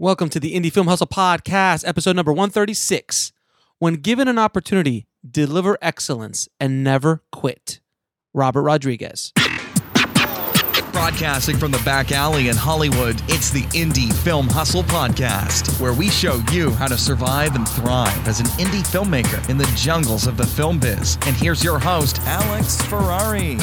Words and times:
Welcome 0.00 0.28
to 0.28 0.38
the 0.38 0.54
Indie 0.54 0.70
Film 0.70 0.86
Hustle 0.86 1.08
Podcast, 1.08 1.82
episode 1.84 2.14
number 2.14 2.32
136. 2.32 3.32
When 3.80 3.94
given 3.94 4.28
an 4.28 4.38
opportunity, 4.38 5.08
deliver 5.28 5.76
excellence 5.82 6.48
and 6.60 6.84
never 6.84 7.24
quit. 7.32 7.80
Robert 8.32 8.62
Rodriguez. 8.62 9.32
Broadcasting 10.92 11.56
from 11.56 11.72
the 11.72 11.82
back 11.84 12.12
alley 12.12 12.48
in 12.48 12.54
Hollywood, 12.54 13.20
it's 13.26 13.50
the 13.50 13.62
Indie 13.74 14.12
Film 14.12 14.46
Hustle 14.46 14.84
Podcast, 14.84 15.80
where 15.80 15.92
we 15.92 16.10
show 16.10 16.40
you 16.52 16.70
how 16.70 16.86
to 16.86 16.96
survive 16.96 17.56
and 17.56 17.68
thrive 17.68 18.28
as 18.28 18.38
an 18.38 18.46
indie 18.60 18.86
filmmaker 18.86 19.50
in 19.50 19.58
the 19.58 19.68
jungles 19.74 20.28
of 20.28 20.36
the 20.36 20.46
film 20.46 20.78
biz. 20.78 21.18
And 21.26 21.34
here's 21.34 21.64
your 21.64 21.80
host, 21.80 22.20
Alex 22.20 22.80
Ferrari. 22.82 23.58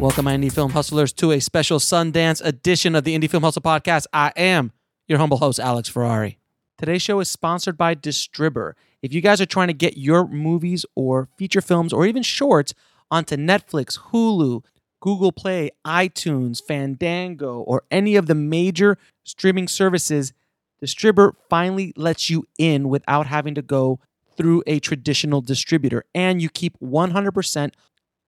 Welcome, 0.00 0.24
my 0.24 0.36
Indie 0.36 0.52
Film 0.52 0.72
Hustlers, 0.72 1.12
to 1.12 1.30
a 1.30 1.38
special 1.38 1.78
Sundance 1.78 2.44
edition 2.44 2.96
of 2.96 3.04
the 3.04 3.16
Indie 3.16 3.30
Film 3.30 3.44
Hustle 3.44 3.62
Podcast. 3.62 4.06
I 4.12 4.32
am 4.34 4.72
your 5.10 5.18
humble 5.18 5.38
host, 5.38 5.58
Alex 5.58 5.88
Ferrari. 5.88 6.38
Today's 6.78 7.02
show 7.02 7.18
is 7.18 7.28
sponsored 7.28 7.76
by 7.76 7.96
Distribber. 7.96 8.74
If 9.02 9.12
you 9.12 9.20
guys 9.20 9.40
are 9.40 9.46
trying 9.46 9.66
to 9.66 9.74
get 9.74 9.96
your 9.96 10.28
movies 10.28 10.86
or 10.94 11.28
feature 11.36 11.60
films 11.60 11.92
or 11.92 12.06
even 12.06 12.22
shorts 12.22 12.74
onto 13.10 13.36
Netflix, 13.36 13.98
Hulu, 13.98 14.62
Google 15.00 15.32
Play, 15.32 15.70
iTunes, 15.84 16.62
Fandango, 16.62 17.58
or 17.58 17.82
any 17.90 18.14
of 18.14 18.26
the 18.26 18.36
major 18.36 18.98
streaming 19.24 19.66
services, 19.66 20.32
Distribber 20.80 21.32
finally 21.48 21.92
lets 21.96 22.30
you 22.30 22.46
in 22.56 22.88
without 22.88 23.26
having 23.26 23.56
to 23.56 23.62
go 23.62 23.98
through 24.36 24.62
a 24.66 24.78
traditional 24.78 25.40
distributor. 25.40 26.04
And 26.14 26.40
you 26.40 26.48
keep 26.48 26.78
100% 26.78 27.72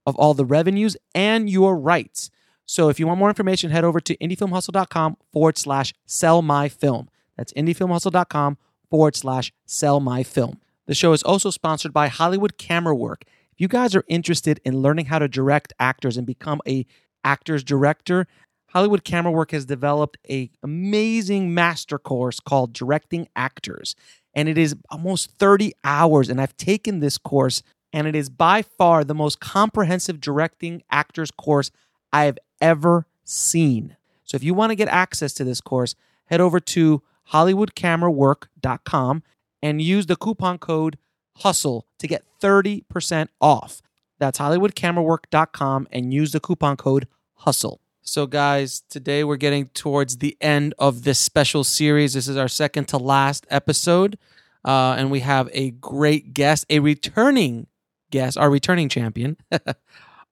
of 0.04 0.16
all 0.16 0.34
the 0.34 0.44
revenues 0.44 0.96
and 1.14 1.48
your 1.48 1.76
rights. 1.78 2.28
So 2.72 2.88
if 2.88 2.98
you 2.98 3.06
want 3.06 3.18
more 3.18 3.28
information, 3.28 3.70
head 3.70 3.84
over 3.84 4.00
to 4.00 4.16
indiefilmhustle.com 4.16 5.18
forward 5.30 5.58
slash 5.58 5.92
sell 6.06 6.40
my 6.40 6.70
film. 6.70 7.10
That's 7.36 7.52
indiefilmhustle.com 7.52 8.56
forward 8.88 9.14
slash 9.14 9.52
sell 9.66 10.00
my 10.00 10.22
film. 10.22 10.58
The 10.86 10.94
show 10.94 11.12
is 11.12 11.22
also 11.22 11.50
sponsored 11.50 11.92
by 11.92 12.08
Hollywood 12.08 12.56
Camera 12.56 12.96
Work. 12.96 13.24
If 13.52 13.60
you 13.60 13.68
guys 13.68 13.94
are 13.94 14.04
interested 14.08 14.58
in 14.64 14.80
learning 14.80 15.04
how 15.04 15.18
to 15.18 15.28
direct 15.28 15.74
actors 15.78 16.16
and 16.16 16.26
become 16.26 16.62
a 16.66 16.86
actor's 17.22 17.62
director, 17.62 18.26
Hollywood 18.70 19.04
Camera 19.04 19.32
Work 19.32 19.50
has 19.50 19.66
developed 19.66 20.16
a 20.30 20.50
amazing 20.62 21.52
master 21.52 21.98
course 21.98 22.40
called 22.40 22.72
Directing 22.72 23.28
Actors. 23.36 23.94
And 24.32 24.48
it 24.48 24.56
is 24.56 24.74
almost 24.88 25.32
30 25.32 25.74
hours. 25.84 26.30
And 26.30 26.40
I've 26.40 26.56
taken 26.56 27.00
this 27.00 27.18
course, 27.18 27.62
and 27.92 28.06
it 28.06 28.16
is 28.16 28.30
by 28.30 28.62
far 28.62 29.04
the 29.04 29.14
most 29.14 29.40
comprehensive 29.40 30.22
directing 30.22 30.82
actors 30.90 31.30
course 31.30 31.70
I 32.12 32.24
have 32.24 32.38
ever 32.62 33.06
seen. 33.24 33.96
So 34.24 34.36
if 34.36 34.42
you 34.42 34.54
want 34.54 34.70
to 34.70 34.76
get 34.76 34.88
access 34.88 35.34
to 35.34 35.44
this 35.44 35.60
course, 35.60 35.94
head 36.26 36.40
over 36.40 36.58
to 36.60 37.02
hollywoodcamerawork.com 37.32 39.22
and 39.62 39.82
use 39.82 40.06
the 40.06 40.16
coupon 40.16 40.56
code 40.58 40.96
HUSTLE 41.38 41.86
to 41.98 42.08
get 42.08 42.24
30% 42.40 43.28
off. 43.40 43.82
That's 44.18 44.38
hollywoodcamerawork.com 44.38 45.88
and 45.90 46.14
use 46.14 46.32
the 46.32 46.40
coupon 46.40 46.76
code 46.76 47.06
HUSTLE. 47.40 47.80
So, 48.04 48.26
guys, 48.26 48.82
today 48.88 49.22
we're 49.22 49.36
getting 49.36 49.66
towards 49.68 50.18
the 50.18 50.36
end 50.40 50.74
of 50.78 51.04
this 51.04 51.18
special 51.18 51.62
series. 51.62 52.14
This 52.14 52.26
is 52.26 52.36
our 52.36 52.48
second 52.48 52.88
to 52.88 52.98
last 52.98 53.46
episode. 53.48 54.18
Uh, 54.64 54.94
and 54.96 55.10
we 55.10 55.20
have 55.20 55.48
a 55.52 55.70
great 55.70 56.34
guest, 56.34 56.64
a 56.70 56.78
returning 56.78 57.66
guest, 58.10 58.36
our 58.38 58.50
returning 58.50 58.88
champion, 58.88 59.36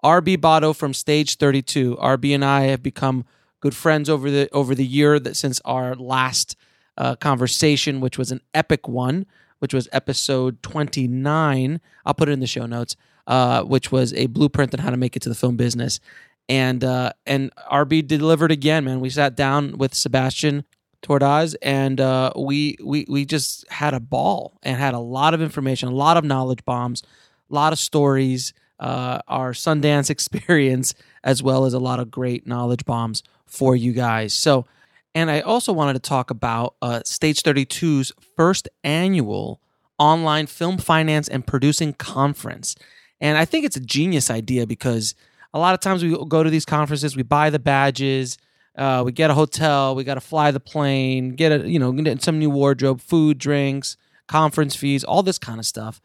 RB 0.04 0.36
Botto 0.36 0.74
from 0.74 0.94
Stage 0.94 1.36
32. 1.36 1.96
RB 1.96 2.34
and 2.34 2.44
I 2.44 2.62
have 2.62 2.82
become 2.82 3.24
good 3.60 3.74
friends 3.74 4.08
over 4.08 4.30
the 4.30 4.48
over 4.52 4.74
the 4.74 4.86
year 4.86 5.18
that 5.20 5.36
since 5.36 5.60
our 5.64 5.94
last 5.94 6.56
uh, 6.96 7.16
conversation, 7.16 8.00
which 8.00 8.18
was 8.18 8.30
an 8.30 8.40
epic 8.54 8.88
one, 8.88 9.26
which 9.58 9.72
was 9.72 9.88
episode 9.92 10.62
29. 10.62 11.80
I'll 12.04 12.14
put 12.14 12.28
it 12.28 12.32
in 12.32 12.40
the 12.40 12.46
show 12.46 12.66
notes, 12.66 12.96
uh, 13.26 13.62
which 13.62 13.92
was 13.92 14.12
a 14.14 14.26
blueprint 14.26 14.74
on 14.74 14.80
how 14.80 14.90
to 14.90 14.96
make 14.96 15.16
it 15.16 15.22
to 15.22 15.28
the 15.28 15.34
film 15.34 15.56
business. 15.56 16.00
And 16.48 16.82
uh, 16.82 17.12
and 17.26 17.54
RB 17.70 18.06
delivered 18.06 18.50
again, 18.50 18.84
man. 18.84 19.00
We 19.00 19.10
sat 19.10 19.36
down 19.36 19.78
with 19.78 19.94
Sebastian 19.94 20.64
Twardosz, 21.02 21.54
and 21.62 22.00
uh, 22.00 22.32
we 22.36 22.76
we 22.82 23.06
we 23.08 23.24
just 23.24 23.68
had 23.70 23.94
a 23.94 24.00
ball 24.00 24.58
and 24.62 24.76
had 24.76 24.94
a 24.94 24.98
lot 24.98 25.32
of 25.32 25.40
information, 25.40 25.88
a 25.88 25.94
lot 25.94 26.16
of 26.16 26.24
knowledge 26.24 26.64
bombs, 26.64 27.02
a 27.50 27.54
lot 27.54 27.72
of 27.72 27.78
stories, 27.78 28.52
uh, 28.80 29.20
our 29.28 29.52
Sundance 29.52 30.10
experience, 30.10 30.94
as 31.22 31.42
well 31.42 31.64
as 31.64 31.74
a 31.74 31.78
lot 31.78 32.00
of 32.00 32.10
great 32.10 32.46
knowledge 32.46 32.84
bombs 32.84 33.22
for 33.46 33.76
you 33.76 33.92
guys. 33.92 34.32
So, 34.32 34.66
and 35.14 35.30
I 35.30 35.40
also 35.40 35.72
wanted 35.72 35.94
to 35.94 36.08
talk 36.08 36.30
about 36.30 36.74
uh, 36.82 37.02
Stage 37.04 37.42
32's 37.42 38.12
first 38.36 38.68
annual 38.82 39.60
online 39.98 40.46
film 40.46 40.78
finance 40.78 41.28
and 41.28 41.46
producing 41.46 41.92
conference. 41.92 42.74
And 43.20 43.36
I 43.36 43.44
think 43.44 43.66
it's 43.66 43.76
a 43.76 43.80
genius 43.80 44.30
idea 44.30 44.66
because 44.66 45.14
a 45.52 45.58
lot 45.58 45.74
of 45.74 45.80
times 45.80 46.02
we 46.02 46.16
go 46.26 46.42
to 46.42 46.48
these 46.48 46.64
conferences, 46.64 47.16
we 47.16 47.22
buy 47.22 47.50
the 47.50 47.58
badges, 47.58 48.38
uh, 48.76 49.02
we 49.04 49.12
get 49.12 49.30
a 49.30 49.34
hotel, 49.34 49.94
we 49.94 50.04
got 50.04 50.14
to 50.14 50.20
fly 50.20 50.52
the 50.52 50.60
plane, 50.60 51.34
get 51.34 51.52
a 51.52 51.68
you 51.68 51.78
know 51.78 51.92
get 51.92 52.22
some 52.22 52.38
new 52.38 52.48
wardrobe, 52.48 53.00
food, 53.00 53.36
drinks, 53.36 53.96
conference 54.26 54.74
fees, 54.74 55.04
all 55.04 55.22
this 55.22 55.38
kind 55.38 55.58
of 55.58 55.66
stuff 55.66 56.00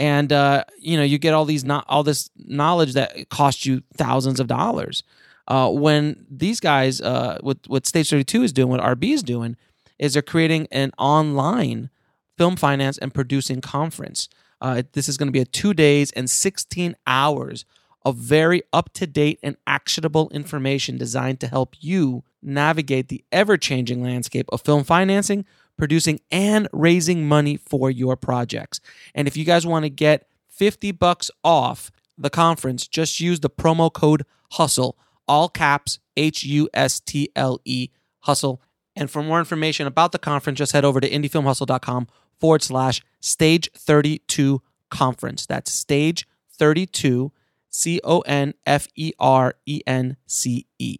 and 0.00 0.32
uh, 0.32 0.64
you 0.78 0.96
know 0.96 1.02
you 1.02 1.18
get 1.18 1.34
all 1.34 1.44
these 1.44 1.62
not 1.62 1.84
all 1.86 2.02
this 2.02 2.30
knowledge 2.36 2.94
that 2.94 3.28
costs 3.28 3.66
you 3.66 3.82
thousands 3.94 4.40
of 4.40 4.48
dollars. 4.48 5.04
Uh, 5.46 5.68
when 5.68 6.26
these 6.30 6.58
guys, 6.58 7.00
uh, 7.02 7.38
what 7.42 7.58
what 7.66 7.86
Stage 7.86 8.08
Thirty 8.08 8.24
Two 8.24 8.42
is 8.42 8.52
doing, 8.52 8.70
what 8.70 8.80
RB 8.80 9.12
is 9.12 9.22
doing, 9.22 9.56
is 9.98 10.14
they're 10.14 10.22
creating 10.22 10.66
an 10.72 10.90
online 10.98 11.90
film 12.38 12.56
finance 12.56 12.96
and 12.96 13.12
producing 13.12 13.60
conference. 13.60 14.28
Uh, 14.62 14.82
this 14.92 15.08
is 15.08 15.18
going 15.18 15.28
to 15.28 15.32
be 15.32 15.40
a 15.40 15.44
two 15.44 15.74
days 15.74 16.10
and 16.12 16.30
sixteen 16.30 16.96
hours 17.06 17.66
of 18.02 18.16
very 18.16 18.62
up 18.72 18.90
to 18.94 19.06
date 19.06 19.38
and 19.42 19.56
actionable 19.66 20.30
information 20.30 20.96
designed 20.96 21.38
to 21.40 21.46
help 21.46 21.76
you 21.80 22.24
navigate 22.42 23.08
the 23.08 23.22
ever 23.30 23.58
changing 23.58 24.02
landscape 24.02 24.46
of 24.50 24.62
film 24.62 24.82
financing, 24.82 25.44
producing, 25.80 26.20
and 26.30 26.68
raising 26.74 27.26
money 27.26 27.56
for 27.56 27.90
your 27.90 28.14
projects. 28.14 28.82
And 29.14 29.26
if 29.26 29.34
you 29.34 29.46
guys 29.46 29.66
want 29.66 29.84
to 29.86 29.88
get 29.88 30.28
50 30.50 30.92
bucks 30.92 31.30
off 31.42 31.90
the 32.18 32.28
conference, 32.28 32.86
just 32.86 33.18
use 33.18 33.40
the 33.40 33.48
promo 33.48 33.90
code 33.90 34.26
HUSTLE, 34.52 34.94
all 35.26 35.48
caps 35.48 35.98
H 36.18 36.44
U 36.44 36.68
S 36.74 37.00
T 37.00 37.30
L 37.34 37.62
E, 37.64 37.88
HUSTLE. 38.26 38.60
And 38.94 39.10
for 39.10 39.22
more 39.22 39.38
information 39.38 39.86
about 39.86 40.12
the 40.12 40.18
conference, 40.18 40.58
just 40.58 40.72
head 40.72 40.84
over 40.84 41.00
to 41.00 41.08
indiefilmhustle.com 41.08 42.08
forward 42.38 42.62
slash 42.62 43.00
stage 43.20 43.70
32 43.72 44.60
conference. 44.90 45.46
That's 45.46 45.72
stage 45.72 46.28
32, 46.58 47.32
C 47.70 48.00
O 48.04 48.20
N 48.20 48.52
F 48.66 48.86
E 48.96 49.12
R 49.18 49.54
E 49.64 49.80
N 49.86 50.18
C 50.26 50.66
E. 50.78 50.98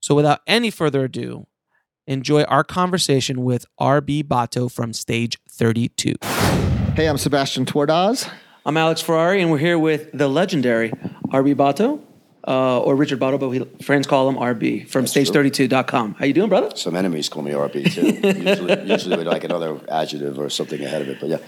So 0.00 0.14
without 0.14 0.40
any 0.46 0.70
further 0.70 1.04
ado, 1.04 1.46
enjoy 2.06 2.42
our 2.44 2.64
conversation 2.64 3.42
with 3.44 3.66
RB 3.80 4.22
Botto 4.22 4.70
from 4.70 4.92
Stage 4.92 5.38
32. 5.48 6.14
Hey, 6.94 7.08
I'm 7.08 7.18
Sebastian 7.18 7.66
Twardosz. 7.66 8.30
I'm 8.64 8.76
Alex 8.76 9.00
Ferrari, 9.00 9.42
and 9.42 9.50
we're 9.50 9.58
here 9.58 9.78
with 9.78 10.10
the 10.12 10.28
legendary 10.28 10.90
RB 11.28 11.54
Botto. 11.54 12.00
Uh, 12.46 12.78
or 12.78 12.94
Richard 12.94 13.18
Botto, 13.18 13.40
but 13.40 13.48
we, 13.48 13.64
friends 13.82 14.06
call 14.06 14.28
him 14.28 14.36
RB 14.36 14.88
from 14.88 15.06
stage32.com. 15.06 16.14
How 16.14 16.26
you 16.26 16.32
doing, 16.32 16.48
brother? 16.48 16.76
Some 16.76 16.94
enemies 16.94 17.28
call 17.28 17.42
me 17.42 17.50
RB 17.50 17.92
too. 17.92 18.06
usually, 18.38 18.88
usually 18.88 19.16
with 19.16 19.26
like 19.26 19.42
another 19.42 19.80
adjective 19.88 20.38
or 20.38 20.48
something 20.48 20.80
ahead 20.80 21.02
of 21.02 21.08
it. 21.08 21.18
But 21.18 21.28
yeah, 21.28 21.38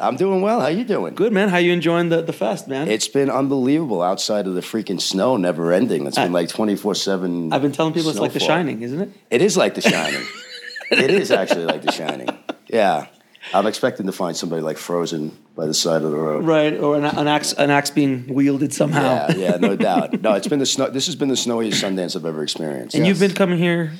I'm 0.00 0.16
doing 0.16 0.40
well. 0.40 0.62
How 0.62 0.68
you 0.68 0.84
doing? 0.84 1.14
Good, 1.14 1.34
man. 1.34 1.50
How 1.50 1.58
you 1.58 1.70
enjoying 1.72 2.08
the, 2.08 2.22
the 2.22 2.32
fest, 2.32 2.66
man? 2.66 2.88
It's 2.88 3.08
been 3.08 3.28
unbelievable 3.28 4.00
outside 4.00 4.46
of 4.46 4.54
the 4.54 4.62
freaking 4.62 4.98
snow, 4.98 5.36
never 5.36 5.70
ending. 5.70 6.06
It's 6.06 6.16
been 6.16 6.32
like 6.32 6.48
24 6.48 6.94
seven. 6.94 7.52
I've 7.52 7.60
been 7.60 7.72
telling 7.72 7.92
people 7.92 8.08
it's 8.08 8.18
like 8.18 8.32
The. 8.32 8.40
Shining, 8.40 8.80
isn't 8.80 9.00
it? 9.00 9.10
It 9.30 9.42
is 9.42 9.58
like 9.58 9.74
The 9.74 9.82
Shining. 9.82 10.22
it 10.90 11.10
is 11.10 11.30
actually 11.30 11.66
like 11.66 11.82
The 11.82 11.92
Shining. 11.92 12.28
Yeah, 12.68 13.08
I'm 13.52 13.66
expecting 13.66 14.06
to 14.06 14.12
find 14.12 14.34
somebody 14.34 14.62
like 14.62 14.78
frozen 14.78 15.36
by 15.58 15.66
the 15.66 15.74
side 15.74 16.02
of 16.02 16.12
the 16.12 16.16
road. 16.16 16.44
Right, 16.44 16.78
or 16.78 16.96
an, 16.96 17.04
an 17.04 17.26
axe 17.26 17.52
an 17.52 17.70
axe 17.70 17.90
being 17.90 18.32
wielded 18.32 18.72
somehow. 18.72 19.26
Yeah, 19.30 19.34
yeah, 19.36 19.56
no 19.56 19.74
doubt. 19.88 20.22
No, 20.22 20.34
it's 20.34 20.46
been 20.46 20.60
the 20.60 20.66
snow. 20.66 20.88
This 20.88 21.06
has 21.06 21.16
been 21.16 21.28
the 21.28 21.36
snowiest 21.36 21.82
Sundance 21.82 22.14
I've 22.14 22.24
ever 22.24 22.44
experienced. 22.44 22.94
And 22.94 23.04
you've 23.04 23.18
been 23.18 23.34
coming 23.34 23.58
here. 23.58 23.92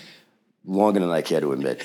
longer 0.64 1.00
than 1.00 1.10
I 1.10 1.20
care 1.20 1.40
to 1.40 1.50
admit. 1.52 1.82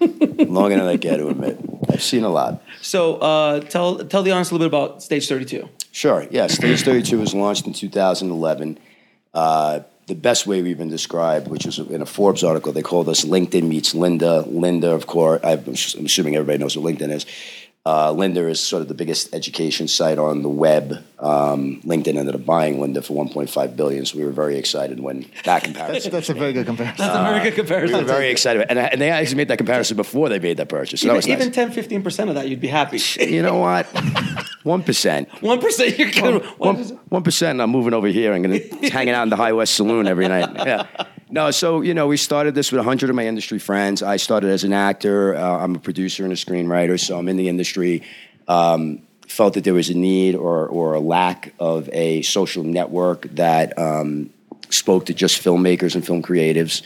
longer 0.48 0.76
than 0.76 0.86
I 0.86 0.96
care 0.98 1.16
to 1.16 1.28
admit. 1.28 1.58
I've 1.90 2.02
seen 2.02 2.22
a 2.22 2.28
lot. 2.28 2.62
So 2.80 3.16
uh, 3.16 3.60
tell 3.60 3.98
tell 4.04 4.22
the 4.22 4.30
audience 4.30 4.52
a 4.52 4.54
little 4.54 4.68
bit 4.68 4.74
about 4.76 5.02
Stage 5.02 5.28
32. 5.28 5.68
Sure. 5.90 6.24
Yeah. 6.30 6.46
Stage 6.46 6.82
32 6.82 7.18
was 7.18 7.34
launched 7.34 7.66
in 7.66 7.72
2011. 7.72 8.78
Uh, 9.34 9.80
the 10.06 10.14
best 10.14 10.46
way 10.46 10.62
we've 10.62 10.78
been 10.78 10.90
described, 10.90 11.48
which 11.48 11.64
was 11.66 11.78
in 11.78 12.02
a 12.02 12.06
Forbes 12.06 12.42
article, 12.44 12.72
they 12.72 12.82
called 12.82 13.08
us 13.08 13.24
LinkedIn 13.24 13.64
meets 13.64 13.94
Lynda. 13.94 14.46
Lynda, 14.46 14.92
of 14.94 15.06
course, 15.06 15.40
I'm 15.44 16.04
assuming 16.06 16.36
everybody 16.36 16.58
knows 16.58 16.76
what 16.76 16.92
LinkedIn 16.92 17.10
is. 17.10 17.26
Uh, 17.84 18.12
Lynda 18.12 18.48
is 18.48 18.60
sort 18.60 18.80
of 18.80 18.86
the 18.86 18.94
biggest 18.94 19.34
education 19.34 19.88
site 19.88 20.16
on 20.16 20.42
the 20.42 20.48
web. 20.48 21.02
Um, 21.18 21.80
LinkedIn 21.84 22.16
ended 22.16 22.36
up 22.36 22.44
buying 22.46 22.76
Lynda 22.76 23.04
for 23.04 23.12
1.5 23.24 23.76
billion, 23.76 24.06
so 24.06 24.18
we 24.18 24.24
were 24.24 24.30
very 24.30 24.56
excited 24.56 25.00
when 25.00 25.26
that 25.44 25.64
comparison. 25.64 26.12
That's 26.12 26.28
a 26.28 26.34
very 26.34 26.52
good 26.52 26.66
comparison. 26.66 27.04
That's 27.04 27.18
a 27.18 27.22
very 27.22 27.42
good 27.42 27.54
comparison. 27.56 27.96
we 27.96 28.04
were 28.04 28.08
very 28.08 28.30
excited, 28.30 28.66
and, 28.68 28.78
and 28.78 29.00
they 29.00 29.10
actually 29.10 29.36
made 29.36 29.48
that 29.48 29.58
comparison 29.58 29.96
before 29.96 30.28
they 30.28 30.38
made 30.38 30.58
that 30.58 30.68
purchase. 30.68 31.00
So 31.00 31.08
that 31.08 31.14
was 31.14 31.26
even, 31.26 31.46
nice. 31.46 31.54
10, 31.54 31.72
15% 31.72 32.28
of 32.28 32.36
that, 32.36 32.48
you'd 32.48 32.60
be 32.60 32.68
happy. 32.68 33.00
you 33.20 33.42
know 33.42 33.58
what? 33.58 33.86
One 34.62 34.84
percent. 34.84 35.28
1%, 35.28 35.98
you're 35.98 36.10
good. 36.12 36.44
One 36.58 36.76
one 37.08 37.22
percent. 37.24 37.60
I'm 37.60 37.70
moving 37.70 37.94
over 37.94 38.06
here. 38.06 38.32
I'm 38.32 38.42
gonna 38.42 38.60
hanging 38.92 39.12
out 39.12 39.24
in 39.24 39.28
the 39.28 39.34
High 39.36 39.52
West 39.52 39.74
Saloon 39.74 40.06
every 40.06 40.28
night. 40.28 40.50
Yeah. 40.54 40.86
No, 41.30 41.50
so 41.50 41.80
you 41.80 41.94
know, 41.94 42.06
we 42.06 42.16
started 42.16 42.54
this 42.54 42.70
with 42.70 42.78
100 42.78 43.10
of 43.10 43.16
my 43.16 43.26
industry 43.26 43.58
friends. 43.58 44.04
I 44.04 44.18
started 44.18 44.50
as 44.50 44.62
an 44.62 44.72
actor. 44.72 45.34
Uh, 45.34 45.58
I'm 45.58 45.74
a 45.74 45.78
producer 45.80 46.22
and 46.22 46.32
a 46.32 46.36
screenwriter, 46.36 47.00
so 47.00 47.18
I'm 47.18 47.26
in 47.26 47.36
the 47.36 47.48
industry. 47.48 47.71
Um, 48.48 49.02
felt 49.28 49.54
that 49.54 49.64
there 49.64 49.72
was 49.74 49.88
a 49.88 49.94
need 49.94 50.34
or 50.34 50.66
or 50.66 50.92
a 50.94 51.00
lack 51.00 51.54
of 51.58 51.88
a 51.92 52.22
social 52.22 52.64
network 52.64 53.22
that 53.34 53.78
um, 53.78 54.30
spoke 54.68 55.06
to 55.06 55.14
just 55.14 55.42
filmmakers 55.42 55.94
and 55.94 56.04
film 56.04 56.22
creatives. 56.22 56.82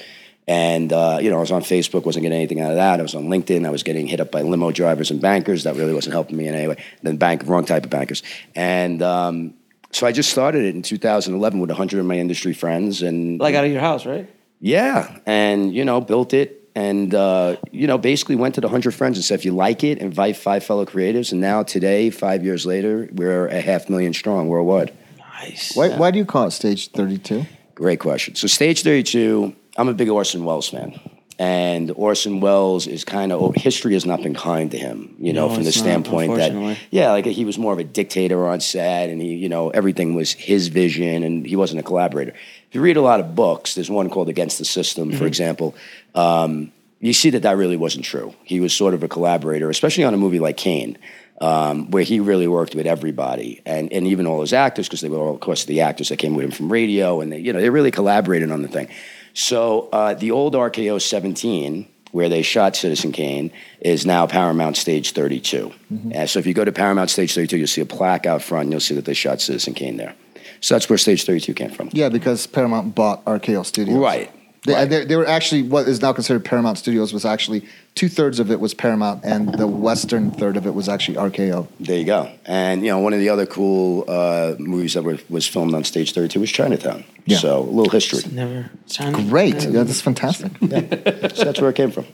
And 0.48 0.92
uh, 0.92 1.18
you 1.20 1.28
know, 1.30 1.38
I 1.38 1.40
was 1.40 1.50
on 1.50 1.62
Facebook, 1.62 2.04
wasn't 2.04 2.22
getting 2.22 2.38
anything 2.38 2.60
out 2.60 2.70
of 2.70 2.76
that. 2.76 3.00
I 3.00 3.02
was 3.02 3.16
on 3.16 3.26
LinkedIn, 3.26 3.66
I 3.66 3.70
was 3.70 3.82
getting 3.82 4.06
hit 4.06 4.20
up 4.20 4.30
by 4.30 4.42
limo 4.42 4.70
drivers 4.70 5.10
and 5.10 5.20
bankers. 5.20 5.64
That 5.64 5.74
really 5.74 5.92
wasn't 5.94 6.12
helping 6.12 6.36
me 6.36 6.46
in 6.46 6.54
any 6.54 6.68
way. 6.68 6.76
Then 7.02 7.16
bank, 7.16 7.42
wrong 7.46 7.64
type 7.64 7.82
of 7.84 7.90
bankers. 7.90 8.22
And 8.54 9.02
um, 9.02 9.54
so 9.90 10.06
I 10.06 10.12
just 10.12 10.30
started 10.30 10.64
it 10.64 10.76
in 10.76 10.82
2011 10.82 11.58
with 11.58 11.70
100 11.70 11.98
of 11.98 12.06
my 12.06 12.16
industry 12.18 12.52
friends, 12.52 13.02
and 13.02 13.40
Like 13.40 13.56
out 13.56 13.64
of 13.64 13.72
your 13.72 13.80
house, 13.80 14.06
right? 14.06 14.30
yeah, 14.60 15.18
and 15.26 15.74
you 15.74 15.84
know, 15.84 16.00
built 16.00 16.32
it, 16.32 16.65
and 16.76 17.14
uh, 17.14 17.56
you 17.72 17.86
know, 17.86 17.96
basically 17.96 18.36
went 18.36 18.54
to 18.56 18.60
the 18.60 18.66
100 18.66 18.94
friends 18.94 19.16
and 19.16 19.24
said, 19.24 19.38
if 19.38 19.46
you 19.46 19.52
like 19.52 19.82
it, 19.82 19.96
invite 19.98 20.36
five 20.36 20.62
fellow 20.62 20.84
creatives. 20.84 21.32
And 21.32 21.40
now 21.40 21.62
today, 21.62 22.10
five 22.10 22.44
years 22.44 22.66
later, 22.66 23.08
we're 23.12 23.48
a 23.48 23.62
half 23.62 23.88
million 23.88 24.12
strong 24.12 24.48
worldwide. 24.48 24.92
Nice. 25.18 25.74
Why, 25.74 25.88
why 25.96 26.10
do 26.10 26.18
you 26.18 26.26
call 26.26 26.46
it 26.46 26.50
Stage 26.50 26.90
32? 26.90 27.46
Great 27.74 27.98
question. 27.98 28.34
So, 28.34 28.46
Stage 28.46 28.82
32, 28.82 29.56
I'm 29.78 29.88
a 29.88 29.94
big 29.94 30.10
Orson 30.10 30.44
Welles 30.44 30.68
fan. 30.68 31.00
And 31.38 31.90
Orson 31.96 32.40
Welles 32.40 32.86
is 32.86 33.04
kind 33.04 33.30
of, 33.30 33.54
history 33.56 33.92
has 33.92 34.06
not 34.06 34.22
been 34.22 34.32
kind 34.34 34.70
to 34.70 34.78
him, 34.78 35.14
you 35.18 35.34
know, 35.34 35.48
No, 35.48 35.54
from 35.54 35.64
the 35.64 35.72
standpoint 35.72 36.34
that, 36.36 36.78
yeah, 36.90 37.10
like 37.10 37.26
he 37.26 37.44
was 37.44 37.58
more 37.58 37.74
of 37.74 37.78
a 37.78 37.84
dictator 37.84 38.46
on 38.46 38.60
set 38.60 39.10
and 39.10 39.20
he, 39.20 39.34
you 39.34 39.50
know, 39.50 39.68
everything 39.68 40.14
was 40.14 40.32
his 40.32 40.68
vision 40.68 41.22
and 41.22 41.46
he 41.46 41.54
wasn't 41.54 41.78
a 41.78 41.82
collaborator. 41.82 42.32
If 42.68 42.74
you 42.74 42.80
read 42.80 42.96
a 42.96 43.02
lot 43.02 43.20
of 43.20 43.34
books, 43.34 43.74
there's 43.74 43.90
one 43.90 44.08
called 44.08 44.30
Against 44.30 44.58
the 44.58 44.64
System, 44.64 45.10
Mm-hmm. 45.10 45.18
for 45.18 45.26
example, 45.26 45.74
um, 46.16 46.72
you 46.98 47.12
see 47.12 47.30
that 47.30 47.42
that 47.42 47.56
really 47.56 47.76
wasn't 47.76 48.04
true. 48.04 48.34
He 48.42 48.58
was 48.58 48.72
sort 48.72 48.94
of 48.94 49.02
a 49.02 49.08
collaborator, 49.08 49.70
especially 49.70 50.04
on 50.04 50.14
a 50.14 50.16
movie 50.16 50.40
like 50.40 50.56
Kane, 50.56 50.98
um, 51.40 51.90
where 51.90 52.02
he 52.02 52.20
really 52.20 52.48
worked 52.48 52.74
with 52.74 52.86
everybody 52.86 53.60
and, 53.66 53.92
and 53.92 54.06
even 54.06 54.26
all 54.26 54.40
his 54.40 54.52
actors, 54.52 54.88
because 54.88 55.02
they 55.02 55.08
were 55.08 55.18
all, 55.18 55.34
of 55.34 55.40
course, 55.40 55.66
the 55.66 55.82
actors 55.82 56.08
that 56.08 56.16
came 56.16 56.34
with 56.34 56.46
him 56.46 56.50
from 56.50 56.72
radio, 56.72 57.20
and 57.20 57.30
they, 57.30 57.38
you 57.38 57.52
know, 57.52 57.60
they 57.60 57.70
really 57.70 57.90
collaborated 57.90 58.50
on 58.50 58.62
the 58.62 58.68
thing. 58.68 58.88
So 59.34 59.90
uh, 59.92 60.14
the 60.14 60.30
old 60.30 60.54
RKO 60.54 61.00
17, 61.00 61.86
where 62.12 62.30
they 62.30 62.40
shot 62.40 62.74
Citizen 62.74 63.12
Kane, 63.12 63.52
is 63.80 64.06
now 64.06 64.26
Paramount 64.26 64.78
Stage 64.78 65.12
32. 65.12 65.72
And 66.14 66.30
so 66.30 66.38
if 66.38 66.46
you 66.46 66.54
go 66.54 66.64
to 66.64 66.72
Paramount 66.72 67.10
Stage 67.10 67.34
32, 67.34 67.58
you'll 67.58 67.66
see 67.66 67.82
a 67.82 67.86
plaque 67.86 68.24
out 68.24 68.40
front, 68.40 68.64
and 68.64 68.72
you'll 68.72 68.80
see 68.80 68.94
that 68.94 69.04
they 69.04 69.12
shot 69.12 69.42
Citizen 69.42 69.74
Kane 69.74 69.98
there. 69.98 70.14
So 70.62 70.74
that's 70.74 70.88
where 70.88 70.96
Stage 70.96 71.24
32 71.24 71.52
came 71.52 71.70
from. 71.70 71.90
Yeah, 71.92 72.08
because 72.08 72.46
Paramount 72.46 72.94
bought 72.94 73.22
RKO 73.26 73.66
Studios. 73.66 73.98
Right. 73.98 74.32
They, 74.66 74.74
right. 74.74 74.90
they, 74.90 75.04
they 75.04 75.16
were 75.16 75.26
actually 75.26 75.62
what 75.62 75.86
is 75.86 76.02
now 76.02 76.12
considered 76.12 76.44
Paramount 76.44 76.76
Studios 76.76 77.12
was 77.12 77.24
actually 77.24 77.66
two 77.94 78.08
thirds 78.08 78.40
of 78.40 78.50
it 78.50 78.58
was 78.58 78.74
Paramount, 78.74 79.24
and 79.24 79.54
the 79.54 79.66
western 79.66 80.30
third 80.32 80.56
of 80.56 80.66
it 80.66 80.74
was 80.74 80.88
actually 80.88 81.16
RKO. 81.16 81.68
There 81.78 81.96
you 81.96 82.04
go. 82.04 82.30
And 82.44 82.84
you 82.84 82.90
know, 82.90 82.98
one 82.98 83.12
of 83.12 83.20
the 83.20 83.28
other 83.28 83.46
cool 83.46 84.04
uh, 84.08 84.56
movies 84.58 84.94
that 84.94 85.04
were, 85.04 85.18
was 85.28 85.46
filmed 85.46 85.72
on 85.72 85.84
Stage 85.84 86.12
32 86.12 86.40
was 86.40 86.50
Chinatown. 86.50 87.04
Yeah. 87.24 87.38
So 87.38 87.60
a 87.60 87.62
little 87.62 87.90
history. 87.90 88.20
Never. 88.32 88.70
Sound- 88.86 89.30
Great, 89.30 89.62
yeah, 89.62 89.84
that's 89.84 90.00
fantastic. 90.00 90.52
so 90.60 91.44
that's 91.44 91.60
where 91.60 91.70
it 91.70 91.76
came 91.76 91.90
from. 91.90 92.06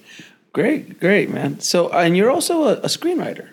Great, 0.53 1.01
great, 1.01 1.31
man. 1.31 1.61
So, 1.61 1.91
and 1.91 2.17
you're 2.17 2.31
also 2.31 2.65
a, 2.65 2.73
a 2.75 2.89
screenwriter. 2.89 3.49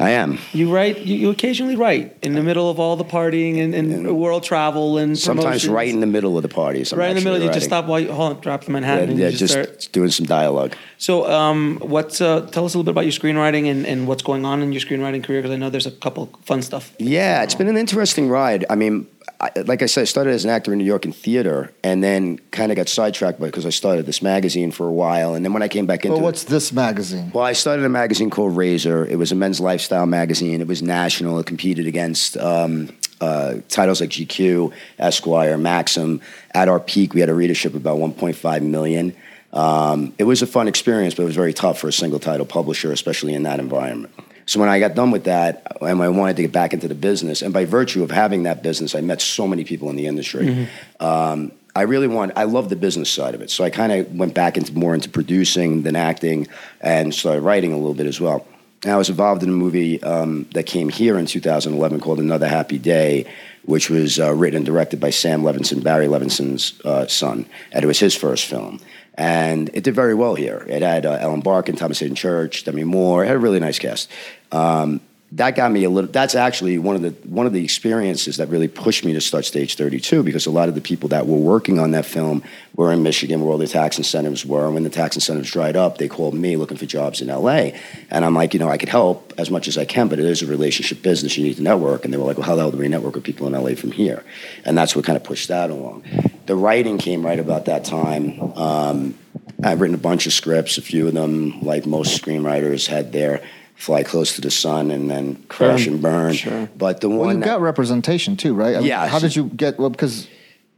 I 0.00 0.10
am. 0.10 0.38
You 0.52 0.74
write. 0.74 0.98
You, 1.00 1.14
you 1.16 1.30
occasionally 1.30 1.76
write 1.76 2.16
in 2.22 2.32
the 2.34 2.42
middle 2.42 2.70
of 2.70 2.80
all 2.80 2.96
the 2.96 3.04
partying 3.04 3.62
and, 3.62 3.74
and 3.74 4.16
world 4.16 4.42
travel 4.42 4.96
and 4.96 5.18
Sometimes 5.18 5.44
promotions. 5.44 5.72
right 5.72 5.88
in 5.88 6.00
the 6.00 6.06
middle 6.06 6.36
of 6.38 6.42
the 6.42 6.48
parties. 6.48 6.92
I'm 6.92 6.98
right 6.98 7.10
in 7.10 7.16
the 7.16 7.22
middle. 7.22 7.38
You 7.46 7.52
just 7.52 7.66
stop 7.66 7.84
while 7.84 8.00
you 8.00 8.10
hold 8.10 8.36
on, 8.36 8.40
drop 8.40 8.62
the 8.62 8.68
Yeah, 8.68 8.72
Manhattan. 8.72 9.10
and 9.10 9.18
yeah, 9.18 9.26
you 9.28 9.36
just, 9.36 9.54
just 9.54 9.82
start. 9.82 9.92
doing 9.92 10.10
some 10.10 10.24
dialogue. 10.26 10.74
So, 10.96 11.30
um, 11.30 11.78
what's 11.82 12.20
uh, 12.20 12.40
tell 12.50 12.64
us 12.64 12.74
a 12.74 12.78
little 12.78 12.84
bit 12.84 12.92
about 12.92 13.04
your 13.04 13.12
screenwriting 13.12 13.70
and, 13.70 13.86
and 13.86 14.08
what's 14.08 14.22
going 14.22 14.44
on 14.44 14.62
in 14.62 14.72
your 14.72 14.80
screenwriting 14.80 15.22
career? 15.22 15.42
Because 15.42 15.54
I 15.54 15.56
know 15.58 15.68
there's 15.70 15.86
a 15.86 15.90
couple 15.90 16.26
fun 16.44 16.62
stuff. 16.62 16.92
Yeah, 16.98 17.42
it's 17.42 17.54
been 17.54 17.68
an 17.68 17.76
interesting 17.76 18.28
ride. 18.30 18.64
I 18.70 18.76
mean, 18.76 19.06
I, 19.40 19.50
like 19.64 19.80
I 19.82 19.86
said, 19.86 20.02
I 20.02 20.04
started 20.04 20.34
as 20.34 20.44
an 20.44 20.50
actor 20.50 20.70
in 20.70 20.78
New 20.78 20.84
York 20.84 21.06
in 21.06 21.12
theater, 21.12 21.72
and 21.82 22.04
then 22.04 22.38
kind 22.50 22.70
of 22.70 22.76
got 22.76 22.88
sidetracked 22.90 23.40
because 23.40 23.64
I 23.64 23.70
started 23.70 24.04
this 24.04 24.20
magazine 24.20 24.70
for 24.70 24.86
a 24.86 24.92
while, 24.92 25.34
and 25.34 25.42
then 25.44 25.54
when 25.54 25.62
I 25.62 25.68
came 25.68 25.86
back 25.86 26.04
into 26.04 26.12
Well, 26.12 26.20
it- 26.20 26.24
what's 26.24 26.44
this 26.44 26.72
magazine? 26.72 27.30
Well, 27.32 27.44
I 27.44 27.54
started 27.54 27.86
a 27.86 27.88
magazine 27.88 28.28
called 28.28 28.54
Razor. 28.54 29.06
It 29.06 29.16
was 29.16 29.32
a 29.32 29.34
men's 29.34 29.58
lifestyle 29.58 30.04
magazine. 30.04 30.60
It 30.60 30.66
was 30.66 30.82
national. 30.82 31.38
It 31.38 31.46
competed 31.46 31.86
against 31.86 32.36
um, 32.36 32.90
uh, 33.22 33.54
titles 33.70 34.02
like 34.02 34.10
GQ, 34.10 34.72
Esquire, 34.98 35.56
Maxim. 35.56 36.20
At 36.54 36.68
our 36.68 36.80
peak, 36.80 37.14
we 37.14 37.20
had 37.20 37.30
a 37.30 37.34
readership 37.34 37.72
of 37.74 37.80
about 37.80 37.96
1.5 37.98 38.62
million. 38.62 39.14
Um, 39.54 40.12
it 40.18 40.24
was 40.24 40.42
a 40.42 40.46
fun 40.46 40.68
experience, 40.68 41.14
but 41.14 41.22
it 41.22 41.26
was 41.26 41.34
very 41.34 41.54
tough 41.54 41.78
for 41.80 41.88
a 41.88 41.92
single 41.92 42.20
title 42.20 42.44
publisher, 42.46 42.92
especially 42.92 43.32
in 43.34 43.44
that 43.44 43.58
environment. 43.58 44.12
So 44.46 44.58
when 44.60 44.68
I 44.68 44.80
got 44.80 44.94
done 44.94 45.10
with 45.10 45.24
that, 45.24 45.76
and 45.80 46.02
I 46.02 46.08
wanted 46.08 46.36
to 46.36 46.42
get 46.42 46.52
back 46.52 46.72
into 46.72 46.88
the 46.88 46.94
business, 46.94 47.42
and 47.42 47.52
by 47.52 47.64
virtue 47.64 48.02
of 48.02 48.10
having 48.10 48.44
that 48.44 48.62
business, 48.62 48.94
I 48.94 49.00
met 49.00 49.20
so 49.20 49.46
many 49.46 49.64
people 49.64 49.90
in 49.90 49.96
the 49.96 50.06
industry. 50.06 50.68
Um, 50.98 51.52
I 51.74 51.82
really 51.82 52.08
want. 52.08 52.32
I 52.36 52.44
love 52.44 52.68
the 52.68 52.76
business 52.76 53.10
side 53.10 53.34
of 53.34 53.42
it, 53.42 53.50
so 53.50 53.62
I 53.62 53.70
kind 53.70 53.92
of 53.92 54.12
went 54.14 54.34
back 54.34 54.56
into 54.56 54.76
more 54.76 54.94
into 54.94 55.08
producing 55.08 55.82
than 55.82 55.94
acting, 55.94 56.48
and 56.80 57.14
started 57.14 57.42
writing 57.42 57.72
a 57.72 57.76
little 57.76 57.94
bit 57.94 58.06
as 58.06 58.20
well. 58.20 58.46
And 58.82 58.92
I 58.92 58.96
was 58.96 59.10
involved 59.10 59.42
in 59.42 59.50
a 59.50 59.52
movie 59.52 60.02
um, 60.02 60.46
that 60.54 60.64
came 60.64 60.88
here 60.88 61.18
in 61.18 61.26
2011 61.26 62.00
called 62.00 62.18
Another 62.18 62.48
Happy 62.48 62.78
Day, 62.78 63.26
which 63.64 63.90
was 63.90 64.18
uh, 64.18 64.32
written 64.32 64.58
and 64.58 64.66
directed 64.66 65.00
by 65.00 65.10
Sam 65.10 65.42
Levinson, 65.42 65.82
Barry 65.82 66.06
Levinson's 66.06 66.80
uh, 66.84 67.06
son, 67.06 67.46
and 67.72 67.84
it 67.84 67.86
was 67.86 67.98
his 67.98 68.16
first 68.16 68.46
film. 68.46 68.80
And 69.20 69.68
it 69.74 69.84
did 69.84 69.94
very 69.94 70.14
well 70.14 70.34
here. 70.34 70.64
It 70.66 70.80
had 70.80 71.04
uh, 71.04 71.18
Ellen 71.20 71.40
Barkin, 71.42 71.76
Thomas 71.76 72.00
Haden 72.00 72.14
Church, 72.14 72.64
Demi 72.64 72.84
Moore. 72.84 73.22
It 73.22 73.26
had 73.26 73.36
a 73.36 73.38
really 73.38 73.60
nice 73.60 73.78
cast. 73.78 74.10
Um, 74.50 75.02
that 75.32 75.54
got 75.54 75.70
me 75.70 75.84
a 75.84 75.90
little. 75.90 76.10
That's 76.10 76.34
actually 76.34 76.78
one 76.78 76.96
of 76.96 77.02
the 77.02 77.10
one 77.28 77.46
of 77.46 77.52
the 77.52 77.62
experiences 77.62 78.38
that 78.38 78.48
really 78.48 78.66
pushed 78.66 79.04
me 79.04 79.12
to 79.12 79.20
start 79.20 79.44
Stage 79.44 79.76
32 79.76 80.24
because 80.24 80.46
a 80.46 80.50
lot 80.50 80.68
of 80.68 80.74
the 80.74 80.80
people 80.80 81.10
that 81.10 81.26
were 81.26 81.38
working 81.38 81.78
on 81.78 81.92
that 81.92 82.04
film 82.04 82.42
were 82.74 82.92
in 82.92 83.04
Michigan, 83.04 83.40
where 83.40 83.52
all 83.52 83.58
the 83.58 83.68
tax 83.68 83.96
incentives 83.96 84.44
were. 84.44 84.64
And 84.64 84.74
when 84.74 84.82
the 84.82 84.90
tax 84.90 85.14
incentives 85.14 85.50
dried 85.50 85.76
up, 85.76 85.98
they 85.98 86.08
called 86.08 86.34
me 86.34 86.56
looking 86.56 86.76
for 86.76 86.86
jobs 86.86 87.20
in 87.20 87.28
LA, 87.28 87.70
and 88.10 88.24
I'm 88.24 88.34
like, 88.34 88.54
you 88.54 88.60
know, 88.60 88.68
I 88.68 88.76
could 88.76 88.88
help 88.88 89.32
as 89.38 89.50
much 89.52 89.68
as 89.68 89.78
I 89.78 89.84
can, 89.84 90.08
but 90.08 90.18
it 90.18 90.24
is 90.24 90.42
a 90.42 90.46
relationship 90.46 91.00
business. 91.00 91.36
You 91.38 91.44
need 91.44 91.56
to 91.56 91.62
network, 91.62 92.04
and 92.04 92.12
they 92.12 92.18
were 92.18 92.24
like, 92.24 92.36
well, 92.36 92.46
how 92.46 92.56
the 92.56 92.62
hell 92.62 92.72
do 92.72 92.78
we 92.78 92.88
network 92.88 93.14
with 93.14 93.24
people 93.24 93.46
in 93.46 93.52
LA 93.52 93.76
from 93.76 93.92
here? 93.92 94.24
And 94.64 94.76
that's 94.76 94.96
what 94.96 95.04
kind 95.04 95.16
of 95.16 95.22
pushed 95.22 95.46
that 95.48 95.70
along. 95.70 96.02
The 96.46 96.56
writing 96.56 96.98
came 96.98 97.24
right 97.24 97.38
about 97.38 97.66
that 97.66 97.84
time. 97.84 98.40
Um, 98.56 99.18
I've 99.62 99.80
written 99.80 99.94
a 99.94 99.98
bunch 99.98 100.26
of 100.26 100.32
scripts. 100.32 100.78
A 100.78 100.82
few 100.82 101.06
of 101.06 101.14
them, 101.14 101.60
like 101.60 101.86
most 101.86 102.20
screenwriters, 102.20 102.88
had 102.88 103.12
their 103.12 103.42
fly 103.80 104.02
close 104.02 104.34
to 104.34 104.42
the 104.42 104.50
sun 104.50 104.90
and 104.90 105.10
then 105.10 105.36
crash 105.48 105.86
and 105.86 106.02
burn. 106.02 106.34
Sure. 106.34 106.68
But 106.76 107.00
the 107.00 107.08
Well, 107.08 107.20
one 107.20 107.38
you 107.38 107.44
got 107.44 107.62
representation 107.62 108.36
too, 108.36 108.52
right? 108.54 108.76
I 108.76 108.78
mean, 108.80 108.88
Yeah, 108.88 109.06
How 109.08 109.18
did 109.18 109.34
you 109.34 109.44
get? 109.44 109.78
Well, 109.78 109.88
because 109.88 110.28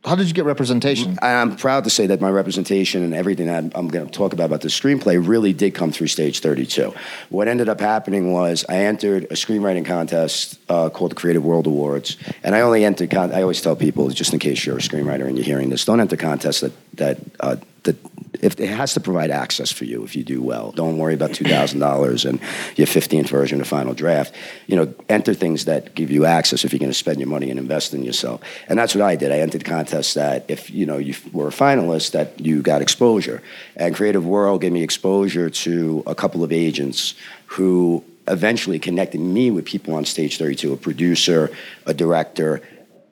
how 0.04 0.14
did 0.14 0.26
you 0.28 0.34
get 0.34 0.44
representation? 0.44 1.18
I'm 1.22 1.56
proud 1.56 1.84
to 1.84 1.90
say 1.90 2.06
that 2.08 2.20
my 2.20 2.30
representation 2.30 3.02
and 3.02 3.14
everything 3.14 3.46
that 3.46 3.58
I'm, 3.58 3.72
I'm 3.74 3.88
going 3.88 4.06
to 4.06 4.10
talk 4.10 4.32
about 4.32 4.46
about 4.46 4.60
the 4.60 4.68
screenplay 4.68 5.24
really 5.24 5.52
did 5.52 5.74
come 5.74 5.90
through 5.92 6.08
Stage 6.08 6.40
32. 6.40 6.92
What 7.28 7.46
ended 7.48 7.68
up 7.68 7.80
happening 7.80 8.32
was 8.32 8.64
I 8.68 8.78
entered 8.78 9.24
a 9.24 9.34
screenwriting 9.34 9.84
contest 9.84 10.58
uh, 10.68 10.88
called 10.88 11.12
the 11.12 11.14
Creative 11.16 11.44
World 11.44 11.66
Awards, 11.66 12.16
and 12.44 12.54
I 12.54 12.60
only 12.60 12.84
entered. 12.84 13.10
Con- 13.10 13.32
I 13.32 13.42
always 13.42 13.60
tell 13.60 13.76
people, 13.76 14.08
just 14.10 14.32
in 14.32 14.38
case 14.38 14.64
you're 14.64 14.78
a 14.78 14.80
screenwriter 14.80 15.26
and 15.26 15.36
you're 15.36 15.44
hearing 15.46 15.70
this, 15.70 15.84
don't 15.84 16.00
enter 16.00 16.16
contests 16.16 16.60
that 16.60 16.72
that 16.94 17.18
uh, 17.40 17.56
that 17.84 17.96
if 18.40 18.58
it 18.58 18.68
has 18.68 18.94
to 18.94 19.00
provide 19.00 19.30
access 19.30 19.70
for 19.70 19.84
you 19.84 20.02
if 20.04 20.16
you 20.16 20.24
do 20.24 20.42
well. 20.42 20.72
Don't 20.72 20.98
worry 20.98 21.14
about 21.14 21.34
two 21.34 21.44
thousand 21.44 21.80
dollars 21.80 22.24
and 22.24 22.40
your 22.76 22.86
fifteenth 22.86 23.28
version 23.28 23.60
of 23.60 23.68
final 23.68 23.94
draft. 23.94 24.34
You 24.66 24.76
know, 24.76 24.94
enter 25.08 25.34
things 25.34 25.64
that 25.66 25.94
give 25.94 26.10
you 26.10 26.24
access 26.24 26.64
if 26.64 26.72
you're 26.72 26.80
going 26.80 26.90
to 26.90 26.98
spend 26.98 27.18
your 27.18 27.28
money 27.28 27.50
and 27.50 27.58
invest 27.58 27.94
in 27.94 28.02
yourself. 28.02 28.40
And 28.68 28.78
that's 28.78 28.94
what 28.94 29.02
I 29.02 29.16
did. 29.16 29.32
I 29.32 29.38
entered 29.38 29.64
contests 29.64 30.14
that 30.14 30.44
if 30.48 30.70
you 30.70 30.86
know 30.86 30.98
you 30.98 31.14
were 31.32 31.48
a 31.48 31.52
finalist, 31.52 32.12
that 32.12 32.40
you 32.40 32.62
got 32.62 32.82
exposure. 32.82 33.42
And 33.76 33.94
Creative 33.94 34.24
World 34.24 34.60
gave 34.60 34.72
me 34.72 34.82
exposure 34.82 35.50
to 35.50 36.02
a 36.06 36.14
couple 36.14 36.42
of 36.42 36.52
agents 36.52 37.14
who 37.46 38.04
eventually 38.28 38.78
connected 38.78 39.20
me 39.20 39.50
with 39.50 39.64
people 39.64 39.94
on 39.94 40.04
Stage 40.04 40.38
32, 40.38 40.72
a 40.72 40.76
producer, 40.76 41.50
a 41.86 41.94
director, 41.94 42.62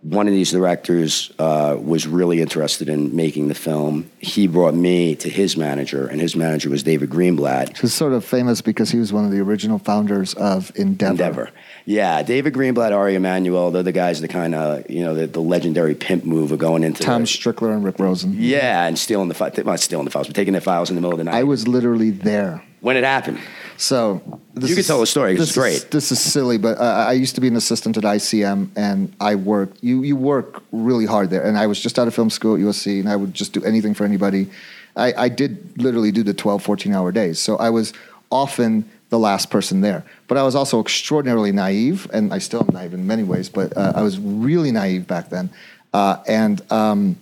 one 0.03 0.27
of 0.27 0.33
these 0.33 0.51
directors 0.51 1.31
uh, 1.39 1.77
was 1.79 2.07
really 2.07 2.41
interested 2.41 2.89
in 2.89 3.15
making 3.15 3.49
the 3.49 3.55
film. 3.55 4.11
He 4.19 4.47
brought 4.47 4.75
me 4.75 5.15
to 5.17 5.29
his 5.29 5.57
manager, 5.57 6.07
and 6.07 6.21
his 6.21 6.35
manager 6.35 6.71
was 6.71 6.83
David 6.83 7.11
Greenblatt. 7.11 7.77
He's 7.77 7.93
sort 7.93 8.15
of 8.15 8.25
famous 8.25 8.63
because 8.63 8.91
he 8.91 8.99
was 8.99 9.13
one 9.13 9.27
of 9.27 9.31
the 9.31 9.41
original 9.41 9.79
founders 9.79 10.33
of 10.35 10.73
Endeavor. 10.75 11.11
Endeavor. 11.11 11.51
Yeah, 11.85 12.23
David 12.23 12.55
Greenblatt, 12.55 12.97
Ari 12.97 13.15
Emanuel, 13.15 13.71
they're 13.71 13.83
the 13.83 13.93
guys 13.93 14.21
that 14.23 14.29
kind 14.29 14.55
of, 14.55 14.89
you 14.91 15.03
know, 15.03 15.15
the, 15.15 15.27
the, 15.27 15.41
legendary 15.41 15.95
pimp 15.95 16.25
move 16.25 16.53
of 16.53 16.59
going 16.59 16.85
into 16.85 17.03
Tom 17.03 17.23
the, 17.23 17.27
Strickler 17.27 17.75
and 17.75 17.85
Rick 17.85 17.99
Rosen. 17.99 18.35
Yeah, 18.39 18.87
and 18.87 18.99
stealing 18.99 19.29
the 19.29 19.35
files, 19.35 19.59
not 19.59 19.81
stealing 19.81 20.05
the 20.05 20.11
files, 20.11 20.29
but 20.29 20.37
taking 20.37 20.55
the 20.55 20.61
files 20.61 20.91
in 20.91 20.97
the 20.97 21.03
middle 21.03 21.13
of 21.13 21.19
the 21.19 21.25
night. 21.25 21.35
I 21.35 21.43
was 21.43 21.67
literally 21.67 22.11
there. 22.11 22.65
When 22.81 22.97
it 22.97 23.05
happened. 23.05 23.41
So 23.81 24.21
you 24.61 24.75
can 24.75 24.85
tell 24.85 25.01
a 25.01 25.07
story. 25.07 25.37
This 25.37 25.49
it's 25.49 25.57
great. 25.57 25.75
Is, 25.77 25.85
this 25.87 26.13
is 26.13 26.21
silly, 26.21 26.59
but 26.59 26.77
uh, 26.79 26.83
I 27.09 27.13
used 27.13 27.35
to 27.37 27.41
be 27.41 27.49
an 27.49 27.57
assistant 27.57 27.97
at 27.97 28.03
ICM, 28.05 28.69
and 28.77 29.15
I 29.19 29.37
work. 29.37 29.71
You 29.81 30.03
you 30.03 30.17
work 30.17 30.63
really 30.71 31.07
hard 31.07 31.31
there, 31.31 31.43
and 31.43 31.57
I 31.57 31.67
was 31.67 31.81
just 31.81 31.99
out 31.99 32.07
of 32.07 32.15
film 32.15 32.29
school 32.29 32.57
at 32.57 32.61
USC, 32.61 33.01
and 33.01 33.09
I 33.09 33.17
would 33.17 33.33
just 33.33 33.55
do 33.55 33.65
anything 33.65 33.95
for 33.95 34.05
anybody. 34.05 34.51
I, 34.97 35.15
I 35.17 35.29
did 35.31 35.81
literally 35.81 36.13
do 36.13 36.23
the 36.23 36.35
12, 36.35 36.63
14 36.63 36.93
hour 36.93 37.11
days, 37.11 37.39
so 37.39 37.57
I 37.57 37.71
was 37.71 37.95
often 38.31 38.85
the 39.09 39.19
last 39.19 39.49
person 39.49 39.81
there. 39.81 40.05
But 40.29 40.37
I 40.37 40.43
was 40.43 40.55
also 40.55 40.79
extraordinarily 40.81 41.53
naive, 41.53 42.07
and 42.13 42.35
I 42.35 42.39
still 42.39 42.61
am 42.61 42.75
naive 42.75 42.93
in 42.93 43.07
many 43.07 43.23
ways. 43.23 43.49
But 43.49 43.75
uh, 43.79 43.95
I 43.97 44.03
was 44.03 44.19
really 44.19 44.73
naive 44.73 45.07
back 45.07 45.31
then, 45.31 45.49
uh, 45.95 46.19
and. 46.29 46.61
Um, 46.71 47.17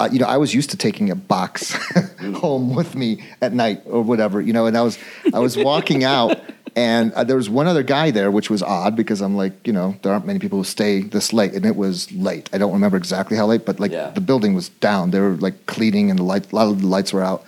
uh, 0.00 0.08
you 0.12 0.18
know, 0.18 0.26
I 0.26 0.36
was 0.36 0.54
used 0.54 0.70
to 0.70 0.76
taking 0.76 1.10
a 1.10 1.16
box 1.16 1.72
home 2.34 2.74
with 2.74 2.94
me 2.94 3.24
at 3.40 3.52
night 3.52 3.82
or 3.86 4.02
whatever, 4.02 4.40
you 4.40 4.52
know, 4.52 4.66
and 4.66 4.76
I 4.76 4.82
was, 4.82 4.98
I 5.34 5.38
was 5.40 5.56
walking 5.56 6.04
out 6.04 6.40
and 6.76 7.12
uh, 7.14 7.24
there 7.24 7.36
was 7.36 7.50
one 7.50 7.66
other 7.66 7.82
guy 7.82 8.12
there, 8.12 8.30
which 8.30 8.50
was 8.50 8.62
odd 8.62 8.94
because 8.94 9.20
I'm 9.20 9.36
like, 9.36 9.66
you 9.66 9.72
know, 9.72 9.96
there 10.02 10.12
aren't 10.12 10.26
many 10.26 10.38
people 10.38 10.58
who 10.58 10.64
stay 10.64 11.02
this 11.02 11.32
late 11.32 11.52
and 11.52 11.66
it 11.66 11.74
was 11.74 12.10
late. 12.12 12.48
I 12.52 12.58
don't 12.58 12.72
remember 12.72 12.96
exactly 12.96 13.36
how 13.36 13.46
late, 13.46 13.66
but 13.66 13.80
like 13.80 13.90
yeah. 13.90 14.10
the 14.10 14.20
building 14.20 14.54
was 14.54 14.68
down. 14.68 15.10
They 15.10 15.18
were 15.18 15.36
like 15.36 15.66
cleaning 15.66 16.10
and 16.10 16.18
the 16.18 16.22
light, 16.22 16.52
a 16.52 16.54
lot 16.54 16.68
of 16.68 16.80
the 16.80 16.86
lights 16.86 17.12
were 17.12 17.24
out. 17.24 17.44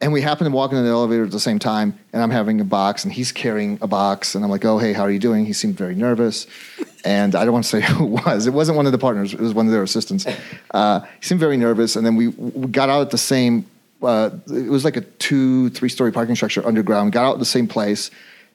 And 0.00 0.12
we 0.12 0.20
happened 0.20 0.50
to 0.50 0.54
walk 0.54 0.72
into 0.72 0.82
the 0.82 0.90
elevator 0.90 1.24
at 1.24 1.30
the 1.30 1.40
same 1.40 1.58
time, 1.58 1.98
and 2.12 2.22
I'm 2.22 2.30
having 2.30 2.60
a 2.60 2.64
box, 2.64 3.04
and 3.04 3.12
he's 3.12 3.32
carrying 3.32 3.78
a 3.82 3.86
box, 3.86 4.34
and 4.34 4.44
I'm 4.44 4.50
like, 4.50 4.64
"Oh, 4.64 4.78
hey, 4.78 4.92
how 4.92 5.02
are 5.02 5.10
you 5.10 5.18
doing?" 5.18 5.46
He 5.46 5.52
seemed 5.52 5.76
very 5.76 5.94
nervous, 5.94 6.46
and 7.04 7.34
I 7.34 7.44
don't 7.44 7.52
want 7.52 7.64
to 7.64 7.70
say 7.80 7.80
who 7.80 8.04
it 8.04 8.26
was. 8.26 8.46
It 8.46 8.52
wasn't 8.52 8.76
one 8.76 8.86
of 8.86 8.92
the 8.92 8.98
partners; 8.98 9.32
it 9.32 9.40
was 9.40 9.54
one 9.54 9.66
of 9.66 9.72
their 9.72 9.82
assistants. 9.82 10.26
Uh, 10.72 11.00
he 11.00 11.26
seemed 11.26 11.40
very 11.40 11.56
nervous, 11.56 11.96
and 11.96 12.04
then 12.04 12.16
we, 12.16 12.28
we 12.28 12.68
got 12.68 12.88
out 12.88 13.02
at 13.02 13.10
the 13.10 13.18
same. 13.18 13.66
Uh, 14.02 14.30
it 14.46 14.70
was 14.70 14.84
like 14.84 14.96
a 14.96 15.02
two, 15.02 15.68
three-story 15.70 16.12
parking 16.12 16.34
structure 16.34 16.66
underground. 16.66 17.12
Got 17.12 17.24
out 17.24 17.32
at 17.34 17.38
the 17.38 17.44
same 17.44 17.68
place, 17.68 18.10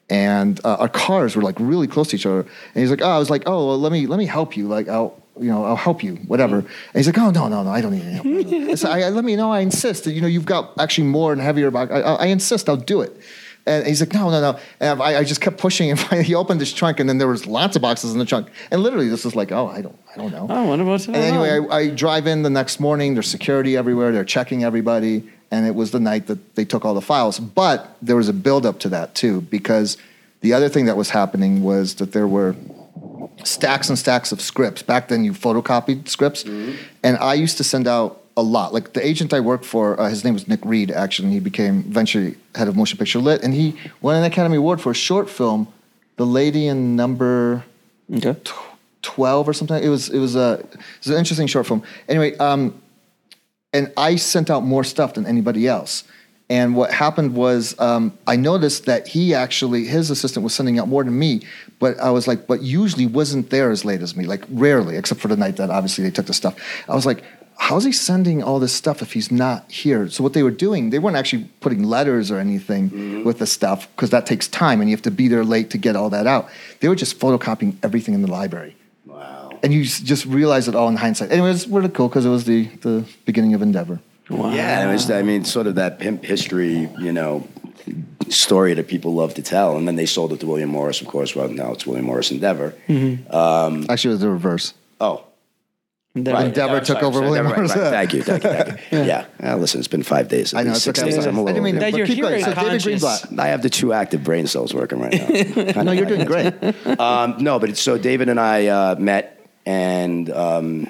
and 0.10 0.60
uh, 0.63 0.75
our 0.75 0.89
cars 0.89 1.36
were 1.36 1.42
like 1.42 1.56
really 1.60 1.88
close 1.88 2.10
to 2.10 2.15
each 2.15 2.25
other. 2.25 2.42
And 2.42 2.82
he's 2.82 2.89
like, 2.89 3.01
"Oh, 3.01 3.10
I 3.10 3.20
was 3.20 3.30
like, 3.30 3.44
oh, 3.46 3.68
well, 3.68 3.80
let 3.80 3.92
me 3.92 4.08
let 4.08 4.18
me 4.18 4.25
help 4.25 4.58
you. 4.58 4.68
Like, 4.68 4.88
I'll." 4.88 5.22
You 5.39 5.50
know, 5.50 5.65
I'll 5.65 5.75
help 5.75 6.04
you, 6.04 6.15
whatever. 6.27 6.60
And 6.60 6.68
he's 6.94 7.08
like, 7.08 7.18
oh, 7.18 7.32
no, 7.32 7.48
no, 7.48 7.63
no, 7.63 7.70
I 7.70 7.82
don't 7.82 7.92
need 7.92 8.04
any 8.04 8.44
help. 8.63 8.77
so 8.77 8.89
I, 8.89 9.01
I, 9.01 9.10
let 9.10 9.25
me 9.25 9.36
know, 9.36 9.51
I 9.51 9.60
insist. 9.60 10.06
That 10.06 10.13
you 10.13 10.22
know, 10.22 10.27
you've 10.27 10.46
got 10.46 10.74
actually 10.80 11.08
more 11.08 11.34
and 11.34 11.42
heavier 11.42 11.72
box. 11.72 11.92
I, 11.92 12.00
I, 12.00 12.25
insist, 12.27 12.70
I'll 12.70 12.77
do 12.77 13.01
it. 13.01 13.15
And 13.65 13.86
he's 13.86 14.00
like, 14.00 14.13
no, 14.13 14.30
no, 14.30 14.39
no. 14.39 14.60
And 14.80 15.01
I, 15.01 15.20
I 15.20 15.24
just 15.24 15.42
kept 15.42 15.58
pushing, 15.58 15.89
and 15.89 16.00
finally 16.01 16.24
he 16.24 16.36
opened 16.36 16.60
his 16.60 16.72
trunk, 16.72 17.00
and 17.00 17.10
then 17.10 17.18
there 17.18 17.27
was 17.27 17.46
lots 17.46 17.75
of 17.75 17.82
boxes 17.82 18.13
in 18.13 18.20
the 18.20 18.25
trunk. 18.25 18.48
And 18.72 18.82
literally, 18.82 19.10
this 19.10 19.25
is 19.25 19.36
like, 19.36 19.51
oh, 19.51 19.68
I 19.68 19.82
don't, 19.82 19.98
I 20.13 20.18
don't 20.18 20.32
know. 20.32 20.48
Oh, 20.50 20.63
what 20.65 20.80
about? 20.80 21.06
And 21.08 21.15
anyway, 21.15 21.68
I, 21.70 21.75
I 21.75 21.89
drive 21.89 22.27
in 22.27 22.44
the 22.44 22.50
next 22.50 22.80
morning. 22.80 23.13
There's 23.13 23.30
security 23.30 23.75
everywhere. 23.75 24.12
They're 24.12 24.24
checking 24.24 24.63
everybody, 24.63 25.30
and 25.51 25.65
it 25.65 25.75
was 25.75 25.92
the 25.92 26.00
night 26.00 26.27
that 26.27 26.56
they 26.56 26.63
took 26.63 26.86
all 26.86 26.94
the 26.94 27.01
files. 27.01 27.39
But 27.39 27.98
there 28.01 28.15
was 28.15 28.30
a 28.30 28.34
buildup 28.34 28.80
to 28.80 28.89
that 28.89 29.15
too, 29.15 29.42
because 29.42 29.98
the 30.42 30.54
other 30.54 30.70
thing 30.70 30.86
that 30.86 30.96
was 30.96 31.10
happening 31.10 31.63
was 31.63 31.96
that 31.96 32.12
there 32.12 32.27
were 32.27 32.56
stacks 33.43 33.89
and 33.89 33.98
stacks 33.98 34.31
of 34.31 34.41
scripts. 34.41 34.81
Back 34.81 35.07
then, 35.07 35.24
you 35.24 35.34
photocopied 35.34 36.07
scripts, 36.07 36.43
mm-hmm. 36.43 36.75
and 37.03 37.17
I 37.17 37.34
used 37.34 37.57
to 37.57 37.63
send 37.63 37.88
out 37.88 38.22
a 38.38 38.41
lot. 38.41 38.74
Like 38.74 38.93
the 38.93 39.05
agent 39.05 39.34
I 39.34 39.39
worked 39.39 39.65
for, 39.65 40.00
uh, 40.00 40.10
his 40.10 40.24
name 40.24 40.34
was 40.34 40.48
Nick 40.48 40.60
Reed. 40.63 40.91
Actually, 40.91 41.31
he 41.31 41.39
became 41.39 41.79
eventually 41.88 42.36
head 42.53 42.67
of 42.67 42.75
motion 42.75 42.98
picture 42.98 43.19
lit, 43.19 43.43
and 43.43 43.53
he 43.53 43.75
won 44.01 44.15
an 44.15 44.24
Academy 44.24 44.57
Award 44.57 44.81
for 44.81 44.91
a 44.91 44.95
short 44.95 45.29
film, 45.29 45.67
"The 46.17 46.25
Lady 46.25 46.67
in 46.67 46.95
Number 46.95 47.63
okay. 48.13 48.36
Twelve 49.01 49.48
or 49.48 49.53
something." 49.53 49.81
It 49.81 49.89
was 49.89 50.10
it 50.10 50.19
was 50.19 50.36
a 50.36 50.60
it 50.72 50.77
was 51.00 51.07
an 51.07 51.17
interesting 51.17 51.48
short 51.48 51.67
film. 51.67 51.84
Anyway, 52.07 52.36
um, 52.38 52.81
and 53.74 53.91
I 53.98 54.15
sent 54.15 54.50
out 54.50 54.63
more 54.63 54.84
stuff 54.84 55.13
than 55.13 55.25
anybody 55.25 55.67
else. 55.67 56.03
And 56.49 56.75
what 56.75 56.91
happened 56.91 57.33
was 57.33 57.77
um, 57.79 58.15
I 58.27 58.35
noticed 58.35 58.85
that 58.85 59.07
he 59.07 59.33
actually, 59.33 59.85
his 59.85 60.11
assistant 60.11 60.43
was 60.43 60.53
sending 60.53 60.77
out 60.77 60.87
more 60.87 61.03
than 61.03 61.17
me, 61.17 61.41
but 61.79 61.99
I 61.99 62.11
was 62.11 62.27
like, 62.27 62.45
but 62.45 62.61
usually 62.61 63.07
wasn't 63.07 63.49
there 63.49 63.71
as 63.71 63.83
late 63.83 64.01
as 64.01 64.15
me, 64.15 64.25
like 64.25 64.43
rarely, 64.49 64.95
except 64.95 65.21
for 65.21 65.27
the 65.27 65.37
night 65.37 65.57
that 65.57 65.71
obviously 65.71 66.03
they 66.03 66.11
took 66.11 66.27
the 66.27 66.33
stuff. 66.33 66.55
I 66.87 66.93
was 66.93 67.05
like, 67.05 67.23
how's 67.57 67.83
he 67.83 67.91
sending 67.91 68.43
all 68.43 68.59
this 68.59 68.73
stuff 68.73 69.01
if 69.01 69.13
he's 69.13 69.31
not 69.31 69.71
here? 69.71 70.07
So 70.09 70.23
what 70.23 70.33
they 70.33 70.43
were 70.43 70.51
doing, 70.51 70.91
they 70.91 70.99
weren't 70.99 71.17
actually 71.17 71.45
putting 71.61 71.83
letters 71.83 72.29
or 72.29 72.37
anything 72.37 72.89
mm-hmm. 72.89 73.23
with 73.23 73.39
the 73.39 73.47
stuff 73.47 73.87
because 73.95 74.11
that 74.11 74.27
takes 74.27 74.47
time 74.47 74.81
and 74.81 74.89
you 74.89 74.95
have 74.95 75.03
to 75.03 75.11
be 75.11 75.27
there 75.27 75.43
late 75.43 75.71
to 75.71 75.79
get 75.79 75.95
all 75.95 76.11
that 76.11 76.27
out. 76.27 76.49
They 76.79 76.89
were 76.89 76.95
just 76.95 77.19
photocopying 77.19 77.75
everything 77.81 78.13
in 78.13 78.21
the 78.21 78.29
library. 78.29 78.75
Wow. 79.05 79.57
And 79.63 79.73
you 79.73 79.83
just 79.83 80.25
realize 80.25 80.67
it 80.67 80.75
all 80.75 80.89
in 80.89 80.97
hindsight. 80.97 81.31
Anyways, 81.31 81.63
it 81.63 81.67
was 81.69 81.75
really 81.75 81.89
cool 81.89 82.07
because 82.07 82.25
it 82.25 82.29
was 82.29 82.45
the, 82.45 82.65
the 82.81 83.03
beginning 83.25 83.55
of 83.55 83.63
Endeavor. 83.63 83.99
Wow. 84.29 84.53
Yeah, 84.53 84.88
it 84.88 84.91
was. 84.91 85.10
I 85.12 85.22
mean, 85.22 85.46
sort 85.46 85.67
of 85.67 85.75
that 85.75 86.00
pimp 86.00 86.24
history, 86.24 86.89
you 87.00 87.12
know, 87.12 87.48
story 88.29 88.74
that 88.74 88.88
people 88.88 89.13
love 89.13 89.34
to 89.36 89.41
tell. 89.41 89.77
And 89.77 89.88
then 89.88 89.96
they 89.96 90.05
sold 90.05 90.34
it 90.34 90.39
to 90.39 90.48
William 90.48 90.70
Morris, 90.70 91.01
of 91.01 91.08
course. 91.08 91.36
Well, 91.36 91.50
now 91.50 91.72
it's 91.74 91.86
William 91.86 92.05
Morris 92.05 92.32
Endeavor. 92.32 92.74
Mm-hmm. 92.88 93.34
Um, 93.34 93.86
Actually, 93.89 94.12
it 94.12 94.13
was 94.13 94.22
the 94.22 94.29
reverse. 94.29 94.74
Oh. 95.00 95.24
Endeavor, 96.15 96.38
right, 96.38 96.48
Endeavor 96.48 96.79
took 96.79 96.88
sorry, 96.88 97.05
over 97.05 97.17
sorry, 97.17 97.25
William 97.27 97.46
Morris. 97.48 97.75
Right, 97.75 97.82
right. 97.82 97.89
Thank 97.91 98.13
you, 98.13 98.24
thank 98.24 98.44
you, 98.44 98.50
thank 98.50 98.70
you. 98.70 98.77
yeah. 99.03 99.25
yeah. 99.39 99.55
listen, 99.55 99.79
it's 99.79 99.89
been 99.89 100.01
five 100.01 100.29
days. 100.29 100.53
I 100.53 100.63
know, 100.63 100.72
it's 100.72 100.84
six 100.84 101.00
okay. 101.00 101.12
days. 101.12 101.25
I'm 101.25 101.38
a 101.38 101.44
little. 101.44 101.50
I 101.50 101.51
didn't 101.51 101.63
mean 101.65 101.79
that. 101.79 101.94
You're 101.94 102.05
hearing 102.05 102.41
so 102.41 102.53
David 102.53 102.82
Greenblatt. 102.82 103.38
I 103.38 103.48
have 103.48 103.62
the 103.62 103.70
two 103.70 103.91
active 103.91 104.24
brain 104.24 104.48
cells 104.48 104.74
working 104.74 105.00
right 105.01 105.75
now. 105.75 105.84
no, 105.84 105.91
you're 105.91 106.05
doing 106.05 106.25
great. 106.25 106.53
Um, 107.00 107.36
no, 107.39 107.60
but 107.60 107.75
so 107.75 107.98
David 107.98 108.29
and 108.29 108.39
I 108.39 108.67
uh, 108.67 108.96
met, 108.96 109.46
and 109.65 110.29
um, 110.29 110.88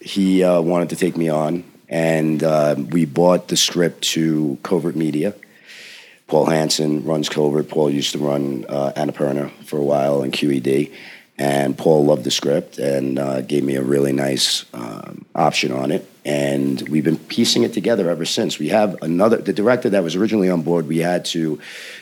he 0.00 0.44
uh, 0.44 0.60
wanted 0.60 0.90
to 0.90 0.96
take 0.96 1.16
me 1.16 1.28
on 1.28 1.64
and 1.90 2.42
uh, 2.42 2.76
we 2.78 3.04
bought 3.04 3.48
the 3.48 3.56
script 3.56 4.02
to 4.02 4.56
Covert 4.62 4.96
Media. 4.96 5.34
Paul 6.28 6.46
Hanson 6.46 7.04
runs 7.04 7.28
Covert. 7.28 7.68
Paul 7.68 7.90
used 7.90 8.12
to 8.12 8.18
run 8.18 8.64
uh, 8.68 8.92
Annapurna 8.96 9.50
for 9.64 9.78
a 9.78 9.82
while 9.82 10.22
in 10.22 10.30
QED. 10.30 10.92
And 11.36 11.76
Paul 11.76 12.04
loved 12.04 12.24
the 12.24 12.30
script 12.30 12.78
and 12.78 13.18
uh, 13.18 13.40
gave 13.40 13.64
me 13.64 13.74
a 13.74 13.82
really 13.82 14.12
nice 14.12 14.64
um, 14.72 15.24
option 15.34 15.72
on 15.72 15.90
it. 15.90 16.09
And 16.24 16.86
we've 16.88 17.04
been 17.04 17.16
piecing 17.16 17.62
it 17.62 17.72
together 17.72 18.10
ever 18.10 18.24
since. 18.24 18.58
We 18.58 18.68
have 18.68 18.96
another, 19.02 19.38
the 19.38 19.52
director 19.52 19.88
that 19.90 20.02
was 20.02 20.16
originally 20.16 20.50
on 20.50 20.62
board, 20.62 20.86
we 20.86 20.98
had 20.98 21.24
to 21.26 21.58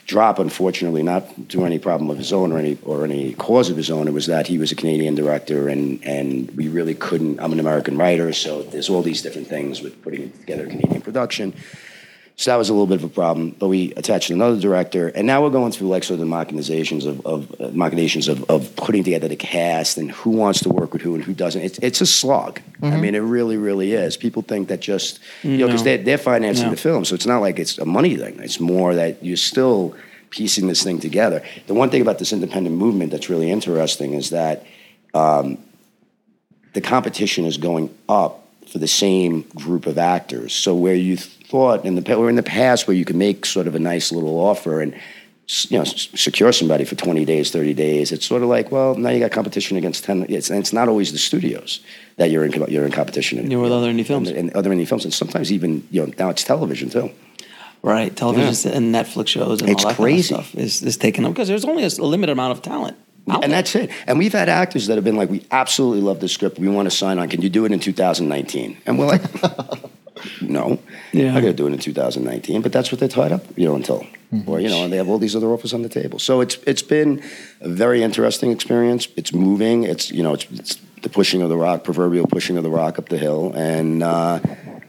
drop, 0.07 0.39
unfortunately, 0.39 1.03
not 1.03 1.49
to 1.51 1.65
any 1.65 1.79
problem 1.79 2.11
of 2.11 2.19
his 2.19 2.33
own 2.33 2.51
or 2.51 2.59
any, 2.59 2.79
or 2.85 3.05
any 3.05 3.35
cause 3.35 3.71
of 3.71 3.77
his 3.77 3.91
own. 3.91 4.09
It 4.09 4.13
was 4.13 4.27
that 4.27 4.49
he 4.49 4.59
was 4.59 4.73
a 4.73 4.75
Canadian 4.75 5.15
director 5.15 5.69
and, 5.69 6.03
and 6.05 6.51
we 6.57 6.69
really 6.69 6.95
couldn't, 6.95 7.41
I'm 7.41 7.53
an 7.53 7.61
American 7.61 7.97
writer, 7.97 8.33
so 8.33 8.63
there's 8.63 8.89
all 8.91 9.03
these 9.03 9.23
different 9.23 9.47
things 9.47 9.83
with 9.83 10.03
putting 10.03 10.33
together 10.33 10.65
a 10.65 10.69
Canadian 10.69 11.01
production. 11.01 11.55
So 12.39 12.53
that 12.53 12.57
was 12.57 12.69
a 12.69 12.73
little 12.73 12.87
bit 12.87 12.99
of 12.99 13.05
a 13.05 13.09
problem. 13.09 13.51
But 13.51 13.67
we 13.67 13.93
attached 13.95 14.31
another 14.31 14.61
director, 14.61 15.09
and 15.09 15.27
now 15.27 15.43
we're 15.43 15.51
going 15.51 15.73
through 15.73 15.89
like 15.89 16.05
sort 16.05 16.15
of 16.15 16.21
the 16.21 16.27
machinations 16.27 17.05
of, 17.05 17.27
of 17.27 17.61
uh, 17.61 17.71
machinations 17.73 18.29
of, 18.29 18.49
of 18.49 18.75
putting 18.77 19.03
together 19.03 19.27
the 19.27 19.35
cast 19.35 19.99
and 19.99 20.13
who 20.13 20.31
wants 20.31 20.61
to 20.61 20.69
work 20.69 20.93
with 20.93 21.03
who 21.03 21.17
and 21.17 21.25
who 21.25 21.35
doesn't. 21.35 21.63
It's 21.63 21.79
it's 21.79 22.01
a 22.01 22.07
slog. 22.07 22.61
Mm-hmm. 22.81 22.87
I 22.87 22.97
mean, 22.97 23.17
it 23.17 23.21
really, 23.21 23.57
really 23.57 23.93
is. 23.93 24.17
People 24.17 24.43
think 24.43 24.69
that 24.69 24.79
just 24.79 25.19
you 25.43 25.51
no. 25.51 25.57
know 25.59 25.67
because 25.67 25.83
they're, 25.83 25.99
they're 25.99 26.17
financing 26.17 26.67
no. 26.67 26.71
the 26.71 26.77
film, 26.77 27.05
so 27.05 27.17
it's 27.17 27.27
not 27.27 27.41
like 27.41 27.59
it's 27.59 27.77
a 27.79 27.85
money 27.85 28.17
thing. 28.17 28.39
It's 28.39 28.61
more 28.61 28.95
that 28.95 29.25
you're 29.25 29.37
still 29.37 29.97
piecing 30.31 30.69
this 30.69 30.85
thing 30.85 31.01
together. 31.01 31.43
The 31.67 31.75
one 31.75 31.91
thing 31.91 32.03
about 32.03 32.21
this 32.21 32.33
independent 32.33 32.77
movement 32.77 33.11
that's 33.11 33.29
really 33.29 33.51
interesting 33.51 34.13
is 34.13 34.31
that 34.31 34.65
um, 35.13 35.59
the 36.75 36.81
competition 36.81 37.47
is 37.47 37.57
going 37.57 37.93
up 38.09 38.48
for 38.71 38.79
the 38.79 38.89
same 38.89 39.43
group 39.55 39.87
of 39.87 39.99
actors. 39.99 40.53
So 40.55 40.75
where 40.75 40.95
you 40.95 41.17
thought 41.17 41.85
in 41.85 41.95
the 41.95 42.15
or 42.15 42.29
in 42.29 42.37
the 42.37 42.43
past 42.43 42.87
where 42.87 42.97
you 42.97 43.05
could 43.05 43.17
make 43.17 43.47
sort 43.47 43.67
of 43.67 43.75
a 43.75 43.79
nice 43.79 44.13
little 44.13 44.39
offer 44.39 44.81
and 44.83 44.93
you 45.71 45.79
know 45.79 45.83
s- 45.83 46.09
secure 46.15 46.53
somebody 46.53 46.85
for 46.85 46.95
20 46.95 47.25
days 47.25 47.51
30 47.51 47.73
days 47.73 48.13
it's 48.13 48.27
sort 48.27 48.43
of 48.43 48.51
like 48.51 48.71
well 48.71 48.95
now 48.97 49.09
you 49.09 49.19
got 49.19 49.33
competition 49.33 49.79
against 49.79 50.05
10 50.05 50.27
it's, 50.29 50.51
and 50.51 50.59
it's 50.59 50.75
not 50.75 50.89
always 50.89 51.11
the 51.11 51.17
studios 51.17 51.81
that 52.19 52.31
you're 52.31 52.45
in 52.45 52.53
you're 52.71 52.85
in 52.85 52.93
competition 52.93 53.39
in, 53.39 53.51
You're 53.51 53.63
with 53.63 53.73
other 53.73 53.91
indie 53.91 54.05
films. 54.05 54.29
and, 54.29 54.37
and 54.37 54.51
other 54.55 54.69
indie 54.71 54.87
films 54.87 55.05
and 55.07 55.15
sometimes 55.15 55.51
even 55.51 55.89
you 55.91 56.05
know 56.05 56.13
now 56.19 56.29
it's 56.29 56.45
television 56.45 56.91
too 56.91 57.11
Right, 57.81 58.15
television 58.15 58.73
and 58.73 58.93
Netflix 58.95 59.29
shows 59.29 59.63
and 59.63 59.71
It's 59.71 59.85
all 59.85 59.91
that 59.91 59.97
crazy. 59.97 60.35
kind 60.35 60.41
of 60.45 60.49
stuff 60.51 60.61
is, 60.61 60.83
is 60.83 60.97
taken 60.99 61.25
up 61.25 61.33
because 61.33 61.49
there's 61.49 61.65
only 61.65 61.85
a 61.85 61.89
limited 61.89 62.33
amount 62.33 62.53
of 62.53 62.61
talent. 62.61 62.97
Out 63.31 63.45
and 63.45 63.53
that's 63.53 63.75
it. 63.75 63.91
And 64.07 64.19
we've 64.19 64.33
had 64.33 64.49
actors 64.49 64.87
that 64.87 64.97
have 64.97 65.05
been 65.05 65.17
like, 65.17 65.31
"We 65.31 65.45
absolutely 65.51 66.01
love 66.03 66.21
the 66.21 66.29
script. 66.29 66.59
We 66.59 66.69
want 66.69 66.87
to 66.91 66.97
sign 66.97 67.19
on. 67.19 67.29
Can 67.29 67.43
you 67.43 67.49
do 67.51 67.65
it 67.65 67.73
in 67.73 67.81
2019?" 67.81 68.77
And 68.87 68.99
we're 68.99 69.07
like, 69.07 69.23
"No, 70.43 70.79
Yeah. 71.13 71.33
Not 71.33 71.41
going 71.43 71.53
to 71.53 71.57
do 71.57 71.67
it 71.67 71.73
in 71.73 71.79
2019." 71.79 72.63
But 72.63 72.73
that's 72.73 72.91
what 72.91 73.01
they're 73.01 73.09
tied 73.09 73.33
up, 73.33 73.43
you 73.57 73.67
know, 73.67 73.77
until, 73.77 74.05
Mm-hmm. 74.33 74.51
or 74.51 74.61
you 74.61 74.69
know, 74.69 74.85
and 74.85 74.93
they 74.93 74.99
have 74.99 75.09
all 75.09 75.17
these 75.19 75.35
other 75.35 75.47
offers 75.47 75.73
on 75.73 75.81
the 75.81 75.89
table. 75.89 76.19
So 76.19 76.43
it's 76.43 76.59
it's 76.67 76.83
been 76.83 77.23
a 77.63 77.69
very 77.71 78.03
interesting 78.03 78.51
experience. 78.51 79.09
It's 79.17 79.33
moving. 79.33 79.85
It's 79.85 80.11
you 80.11 80.23
know, 80.23 80.35
it's, 80.35 80.47
it's 80.53 80.75
the 81.03 81.09
pushing 81.09 81.41
of 81.41 81.49
the 81.49 81.57
rock, 81.57 81.83
proverbial 81.83 82.27
pushing 82.27 82.59
of 82.59 82.63
the 82.63 82.69
rock 82.71 82.99
up 82.99 83.09
the 83.09 83.17
hill, 83.17 83.53
and 83.55 84.03
uh, 84.03 84.39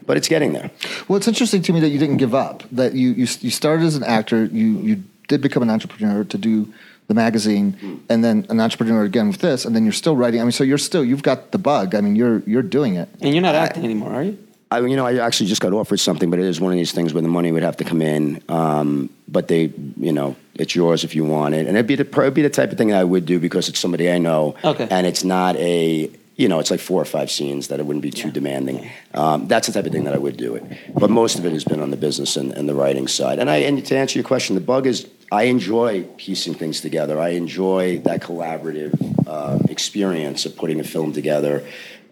but 0.05 0.17
it's 0.17 0.27
getting 0.27 0.51
there. 0.51 0.69
Well, 1.07 1.15
it's 1.15 1.27
interesting 1.29 1.61
to 1.61 1.71
me 1.71 1.79
that 1.79 1.87
you 1.87 1.99
didn't 1.99 2.17
give 2.17 2.35
up. 2.35 2.63
That 2.73 2.95
you 2.95 3.11
you, 3.11 3.27
you 3.39 3.49
started 3.49 3.85
as 3.85 3.95
an 3.95 4.03
actor. 4.03 4.43
You 4.43 4.79
you 4.79 5.03
did 5.29 5.39
become 5.39 5.63
an 5.63 5.69
entrepreneur 5.69 6.25
to 6.25 6.37
do 6.37 6.73
the 7.09 7.15
magazine, 7.15 8.03
and 8.07 8.23
then 8.23 8.45
an 8.49 8.59
entrepreneur 8.61 9.03
again 9.03 9.27
with 9.27 9.39
this, 9.39 9.65
and 9.65 9.75
then 9.75 9.83
you're 9.83 9.91
still 9.91 10.15
writing. 10.15 10.39
I 10.39 10.43
mean, 10.43 10.51
so 10.51 10.63
you're 10.63 10.77
still 10.77 11.03
you've 11.03 11.23
got 11.23 11.51
the 11.51 11.57
bug. 11.57 11.95
I 11.95 12.01
mean, 12.01 12.15
you're 12.15 12.39
you're 12.45 12.61
doing 12.61 12.95
it. 12.95 13.09
and 13.19 13.33
you're 13.33 13.41
not 13.41 13.55
acting 13.55 13.83
anymore, 13.83 14.13
are 14.13 14.23
you? 14.23 14.37
I, 14.71 14.81
mean, 14.81 14.91
you 14.91 14.97
know, 14.97 15.07
I 15.07 15.17
actually 15.17 15.47
just 15.47 15.61
got 15.61 15.73
offered 15.73 15.99
something, 15.99 16.29
but 16.29 16.37
it 16.37 16.45
is 16.45 16.61
one 16.61 16.71
of 16.71 16.77
these 16.77 16.91
things 16.91 17.11
where 17.11 17.23
the 17.23 17.27
money 17.27 17.51
would 17.51 17.63
have 17.63 17.77
to 17.77 17.83
come 17.83 18.03
in. 18.03 18.43
Um, 18.47 19.09
but 19.27 19.47
they, 19.47 19.73
you 19.97 20.13
know, 20.13 20.35
it's 20.53 20.75
yours 20.75 21.03
if 21.03 21.15
you 21.15 21.25
want 21.25 21.55
it, 21.55 21.65
and 21.65 21.75
it'd 21.75 21.87
be 21.87 21.95
the 21.95 22.07
it'd 22.07 22.35
be 22.35 22.43
the 22.43 22.49
type 22.51 22.71
of 22.71 22.77
thing 22.77 22.89
that 22.89 22.99
I 22.99 23.03
would 23.03 23.25
do 23.25 23.39
because 23.39 23.67
it's 23.69 23.79
somebody 23.79 24.11
I 24.11 24.19
know. 24.19 24.55
Okay. 24.63 24.87
And 24.91 25.07
it's 25.07 25.23
not 25.23 25.55
a, 25.55 26.11
you 26.35 26.47
know, 26.47 26.59
it's 26.59 26.69
like 26.69 26.79
four 26.79 27.01
or 27.01 27.05
five 27.05 27.31
scenes 27.31 27.69
that 27.69 27.79
it 27.79 27.87
wouldn't 27.87 28.03
be 28.03 28.11
too 28.11 28.29
demanding. 28.29 28.87
Um, 29.15 29.47
that's 29.47 29.65
the 29.65 29.73
type 29.73 29.87
of 29.87 29.91
thing 29.91 30.03
that 30.03 30.13
I 30.13 30.19
would 30.19 30.37
do 30.37 30.53
it. 30.53 30.63
But 30.93 31.09
most 31.09 31.39
of 31.39 31.45
it 31.47 31.53
has 31.53 31.63
been 31.63 31.79
on 31.79 31.89
the 31.89 31.97
business 31.97 32.37
and, 32.37 32.51
and 32.51 32.69
the 32.69 32.75
writing 32.75 33.07
side. 33.07 33.39
And 33.39 33.49
I, 33.49 33.57
and 33.57 33.83
to 33.83 33.97
answer 33.97 34.19
your 34.19 34.27
question, 34.27 34.53
the 34.53 34.61
bug 34.61 34.85
is 34.85 35.09
I 35.31 35.43
enjoy 35.43 36.03
piecing 36.17 36.55
things 36.55 36.81
together. 36.81 37.19
I 37.19 37.29
enjoy 37.29 37.99
that 37.99 38.21
collaborative 38.21 38.93
uh, 39.27 39.59
experience 39.69 40.45
of 40.45 40.55
putting 40.55 40.79
a 40.79 40.83
film 40.83 41.13
together 41.13 41.63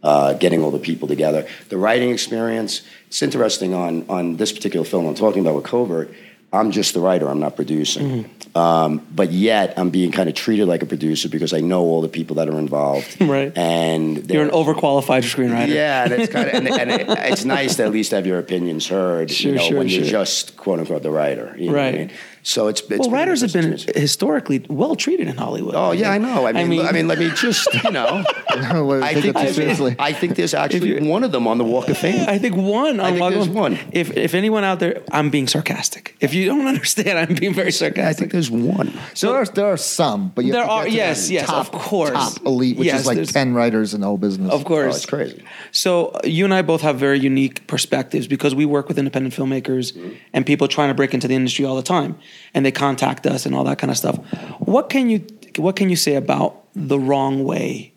uh, 0.04 0.34
getting 0.34 0.64
all 0.64 0.72
the 0.72 0.80
people 0.80 1.08
together. 1.08 1.48
The 1.70 1.78
writing 1.78 2.12
experience, 2.12 2.82
it's 3.08 3.22
interesting 3.22 3.74
on, 3.74 4.06
on 4.10 4.38
this 4.38 4.52
particular 4.54 4.86
film 4.86 5.06
I'm 5.06 5.16
talking 5.16 5.42
about 5.42 5.56
with 5.56 5.66
Covert. 5.66 6.14
I'm 6.54 6.72
just 6.72 6.94
the 6.94 7.02
writer, 7.02 7.28
I'm 7.28 7.42
not 7.42 7.58
producing. 7.58 8.30
Um, 8.56 9.06
but 9.14 9.32
yet, 9.32 9.74
I'm 9.78 9.90
being 9.90 10.12
kind 10.14 10.30
of 10.30 10.36
treated 10.36 10.66
like 10.68 10.82
a 10.82 10.86
producer 10.86 11.28
because 11.28 11.52
I 11.54 11.60
know 11.60 11.82
all 11.82 12.02
the 12.02 12.08
people 12.08 12.38
that 12.38 12.48
are 12.48 12.58
involved. 12.58 13.18
Right. 13.28 13.52
And 13.58 14.32
You're 14.32 14.44
an 14.46 14.52
overqualified 14.52 15.24
screenwriter. 15.24 15.68
yeah, 15.68 16.06
and 16.06 16.14
it's 16.14 16.32
kind 16.32 16.48
of 16.48 16.54
and, 16.56 16.68
and 16.70 16.90
it, 16.92 17.08
it's 17.32 17.44
nice 17.44 17.76
to 17.76 17.84
at 17.84 17.92
least 17.92 18.12
have 18.12 18.26
your 18.26 18.40
opinions 18.40 18.88
heard. 18.88 19.30
Sure, 19.30 19.52
you 19.52 19.58
know, 19.58 19.64
sure, 19.64 19.78
when 19.80 19.88
you're 19.90 20.06
just 20.06 20.56
quote 20.56 20.80
unquote 20.80 21.04
the 21.04 21.12
writer. 21.12 21.54
You 21.58 21.68
know 21.68 21.74
what 21.74 21.82
I 21.82 21.86
Right. 21.86 21.96
mean? 22.08 22.12
So 22.48 22.70
it's, 22.70 22.80
it's 22.80 23.00
Well, 23.00 23.10
writers 23.10 23.42
have 23.42 23.52
been 23.52 23.78
historically 23.94 24.66
well 24.70 24.96
treated 24.96 25.28
in 25.28 25.36
Hollywood. 25.36 25.76
Oh 25.76 25.92
yeah, 25.92 26.12
I 26.12 26.18
know. 26.18 26.48
I 26.48 26.54
mean, 26.54 26.86
I 26.86 26.94
mean, 26.94 27.10
let 27.10 27.20
me 27.20 27.30
just 27.36 27.68
you 27.84 27.92
know. 27.92 28.24
I 28.50 29.14
think 29.20 29.36
that 29.36 29.54
too 29.54 29.66
there's. 29.66 29.82
I 30.00 30.14
think 30.14 30.36
there's 30.38 30.54
actually 30.54 31.06
one 31.10 31.26
of 31.26 31.34
them 31.34 31.46
on 31.46 31.58
the 31.58 31.66
Walk 31.66 31.90
of 31.90 31.98
Fame. 31.98 32.24
I 32.30 32.38
think 32.38 32.56
one. 32.56 33.02
I 33.02 33.08
on 33.08 33.10
think 33.12 33.20
Log 33.20 33.34
there's 33.34 33.50
one. 33.50 33.78
If 33.92 34.16
if 34.16 34.34
anyone 34.34 34.64
out 34.64 34.80
there, 34.80 35.04
I'm 35.12 35.30
being 35.30 35.48
sarcastic. 35.48 36.16
If 36.22 36.34
you 36.34 36.46
don't 36.46 36.66
understand, 36.74 37.20
I'm 37.20 37.36
being 37.36 37.54
very 37.54 37.74
sarcastic. 37.74 38.06
I 38.06 38.14
think 38.14 38.32
there's 38.32 38.50
one. 38.50 38.94
So 39.14 39.28
there 39.34 39.42
are, 39.42 39.46
there 39.46 39.66
are 39.66 39.76
some, 39.78 40.30
but 40.34 40.46
you 40.46 40.54
have 40.54 40.62
There 40.62 40.66
to 40.68 40.72
are- 40.72 40.84
get 40.86 40.90
to 40.92 40.96
yes, 40.96 41.28
that 41.28 41.34
yes, 41.34 41.48
top, 41.48 41.66
of 41.76 41.82
course. 41.82 42.12
top 42.14 42.46
elite, 42.46 42.78
which 42.78 42.86
Yes, 42.86 43.02
is 43.02 43.08
like 43.08 43.28
ten 43.28 43.56
writers 43.56 43.94
in 43.94 44.00
the 44.00 44.08
whole 44.08 44.18
business. 44.18 44.54
Of 44.54 44.64
course. 44.64 44.94
Oh, 44.94 44.96
it's 44.96 45.06
crazy. 45.06 45.44
So 45.74 46.08
uh, 46.08 46.22
you 46.24 46.46
and 46.46 46.54
I 46.54 46.62
both 46.62 46.82
have 46.82 46.98
very 46.98 47.20
unique 47.20 47.68
perspectives 47.68 48.26
because 48.26 48.56
we 48.56 48.66
work 48.66 48.88
with 48.88 48.98
independent 48.98 49.36
filmmakers 49.36 49.92
Mm-hmm. 49.98 50.14
and 50.34 50.46
people 50.46 50.68
trying 50.70 50.88
to 50.90 50.94
break 50.94 51.14
into 51.14 51.28
the 51.28 51.36
industry 51.36 51.66
all 51.66 51.76
the 51.76 51.84
time, 51.84 52.18
and 52.54 52.66
they 52.66 52.72
contact 52.72 53.26
us 53.26 53.46
and 53.46 53.56
all 53.56 53.64
that 53.64 53.78
kind 53.78 53.92
of 53.92 53.98
stuff. 53.98 54.18
What 54.60 54.90
can 54.90 55.10
you 55.10 55.26
What 55.58 55.76
can 55.76 55.90
you 55.90 55.96
say 55.96 56.16
about 56.16 56.64
the 56.74 57.00
wrong 57.00 57.44
way 57.44 57.94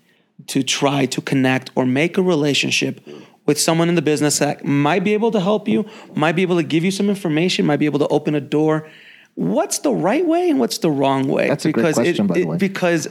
to 0.47 0.63
try 0.63 1.07
to 1.07 1.21
connect 1.21 1.71
or 1.75 1.87
make 1.87 2.19
a 2.19 2.23
relationship? 2.23 3.01
With 3.47 3.59
someone 3.59 3.89
in 3.89 3.97
the 3.97 4.03
business 4.03 4.39
that 4.39 4.65
might 4.65 5.03
be 5.03 5.13
able 5.13 5.33
to 5.33 5.41
help 5.41 5.67
you, 5.67 5.85
might 6.15 6.37
be 6.37 6.43
able 6.43 6.57
to 6.57 6.63
give 6.63 6.85
you 6.85 6.93
some 6.93 7.09
information, 7.09 7.67
might 7.67 7.79
be 7.79 7.87
able 7.87 7.99
to 7.99 8.07
open 8.09 8.35
a 8.35 8.41
door. 8.41 8.89
What's 9.35 9.81
the 9.81 9.93
right 9.93 10.25
way 10.25 10.51
and 10.51 10.61
what's 10.61 10.79
the 10.79 10.91
wrong 10.91 11.27
way? 11.27 11.49
That's 11.49 11.65
a 11.65 11.73
great 11.73 11.95
question, 11.95 12.27
by 12.27 12.35
the 12.35 12.45
way. 12.45 12.59
Because 12.59 13.09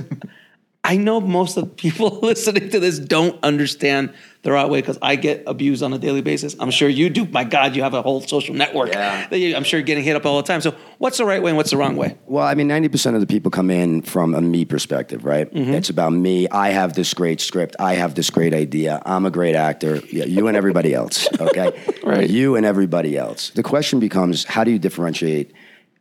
I 0.82 0.96
know 0.96 1.20
most 1.20 1.58
of 1.58 1.65
the 1.65 1.70
people 1.70 2.20
listening 2.24 2.70
to 2.70 2.80
this 2.80 3.00
don't 3.00 3.38
understand 3.44 4.13
the 4.44 4.54
right 4.54 4.70
way 4.70 4.80
because 4.80 4.98
I 5.02 5.18
get 5.18 5.44
abused 5.46 5.84
on 5.84 5.92
a 5.92 5.98
daily 6.00 6.22
basis. 6.22 6.56
I'm 6.58 6.72
sure 6.72 6.88
you 6.88 7.10
do. 7.10 7.26
My 7.26 7.44
God, 7.44 7.76
you 7.76 7.84
have 7.84 7.94
a 7.94 8.02
whole 8.02 8.22
social 8.22 8.56
network. 8.56 8.88
Yeah. 8.94 9.28
that 9.28 9.38
you- 9.38 9.54
I'm 9.58 9.65
sure 9.65 9.80
you're 9.80 9.86
getting 9.86 10.06
hit 10.06 10.15
up 10.15 10.26
all 10.26 10.38
the 10.38 10.48
time. 10.48 10.62
So, 10.62 10.74
what's 10.98 11.18
the 11.18 11.26
right 11.26 11.44
way 11.44 11.52
and 11.52 11.58
what's 11.58 11.72
the 11.72 11.78
wrong 11.78 11.98
way? 11.98 12.15
Well, 12.26 12.46
I 12.46 12.56
mean, 12.56 12.70
90% 12.70 13.15
of 13.15 13.20
the 13.22 13.28
people 13.28 13.52
come 13.52 13.70
in 13.70 14.02
from 14.04 14.34
a 14.34 14.39
me 14.42 14.63
perspective, 14.63 15.26
right? 15.26 15.54
Mm-hmm. 15.54 15.74
It's 15.74 15.89
about 15.89 16.13
me. 16.13 16.48
I 16.48 16.70
have 16.70 16.94
this 16.94 17.13
great 17.13 17.42
script. 17.42 17.76
I 17.78 17.96
have 17.96 18.15
this 18.15 18.30
great 18.30 18.54
idea. 18.54 19.02
I'm 19.06 19.26
a 19.26 19.32
great 19.32 19.56
actor. 19.56 19.98
Yeah, 20.10 20.24
you 20.26 20.48
and 20.48 20.56
everybody 20.56 20.94
else, 20.94 21.28
okay? 21.39 21.78
Right. 22.10 22.28
You 22.28 22.56
and 22.56 22.65
everybody 22.65 23.15
else. 23.18 23.52
The 23.52 23.62
question 23.62 24.00
becomes 24.00 24.44
how 24.46 24.63
do 24.63 24.72
you 24.72 24.80
differentiate? 24.80 25.52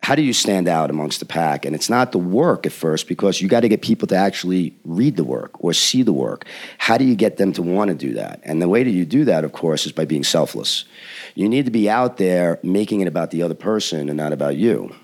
How 0.03 0.15
do 0.15 0.23
you 0.23 0.33
stand 0.33 0.69
out 0.69 0.91
amongst 0.91 1.21
the 1.21 1.27
pack? 1.27 1.65
And 1.65 1.75
it's 1.75 1.91
not 1.91 2.13
the 2.13 2.19
work 2.19 2.65
at 2.65 2.73
first 2.73 3.09
because 3.09 3.43
you 3.43 3.49
got 3.49 3.61
to 3.61 3.69
get 3.69 3.83
people 3.83 4.09
to 4.09 4.17
actually 4.17 4.75
read 4.85 5.17
the 5.17 5.25
work 5.25 5.63
or 5.63 5.73
see 5.73 6.03
the 6.03 6.13
work. 6.13 6.47
How 6.79 6.97
do 6.97 7.05
you 7.05 7.15
get 7.15 7.37
them 7.37 7.53
to 7.55 7.63
want 7.63 7.89
to 7.89 7.95
do 7.95 8.15
that? 8.15 8.41
And 8.45 8.63
the 8.63 8.69
way 8.69 8.85
that 8.85 8.91
you 8.91 9.05
do 9.05 9.25
that, 9.27 9.45
of 9.45 9.53
course, 9.53 9.85
is 9.87 9.93
by 9.93 10.05
being 10.07 10.25
selfless. 10.25 10.85
You 11.35 11.49
need 11.49 11.67
to 11.67 11.71
be 11.71 11.91
out 11.91 12.17
there 12.17 12.59
making 12.63 13.01
it 13.01 13.09
about 13.09 13.33
the 13.33 13.43
other 13.43 13.55
person 13.55 14.09
and 14.09 14.17
not 14.17 14.33
about 14.33 14.57
you. 14.57 14.95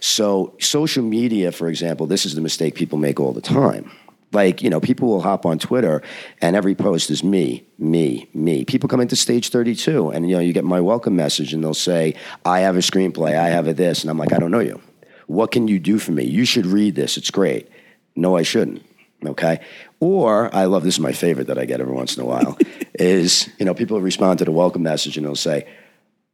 So, 0.00 0.54
social 0.58 1.02
media, 1.02 1.52
for 1.52 1.68
example, 1.68 2.06
this 2.06 2.24
is 2.24 2.34
the 2.34 2.40
mistake 2.40 2.74
people 2.74 2.98
make 2.98 3.20
all 3.20 3.32
the 3.32 3.42
time. 3.42 3.90
Like, 4.32 4.62
you 4.62 4.70
know, 4.70 4.80
people 4.80 5.08
will 5.08 5.22
hop 5.22 5.46
on 5.46 5.58
Twitter 5.58 6.02
and 6.42 6.56
every 6.56 6.74
post 6.74 7.10
is 7.10 7.22
me, 7.22 7.66
me, 7.78 8.28
me. 8.34 8.64
People 8.64 8.88
come 8.88 9.00
into 9.00 9.16
stage 9.16 9.50
32 9.50 10.10
and, 10.10 10.28
you 10.28 10.36
know, 10.36 10.42
you 10.42 10.52
get 10.52 10.64
my 10.64 10.80
welcome 10.80 11.16
message 11.16 11.52
and 11.52 11.62
they'll 11.62 11.74
say, 11.74 12.14
I 12.44 12.60
have 12.60 12.76
a 12.76 12.80
screenplay, 12.80 13.38
I 13.38 13.48
have 13.48 13.68
a 13.68 13.72
this. 13.72 14.02
And 14.02 14.10
I'm 14.10 14.18
like, 14.18 14.32
I 14.32 14.38
don't 14.38 14.50
know 14.50 14.60
you. 14.60 14.80
What 15.26 15.52
can 15.52 15.68
you 15.68 15.78
do 15.78 15.98
for 15.98 16.12
me? 16.12 16.24
You 16.24 16.44
should 16.44 16.66
read 16.66 16.94
this. 16.94 17.16
It's 17.16 17.30
great. 17.30 17.68
No, 18.14 18.36
I 18.36 18.42
shouldn't. 18.42 18.84
Okay. 19.24 19.60
Or 20.00 20.54
I 20.54 20.66
love 20.66 20.84
this 20.84 20.94
is 20.94 21.00
my 21.00 21.12
favorite 21.12 21.46
that 21.46 21.58
I 21.58 21.64
get 21.64 21.80
every 21.80 21.94
once 21.94 22.16
in 22.16 22.22
a 22.22 22.26
while 22.26 22.58
is, 22.94 23.48
you 23.58 23.64
know, 23.64 23.74
people 23.74 24.00
respond 24.00 24.40
to 24.40 24.44
the 24.44 24.52
welcome 24.52 24.82
message 24.82 25.16
and 25.16 25.26
they'll 25.26 25.36
say, 25.36 25.66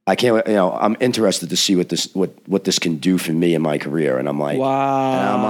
I 0.06 0.16
can't, 0.16 0.44
you 0.48 0.54
know, 0.54 0.72
I'm 0.72 0.96
interested 0.98 1.50
to 1.50 1.56
see 1.56 1.76
what 1.76 1.88
this 1.88 2.12
what 2.14 2.30
what 2.46 2.64
this 2.64 2.80
can 2.80 2.96
do 2.96 3.18
for 3.18 3.32
me 3.32 3.54
in 3.54 3.62
my 3.62 3.78
career. 3.78 4.18
And 4.18 4.28
I'm 4.28 4.38
like, 4.38 4.58
Wow. 4.58 5.12
And 5.12 5.28
I'm 5.28 5.42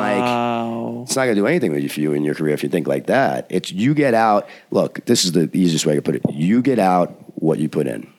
like, 0.99 1.07
it's 1.07 1.17
not 1.17 1.25
going 1.25 1.37
to 1.37 1.41
do 1.41 1.47
anything 1.47 1.73
with 1.73 1.83
you 1.83 1.89
for 1.89 2.01
you 2.01 2.13
in 2.13 2.23
your 2.23 2.35
career 2.35 2.53
if 2.53 2.63
you 2.63 2.69
think 2.69 2.87
like 2.87 3.07
that. 3.07 3.47
It's 3.49 3.73
you 3.73 3.95
get 3.95 4.13
out. 4.13 4.47
Look, 4.71 5.05
this 5.07 5.25
is 5.25 5.33
the 5.33 5.49
easiest 5.55 5.87
way 5.87 5.95
to 5.95 6.03
put 6.03 6.17
it. 6.17 6.23
You 6.31 6.61
get 6.61 6.79
out 6.79 7.15
what 7.37 7.59
you 7.59 7.69
put 7.69 7.87
in 7.87 8.13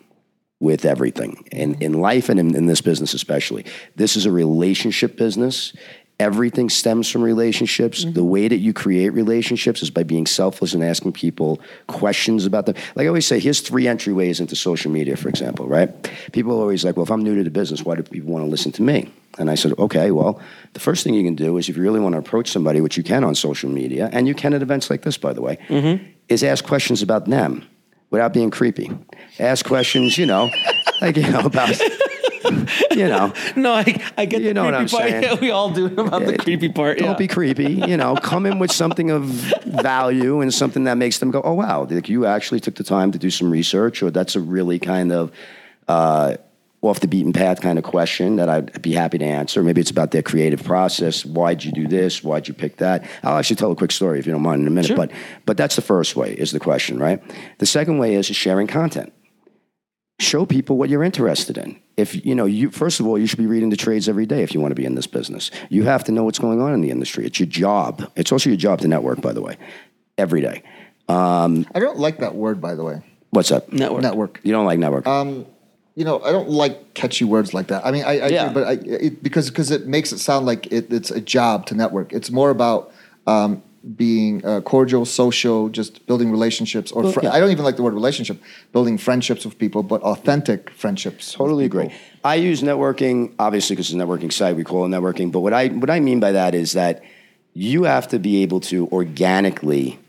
with 0.60 0.86
everything 0.86 1.46
and 1.52 1.80
in 1.84 1.94
life 1.94 2.30
and 2.30 2.40
in, 2.40 2.56
in 2.56 2.66
this 2.66 2.82
business 2.82 3.14
especially. 3.14 3.66
This 3.96 4.16
is 4.16 4.26
a 4.26 4.32
relationship 4.32 5.18
business. 5.18 5.74
Everything 6.24 6.70
stems 6.70 7.10
from 7.10 7.22
relationships. 7.22 8.06
Mm-hmm. 8.06 8.14
The 8.14 8.24
way 8.24 8.48
that 8.48 8.60
you 8.60 8.72
create 8.72 9.10
relationships 9.10 9.84
is 9.84 9.90
by 9.90 10.04
being 10.04 10.26
selfless 10.26 10.74
and 10.74 10.82
asking 10.82 11.12
people 11.12 11.60
questions 11.88 12.46
about 12.46 12.66
them. 12.66 12.76
Like 12.96 13.04
I 13.04 13.08
always 13.08 13.28
say, 13.28 13.40
here's 13.42 13.60
three 13.60 13.84
entryways 13.84 14.40
into 14.40 14.56
social 14.56 14.90
media, 14.90 15.18
for 15.18 15.28
example, 15.28 15.68
right? 15.68 15.90
People 16.32 16.54
are 16.54 16.62
always 16.62 16.86
like, 16.86 16.96
well, 16.96 17.04
if 17.04 17.12
I'm 17.12 17.24
new 17.24 17.36
to 17.36 17.44
the 17.44 17.50
business, 17.50 17.84
why 17.84 17.96
do 17.96 18.04
people 18.04 18.32
want 18.32 18.46
to 18.46 18.50
listen 18.50 18.72
to 18.72 18.82
me? 18.82 19.12
And 19.38 19.52
I 19.52 19.56
said, 19.56 19.74
okay, 19.78 20.12
well, 20.12 20.40
the 20.72 20.80
first 20.80 21.04
thing 21.04 21.14
you 21.14 21.24
can 21.26 21.36
do 21.36 21.58
is 21.58 21.68
if 21.68 21.76
you 21.76 21.84
really 21.84 22.00
want 22.00 22.14
to 22.14 22.20
approach 22.20 22.50
somebody, 22.50 22.80
which 22.80 22.96
you 22.96 23.04
can 23.04 23.26
on 23.26 23.36
social 23.36 23.70
media, 23.70 24.10
and 24.14 24.26
you 24.26 24.34
can 24.34 24.54
at 24.54 24.62
events 24.62 24.90
like 24.90 25.02
this, 25.02 25.18
by 25.18 25.34
the 25.34 25.42
way, 25.42 25.58
mm-hmm. 25.68 26.06
is 26.30 26.42
ask 26.42 26.64
questions 26.64 27.02
about 27.02 27.26
them 27.26 27.68
without 28.12 28.32
being 28.32 28.50
creepy. 28.50 28.92
Ask 29.40 29.66
questions, 29.66 30.18
you 30.18 30.26
know, 30.26 30.50
like, 31.02 31.18
you 31.18 31.30
know, 31.30 31.42
about, 31.42 31.76
you 32.92 33.08
know, 33.08 33.34
No, 33.56 33.74
I, 33.74 34.02
I 34.18 34.26
get 34.26 34.42
You 34.42 34.50
the 34.50 34.54
know 34.54 34.66
what 34.66 34.74
I'm 34.74 34.88
part. 34.88 35.10
saying. 35.10 35.24
Yeah, 35.24 35.36
we 35.40 35.52
all 35.52 35.70
do 35.72 35.86
about 35.86 36.26
the 36.26 36.38
creepy 36.38 36.70
part. 36.70 36.98
Don't 36.98 37.10
yeah. 37.12 37.16
be 37.18 37.28
creepy. 37.28 37.74
You 37.74 37.98
know, 37.98 38.16
come 38.16 38.46
in 38.46 38.60
with 38.60 38.72
something 38.72 39.12
of 39.12 39.24
value 39.66 40.42
and 40.42 40.54
something 40.54 40.84
that 40.86 40.98
makes 40.98 41.20
them 41.20 41.32
go, 41.32 41.42
"Oh 41.44 41.54
wow, 41.54 41.86
like 41.90 42.10
you 42.10 42.26
actually 42.26 42.60
took 42.60 42.76
the 42.76 42.84
time 42.84 43.12
to 43.12 43.18
do 43.20 43.30
some 43.30 43.50
research," 43.52 44.02
or 44.04 44.12
that's 44.12 44.36
a 44.36 44.40
really 44.40 44.80
kind 44.80 45.12
of 45.12 45.32
uh, 45.88 46.36
off 46.82 47.00
the 47.00 47.08
beaten 47.08 47.32
path 47.32 47.62
kind 47.62 47.78
of 47.78 47.84
question 47.86 48.36
that 48.36 48.50
I'd 48.50 48.82
be 48.82 48.92
happy 48.92 49.18
to 49.18 49.26
answer. 49.26 49.64
Maybe 49.64 49.80
it's 49.80 49.92
about 49.92 50.12
their 50.12 50.22
creative 50.22 50.64
process. 50.64 51.26
Why'd 51.26 51.64
you 51.64 51.72
do 51.72 51.88
this? 51.88 52.24
Why'd 52.24 52.48
you 52.48 52.54
pick 52.54 52.78
that? 52.78 53.06
I'll 53.24 53.38
actually 53.38 53.56
tell 53.56 53.72
a 53.72 53.76
quick 53.76 53.92
story 53.92 54.20
if 54.20 54.26
you 54.26 54.34
don't 54.34 54.42
mind 54.42 54.62
in 54.62 54.68
a 54.68 54.72
minute. 54.72 54.88
Sure. 54.88 54.98
But 54.98 55.12
but 55.46 55.56
that's 55.58 55.76
the 55.76 55.82
first 55.82 56.16
way 56.16 56.34
is 56.34 56.52
the 56.52 56.60
question, 56.60 57.00
right? 57.00 57.22
The 57.60 57.66
second 57.66 58.00
way 58.00 58.16
is 58.16 58.26
sharing 58.26 58.68
content. 58.68 59.14
Show 60.20 60.46
people 60.46 60.78
what 60.78 60.90
you're 60.90 61.04
interested 61.04 61.58
in. 61.58 61.80
If 61.98 62.26
you 62.26 62.36
know, 62.36 62.46
you 62.46 62.70
first 62.70 63.00
of 63.00 63.08
all, 63.08 63.18
you 63.18 63.26
should 63.28 63.40
be 63.40 63.48
reading 63.48 63.70
the 63.70 63.76
trades 63.76 64.08
every 64.08 64.26
day 64.26 64.44
if 64.44 64.54
you 64.54 64.60
want 64.62 64.72
to 64.72 64.76
be 64.76 64.86
in 64.86 64.96
this 64.96 65.08
business. 65.08 65.52
You 65.70 65.84
have 65.84 66.04
to 66.06 66.12
know 66.12 66.24
what's 66.24 66.40
going 66.40 66.62
on 66.62 66.74
in 66.74 66.82
the 66.82 66.92
industry. 66.92 67.26
It's 67.26 67.40
your 67.40 67.48
job. 67.48 68.10
It's 68.16 68.32
also 68.32 68.50
your 68.50 68.58
job 68.58 68.80
to 68.82 68.88
network, 68.88 69.22
by 69.22 69.34
the 69.34 69.42
way, 69.42 69.58
every 70.18 70.42
day. 70.42 70.64
I 71.10 71.80
don't 71.80 71.98
like 72.00 72.20
that 72.20 72.36
word, 72.36 72.62
by 72.62 72.76
the 72.76 72.84
way. 72.84 73.02
What's 73.32 73.52
up? 73.52 73.72
Network. 73.74 74.02
Network. 74.04 74.40
You 74.44 74.52
don't 74.52 74.66
like 74.66 74.80
network? 74.80 75.06
You 75.96 76.06
know, 76.06 76.22
I 76.24 76.32
don't 76.32 76.50
like 76.50 76.94
catchy 76.96 77.26
words 77.26 77.54
like 77.54 77.68
that. 77.68 77.86
I 77.86 77.92
mean, 77.92 78.04
I, 78.04 78.20
I 78.20 78.28
Yeah. 78.28 78.48
do, 78.48 78.54
but 78.54 78.64
I, 78.68 78.72
it, 78.84 79.22
because 79.24 79.50
because 79.50 79.70
it 79.70 79.86
makes 79.86 80.12
it 80.12 80.18
sound 80.20 80.46
like 80.46 80.72
it, 80.72 80.92
it's 80.92 81.12
a 81.12 81.22
job 81.22 81.68
to 81.68 81.76
network. 81.76 82.14
It's 82.14 82.32
more 82.32 82.50
about 82.50 82.92
um, 83.28 83.62
being 83.96 84.46
uh, 84.46 84.62
cordial, 84.62 85.06
social, 85.06 85.70
just 85.70 86.06
building 86.08 86.32
relationships. 86.32 86.92
Or 86.92 87.12
fr- 87.12 87.22
yeah. 87.24 87.34
I 87.34 87.40
don't 87.40 87.52
even 87.52 87.66
like 87.66 87.76
the 87.76 87.84
word 87.84 87.94
relationship. 87.94 88.42
Building 88.72 88.98
friendships 88.98 89.44
with 89.46 89.58
people, 89.58 89.84
but 89.84 90.02
authentic 90.02 90.70
friendships. 90.70 91.34
Totally 91.34 91.66
agree. 91.66 91.94
I 92.24 92.36
use 92.36 92.62
networking, 92.62 93.34
obviously, 93.40 93.76
because 93.76 93.92
it's 93.92 93.96
a 93.96 94.06
networking 94.06 94.32
site. 94.32 94.56
We 94.56 94.64
call 94.64 94.86
it 94.86 94.90
networking. 94.90 95.32
But 95.32 95.42
what 95.42 95.54
I 95.54 95.68
what 95.68 95.90
I 95.90 96.00
mean 96.00 96.20
by 96.20 96.32
that 96.32 96.56
is 96.56 96.74
that 96.74 97.04
you 97.54 97.84
have 97.84 98.08
to 98.10 98.20
be 98.20 98.42
able 98.42 98.62
to 98.62 98.88
organically 98.88 100.00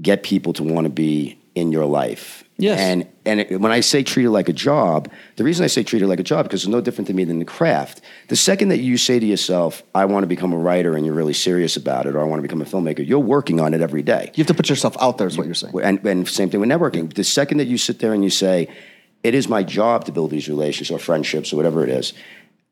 get 0.00 0.22
people 0.22 0.52
to 0.54 0.62
want 0.62 0.86
to 0.86 0.90
be 0.90 1.38
in 1.54 1.72
your 1.72 1.84
life. 1.84 2.44
Yes. 2.60 2.78
And 2.78 3.08
and 3.24 3.40
it, 3.40 3.60
when 3.60 3.72
I 3.72 3.80
say 3.80 4.02
treat 4.02 4.24
it 4.24 4.30
like 4.30 4.48
a 4.48 4.52
job, 4.52 5.10
the 5.36 5.44
reason 5.44 5.64
I 5.64 5.66
say 5.68 5.82
treat 5.82 6.02
it 6.02 6.06
like 6.06 6.20
a 6.20 6.24
job 6.24 6.44
because 6.44 6.62
it's 6.62 6.68
no 6.68 6.80
different 6.80 7.08
to 7.08 7.14
me 7.14 7.24
than 7.24 7.38
the 7.38 7.44
craft. 7.44 8.00
The 8.28 8.36
second 8.36 8.68
that 8.68 8.78
you 8.78 8.96
say 8.96 9.18
to 9.18 9.26
yourself, 9.26 9.82
"I 9.94 10.04
want 10.04 10.22
to 10.22 10.26
become 10.28 10.52
a 10.52 10.58
writer," 10.58 10.96
and 10.96 11.04
you're 11.04 11.14
really 11.14 11.32
serious 11.32 11.76
about 11.76 12.06
it, 12.06 12.14
or 12.14 12.20
"I 12.20 12.24
want 12.24 12.38
to 12.38 12.42
become 12.42 12.62
a 12.62 12.64
filmmaker," 12.64 13.06
you're 13.06 13.18
working 13.18 13.60
on 13.60 13.74
it 13.74 13.80
every 13.80 14.02
day. 14.02 14.30
You 14.34 14.42
have 14.42 14.48
to 14.48 14.54
put 14.54 14.68
yourself 14.68 14.96
out 15.00 15.18
there. 15.18 15.26
Is 15.26 15.38
what 15.38 15.46
you're 15.46 15.54
saying. 15.54 15.74
And, 15.82 16.04
and 16.06 16.28
same 16.28 16.50
thing 16.50 16.60
with 16.60 16.68
networking. 16.68 17.12
The 17.12 17.24
second 17.24 17.58
that 17.58 17.66
you 17.66 17.78
sit 17.78 17.98
there 17.98 18.12
and 18.14 18.24
you 18.24 18.30
say, 18.30 18.68
it 19.22 19.34
is 19.34 19.48
my 19.48 19.62
job 19.62 20.04
to 20.04 20.12
build 20.12 20.30
these 20.30 20.48
relationships 20.48 20.90
or 20.90 20.98
friendships 20.98 21.52
or 21.52 21.56
whatever 21.56 21.84
it 21.84 21.90
is, 21.90 22.12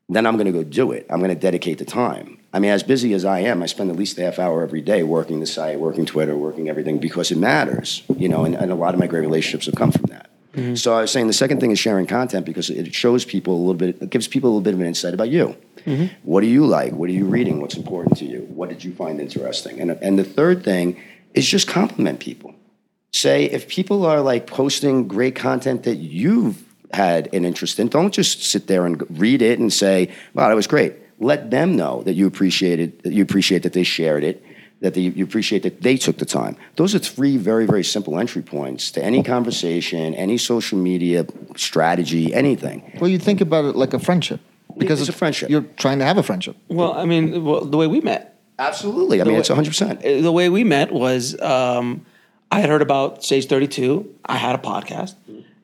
then 0.07 0.25
I'm 0.25 0.35
going 0.35 0.47
to 0.47 0.51
go 0.51 0.63
do 0.63 0.91
it. 0.91 1.05
I'm 1.09 1.19
going 1.19 1.29
to 1.29 1.39
dedicate 1.39 1.77
the 1.77 1.85
time. 1.85 2.38
I 2.51 2.59
mean, 2.59 2.71
as 2.71 2.81
busy 2.81 3.13
as 3.13 3.25
I 3.25 3.39
am, 3.41 3.61
I 3.61 3.67
spend 3.67 3.91
at 3.91 3.95
least 3.95 4.17
a 4.17 4.23
half 4.23 4.39
hour 4.39 4.63
every 4.63 4.81
day 4.81 5.03
working 5.03 5.39
the 5.39 5.45
site, 5.45 5.79
working 5.79 6.05
Twitter, 6.05 6.35
working 6.35 6.67
everything 6.67 6.97
because 6.97 7.31
it 7.31 7.37
matters, 7.37 8.03
you 8.17 8.27
know, 8.27 8.43
and, 8.43 8.55
and 8.55 8.71
a 8.71 8.75
lot 8.75 8.93
of 8.93 8.99
my 8.99 9.07
great 9.07 9.21
relationships 9.21 9.67
have 9.67 9.75
come 9.75 9.91
from 9.91 10.05
that. 10.05 10.29
Mm-hmm. 10.53 10.75
So 10.75 10.95
I 10.95 11.01
was 11.01 11.11
saying 11.11 11.27
the 11.27 11.33
second 11.33 11.59
thing 11.59 11.69
is 11.69 11.77
sharing 11.77 12.07
content 12.07 12.45
because 12.45 12.71
it 12.71 12.93
shows 12.93 13.23
people 13.23 13.55
a 13.55 13.59
little 13.59 13.75
bit, 13.75 14.01
it 14.01 14.09
gives 14.09 14.27
people 14.27 14.49
a 14.49 14.51
little 14.51 14.63
bit 14.63 14.73
of 14.73 14.79
an 14.79 14.87
insight 14.87 15.13
about 15.13 15.29
you. 15.29 15.55
Mm-hmm. 15.85 16.07
What 16.23 16.41
do 16.41 16.47
you 16.47 16.65
like? 16.65 16.93
What 16.93 17.09
are 17.09 17.13
you 17.13 17.25
reading? 17.25 17.61
What's 17.61 17.77
important 17.77 18.17
to 18.17 18.25
you? 18.25 18.39
What 18.49 18.69
did 18.69 18.83
you 18.83 18.93
find 18.93 19.19
interesting? 19.21 19.79
And, 19.79 19.91
and 19.91 20.17
the 20.17 20.23
third 20.23 20.63
thing 20.63 20.99
is 21.35 21.47
just 21.47 21.67
compliment 21.67 22.19
people 22.19 22.55
say 23.11 23.45
if 23.45 23.67
people 23.67 24.05
are 24.05 24.21
like 24.21 24.47
posting 24.47 25.07
great 25.07 25.35
content 25.35 25.83
that 25.83 25.95
you've 25.95 26.63
had 26.93 27.31
an 27.33 27.45
interest 27.45 27.79
in, 27.79 27.87
don't 27.87 28.13
just 28.13 28.43
sit 28.43 28.67
there 28.67 28.85
and 28.85 29.03
read 29.19 29.41
it 29.41 29.59
and 29.59 29.71
say, 29.71 30.09
"Wow, 30.33 30.47
that 30.47 30.55
was 30.55 30.67
great." 30.67 30.95
Let 31.19 31.51
them 31.51 31.75
know 31.75 32.01
that 32.03 32.13
you 32.13 32.25
appreciated 32.27 33.01
that 33.03 33.13
you 33.13 33.21
appreciate 33.21 33.63
that 33.63 33.73
they 33.73 33.83
shared 33.83 34.23
it, 34.23 34.41
that 34.79 34.93
they, 34.93 35.01
you 35.01 35.23
appreciate 35.23 35.63
that 35.63 35.81
they 35.81 35.97
took 35.97 36.17
the 36.17 36.25
time. 36.25 36.55
Those 36.77 36.95
are 36.95 36.99
three 36.99 37.35
very 37.37 37.65
very 37.65 37.83
simple 37.83 38.17
entry 38.17 38.41
points 38.41 38.89
to 38.91 39.03
any 39.03 39.21
conversation, 39.21 40.15
any 40.15 40.37
social 40.37 40.77
media 40.77 41.25
strategy, 41.57 42.33
anything. 42.33 42.97
Well, 43.01 43.09
you 43.09 43.19
think 43.19 43.41
about 43.41 43.65
it 43.65 43.75
like 43.75 43.93
a 43.93 43.99
friendship 43.99 44.39
because 44.77 45.01
it's 45.01 45.09
a 45.09 45.13
friendship. 45.13 45.49
You're 45.49 45.65
trying 45.77 45.99
to 45.99 46.05
have 46.05 46.17
a 46.17 46.23
friendship. 46.23 46.55
Well, 46.69 46.93
I 46.93 47.05
mean, 47.05 47.43
well, 47.43 47.65
the 47.65 47.77
way 47.77 47.87
we 47.87 47.99
met, 47.99 48.39
Absolutely, 48.57 49.19
I 49.21 49.25
mean 49.25 49.33
way- 49.33 49.39
it's 49.41 49.49
100. 49.49 49.69
percent 49.69 50.05
uh, 50.05 50.21
the 50.21 50.31
way 50.31 50.47
we 50.49 50.63
met 50.63 50.91
was 50.93 51.39
um, 51.41 52.05
I 52.51 52.61
had 52.61 52.69
heard 52.69 52.81
about 52.81 53.23
Stage 53.25 53.47
32. 53.47 54.07
I 54.25 54.37
had 54.37 54.55
a 54.55 54.59
podcast, 54.59 55.15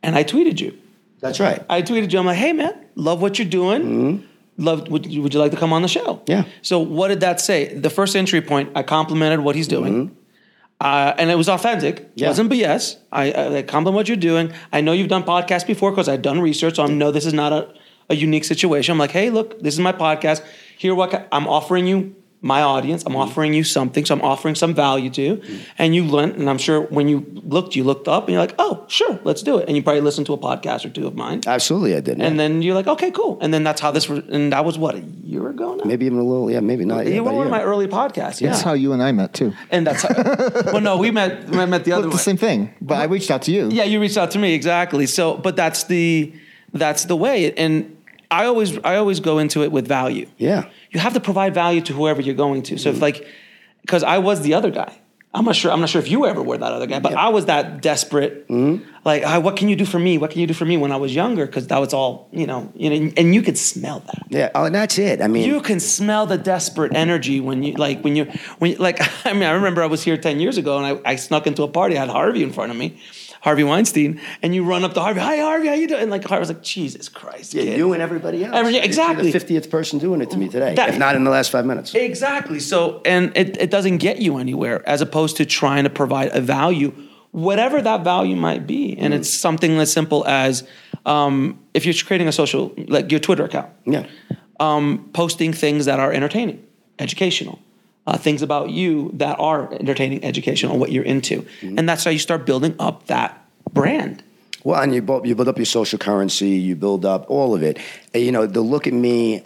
and 0.03 0.15
I 0.17 0.23
tweeted 0.25 0.59
you. 0.59 0.77
That's 1.21 1.39
right. 1.39 1.63
I 1.69 1.81
tweeted 1.81 2.11
you. 2.11 2.19
I'm 2.19 2.25
like, 2.25 2.37
hey 2.37 2.51
man, 2.51 2.73
love 2.95 3.21
what 3.21 3.39
you're 3.39 3.47
doing. 3.47 4.27
Love. 4.57 4.87
Would 4.89 5.05
you, 5.05 5.21
would 5.21 5.33
you 5.33 5.39
like 5.39 5.51
to 5.51 5.57
come 5.57 5.73
on 5.73 5.81
the 5.81 5.87
show? 5.87 6.15
Mm-hmm. 6.15 6.31
Yeah. 6.31 6.43
So 6.61 6.79
what 6.79 7.09
did 7.09 7.19
that 7.21 7.41
say? 7.41 7.73
The 7.73 7.89
first 7.89 8.15
entry 8.15 8.41
point, 8.41 8.71
I 8.75 8.83
complimented 8.83 9.39
what 9.41 9.55
he's 9.55 9.67
doing. 9.67 10.15
Uh, 10.81 11.13
and 11.17 11.29
it 11.29 11.35
was 11.35 11.47
authentic. 11.49 11.95
It 11.99 12.01
Mm-hmm. 12.03 12.11
Yeah. 12.19 12.27
wasn't 12.29 12.51
BS. 12.51 12.97
I, 13.11 13.31
I, 13.31 13.57
I 13.57 13.61
compliment 13.63 13.95
what 13.95 14.07
you're 14.07 14.17
doing. 14.17 14.51
I 14.73 14.81
know 14.81 14.91
you've 14.91 15.07
done 15.09 15.23
podcasts 15.23 15.65
before 15.67 15.91
because 15.91 16.07
I've 16.09 16.21
done 16.21 16.39
research. 16.41 16.75
So 16.77 16.83
I 16.83 16.87
know 16.87 17.11
this 17.11 17.25
is 17.25 17.33
not 17.33 17.53
a, 17.53 17.73
a 18.09 18.15
unique 18.15 18.43
situation. 18.45 18.91
I'm 18.93 18.97
like, 18.97 19.11
hey, 19.11 19.29
look, 19.29 19.59
this 19.61 19.73
is 19.73 19.79
my 19.79 19.91
podcast. 19.93 20.43
Here, 20.77 20.93
what 20.93 21.27
I'm 21.31 21.47
offering 21.47 21.87
you, 21.87 22.15
my 22.45 22.61
audience. 22.61 23.03
I'm 23.05 23.13
mm-hmm. 23.13 23.21
offering 23.21 23.55
you 23.55 23.63
something. 23.63 24.05
So 24.05 24.13
I'm 24.13 24.21
offering 24.21 24.53
some 24.53 24.75
value 24.75 25.09
to 25.09 25.21
you. 25.21 25.35
Mm-hmm. 25.37 25.63
And 25.79 25.95
you 25.95 26.03
learned, 26.03 26.35
and 26.35 26.47
I'm 26.47 26.59
sure 26.59 26.81
when 26.81 27.07
you 27.07 27.25
looked, 27.43 27.75
you 27.75 27.83
looked 27.83 28.07
up 28.07 28.25
and 28.25 28.33
you're 28.33 28.39
like, 28.41 28.53
oh, 28.59 28.85
sure, 28.87 29.19
let's 29.23 29.41
do 29.41 29.57
it. 29.57 29.67
And 29.67 29.75
you 29.75 29.81
probably 29.81 30.01
listened 30.01 30.27
to 30.27 30.33
a 30.33 30.37
podcast 30.37 30.85
or 30.85 30.89
two 30.91 31.07
of 31.07 31.15
mine. 31.15 31.41
Absolutely, 31.47 31.95
I 31.95 32.01
did. 32.01 32.21
And 32.21 32.39
then 32.39 32.61
you're 32.61 32.75
like, 32.75 32.85
okay, 32.85 33.09
cool. 33.09 33.39
And 33.41 33.51
then 33.51 33.63
that's 33.63 33.81
how 33.81 33.89
this, 33.89 34.07
was- 34.07 34.23
and 34.29 34.53
that 34.53 34.63
was 34.63 34.77
what, 34.77 34.93
a 34.93 34.99
year 34.99 35.49
ago 35.49 35.73
now? 35.73 35.85
maybe 35.85 36.05
even 36.05 36.19
a 36.19 36.23
little, 36.23 36.51
yeah, 36.51 36.59
maybe 36.59 36.85
not. 36.85 37.07
yeah, 37.07 37.15
You 37.15 37.23
were 37.23 37.33
one 37.33 37.47
of 37.47 37.51
my 37.51 37.63
early 37.63 37.87
podcasts. 37.87 38.39
Yeah. 38.39 38.51
That's 38.51 38.61
how 38.61 38.73
you 38.73 38.93
and 38.93 39.01
I 39.01 39.11
met 39.11 39.33
too. 39.33 39.51
and 39.71 39.87
that's 39.87 40.03
how, 40.03 40.13
well, 40.71 40.81
no, 40.81 40.97
we 40.97 41.09
met, 41.09 41.49
we 41.49 41.65
met 41.65 41.83
the 41.83 41.93
other 41.93 42.03
Well, 42.03 42.11
the 42.11 42.23
same 42.23 42.37
thing. 42.37 42.75
But 42.79 42.99
I 42.99 43.05
reached 43.05 43.31
out 43.31 43.41
to 43.43 43.51
you. 43.51 43.69
Yeah, 43.71 43.85
you 43.85 43.99
reached 43.99 44.17
out 44.17 44.29
to 44.31 44.39
me 44.39 44.53
exactly. 44.53 45.07
So, 45.07 45.35
but 45.35 45.55
that's 45.55 45.85
the 45.85 46.31
that's 46.75 47.05
the 47.05 47.15
way. 47.15 47.53
And 47.53 47.94
I 48.31 48.45
always 48.45 48.77
I 48.79 48.97
always 48.97 49.19
go 49.19 49.39
into 49.39 49.63
it 49.63 49.71
with 49.71 49.87
value. 49.87 50.27
Yeah. 50.37 50.69
You 50.91 50.99
have 50.99 51.13
to 51.13 51.19
provide 51.19 51.53
value 51.53 51.81
to 51.81 51.93
whoever 51.93 52.21
you're 52.21 52.35
going 52.35 52.63
to. 52.63 52.75
Mm-hmm. 52.75 52.83
So 52.83 52.89
if 52.89 53.01
like, 53.01 53.25
because 53.81 54.03
I 54.03 54.17
was 54.19 54.41
the 54.41 54.53
other 54.53 54.71
guy. 54.71 54.99
I'm 55.35 55.43
not 55.43 55.55
sure. 55.57 55.69
I'm 55.69 55.81
not 55.81 55.89
sure 55.89 56.01
if 56.01 56.09
you 56.09 56.25
ever 56.25 56.41
were 56.41 56.57
that 56.57 56.71
other 56.71 56.87
guy, 56.87 56.99
but 56.99 57.13
I 57.13 57.27
was 57.27 57.47
that 57.47 57.81
desperate. 57.81 58.47
Mm-hmm. 58.47 58.89
Like, 59.03 59.23
ah, 59.25 59.39
what 59.39 59.57
can 59.57 59.67
you 59.67 59.75
do 59.75 59.85
for 59.85 59.99
me? 59.99 60.17
What 60.17 60.31
can 60.31 60.39
you 60.39 60.47
do 60.47 60.53
for 60.53 60.63
me 60.63 60.77
when 60.77 60.93
I 60.93 60.95
was 60.95 61.13
younger? 61.13 61.45
Because 61.45 61.67
that 61.67 61.77
was 61.79 61.93
all 61.93 62.29
you 62.31 62.47
know. 62.47 62.71
You 62.73 62.89
know, 62.89 63.11
and 63.17 63.35
you 63.35 63.41
could 63.41 63.57
smell 63.57 63.99
that. 63.99 64.23
Yeah. 64.29 64.49
Oh, 64.55 64.63
and 64.63 64.73
that's 64.73 64.97
it. 64.97 65.21
I 65.21 65.27
mean, 65.27 65.45
You 65.45 65.59
can 65.59 65.81
smell 65.81 66.25
the 66.25 66.37
desperate 66.37 66.95
energy 66.95 67.41
when 67.41 67.63
you 67.63 67.73
like 67.73 68.01
when 68.01 68.15
you 68.15 68.31
when 68.59 68.71
you, 68.71 68.77
like 68.77 68.97
I 69.25 69.33
mean 69.33 69.43
I 69.43 69.51
remember 69.51 69.83
I 69.83 69.87
was 69.87 70.03
here 70.03 70.15
ten 70.15 70.39
years 70.39 70.57
ago 70.57 70.77
and 70.77 71.01
I, 71.05 71.11
I 71.11 71.15
snuck 71.17 71.47
into 71.47 71.63
a 71.63 71.67
party 71.67 71.97
I 71.97 71.99
had 71.99 72.09
Harvey 72.09 72.41
in 72.41 72.53
front 72.53 72.71
of 72.71 72.77
me, 72.77 72.97
Harvey 73.45 73.63
Weinstein, 73.63 74.19
and 74.41 74.55
you 74.55 74.63
run 74.63 74.83
up 74.83 74.95
to 74.95 74.99
Harvey, 74.99 75.19
hi 75.19 75.37
Harvey, 75.37 75.67
how 75.67 75.75
you 75.75 75.87
doing? 75.87 76.01
And 76.01 76.09
like 76.09 76.23
Harvey 76.23 76.39
was 76.39 76.49
like, 76.49 76.63
Jesus 76.63 77.07
Christ, 77.09 77.53
Yeah, 77.53 77.61
kid. 77.61 77.77
you 77.77 77.93
and 77.93 78.01
everybody 78.01 78.43
else. 78.43 78.55
Every- 78.55 78.73
You're 78.73 78.83
exactly. 78.83 79.27
the 79.27 79.31
fiftieth 79.39 79.69
person 79.69 79.99
doing 79.99 80.19
it 80.21 80.31
to 80.31 80.37
me 80.37 80.49
today, 80.49 80.73
That- 80.73 80.89
if 80.89 80.97
not 80.97 81.15
in 81.15 81.23
the 81.25 81.29
last 81.29 81.51
five 81.51 81.63
minutes. 81.63 81.93
Exactly. 81.93 82.59
So, 82.59 83.03
and 83.05 83.31
it, 83.37 83.55
it 83.61 83.69
doesn't 83.69 83.97
get 83.97 84.17
you 84.17 84.39
anywhere 84.39 84.81
as 84.89 84.99
opposed 85.01 85.37
to 85.37 85.45
trying 85.45 85.83
to 85.83 85.91
provide 85.91 86.35
a 86.35 86.41
value, 86.41 86.91
whatever 87.29 87.83
that 87.83 88.03
value 88.03 88.35
might 88.35 88.65
be. 88.65 88.97
And 88.97 89.13
it's 89.13 89.29
something 89.31 89.77
as 89.77 89.91
simple 89.93 90.25
as 90.25 90.63
um, 91.05 91.59
if 91.75 91.85
you're 91.85 91.93
creating 91.93 92.27
a 92.27 92.31
social, 92.31 92.73
like 92.87 93.11
your 93.11 93.19
Twitter 93.19 93.45
account, 93.45 93.69
yeah, 93.85 94.07
um, 94.59 95.07
posting 95.13 95.53
things 95.53 95.85
that 95.85 95.99
are 95.99 96.11
entertaining, 96.11 96.65
educational, 96.97 97.59
uh, 98.07 98.17
things 98.17 98.41
about 98.41 98.69
you 98.69 99.11
that 99.15 99.39
are 99.39 99.73
entertaining, 99.73 100.23
educational, 100.23 100.77
what 100.77 100.91
you're 100.91 101.03
into. 101.03 101.45
And 101.61 101.87
that's 101.89 102.03
how 102.03 102.11
you 102.11 102.19
start 102.19 102.45
building 102.45 102.75
up 102.79 103.07
that 103.07 103.45
brand. 103.71 104.23
Well, 104.63 104.81
and 104.81 104.93
you 104.93 105.01
build, 105.01 105.27
you 105.27 105.35
build 105.35 105.47
up 105.47 105.57
your 105.57 105.65
social 105.65 105.99
currency, 105.99 106.49
you 106.49 106.75
build 106.75 107.05
up 107.05 107.25
all 107.29 107.53
of 107.55 107.61
it. 107.63 107.77
And, 108.13 108.23
you 108.23 108.31
know, 108.31 108.45
the 108.47 108.61
look 108.61 108.87
at 108.87 108.93
me 108.93 109.43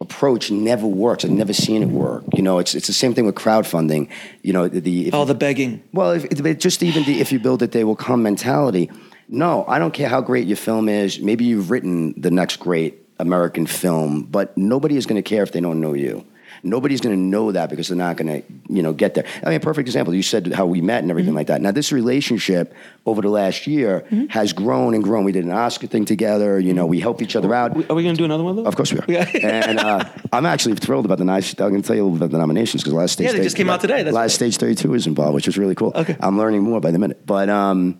approach 0.00 0.50
never 0.50 0.86
works. 0.86 1.24
I've 1.24 1.30
never 1.30 1.54
seen 1.54 1.82
it 1.82 1.88
work. 1.88 2.24
You 2.34 2.42
know, 2.42 2.58
it's 2.58 2.74
it's 2.74 2.86
the 2.86 2.92
same 2.92 3.14
thing 3.14 3.24
with 3.24 3.34
crowdfunding. 3.34 4.10
You 4.42 4.52
know, 4.52 4.68
the, 4.68 4.80
the 4.80 5.08
if 5.08 5.14
All 5.14 5.20
you- 5.22 5.26
the 5.28 5.34
begging. 5.34 5.82
Well, 5.92 6.10
if, 6.12 6.24
if- 6.26 6.58
just 6.58 6.82
even 6.82 7.04
the 7.04 7.20
if 7.20 7.32
you 7.32 7.38
build 7.38 7.62
it, 7.62 7.72
they 7.72 7.84
will 7.84 7.96
come 7.96 8.22
mentality. 8.22 8.90
No, 9.28 9.64
I 9.66 9.78
don't 9.78 9.92
care 9.94 10.08
how 10.08 10.20
great 10.20 10.46
your 10.46 10.56
film 10.58 10.88
is. 10.88 11.18
Maybe 11.18 11.44
you've 11.46 11.70
written 11.70 12.14
the 12.20 12.30
next 12.30 12.56
great 12.60 13.02
American 13.18 13.66
film, 13.66 14.22
but 14.24 14.56
nobody 14.56 14.96
is 14.96 15.06
going 15.06 15.16
to 15.16 15.28
care 15.28 15.42
if 15.42 15.50
they 15.52 15.60
don't 15.60 15.80
know 15.80 15.94
you. 15.94 16.24
Nobody's 16.66 17.00
going 17.00 17.14
to 17.14 17.20
know 17.20 17.52
that 17.52 17.70
because 17.70 17.88
they're 17.88 17.96
not 17.96 18.16
going 18.16 18.42
to, 18.42 18.48
you 18.68 18.82
know, 18.82 18.92
get 18.92 19.14
there. 19.14 19.24
I 19.44 19.48
mean, 19.50 19.56
a 19.56 19.60
perfect 19.60 19.88
example. 19.88 20.14
You 20.14 20.22
said 20.22 20.52
how 20.52 20.66
we 20.66 20.80
met 20.80 21.02
and 21.02 21.10
everything 21.10 21.34
like 21.34 21.46
that. 21.46 21.60
Now, 21.60 21.70
this 21.70 21.92
relationship 21.92 22.74
over 23.06 23.22
the 23.22 23.28
last 23.28 23.66
year 23.66 24.06
has 24.30 24.52
grown 24.52 24.94
and 24.94 25.02
grown. 25.02 25.24
We 25.24 25.32
did 25.32 25.44
an 25.44 25.52
Oscar 25.52 25.86
thing 25.86 26.04
together. 26.04 26.58
You 26.58 26.74
know, 26.74 26.86
we 26.86 27.00
help 27.00 27.22
each 27.22 27.36
other 27.36 27.54
out. 27.54 27.72
Are 27.90 27.94
we 27.94 28.02
going 28.02 28.14
to 28.14 28.18
do 28.18 28.24
another 28.24 28.44
one 28.44 28.56
though? 28.56 28.64
Of 28.64 28.76
course 28.76 28.92
we 28.92 28.98
are. 28.98 29.04
Yeah. 29.08 29.30
and 29.42 29.78
uh, 29.78 30.04
I'm 30.32 30.46
actually 30.46 30.74
thrilled 30.76 31.04
about 31.04 31.18
the 31.18 31.24
nice. 31.24 31.52
I'm 31.52 31.70
going 31.70 31.82
to 31.82 31.86
tell 31.86 31.96
you 31.96 32.02
a 32.02 32.04
little 32.04 32.18
bit 32.18 32.26
about 32.26 32.32
the 32.32 32.38
nominations 32.38 32.82
because 32.82 32.94
last 32.94 33.12
stage. 33.12 33.26
Yeah, 33.26 33.32
they 33.32 33.42
just 33.42 33.56
came 33.56 33.70
out 33.70 33.80
today, 33.80 34.02
that's 34.02 34.14
last 34.14 34.40
right. 34.40 34.52
stage 34.52 34.56
32 34.56 34.94
is 34.94 35.06
involved, 35.06 35.34
which 35.34 35.46
was 35.46 35.56
really 35.58 35.74
cool. 35.74 35.92
Okay. 35.94 36.16
I'm 36.20 36.36
learning 36.38 36.62
more 36.62 36.80
by 36.80 36.90
the 36.90 36.98
minute. 36.98 37.24
But 37.24 37.48
um, 37.48 37.98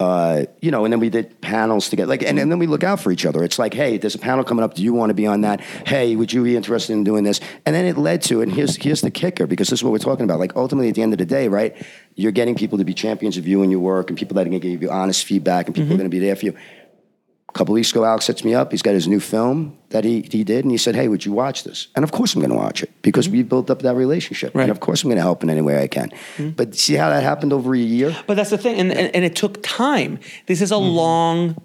uh, 0.00 0.44
you 0.60 0.70
know, 0.70 0.84
and 0.84 0.92
then 0.92 1.00
we 1.00 1.10
did 1.10 1.40
panels 1.40 1.88
together. 1.88 2.08
Like, 2.08 2.22
and, 2.22 2.38
and 2.38 2.52
then 2.52 2.60
we 2.60 2.68
look 2.68 2.84
out 2.84 3.00
for 3.00 3.10
each 3.10 3.26
other. 3.26 3.42
It's 3.42 3.58
like, 3.58 3.74
hey, 3.74 3.98
there's 3.98 4.14
a 4.14 4.18
panel 4.18 4.44
coming 4.44 4.62
up. 4.62 4.74
Do 4.74 4.82
you 4.82 4.94
want 4.94 5.10
to 5.10 5.14
be 5.14 5.26
on 5.26 5.40
that? 5.40 5.60
Hey, 5.60 6.14
would 6.14 6.32
you 6.32 6.44
be 6.44 6.54
interested 6.54 6.92
in 6.92 7.02
doing 7.02 7.24
this? 7.24 7.40
And 7.66 7.74
then 7.74 7.84
it 7.84 7.98
led 7.98 8.22
to, 8.22 8.40
and 8.40 8.52
here's 8.52 8.76
here's 8.76 9.00
the 9.00 9.10
kicker 9.10 9.46
because 9.48 9.68
this 9.68 9.80
is 9.80 9.84
what 9.84 9.90
we're 9.90 9.98
talking 9.98 10.24
about. 10.24 10.38
Like, 10.38 10.54
ultimately, 10.54 10.88
at 10.88 10.94
the 10.94 11.02
end 11.02 11.14
of 11.14 11.18
the 11.18 11.26
day, 11.26 11.48
right? 11.48 11.74
You're 12.14 12.32
getting 12.32 12.54
people 12.54 12.78
to 12.78 12.84
be 12.84 12.94
champions 12.94 13.36
of 13.36 13.46
you 13.48 13.62
and 13.62 13.70
your 13.72 13.80
work, 13.80 14.08
and 14.08 14.18
people 14.18 14.34
that 14.34 14.42
are 14.42 14.50
going 14.50 14.60
to 14.60 14.68
give 14.68 14.82
you 14.82 14.90
honest 14.90 15.24
feedback, 15.24 15.66
and 15.66 15.74
people 15.74 15.88
Mm-hmm. 15.88 15.94
are 15.94 15.98
going 15.98 16.10
to 16.10 16.14
be 16.16 16.20
there 16.20 16.36
for 16.36 16.46
you 16.46 16.56
couple 17.58 17.74
weeks 17.74 17.90
ago, 17.90 18.04
Alex 18.04 18.24
sets 18.24 18.42
me 18.44 18.54
up. 18.54 18.70
He's 18.70 18.82
got 18.82 18.94
his 18.94 19.06
new 19.08 19.20
film 19.20 19.76
that 19.90 20.04
he, 20.04 20.22
he 20.30 20.44
did, 20.44 20.64
and 20.64 20.70
he 20.70 20.78
said, 20.78 20.94
"Hey, 20.94 21.08
would 21.08 21.24
you 21.26 21.32
watch 21.32 21.64
this?" 21.64 21.88
And 21.94 22.02
of 22.04 22.10
course, 22.12 22.34
I'm 22.34 22.40
going 22.40 22.50
to 22.50 22.56
watch 22.56 22.82
it 22.82 22.90
because 23.02 23.28
we 23.28 23.42
built 23.42 23.68
up 23.70 23.80
that 23.82 23.96
relationship, 23.96 24.54
Right. 24.54 24.62
and 24.62 24.70
of 24.70 24.80
course, 24.80 25.02
I'm 25.02 25.08
going 25.10 25.16
to 25.18 25.22
help 25.22 25.42
in 25.42 25.50
any 25.50 25.60
way 25.60 25.82
I 25.82 25.88
can. 25.88 26.10
But 26.56 26.74
see 26.74 26.94
how 26.94 27.10
that 27.10 27.22
happened 27.22 27.52
over 27.52 27.74
a 27.74 27.78
year? 27.78 28.16
But 28.26 28.36
that's 28.36 28.50
the 28.50 28.58
thing, 28.58 28.78
and, 28.80 28.92
and, 28.92 29.14
and 29.14 29.24
it 29.24 29.34
took 29.36 29.62
time. 29.62 30.18
This 30.46 30.60
is 30.62 30.70
a 30.72 30.74
Mm-hmm. 30.76 30.96
long. 30.96 31.56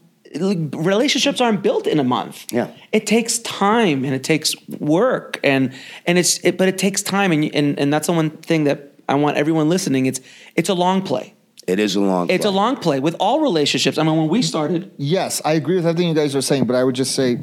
Relationships 0.74 1.40
aren't 1.42 1.62
built 1.62 1.86
in 1.88 2.00
a 2.00 2.04
month. 2.04 2.52
Yeah. 2.52 2.68
it 2.92 3.06
takes 3.06 3.38
time 3.40 4.04
and 4.04 4.14
it 4.16 4.24
takes 4.24 4.56
work, 4.80 5.40
and 5.44 5.72
and 6.08 6.18
it's 6.18 6.40
it, 6.44 6.58
but 6.58 6.68
it 6.68 6.78
takes 6.78 7.02
time, 7.04 7.32
and, 7.32 7.54
and 7.56 7.80
and 7.80 7.94
that's 7.94 8.08
the 8.08 8.14
one 8.14 8.30
thing 8.32 8.64
that 8.66 8.94
I 9.08 9.16
want 9.16 9.38
everyone 9.38 9.70
listening. 9.70 10.06
It's 10.08 10.20
it's 10.56 10.70
a 10.70 10.74
long 10.74 11.02
play. 11.04 11.34
It 11.68 11.80
is 11.80 11.96
a 11.96 12.02
long. 12.02 12.30
It's 12.30 12.46
a 12.46 12.52
long 12.52 12.78
play 12.78 13.00
with 13.00 13.16
all 13.20 13.40
relationships. 13.42 13.98
I 13.98 14.04
mean, 14.04 14.18
when 14.18 14.28
we 14.28 14.42
started, 14.42 14.92
Yes, 14.98 15.42
I 15.46 15.54
agree 15.54 15.76
with 15.76 15.86
everything 15.86 16.10
you 16.10 16.16
guys 16.16 16.36
are 16.36 16.42
saying, 16.42 16.66
but 16.66 16.76
I 16.76 16.84
would 16.84 16.96
just 16.96 17.16
say, 17.16 17.38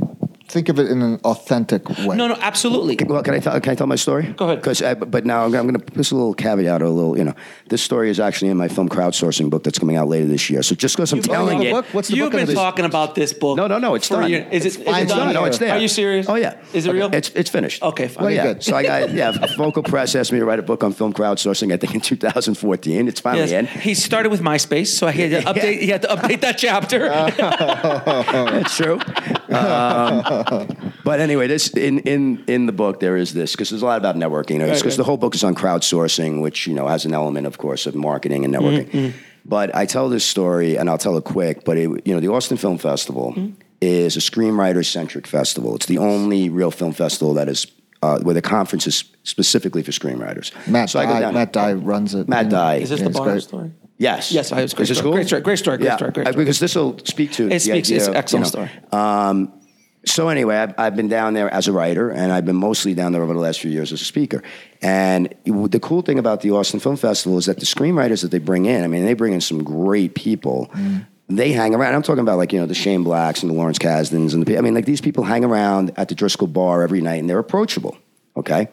think 0.50 0.68
of 0.68 0.78
it 0.78 0.90
in 0.90 1.00
an 1.02 1.20
authentic 1.24 1.88
way. 1.88 2.16
no, 2.16 2.26
no, 2.28 2.34
absolutely. 2.40 2.96
Well, 3.06 3.22
can 3.22 3.34
I 3.34 3.38
tell? 3.38 3.58
Can 3.60 3.72
I 3.72 3.74
tell 3.74 3.86
my 3.86 3.96
story? 3.96 4.24
Go 4.36 4.46
ahead. 4.46 4.58
Because, 4.58 4.82
but 5.06 5.24
now 5.24 5.44
I'm, 5.44 5.50
going 5.50 5.72
to 5.72 5.78
put 5.78 5.94
this 5.94 6.10
a 6.10 6.14
little 6.16 6.34
caveat 6.34 6.82
or 6.82 6.86
a 6.86 6.90
little, 6.90 7.16
you 7.16 7.24
know, 7.24 7.34
this 7.68 7.82
story 7.82 8.10
is 8.10 8.18
actually 8.20 8.50
in 8.50 8.56
my 8.56 8.68
film 8.68 8.88
crowdsourcing 8.88 9.48
book 9.50 9.64
that's 9.64 9.78
coming 9.78 9.96
out 9.96 10.08
later 10.08 10.26
this 10.26 10.50
year. 10.50 10.62
So 10.62 10.74
just 10.74 10.96
because 10.96 11.12
I'm 11.12 11.18
You've- 11.18 11.28
telling 11.28 11.58
the 11.60 11.66
it, 11.68 11.72
book? 11.72 11.86
What's 11.92 12.08
the 12.08 12.16
You've 12.16 12.26
book 12.26 12.34
on 12.34 12.40
been 12.40 12.46
this? 12.48 12.54
talking 12.56 12.84
about 12.84 13.14
this 13.14 13.32
book. 13.32 13.56
No, 13.56 13.66
no, 13.66 13.78
no, 13.78 13.94
it's 13.94 14.08
for 14.08 14.20
done. 14.20 14.30
year. 14.30 14.48
Is 14.50 14.64
it? 14.66 14.68
It's 14.68 14.76
it 14.76 14.80
It's 14.88 15.08
done? 15.10 15.26
done. 15.26 15.34
no, 15.34 15.44
it's 15.44 15.58
there. 15.58 15.72
Are 15.72 15.78
you 15.78 15.88
serious? 15.88 16.28
Oh 16.28 16.34
yeah. 16.34 16.56
Is 16.72 16.86
it 16.86 16.92
real? 16.92 17.14
It's 17.14 17.30
it's 17.30 17.50
finished. 17.50 17.82
Okay, 17.82 18.08
fine. 18.08 18.24
Well, 18.24 18.32
yeah. 18.34 18.42
good. 18.44 18.62
So 18.64 18.76
I 18.76 18.82
got 18.82 19.12
yeah. 19.12 19.32
Focal 19.56 19.82
Press 19.82 20.14
asked 20.14 20.32
me 20.32 20.38
to 20.38 20.44
write 20.44 20.58
a 20.58 20.62
book 20.62 20.82
on 20.84 20.92
film 20.92 21.12
crowdsourcing. 21.12 21.72
I 21.72 21.76
think 21.76 21.94
in 21.94 22.00
2014. 22.00 23.08
It's 23.08 23.20
finally 23.20 23.50
Yes. 23.50 23.52
in. 23.52 23.80
He 23.80 23.94
started 23.94 24.30
with 24.30 24.40
MySpace, 24.40 24.88
so 24.88 25.06
he 25.08 25.22
had 25.22 25.42
to 25.42 25.48
update. 25.54 25.80
He 25.80 25.88
had 25.88 26.02
to 26.02 26.08
update 26.08 26.40
that 26.42 26.58
chapter. 26.58 27.08
That's 27.08 28.76
true. 28.76 28.98
Um, 29.50 30.39
but 31.04 31.20
anyway, 31.20 31.46
this 31.46 31.68
in 31.70 32.00
in 32.00 32.44
in 32.46 32.66
the 32.66 32.72
book 32.72 33.00
there 33.00 33.16
is 33.16 33.32
this 33.34 33.52
because 33.52 33.70
there's 33.70 33.82
a 33.82 33.86
lot 33.86 33.98
about 33.98 34.16
networking. 34.16 34.58
Because 34.58 34.84
right. 34.84 34.96
the 34.96 35.04
whole 35.04 35.16
book 35.16 35.34
is 35.34 35.44
on 35.44 35.54
crowdsourcing, 35.54 36.40
which 36.42 36.66
you 36.66 36.74
know 36.74 36.86
has 36.88 37.04
an 37.04 37.14
element, 37.14 37.46
of 37.46 37.58
course, 37.58 37.86
of 37.86 37.94
marketing 37.94 38.44
and 38.44 38.54
networking. 38.54 38.90
Mm-hmm, 38.90 39.18
But 39.44 39.74
I 39.74 39.86
tell 39.86 40.08
this 40.08 40.24
story, 40.24 40.76
and 40.76 40.88
I'll 40.90 40.98
tell 40.98 41.16
it 41.16 41.24
quick. 41.24 41.64
But 41.64 41.76
it, 41.76 41.88
you 42.06 42.14
know, 42.14 42.20
the 42.20 42.28
Austin 42.28 42.56
Film 42.56 42.78
Festival 42.78 43.32
Mm-hmm. 43.36 43.54
is 43.80 44.16
a 44.16 44.20
screenwriter 44.20 44.84
centric 44.84 45.26
festival. 45.26 45.74
It's 45.76 45.86
the 45.86 45.98
only 45.98 46.50
real 46.50 46.70
film 46.70 46.92
festival 46.92 47.34
that 47.34 47.48
is. 47.48 47.66
Uh, 48.02 48.18
where 48.20 48.32
the 48.32 48.40
conference 48.40 48.86
is 48.86 49.04
specifically 49.24 49.82
for 49.82 49.92
screenwriters. 49.92 50.52
Matt 50.66 50.88
So 50.88 50.98
I 51.00 51.04
Dye, 51.04 51.20
down- 51.20 51.34
Matt 51.34 51.52
Dye 51.52 51.74
runs 51.74 52.14
it. 52.14 52.28
Matt 52.30 52.48
Dye. 52.48 52.76
Is 52.76 52.88
this 52.88 52.98
Yeah, 53.00 53.04
the 53.04 53.10
it's 53.10 53.18
bar 53.18 53.28
great. 53.28 53.42
story? 53.42 53.70
Yes. 53.98 54.32
Yes, 54.32 54.52
I 54.52 54.62
was 54.62 54.72
a 54.72 54.76
great 54.76 54.84
Is 54.84 54.88
this 54.88 54.96
story. 54.98 55.04
cool? 55.10 55.12
Great 55.16 55.26
story, 55.26 55.42
great 55.42 55.58
story, 55.58 55.76
great 55.76 55.86
yeah. 55.86 55.96
story, 55.96 56.10
great 56.12 56.26
uh, 56.26 56.30
story. 56.32 56.44
Because 56.46 56.58
this 56.60 56.74
will 56.76 56.96
speak 57.04 57.32
to 57.32 57.50
It 57.50 57.60
speaks. 57.60 57.88
idea 57.88 57.96
It's 57.98 58.06
an 58.08 58.16
excellent 58.16 58.46
you 58.54 58.60
know, 58.60 58.66
story. 58.68 58.70
Um, 58.90 59.52
so 60.06 60.28
anyway, 60.28 60.56
I've, 60.56 60.74
I've 60.78 60.96
been 60.96 61.08
down 61.08 61.34
there 61.34 61.52
as 61.52 61.68
a 61.68 61.72
writer, 61.72 62.10
and 62.10 62.32
I've 62.32 62.46
been 62.46 62.56
mostly 62.56 62.94
down 62.94 63.12
there 63.12 63.22
over 63.22 63.34
the 63.34 63.40
last 63.40 63.60
few 63.60 63.70
years 63.70 63.92
as 63.92 64.00
a 64.00 64.04
speaker. 64.04 64.42
And 64.80 65.34
the 65.44 65.80
cool 65.80 66.00
thing 66.00 66.18
about 66.18 66.40
the 66.40 66.52
Austin 66.52 66.80
Film 66.80 66.96
Festival 66.96 67.36
is 67.36 67.46
that 67.46 67.58
the 67.58 67.66
screenwriters 67.66 68.22
that 68.22 68.30
they 68.30 68.38
bring 68.38 68.66
in, 68.66 68.82
I 68.82 68.86
mean, 68.86 69.04
they 69.04 69.14
bring 69.14 69.34
in 69.34 69.42
some 69.42 69.62
great 69.62 70.14
people. 70.14 70.70
Mm. 70.72 71.06
They 71.28 71.52
hang 71.52 71.74
around. 71.74 71.94
I'm 71.94 72.02
talking 72.02 72.22
about 72.22 72.38
like 72.38 72.52
you 72.52 72.58
know 72.58 72.66
the 72.66 72.74
Shane 72.74 73.04
Blacks 73.04 73.42
and 73.42 73.50
the 73.50 73.54
Lawrence 73.54 73.78
Kasdans 73.78 74.34
and 74.34 74.44
the. 74.44 74.58
I 74.58 74.62
mean, 74.62 74.74
like 74.74 74.86
these 74.86 75.00
people 75.00 75.22
hang 75.22 75.44
around 75.44 75.92
at 75.96 76.08
the 76.08 76.14
Driskill 76.14 76.52
Bar 76.52 76.82
every 76.82 77.00
night, 77.00 77.16
and 77.16 77.30
they're 77.30 77.38
approachable. 77.38 77.96
Okay, 78.36 78.68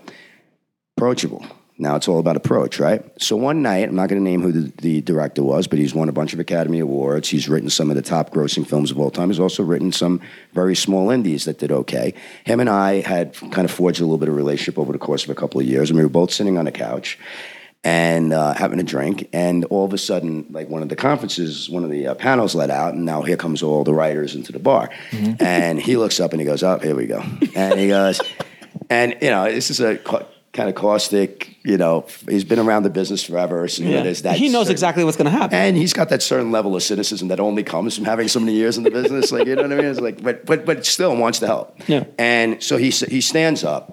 approachable. 0.98 1.46
Now 1.80 1.96
it's 1.96 2.08
all 2.08 2.20
about 2.20 2.36
approach, 2.36 2.80
right? 2.80 3.04
So 3.22 3.36
one 3.36 3.62
night, 3.62 3.88
I'm 3.88 3.96
not 3.96 4.10
going 4.10 4.20
to 4.20 4.28
name 4.28 4.42
who 4.42 4.52
the, 4.52 4.72
the 4.82 5.02
director 5.02 5.44
was, 5.44 5.68
but 5.68 5.78
he's 5.78 5.94
won 5.94 6.10
a 6.10 6.12
bunch 6.12 6.34
of 6.34 6.40
Academy 6.40 6.80
Awards. 6.80 7.30
He's 7.30 7.48
written 7.48 7.70
some 7.70 7.92
of 7.92 7.96
the 7.96 8.02
top 8.02 8.32
grossing 8.32 8.66
films 8.66 8.90
of 8.90 9.00
all 9.00 9.12
time. 9.12 9.30
He's 9.30 9.40
also 9.40 9.64
written 9.64 9.92
some 9.92 10.20
very 10.54 10.76
small 10.76 11.12
indies 11.12 11.46
that 11.46 11.60
did 11.60 11.72
okay. 11.72 12.16
Him 12.46 12.60
and 12.60 12.70
I 12.70 13.02
had 13.02 13.36
kind 13.52 13.66
of 13.66 13.72
forged 13.72 14.00
a 14.00 14.04
little 14.04 14.18
bit 14.18 14.28
of 14.28 14.36
relationship 14.36 14.80
over 14.80 14.92
the 14.92 14.98
course 14.98 15.24
of 15.24 15.30
a 15.30 15.36
couple 15.36 15.62
of 15.62 15.68
years, 15.68 15.92
and 15.92 15.98
we 15.98 16.04
were 16.04 16.10
both 16.10 16.32
sitting 16.32 16.58
on 16.58 16.66
a 16.66 16.72
couch 16.72 17.20
and 17.84 18.34
uh, 18.34 18.56
having 18.56 18.80
a 18.80 18.84
drink. 18.84 19.30
And 19.32 19.64
all 19.66 19.86
of 19.86 19.94
a 19.94 20.00
sudden, 20.00 20.48
like 20.50 20.70
one 20.70 20.82
of 20.82 20.90
the 20.90 20.96
conferences, 20.96 21.70
one 21.70 21.84
of 21.84 21.92
the 21.92 22.08
uh, 22.08 22.16
panels 22.16 22.56
let 22.56 22.72
out, 22.72 22.96
and 22.96 23.06
now 23.06 23.22
here 23.22 23.38
comes 23.38 23.62
all 23.62 23.84
the 23.84 23.94
writers 23.94 24.34
into 24.34 24.52
the 24.52 24.60
bar. 24.60 24.90
And 25.40 25.80
he 25.80 25.96
looks 25.96 26.20
up 26.20 26.32
and 26.32 26.42
he 26.42 26.46
goes, 26.46 26.64
"Up, 26.64 26.84
here 26.84 26.96
we 26.96 27.06
go." 27.06 27.24
And 27.56 27.80
he 27.80 27.90
goes, 27.90 28.20
and 28.90 29.16
you 29.22 29.30
know, 29.30 29.52
this 29.52 29.70
is 29.70 29.80
a 29.80 29.98
kind 30.58 30.68
of 30.68 30.76
caustic. 30.76 31.56
You 31.64 31.78
know, 31.78 32.06
he's 32.30 32.44
been 32.44 32.60
around 32.60 32.84
the 32.84 32.90
business 32.90 33.24
forever, 33.24 33.68
so 33.70 33.84
Yeah. 33.84 34.02
there's 34.04 34.24
that 34.24 34.36
He 34.38 34.50
knows 34.50 34.64
certain- 34.64 34.72
exactly 34.74 35.04
what's 35.06 35.16
going 35.18 35.32
to 35.32 35.38
happen. 35.38 35.58
and 35.58 35.78
he's 35.78 35.94
got 35.94 36.10
that 36.10 36.22
certain 36.22 36.52
level 36.52 36.76
of 36.76 36.84
cynicism 36.84 37.28
that 37.30 37.40
only 37.40 37.64
comes 37.64 37.96
from 37.96 38.06
having 38.06 38.28
so 38.28 38.40
many 38.40 38.54
years 38.54 38.78
in 38.78 38.84
the 38.84 38.92
business. 38.92 39.32
Like 39.32 39.48
you 39.48 39.56
know 39.56 39.62
what 39.62 39.72
I 39.72 39.76
mean? 39.76 39.86
It's 39.86 40.02
like, 40.02 40.22
but 40.22 40.46
but 40.46 40.66
but 40.66 40.86
still 40.86 41.16
wants 41.16 41.40
to 41.40 41.48
help. 41.48 41.80
Yeah. 41.88 42.04
And 42.18 42.62
so 42.62 42.78
he 42.78 42.90
he 42.90 43.22
stands 43.22 43.64
up 43.64 43.84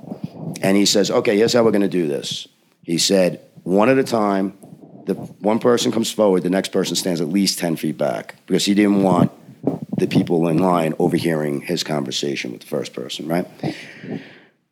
and 0.62 0.76
he 0.76 0.86
says, 0.86 1.10
"Okay, 1.10 1.36
here's 1.36 1.52
how 1.52 1.62
we're 1.62 1.70
going 1.78 1.82
to 1.92 1.98
do 2.02 2.06
this." 2.08 2.48
He 2.82 2.98
said, 2.98 3.40
"One 3.62 3.88
at 3.88 3.98
a 3.98 4.04
time. 4.04 4.54
The 5.06 5.14
one 5.52 5.58
person 5.58 5.92
comes 5.92 6.10
forward, 6.10 6.42
the 6.44 6.48
next 6.58 6.72
person 6.72 6.96
stands 6.96 7.20
at 7.20 7.28
least 7.28 7.58
ten 7.58 7.76
feet 7.76 7.98
back 7.98 8.36
because 8.46 8.64
he 8.64 8.72
didn't 8.72 9.02
want 9.02 9.30
the 9.98 10.06
people 10.06 10.48
in 10.48 10.56
line 10.58 10.94
overhearing 10.98 11.60
his 11.60 11.82
conversation 11.84 12.52
with 12.52 12.62
the 12.62 12.66
first 12.66 12.94
person, 12.94 13.28
right?" 13.28 13.46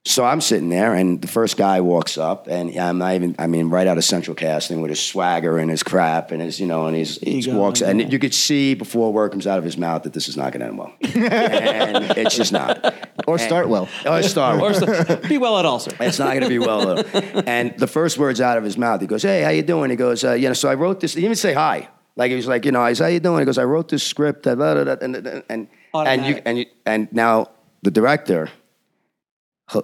So 0.05 0.25
I'm 0.25 0.41
sitting 0.41 0.69
there, 0.69 0.95
and 0.95 1.23
the 1.23 1.29
first 1.29 1.57
guy 1.57 1.81
walks 1.81 2.19
up, 2.19 2.49
and 2.49 2.77
I'm 2.77 2.99
not 2.99 3.15
even, 3.15 3.37
I 3.38 3.47
mean, 3.47 3.69
right 3.71 3.87
out 3.87 3.99
of 3.99 4.05
central 4.05 4.35
casting 4.35 4.81
with 4.81 4.88
his 4.88 4.99
swagger 4.99 5.59
and 5.59 5.71
his 5.71 5.85
crap 5.85 6.33
and 6.33 6.43
his, 6.43 6.59
you 6.59 6.67
know, 6.67 6.87
and 6.87 6.97
he's, 6.97 7.19
he 7.19 7.38
Ego, 7.38 7.57
walks, 7.57 7.81
yeah. 7.83 7.91
and 7.91 8.12
you 8.12 8.19
could 8.19 8.35
see 8.35 8.75
before 8.75 9.07
a 9.07 9.11
word 9.12 9.31
comes 9.31 9.47
out 9.47 9.59
of 9.59 9.65
his 9.65 9.77
mouth 9.77 10.03
that 10.03 10.12
this 10.12 10.29
is 10.29 10.37
not 10.37 10.53
going 10.53 10.61
to 10.61 10.67
end 10.67 10.79
well. 10.79 10.93
and 11.03 12.19
it's 12.19 12.35
just 12.35 12.51
not. 12.53 12.93
Or 13.29 13.38
start 13.38 13.69
well. 13.69 13.88
Oh, 14.05 14.17
it's 14.17 14.29
Star 14.29 14.57
Or 14.57 14.59
Wars. 14.59 14.79
so- 14.81 15.17
be 15.29 15.38
well 15.38 15.59
at 15.61 15.67
all, 15.67 15.79
sir. 15.79 15.93
It's 16.01 16.19
not 16.19 16.31
going 16.31 16.43
to 16.43 16.49
be 16.49 16.59
well. 16.59 16.97
Though. 16.97 17.43
And 17.47 17.79
the 17.79 17.87
first 17.87 18.19
words 18.19 18.41
out 18.41 18.59
of 18.59 18.65
his 18.65 18.77
mouth, 18.77 19.01
he 19.01 19.07
goes, 19.07 19.23
"Hey, 19.23 19.43
how 19.43 19.51
you 19.51 19.62
doing?" 19.62 19.91
He 19.91 19.97
goes, 19.97 20.25
uh, 20.25 20.33
"You 20.33 20.49
know." 20.49 20.55
So 20.55 20.69
I 20.69 20.75
wrote 20.75 20.99
this. 20.99 21.12
He 21.15 21.21
didn't 21.21 21.27
even 21.27 21.37
say 21.37 21.53
hi. 21.53 21.88
Like 22.17 22.31
he 22.31 22.37
was 22.37 22.49
like, 22.49 22.65
you 22.65 22.73
know, 22.73 22.81
I 22.81 22.93
said, 22.95 23.05
"How 23.05 23.11
you 23.11 23.21
doing?" 23.21 23.38
He 23.38 23.45
goes, 23.45 23.59
"I 23.59 23.65
wrote 23.65 23.88
this 23.88 24.03
script." 24.03 24.43
da, 24.43 24.57
da, 24.57 24.75
da, 24.75 24.85
da," 24.97 24.97
And 25.01 25.15
and 25.17 25.43
and 25.49 25.69
and 25.95 26.27
you 26.27 26.43
and 26.45 26.59
you 26.59 26.67
and 26.85 27.09
now 27.12 27.51
the 27.83 27.93
director. 27.93 28.51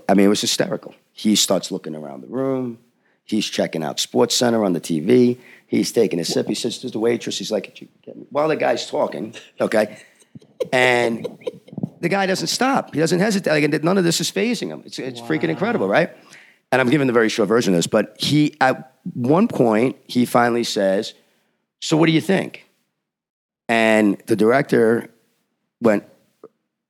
I 0.08 0.14
mean, 0.14 0.26
it 0.26 0.28
was 0.28 0.40
hysterical. 0.40 0.94
He 1.12 1.34
starts 1.34 1.70
looking 1.70 1.94
around 1.94 2.22
the 2.22 2.28
room. 2.28 2.78
He's 3.24 3.46
checking 3.46 3.82
out 3.82 4.00
Sports 4.00 4.34
Center 4.34 4.64
on 4.64 4.72
the 4.72 4.80
TV. 4.80 5.38
He's 5.66 5.92
taking 5.92 6.18
a 6.18 6.24
sip. 6.24 6.46
He 6.46 6.54
says 6.54 6.78
to 6.78 6.90
the 6.90 6.98
waitress, 6.98 7.38
he's 7.38 7.50
like, 7.50 7.86
while 8.30 8.48
the 8.48 8.56
guy's 8.56 8.88
talking, 8.88 9.34
okay, 9.60 9.98
and 10.72 11.26
the 12.00 12.08
guy 12.08 12.26
doesn't 12.26 12.46
stop. 12.48 12.94
He 12.94 13.00
doesn't 13.00 13.18
hesitate. 13.18 13.50
Like, 13.50 13.82
none 13.82 13.98
of 13.98 14.04
this 14.04 14.20
is 14.20 14.30
fazing 14.30 14.70
him. 14.70 14.82
It's, 14.86 14.98
it's 14.98 15.20
freaking 15.20 15.48
incredible, 15.48 15.88
right? 15.88 16.10
And 16.70 16.80
I'm 16.80 16.90
giving 16.90 17.06
the 17.06 17.12
very 17.12 17.28
short 17.28 17.48
version 17.48 17.74
of 17.74 17.78
this, 17.78 17.86
but 17.86 18.16
he, 18.18 18.56
at 18.60 18.94
one 19.14 19.48
point, 19.48 19.96
he 20.06 20.24
finally 20.26 20.64
says, 20.64 21.14
So 21.80 21.96
what 21.96 22.06
do 22.06 22.12
you 22.12 22.20
think? 22.20 22.66
And 23.68 24.22
the 24.26 24.36
director 24.36 25.10
went, 25.80 26.04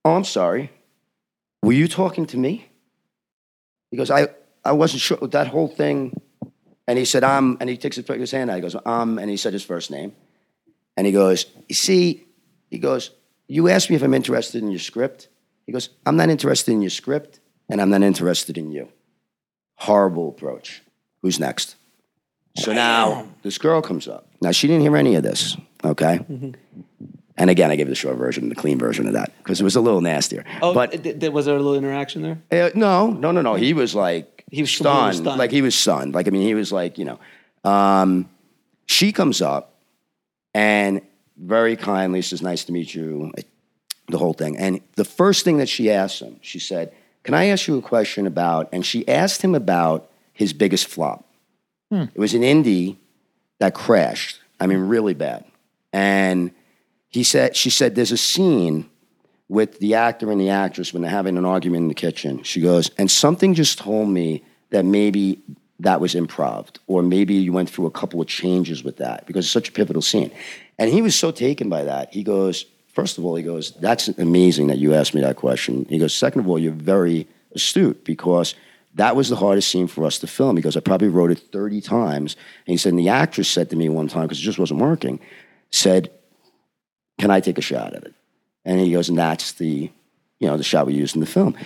Oh, 0.04 0.14
I'm 0.14 0.24
sorry. 0.24 0.70
Were 1.62 1.72
you 1.72 1.88
talking 1.88 2.26
to 2.26 2.36
me? 2.36 2.67
He 3.90 3.96
goes, 3.96 4.10
I, 4.10 4.28
I 4.64 4.72
wasn't 4.72 5.00
sure. 5.00 5.18
That 5.18 5.48
whole 5.48 5.68
thing. 5.68 6.20
And 6.86 6.98
he 6.98 7.04
said, 7.04 7.24
um, 7.24 7.58
and 7.60 7.68
he 7.68 7.76
takes 7.76 7.96
his, 7.96 8.30
hand 8.30 8.50
out. 8.50 8.56
He 8.56 8.62
goes, 8.62 8.76
um, 8.86 9.18
and 9.18 9.30
he 9.30 9.36
said 9.36 9.52
his 9.52 9.64
first 9.64 9.90
name. 9.90 10.12
And 10.96 11.06
he 11.06 11.12
goes, 11.12 11.46
You 11.68 11.74
see, 11.74 12.24
he 12.70 12.78
goes, 12.78 13.10
You 13.46 13.68
asked 13.68 13.90
me 13.90 13.96
if 13.96 14.02
I'm 14.02 14.14
interested 14.14 14.62
in 14.62 14.70
your 14.70 14.80
script. 14.80 15.28
He 15.66 15.72
goes, 15.72 15.90
I'm 16.06 16.16
not 16.16 16.30
interested 16.30 16.72
in 16.72 16.80
your 16.80 16.90
script, 16.90 17.40
and 17.68 17.80
I'm 17.80 17.90
not 17.90 18.02
interested 18.02 18.56
in 18.56 18.72
you. 18.72 18.88
Horrible 19.76 20.30
approach. 20.30 20.82
Who's 21.22 21.38
next? 21.38 21.76
So 22.56 22.72
now 22.72 23.28
this 23.42 23.58
girl 23.58 23.82
comes 23.82 24.08
up. 24.08 24.28
Now 24.40 24.50
she 24.50 24.66
didn't 24.66 24.82
hear 24.82 24.96
any 24.96 25.14
of 25.14 25.22
this, 25.22 25.56
okay? 25.84 26.20
And 27.38 27.50
again, 27.50 27.70
I 27.70 27.76
gave 27.76 27.88
the 27.88 27.94
short 27.94 28.16
version, 28.16 28.48
the 28.48 28.54
clean 28.54 28.78
version 28.78 29.06
of 29.06 29.12
that, 29.14 29.32
because 29.38 29.60
it 29.60 29.64
was 29.64 29.76
a 29.76 29.80
little 29.80 30.00
nastier. 30.00 30.44
Oh, 30.60 30.74
but 30.74 30.90
th- 31.04 31.20
th- 31.20 31.32
was 31.32 31.46
there 31.46 31.54
a 31.54 31.58
little 31.58 31.76
interaction 31.76 32.22
there? 32.22 32.66
uh, 32.66 32.70
no, 32.74 33.10
no, 33.10 33.30
no, 33.30 33.40
no. 33.42 33.54
He 33.54 33.72
was 33.72 33.94
like 33.94 34.44
He 34.50 34.60
was 34.62 34.76
completely 34.76 35.00
stunned. 35.00 35.16
stunned. 35.16 35.38
Like 35.38 35.50
he 35.52 35.62
was 35.62 35.74
stunned. 35.74 36.14
Like 36.14 36.26
I 36.26 36.30
mean, 36.30 36.42
he 36.42 36.54
was 36.54 36.72
like 36.72 36.98
you 36.98 37.04
know. 37.04 37.18
Um, 37.64 38.28
she 38.86 39.12
comes 39.12 39.40
up 39.40 39.74
and 40.54 41.00
very 41.36 41.76
kindly 41.76 42.22
says, 42.22 42.42
"Nice 42.42 42.64
to 42.64 42.72
meet 42.72 42.94
you." 42.94 43.32
The 44.08 44.18
whole 44.18 44.32
thing. 44.32 44.56
And 44.56 44.80
the 44.96 45.04
first 45.04 45.44
thing 45.44 45.58
that 45.58 45.68
she 45.68 45.90
asked 45.90 46.20
him, 46.20 46.38
she 46.40 46.58
said, 46.58 46.92
"Can 47.24 47.34
I 47.34 47.46
ask 47.46 47.68
you 47.68 47.76
a 47.78 47.82
question 47.82 48.26
about?" 48.26 48.68
And 48.72 48.84
she 48.84 49.06
asked 49.06 49.42
him 49.42 49.54
about 49.54 50.10
his 50.32 50.52
biggest 50.52 50.86
flop. 50.88 51.24
It 51.90 52.18
was 52.18 52.34
an 52.34 52.42
indie 52.42 52.96
that 53.60 53.74
crashed. 53.74 54.40
I 54.60 54.66
mean, 54.66 54.78
really 54.80 55.14
bad. 55.14 55.44
And 55.92 56.50
he 57.10 57.22
said, 57.22 57.56
she 57.56 57.70
said, 57.70 57.94
"There's 57.94 58.12
a 58.12 58.16
scene." 58.16 58.88
with 59.48 59.78
the 59.78 59.94
actor 59.94 60.30
and 60.30 60.40
the 60.40 60.50
actress 60.50 60.92
when 60.92 61.02
they're 61.02 61.10
having 61.10 61.38
an 61.38 61.44
argument 61.44 61.82
in 61.82 61.88
the 61.88 61.94
kitchen. 61.94 62.42
She 62.42 62.60
goes, 62.60 62.90
and 62.98 63.10
something 63.10 63.54
just 63.54 63.78
told 63.78 64.10
me 64.10 64.44
that 64.70 64.84
maybe 64.84 65.40
that 65.80 66.00
was 66.00 66.14
improv, 66.14 66.68
or 66.86 67.02
maybe 67.02 67.34
you 67.34 67.52
went 67.52 67.70
through 67.70 67.86
a 67.86 67.90
couple 67.90 68.20
of 68.20 68.26
changes 68.26 68.82
with 68.82 68.98
that 68.98 69.26
because 69.26 69.46
it's 69.46 69.52
such 69.52 69.68
a 69.68 69.72
pivotal 69.72 70.02
scene. 70.02 70.30
And 70.78 70.90
he 70.90 71.02
was 71.02 71.14
so 71.14 71.30
taken 71.30 71.68
by 71.68 71.84
that. 71.84 72.12
He 72.12 72.22
goes, 72.22 72.66
first 72.88 73.16
of 73.16 73.24
all, 73.24 73.36
he 73.36 73.42
goes, 73.42 73.72
that's 73.72 74.08
amazing 74.08 74.66
that 74.66 74.78
you 74.78 74.94
asked 74.94 75.14
me 75.14 75.20
that 75.20 75.36
question. 75.36 75.86
He 75.88 75.98
goes, 75.98 76.14
second 76.14 76.40
of 76.40 76.48
all, 76.48 76.58
you're 76.58 76.72
very 76.72 77.26
astute 77.54 78.04
because 78.04 78.54
that 78.94 79.14
was 79.14 79.28
the 79.28 79.36
hardest 79.36 79.70
scene 79.70 79.86
for 79.86 80.04
us 80.04 80.18
to 80.18 80.26
film. 80.26 80.56
He 80.56 80.62
goes, 80.62 80.76
I 80.76 80.80
probably 80.80 81.08
wrote 81.08 81.30
it 81.30 81.38
30 81.52 81.80
times. 81.80 82.34
And 82.66 82.72
he 82.72 82.76
said, 82.76 82.92
and 82.92 82.98
the 82.98 83.08
actress 83.08 83.48
said 83.48 83.70
to 83.70 83.76
me 83.76 83.88
one 83.88 84.08
time, 84.08 84.24
because 84.24 84.40
it 84.40 84.42
just 84.42 84.58
wasn't 84.58 84.80
working, 84.80 85.20
said, 85.70 86.10
can 87.18 87.30
I 87.30 87.40
take 87.40 87.58
a 87.58 87.62
shot 87.62 87.94
at 87.94 88.04
it? 88.04 88.14
And 88.64 88.80
he 88.80 88.92
goes, 88.92 89.08
and 89.08 89.18
that's 89.18 89.52
the, 89.52 89.90
you 90.38 90.46
know, 90.46 90.56
the 90.56 90.64
shot 90.64 90.86
we 90.86 90.94
used 90.94 91.14
in 91.14 91.20
the 91.20 91.26
film. 91.26 91.56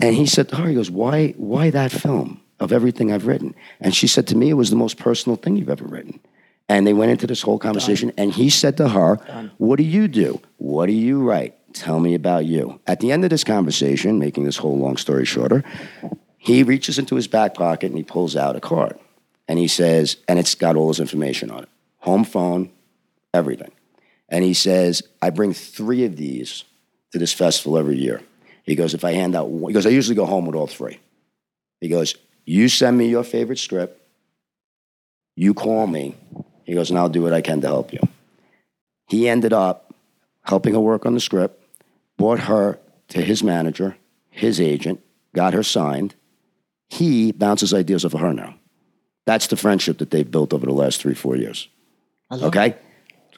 And 0.00 0.14
he 0.14 0.26
said 0.26 0.48
to 0.50 0.56
her, 0.56 0.68
he 0.68 0.74
goes, 0.74 0.90
why, 0.90 1.30
why 1.36 1.70
that 1.70 1.92
film 1.92 2.40
of 2.60 2.72
everything 2.72 3.12
I've 3.12 3.26
written? 3.26 3.54
And 3.80 3.94
she 3.94 4.06
said 4.06 4.26
to 4.28 4.36
me, 4.36 4.50
it 4.50 4.54
was 4.54 4.70
the 4.70 4.76
most 4.76 4.98
personal 4.98 5.36
thing 5.36 5.56
you've 5.56 5.70
ever 5.70 5.84
written. 5.84 6.20
And 6.68 6.86
they 6.86 6.94
went 6.94 7.10
into 7.10 7.26
this 7.26 7.42
whole 7.42 7.58
conversation, 7.58 8.10
and 8.16 8.32
he 8.32 8.48
said 8.48 8.78
to 8.78 8.88
her, 8.88 9.16
What 9.58 9.76
do 9.76 9.82
you 9.82 10.08
do? 10.08 10.40
What 10.56 10.86
do 10.86 10.92
you 10.92 11.22
write? 11.22 11.54
Tell 11.74 12.00
me 12.00 12.14
about 12.14 12.46
you. 12.46 12.80
At 12.86 13.00
the 13.00 13.12
end 13.12 13.24
of 13.24 13.30
this 13.30 13.44
conversation, 13.44 14.18
making 14.18 14.44
this 14.44 14.56
whole 14.56 14.78
long 14.78 14.96
story 14.96 15.26
shorter, 15.26 15.62
he 16.38 16.62
reaches 16.62 16.98
into 16.98 17.16
his 17.16 17.28
back 17.28 17.54
pocket 17.54 17.88
and 17.88 17.98
he 17.98 18.02
pulls 18.04 18.34
out 18.34 18.56
a 18.56 18.60
card. 18.60 18.98
And 19.46 19.58
he 19.58 19.68
says, 19.68 20.16
and 20.26 20.38
it's 20.38 20.54
got 20.54 20.76
all 20.76 20.88
his 20.88 21.00
information 21.00 21.50
on 21.50 21.64
it 21.64 21.68
home 21.98 22.24
phone, 22.24 22.70
everything. 23.32 23.70
And 24.28 24.44
he 24.44 24.54
says, 24.54 25.02
I 25.20 25.30
bring 25.30 25.52
three 25.52 26.04
of 26.04 26.16
these 26.16 26.64
to 27.12 27.18
this 27.18 27.32
festival 27.32 27.78
every 27.78 27.96
year. 27.96 28.22
He 28.64 28.74
goes, 28.74 28.94
If 28.94 29.04
I 29.04 29.12
hand 29.12 29.36
out 29.36 29.48
one, 29.48 29.70
he 29.70 29.74
goes, 29.74 29.86
I 29.86 29.90
usually 29.90 30.16
go 30.16 30.26
home 30.26 30.46
with 30.46 30.56
all 30.56 30.66
three. 30.66 30.98
He 31.80 31.88
goes, 31.88 32.16
You 32.44 32.68
send 32.68 32.96
me 32.96 33.08
your 33.08 33.24
favorite 33.24 33.58
script, 33.58 34.00
you 35.36 35.54
call 35.54 35.86
me. 35.86 36.16
He 36.64 36.74
goes, 36.74 36.90
and 36.90 36.98
I'll 36.98 37.08
do 37.08 37.22
what 37.22 37.34
I 37.34 37.42
can 37.42 37.60
to 37.60 37.66
help 37.66 37.92
you. 37.92 38.00
He 39.08 39.28
ended 39.28 39.52
up 39.52 39.92
helping 40.42 40.74
her 40.74 40.80
work 40.80 41.04
on 41.04 41.14
the 41.14 41.20
script, 41.20 41.62
brought 42.16 42.40
her 42.40 42.78
to 43.08 43.20
his 43.20 43.42
manager, 43.42 43.96
his 44.30 44.60
agent, 44.60 45.00
got 45.34 45.52
her 45.52 45.62
signed. 45.62 46.14
He 46.88 47.32
bounces 47.32 47.74
ideas 47.74 48.04
off 48.04 48.14
of 48.14 48.20
her 48.20 48.32
now. 48.32 48.54
That's 49.26 49.46
the 49.48 49.56
friendship 49.56 49.98
that 49.98 50.10
they've 50.10 50.30
built 50.30 50.52
over 50.52 50.66
the 50.66 50.72
last 50.72 51.00
three, 51.00 51.14
four 51.14 51.36
years. 51.36 51.68
Okay? 52.30 52.76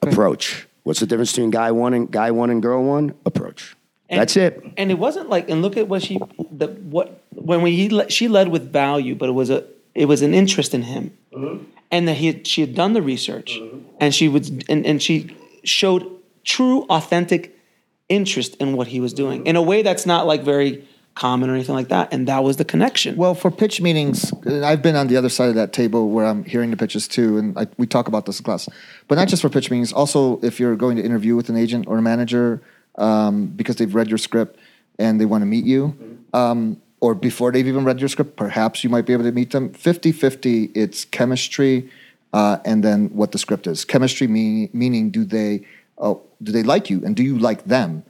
Approach. 0.01 0.67
What's 0.87 1.01
the 1.01 1.05
difference 1.05 1.33
between 1.33 1.49
guy 1.49 1.71
one 1.71 1.93
and 1.93 2.09
guy 2.09 2.31
one 2.31 2.49
and 2.49 2.61
girl 2.61 2.81
one? 2.81 3.13
Approach. 3.25 3.75
And- 4.07 4.21
That's 4.21 4.37
it. 4.37 4.63
And 4.77 4.89
it 4.89 4.97
wasn't 4.97 5.27
like, 5.27 5.49
and 5.49 5.61
look 5.61 5.75
at 5.75 5.89
what 5.89 6.01
she, 6.01 6.17
the 6.49 6.67
what 6.67 7.21
when 7.31 7.61
we 7.61 7.75
he 7.75 7.89
le- 7.89 8.09
she 8.09 8.29
led 8.29 8.47
with 8.47 8.71
value, 8.71 9.13
but 9.13 9.27
it 9.27 9.33
was 9.33 9.49
a 9.49 9.65
it 9.93 10.05
was 10.05 10.21
an 10.21 10.33
interest 10.33 10.73
in 10.73 10.83
him, 10.83 11.11
mm-hmm. 11.33 11.65
and 11.91 12.07
that 12.07 12.13
he 12.13 12.27
had, 12.27 12.47
she 12.47 12.61
had 12.61 12.73
done 12.73 12.93
the 12.93 13.01
research, 13.01 13.59
mm-hmm. 13.59 13.79
and 13.99 14.15
she 14.15 14.29
would 14.29 14.63
and, 14.69 14.85
and 14.85 15.03
she 15.03 15.35
showed 15.65 16.09
true 16.45 16.83
authentic 16.83 17.59
interest 18.07 18.55
in 18.55 18.71
what 18.77 18.87
he 18.87 19.01
was 19.01 19.11
doing 19.11 19.39
mm-hmm. 19.39 19.47
in 19.47 19.55
a 19.57 19.61
way 19.61 19.81
that's 19.81 20.05
not 20.05 20.25
like 20.25 20.41
very 20.41 20.87
common 21.17 21.49
or 21.49 21.55
anything 21.55 21.73
like 21.73 21.87
that, 21.87 22.13
and 22.13 22.27
that 22.27 22.43
was 22.43 22.57
the 22.57 22.65
connection. 22.65 23.15
Well, 23.15 23.33
for 23.33 23.49
pitch 23.49 23.81
meetings, 23.81 24.31
and 24.45 24.63
I've 24.63 24.83
been 24.83 24.95
on 24.95 25.07
the 25.07 25.17
other 25.17 25.29
side 25.29 25.49
of 25.49 25.55
that 25.55 25.73
table 25.73 26.09
where 26.11 26.25
I'm 26.25 26.43
hearing 26.45 26.69
the 26.69 26.77
pitches 26.77 27.07
too, 27.07 27.39
and 27.39 27.57
I, 27.57 27.67
we 27.77 27.87
talk 27.87 28.07
about 28.07 28.27
this 28.27 28.39
in 28.39 28.43
class. 28.43 28.69
But 29.07 29.15
not 29.15 29.27
just 29.27 29.41
for 29.41 29.49
pitch 29.49 29.71
meetings, 29.71 29.91
also 29.91 30.39
if 30.41 30.59
you're 30.59 30.75
going 30.75 30.95
to 30.97 31.03
interview 31.03 31.35
with 31.35 31.49
an 31.49 31.57
agent 31.57 31.87
or 31.87 31.97
a 31.97 32.01
manager 32.03 32.61
um, 32.99 33.47
because 33.47 33.77
they've 33.77 33.93
read 33.93 34.09
your 34.09 34.19
script 34.19 34.59
and 34.99 35.19
they 35.19 35.25
want 35.25 35.41
to 35.41 35.47
meet 35.47 35.65
you, 35.65 35.97
um, 36.33 36.79
or 36.99 37.15
before 37.15 37.51
they've 37.51 37.67
even 37.67 37.83
read 37.83 37.99
your 37.99 38.09
script, 38.09 38.35
perhaps 38.35 38.83
you 38.83 38.89
might 38.89 39.05
be 39.07 39.13
able 39.13 39.23
to 39.23 39.31
meet 39.31 39.51
them. 39.51 39.73
50 39.73 40.11
50, 40.11 40.65
it's 40.75 41.05
chemistry 41.05 41.89
uh, 42.31 42.57
and 42.63 42.83
then 42.83 43.07
what 43.09 43.31
the 43.31 43.39
script 43.39 43.65
is. 43.65 43.85
Chemistry 43.85 44.27
mean, 44.27 44.69
meaning 44.71 45.09
do 45.09 45.25
they, 45.25 45.65
uh, 45.97 46.13
do 46.43 46.51
they 46.51 46.63
like 46.63 46.91
you 46.91 47.03
and 47.03 47.15
do 47.15 47.23
you 47.23 47.39
like 47.39 47.65
them? 47.65 48.03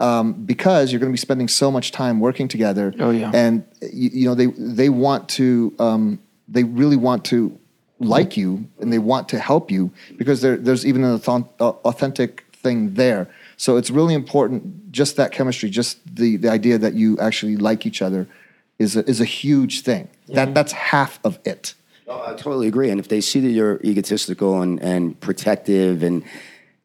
Um, 0.00 0.32
because 0.44 0.92
you're 0.92 1.00
going 1.00 1.10
to 1.10 1.14
be 1.14 1.18
spending 1.18 1.48
so 1.48 1.70
much 1.70 1.92
time 1.92 2.20
working 2.20 2.48
together. 2.48 2.94
Oh, 2.98 3.10
yeah. 3.10 3.30
and 3.34 3.64
you, 3.80 4.10
you 4.12 4.28
know 4.28 4.34
they 4.34 4.46
they 4.46 4.88
want 4.88 5.28
to 5.30 5.74
um, 5.78 6.18
they 6.46 6.64
really 6.64 6.96
want 6.96 7.24
to 7.26 7.58
like 8.00 8.36
you 8.36 8.68
and 8.78 8.92
they 8.92 8.98
want 8.98 9.28
to 9.28 9.38
help 9.38 9.70
you 9.70 9.90
because 10.16 10.40
there, 10.40 10.56
there's 10.56 10.86
even 10.86 11.02
an 11.02 11.20
uh, 11.26 11.68
authentic 11.84 12.44
thing 12.52 12.94
there. 12.94 13.28
So 13.56 13.76
it's 13.76 13.90
really 13.90 14.14
important. 14.14 14.92
Just 14.92 15.16
that 15.16 15.32
chemistry, 15.32 15.68
just 15.68 15.98
the 16.16 16.36
the 16.36 16.48
idea 16.48 16.78
that 16.78 16.94
you 16.94 17.18
actually 17.18 17.56
like 17.56 17.86
each 17.86 18.00
other, 18.00 18.28
is 18.78 18.96
a, 18.96 19.08
is 19.08 19.20
a 19.20 19.24
huge 19.24 19.82
thing. 19.82 20.08
That 20.28 20.54
that's 20.54 20.72
half 20.72 21.18
of 21.24 21.38
it. 21.44 21.74
Oh, 22.06 22.22
I 22.26 22.34
totally 22.34 22.68
agree. 22.68 22.88
And 22.88 22.98
if 22.98 23.08
they 23.08 23.20
see 23.20 23.40
that 23.40 23.50
you're 23.50 23.80
egotistical 23.84 24.62
and, 24.62 24.80
and 24.82 25.18
protective, 25.20 26.02
and 26.02 26.24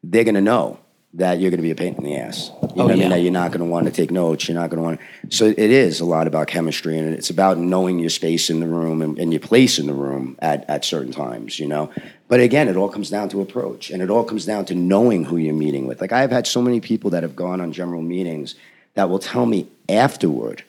they're 0.03 0.25
going 0.25 0.35
to 0.35 0.41
know 0.41 0.79
that 1.15 1.39
you're 1.39 1.51
going 1.51 1.59
to 1.59 1.63
be 1.63 1.71
a 1.71 1.75
pain 1.75 1.93
in 1.93 2.03
the 2.03 2.15
ass. 2.15 2.49
You 2.49 2.53
oh, 2.61 2.67
know 2.67 2.83
Oh, 2.83 2.85
what 2.85 2.91
I 2.91 2.95
mean? 2.95 3.09
That 3.09 3.21
you're 3.21 3.31
not 3.31 3.51
going 3.51 3.59
to 3.59 3.65
want 3.65 3.85
to 3.85 3.91
take 3.91 4.09
notes. 4.09 4.47
You're 4.47 4.57
not 4.57 4.71
going 4.71 4.77
to 4.77 4.83
want 4.83 4.99
to. 4.99 5.35
So 5.35 5.45
it 5.45 5.59
is 5.59 5.99
a 5.99 6.05
lot 6.05 6.25
about 6.25 6.47
chemistry, 6.47 6.97
and 6.97 7.13
it's 7.13 7.29
about 7.29 7.59
knowing 7.59 7.99
your 7.99 8.09
space 8.09 8.49
in 8.49 8.59
the 8.59 8.67
room 8.67 9.01
and, 9.01 9.19
and 9.19 9.31
your 9.31 9.39
place 9.39 9.77
in 9.77 9.85
the 9.85 9.93
room 9.93 10.35
at, 10.39 10.67
at 10.69 10.83
certain 10.83 11.11
times, 11.11 11.59
you 11.59 11.67
know? 11.67 11.91
But 12.27 12.39
again, 12.39 12.67
it 12.67 12.75
all 12.75 12.89
comes 12.89 13.11
down 13.11 13.29
to 13.29 13.41
approach, 13.41 13.91
and 13.91 14.01
it 14.01 14.09
all 14.09 14.23
comes 14.23 14.45
down 14.45 14.65
to 14.65 14.75
knowing 14.75 15.23
who 15.25 15.37
you're 15.37 15.53
meeting 15.53 15.85
with. 15.85 16.01
Like, 16.01 16.11
I've 16.11 16.31
had 16.31 16.47
so 16.47 16.61
many 16.61 16.79
people 16.79 17.11
that 17.11 17.21
have 17.21 17.35
gone 17.35 17.61
on 17.61 17.71
general 17.73 18.01
meetings 18.01 18.55
that 18.95 19.09
will 19.09 19.19
tell 19.19 19.45
me 19.45 19.67
afterward, 19.89 20.63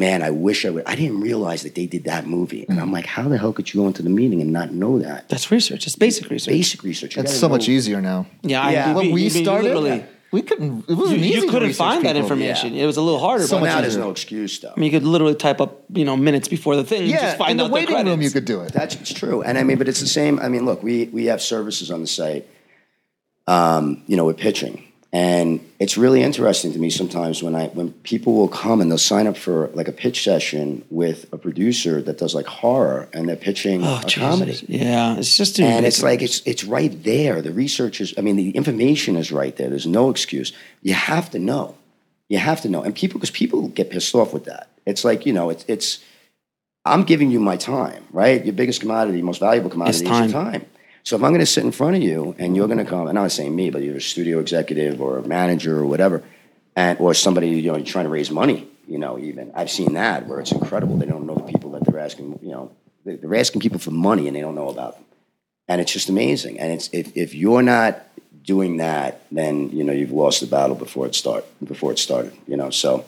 man, 0.00 0.22
I 0.22 0.30
wish 0.30 0.64
I 0.64 0.70
would. 0.70 0.84
I 0.86 0.94
didn't 1.00 1.20
realize 1.20 1.62
that 1.64 1.74
they 1.74 1.86
did 1.94 2.04
that 2.04 2.26
movie. 2.26 2.64
And 2.68 2.80
I'm 2.80 2.90
like, 2.98 3.06
how 3.16 3.28
the 3.28 3.38
hell 3.42 3.52
could 3.52 3.66
you 3.72 3.80
go 3.82 3.86
into 3.86 4.02
the 4.02 4.10
meeting 4.20 4.40
and 4.40 4.50
not 4.52 4.68
know 4.72 4.98
that? 4.98 5.28
that's 5.28 5.50
research. 5.50 5.86
It's 5.86 5.96
basic 5.96 6.30
research. 6.30 6.52
Basic 6.52 6.82
research. 6.82 7.16
You 7.16 7.22
It's 7.22 7.32
gotta 7.32 7.38
so 7.40 7.46
know- 7.48 7.54
much 7.54 7.68
easier 7.68 8.00
now. 8.00 8.26
Yeah, 8.42 8.62
I, 8.62 8.72
Yeah. 8.72 8.88
you- 8.90 8.96
When 8.96 9.06
you- 9.06 9.12
we 9.14 9.22
you 9.24 9.30
started, 9.30 9.66
literally- 9.74 10.04
we 10.32 10.42
couldn't. 10.42 10.88
It 10.88 10.94
wasn't 10.94 11.20
easy. 11.22 11.40
you 11.40 11.48
couldn't 11.50 11.68
research 11.68 11.76
find 11.76 12.04
that 12.04 12.14
people. 12.14 12.22
information. 12.22 12.74
It 12.74 12.86
was 12.86 12.96
a 12.96 13.02
little 13.02 13.18
harder. 13.18 13.44
So 13.44 13.56
back 13.56 13.60
much 13.62 13.66
then. 13.68 13.74
Now 13.76 13.80
there's 13.82 13.92
easier. 13.94 14.04
no 14.04 14.10
excuse, 14.10 14.58
though. 14.60 14.72
I 14.76 14.78
mean, 14.80 14.92
you 14.92 14.98
could 14.98 15.06
literally 15.14 15.34
type 15.34 15.60
up, 15.60 15.82
you 15.92 16.04
know, 16.04 16.16
minutes 16.16 16.46
before 16.48 16.76
the 16.76 16.84
thing. 16.84 17.00
and 17.02 17.10
Yeah, 17.10 17.20
just 17.22 17.36
find 17.38 17.50
in 17.50 17.56
the 17.58 17.64
out 17.64 17.70
waiting 17.72 17.96
the 17.96 18.04
room, 18.12 18.22
you 18.22 18.30
could 18.30 18.44
do 18.54 18.60
it. 18.60 18.72
That's 18.72 18.94
it's 18.94 19.12
true, 19.12 19.42
and 19.42 19.58
I 19.58 19.64
mean, 19.64 19.76
but 19.76 19.88
it's 19.88 20.00
the 20.00 20.06
same. 20.06 20.38
I 20.38 20.48
mean, 20.48 20.64
look, 20.64 20.82
we 20.84 20.94
we 21.12 21.22
have 21.32 21.42
services 21.42 21.90
on 21.90 22.00
the 22.00 22.06
site, 22.06 22.46
um, 23.48 24.02
you 24.06 24.16
know, 24.16 24.24
with 24.24 24.36
pitching, 24.36 24.84
and 25.12 25.60
it's 25.80 25.96
really 25.98 26.22
interesting 26.22 26.72
to 26.72 26.78
me 26.78 26.88
sometimes 26.88 27.42
when 27.42 27.56
I 27.56 27.66
when 27.68 27.92
people 28.04 28.34
will 28.34 28.48
come 28.48 28.80
and 28.80 28.90
they'll 28.90 28.98
sign 28.98 29.26
up 29.26 29.36
for 29.36 29.68
like 29.74 29.88
a 29.88 29.92
pitch 29.92 30.22
session 30.22 30.84
with 30.88 31.26
a 31.32 31.36
producer 31.38 32.00
that 32.02 32.18
does 32.18 32.32
like 32.34 32.46
horror, 32.46 33.08
and 33.12 33.28
they're 33.28 33.34
pitching 33.36 33.82
Oh, 33.84 33.98
a 33.98 34.04
Jesus. 34.06 34.14
comedy. 34.14 34.64
Yeah, 34.68 35.16
it's 35.16 35.36
just 35.36 35.58
And 35.58 35.84
it's 35.84 36.02
like 36.02 36.22
it's 36.22 36.42
it's 36.46 36.62
right 36.64 37.02
there. 37.02 37.42
The 37.42 37.50
research 37.52 38.00
is. 38.00 38.14
I 38.16 38.20
mean, 38.20 38.36
the 38.36 38.50
information 38.50 39.16
is 39.16 39.32
right 39.32 39.56
there. 39.56 39.68
There's 39.68 39.86
no 39.86 40.10
excuse. 40.10 40.52
You 40.82 40.94
have 40.94 41.30
to 41.30 41.38
know. 41.40 41.74
You 42.28 42.38
have 42.38 42.60
to 42.60 42.68
know. 42.68 42.82
And 42.82 42.94
people, 42.94 43.18
because 43.18 43.32
people 43.32 43.66
get 43.68 43.90
pissed 43.90 44.14
off 44.14 44.32
with 44.32 44.44
that. 44.44 44.68
It's 44.86 45.04
like 45.04 45.26
you 45.26 45.32
know, 45.32 45.50
it's 45.50 45.64
it's. 45.66 45.98
I'm 46.84 47.02
giving 47.02 47.30
you 47.30 47.40
my 47.40 47.56
time, 47.56 48.04
right? 48.12 48.42
Your 48.44 48.54
biggest 48.54 48.80
commodity, 48.80 49.20
most 49.22 49.40
valuable 49.40 49.68
commodity 49.70 50.04
is 50.06 50.18
your 50.18 50.28
time. 50.28 50.64
So 51.02 51.16
if 51.16 51.22
I'm 51.22 51.30
going 51.30 51.40
to 51.40 51.46
sit 51.46 51.64
in 51.64 51.72
front 51.72 51.96
of 51.96 52.02
you 52.02 52.34
and 52.38 52.54
you're 52.56 52.66
going 52.66 52.78
to 52.78 52.84
come, 52.84 53.08
and 53.08 53.18
I'm 53.18 53.24
not 53.24 53.32
saying 53.32 53.54
me, 53.54 53.70
but 53.70 53.82
you're 53.82 53.96
a 53.96 54.00
studio 54.00 54.38
executive 54.38 55.00
or 55.00 55.18
a 55.18 55.26
manager 55.26 55.78
or 55.78 55.86
whatever, 55.86 56.22
and 56.76 56.98
or 57.00 57.14
somebody 57.14 57.48
you 57.48 57.70
know 57.70 57.76
you're 57.76 57.86
trying 57.86 58.04
to 58.04 58.10
raise 58.10 58.30
money, 58.30 58.68
you 58.86 58.98
know, 58.98 59.18
even 59.18 59.50
I've 59.54 59.70
seen 59.70 59.94
that 59.94 60.26
where 60.26 60.40
it's 60.40 60.52
incredible. 60.52 60.96
They 60.98 61.06
don't 61.06 61.26
know 61.26 61.34
the 61.34 61.44
people 61.52 61.70
that 61.72 61.84
they're 61.84 61.98
asking. 62.00 62.38
You 62.42 62.50
know, 62.50 62.72
they- 63.04 63.16
they're 63.16 63.34
asking 63.34 63.60
people 63.62 63.78
for 63.78 63.90
money 63.90 64.26
and 64.28 64.36
they 64.36 64.40
don't 64.40 64.54
know 64.54 64.68
about 64.68 64.94
them 64.94 65.04
and 65.70 65.80
it's 65.80 65.92
just 65.92 66.08
amazing. 66.08 66.58
And 66.58 66.72
it's 66.72 66.90
if, 66.92 67.16
if 67.16 67.32
you're 67.34 67.62
not 67.62 68.02
doing 68.42 68.78
that, 68.78 69.22
then 69.30 69.70
you 69.70 69.84
know 69.84 69.92
you've 69.92 70.10
lost 70.10 70.40
the 70.40 70.46
battle 70.48 70.74
before 70.74 71.06
it 71.06 71.14
start 71.14 71.44
before 71.64 71.92
it 71.92 71.98
started. 71.98 72.32
You 72.48 72.56
know, 72.56 72.70
so 72.70 73.04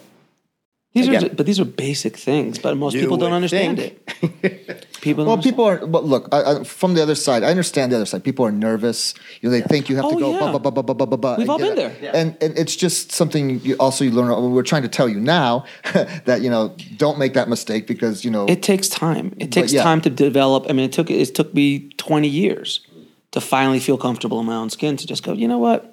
these 0.94 1.09
are, 1.09 1.11
again- 1.12 1.31
ju- 1.31 1.35
but 1.37 1.46
these 1.46 1.59
are 1.59 1.64
basic 1.64 2.16
things. 2.16 2.59
But 2.59 2.76
most 2.76 2.94
You 2.94 3.00
people 3.00 3.16
don't 3.16 3.33
understand 3.33 3.78
think. 3.78 3.98
it. 4.42 4.87
People, 5.00 5.24
Well, 5.28 5.38
people 5.38 5.64
are. 5.64 5.87
But 5.87 6.05
look, 6.05 6.28
I, 6.33 6.42
I, 6.61 6.64
from 6.64 6.92
the 6.94 7.02
other 7.02 7.14
side, 7.14 7.42
I 7.42 7.50
understand 7.50 7.92
the 7.92 7.96
other 7.96 8.05
side. 8.07 8.22
People 8.24 8.44
are 8.44 8.52
nervous. 8.52 9.14
You 9.40 9.48
know, 9.48 9.52
they 9.59 9.62
think 9.62 9.88
you 9.88 9.96
have 9.96 10.05
to 10.11 10.16
Oh, 10.16 10.18
go. 10.18 10.33
yeah. 10.33 10.38
Blah, 10.38 10.59
blah, 10.59 10.70
blah, 10.70 10.83
blah, 10.83 10.94
blah, 10.94 11.07
blah, 11.07 11.16
blah, 11.16 11.31
We've 11.37 11.40
and 11.42 11.50
all 11.50 11.59
been 11.59 11.72
it. 11.78 12.00
there. 12.00 12.11
And 12.14 12.37
and 12.42 12.59
it's 12.59 12.76
just 12.76 13.11
something 13.12 13.61
you 13.61 13.74
also 13.81 14.05
you 14.05 14.11
learn. 14.11 14.31
Uh, 14.31 14.40
we're 14.48 14.62
trying 14.62 14.83
to 14.83 14.88
tell 14.88 15.09
you 15.09 15.18
now 15.18 15.64
that 16.26 16.42
you 16.42 16.50
know 16.50 16.74
don't 16.98 17.18
make 17.18 17.33
that 17.35 17.48
mistake 17.48 17.87
because 17.87 18.22
you 18.24 18.31
know 18.31 18.44
It 18.46 18.62
takes 18.62 18.88
time. 18.88 19.35
It 19.38 19.50
takes 19.50 19.72
yeah. 19.72 19.83
time 19.83 20.00
to 20.02 20.11
develop. 20.11 20.66
I 20.68 20.72
mean, 20.74 20.85
it 20.85 20.92
took 20.92 21.11
it 21.11 21.35
took 21.35 21.55
me 21.55 21.88
twenty 21.96 22.28
years 22.28 22.87
to 23.31 23.40
finally 23.40 23.81
feel 23.81 23.96
comfortable 23.96 24.38
in 24.40 24.46
my 24.46 24.57
own 24.57 24.68
skin 24.68 24.98
to 24.98 25.07
just 25.07 25.22
go. 25.22 25.33
You 25.33 25.48
know 25.48 25.59
what? 25.59 25.88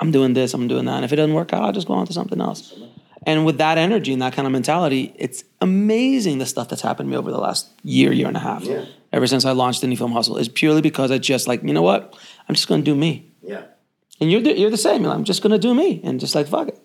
I'm 0.00 0.12
doing 0.12 0.34
this. 0.34 0.52
I'm 0.54 0.68
doing 0.68 0.84
that. 0.84 0.96
And 0.96 1.04
if 1.04 1.12
it 1.12 1.16
doesn't 1.16 1.34
work 1.34 1.52
out, 1.54 1.62
I'll 1.62 1.72
just 1.72 1.88
go 1.88 1.94
on 1.94 2.06
to 2.06 2.12
something 2.12 2.40
else. 2.40 2.74
And 3.28 3.44
with 3.44 3.58
that 3.58 3.76
energy 3.78 4.12
and 4.14 4.22
that 4.22 4.32
kind 4.32 4.46
of 4.46 4.52
mentality, 4.52 5.12
it's 5.16 5.44
amazing 5.60 6.38
the 6.38 6.46
stuff 6.46 6.68
that's 6.70 6.82
happened 6.82 7.06
to 7.08 7.10
me 7.10 7.16
over 7.18 7.30
the 7.30 7.38
last 7.48 7.68
year, 7.82 8.10
year 8.12 8.26
and 8.26 8.36
a 8.36 8.40
half. 8.40 8.64
Ever 9.12 9.26
since 9.26 9.44
I 9.44 9.52
launched 9.52 9.82
Indie 9.82 9.98
Film 9.98 10.12
Hustle, 10.12 10.38
is 10.38 10.48
purely 10.48 10.80
because 10.80 11.10
I 11.10 11.18
just 11.18 11.46
like, 11.46 11.62
you 11.62 11.74
know 11.74 11.82
what? 11.82 12.02
I'm 12.48 12.54
just 12.54 12.68
going 12.68 12.80
to 12.82 12.90
do 12.90 12.94
me. 12.96 13.30
yeah, 13.42 13.62
And 14.20 14.30
you're 14.30 14.40
the, 14.40 14.58
you're 14.58 14.70
the 14.78 14.84
same. 14.88 15.02
Like, 15.02 15.14
I'm 15.16 15.24
just 15.24 15.42
going 15.42 15.52
to 15.52 15.58
do 15.68 15.74
me, 15.74 16.00
and 16.04 16.18
just 16.20 16.34
like 16.34 16.46
fuck 16.48 16.68
it. 16.68 16.78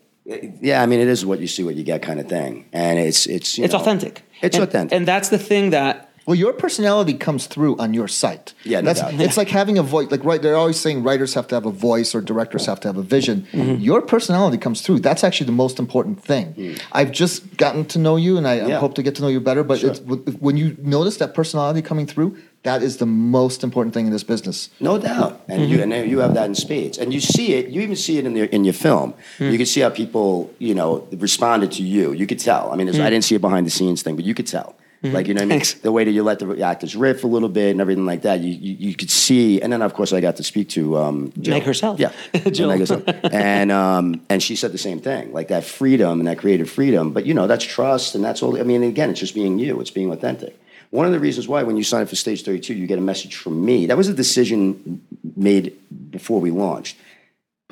yeah. 0.61 0.81
I 0.81 0.85
mean, 0.85 0.99
it 0.99 1.07
is 1.07 1.25
what 1.25 1.39
you 1.39 1.47
see, 1.47 1.63
what 1.63 1.75
you 1.75 1.83
get, 1.83 2.01
kind 2.01 2.19
of 2.19 2.27
thing. 2.27 2.65
And 2.73 2.99
it's 2.99 3.25
it's 3.35 3.57
you 3.57 3.63
It's 3.65 3.73
know, 3.73 3.79
authentic. 3.79 4.23
It's 4.41 4.55
And- 4.57 4.63
authentic. 4.67 4.95
And 4.95 5.07
that's 5.07 5.29
the 5.29 5.37
thing 5.49 5.69
that 5.71 6.12
Well, 6.25 6.35
your 6.35 6.53
personality 6.53 7.13
comes 7.15 7.47
through 7.47 7.77
on 7.77 7.93
your 7.93 8.07
site. 8.07 8.53
Yeah, 8.63 8.79
no 8.79 8.85
that's 8.93 9.01
doubt. 9.01 9.19
it's 9.19 9.35
like 9.37 9.49
having 9.49 9.77
a 9.77 9.83
voice. 9.83 10.09
Like 10.09 10.23
right, 10.23 10.41
they're 10.41 10.55
always 10.55 10.79
saying 10.79 11.03
writers 11.03 11.33
have 11.33 11.47
to 11.49 11.55
have 11.55 11.65
a 11.65 11.71
voice 11.71 12.15
or 12.15 12.21
directors 12.21 12.65
have 12.65 12.79
to 12.81 12.87
have 12.87 12.97
a 12.97 13.01
vision. 13.01 13.45
Mm-hmm. 13.51 13.81
Your 13.81 14.01
personality 14.01 14.57
comes 14.57 14.81
through. 14.81 14.99
That's 14.99 15.23
actually 15.23 15.47
the 15.47 15.51
most 15.65 15.79
important 15.79 16.23
thing. 16.23 16.77
I've 16.93 17.11
just 17.11 17.57
gotten 17.57 17.83
to 17.87 17.99
know 17.99 18.15
you, 18.15 18.37
and 18.37 18.47
I, 18.47 18.53
I 18.53 18.59
Mm. 18.63 18.69
Yeah. 18.69 18.79
hope 18.79 18.95
to 18.95 19.03
get 19.03 19.15
to 19.15 19.21
know 19.21 19.27
you 19.27 19.41
better. 19.41 19.63
But 19.63 19.83
it's, 19.83 19.99
when 19.99 20.55
you 20.57 20.77
notice 20.81 21.17
that 21.17 21.33
personality 21.33 21.81
coming 21.81 22.07
through, 22.07 22.37
that 22.63 22.81
is 22.81 22.97
the 22.97 23.05
most 23.05 23.61
important 23.63 23.93
thing 23.93 24.05
in 24.05 24.13
this 24.13 24.23
business. 24.23 24.69
No 24.79 24.97
doubt, 24.97 25.41
and 25.49 25.69
you 25.69 25.81
and 25.83 25.91
you 26.09 26.19
have 26.19 26.33
that 26.35 26.45
in 26.45 26.55
spades, 26.55 26.97
and 26.97 27.13
you 27.13 27.19
see 27.19 27.53
it. 27.55 27.67
You 27.67 27.81
even 27.81 27.97
see 27.97 28.17
it 28.19 28.25
in 28.25 28.33
your 28.35 28.45
in 28.47 28.63
your 28.63 28.73
film. 28.73 29.13
You 29.39 29.57
can 29.57 29.65
see 29.65 29.81
how 29.81 29.89
people, 29.89 30.49
you 30.59 30.73
know, 30.73 31.05
responded 31.11 31.73
to 31.73 31.83
you. 31.83 32.13
You 32.13 32.25
could 32.25 32.39
tell. 32.39 32.71
I 32.71 32.77
mean, 32.77 32.87
it's, 32.87 32.97
I 32.99 33.09
didn't 33.09 33.25
see 33.25 33.35
a 33.35 33.39
behind 33.39 33.65
the 33.67 33.71
scenes 33.71 34.01
thing, 34.03 34.15
but 34.15 34.23
you 34.23 34.33
could 34.33 34.47
tell. 34.47 34.75
Like 35.03 35.27
you 35.27 35.33
know, 35.33 35.41
what 35.41 35.51
I 35.51 35.57
mean, 35.57 35.65
the 35.81 35.91
way 35.91 36.05
that 36.05 36.11
you 36.11 36.23
let 36.23 36.39
the 36.39 36.61
actors 36.61 36.95
riff 36.95 37.25
a 37.25 37.27
little 37.27 37.49
bit 37.49 37.71
and 37.71 37.81
everything 37.81 38.05
like 38.05 38.21
that. 38.21 38.39
You 38.39 38.53
you, 38.53 38.89
you 38.89 38.95
could 38.95 39.11
see, 39.11 39.61
and 39.61 39.73
then 39.73 39.81
of 39.81 39.93
course 39.93 40.13
I 40.13 40.21
got 40.21 40.37
to 40.37 40.43
speak 40.43 40.69
to 40.69 40.97
um, 40.97 41.33
Jill. 41.41 41.55
Meg 41.55 41.63
herself. 41.63 41.99
Yeah, 41.99 42.13
Jill. 42.51 42.69
Meg 42.69 42.79
herself. 42.79 43.03
and 43.07 43.69
um, 43.69 44.21
and 44.29 44.41
she 44.41 44.55
said 44.55 44.71
the 44.71 44.77
same 44.77 44.99
thing, 44.99 45.33
like 45.33 45.49
that 45.49 45.65
freedom 45.65 46.19
and 46.19 46.27
that 46.27 46.37
creative 46.37 46.69
freedom. 46.69 47.11
But 47.11 47.25
you 47.25 47.33
know, 47.33 47.47
that's 47.47 47.65
trust, 47.65 48.15
and 48.15 48.23
that's 48.23 48.41
all. 48.41 48.57
I 48.57 48.63
mean, 48.63 48.81
again, 48.81 49.09
it's 49.09 49.19
just 49.19 49.35
being 49.35 49.59
you. 49.59 49.81
It's 49.81 49.91
being 49.91 50.09
authentic. 50.09 50.57
One 50.91 51.05
of 51.05 51.11
the 51.11 51.19
reasons 51.19 51.47
why, 51.47 51.63
when 51.63 51.75
you 51.75 51.83
sign 51.83 52.03
up 52.03 52.07
for 52.07 52.15
Stage 52.15 52.43
32, 52.43 52.73
you 52.75 52.85
get 52.85 52.99
a 52.99 53.01
message 53.01 53.35
from 53.35 53.65
me. 53.65 53.87
That 53.87 53.97
was 53.97 54.07
a 54.09 54.13
decision 54.13 55.01
made 55.35 55.75
before 56.11 56.39
we 56.39 56.51
launched. 56.51 56.95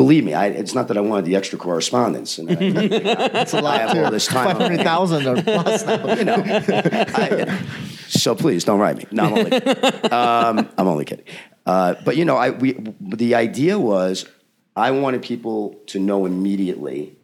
Believe 0.02 0.24
me, 0.24 0.34
I, 0.34 0.48
it's 0.48 0.74
not 0.74 0.88
that 0.88 0.98
I 0.98 1.02
wanted 1.02 1.26
the 1.26 1.36
extra 1.36 1.60
correspondence. 1.60 2.40
And 2.40 2.50
it's 2.50 3.54
a 3.54 3.62
lot. 3.62 3.80
I 3.82 3.86
have 3.86 3.98
all 4.04 4.10
this 4.10 4.26
time. 4.26 4.48
Five 4.48 4.58
hundred 4.58 4.82
thousand 4.82 5.28
or 5.28 5.44
plus. 5.44 5.86
now. 5.86 6.14
you 6.16 6.26
know, 6.26 6.44
I, 6.44 7.64
so 8.08 8.34
please 8.34 8.64
don't 8.64 8.80
write 8.80 8.98
me. 8.98 9.06
No, 9.12 9.26
I'm 9.26 9.34
only 9.34 9.52
kidding. 9.52 10.12
Um, 10.12 10.70
I'm 10.76 10.88
only 10.88 11.06
kidding. 11.06 11.26
Uh, 11.68 11.94
but 12.04 12.18
you 12.18 12.26
know, 12.26 12.36
I 12.36 12.50
we 12.50 12.72
the 13.00 13.36
idea 13.36 13.78
was 13.78 14.26
I 14.76 14.90
wanted 14.90 15.22
people 15.22 15.80
to 15.92 16.00
know 16.00 16.26
immediately. 16.26 17.16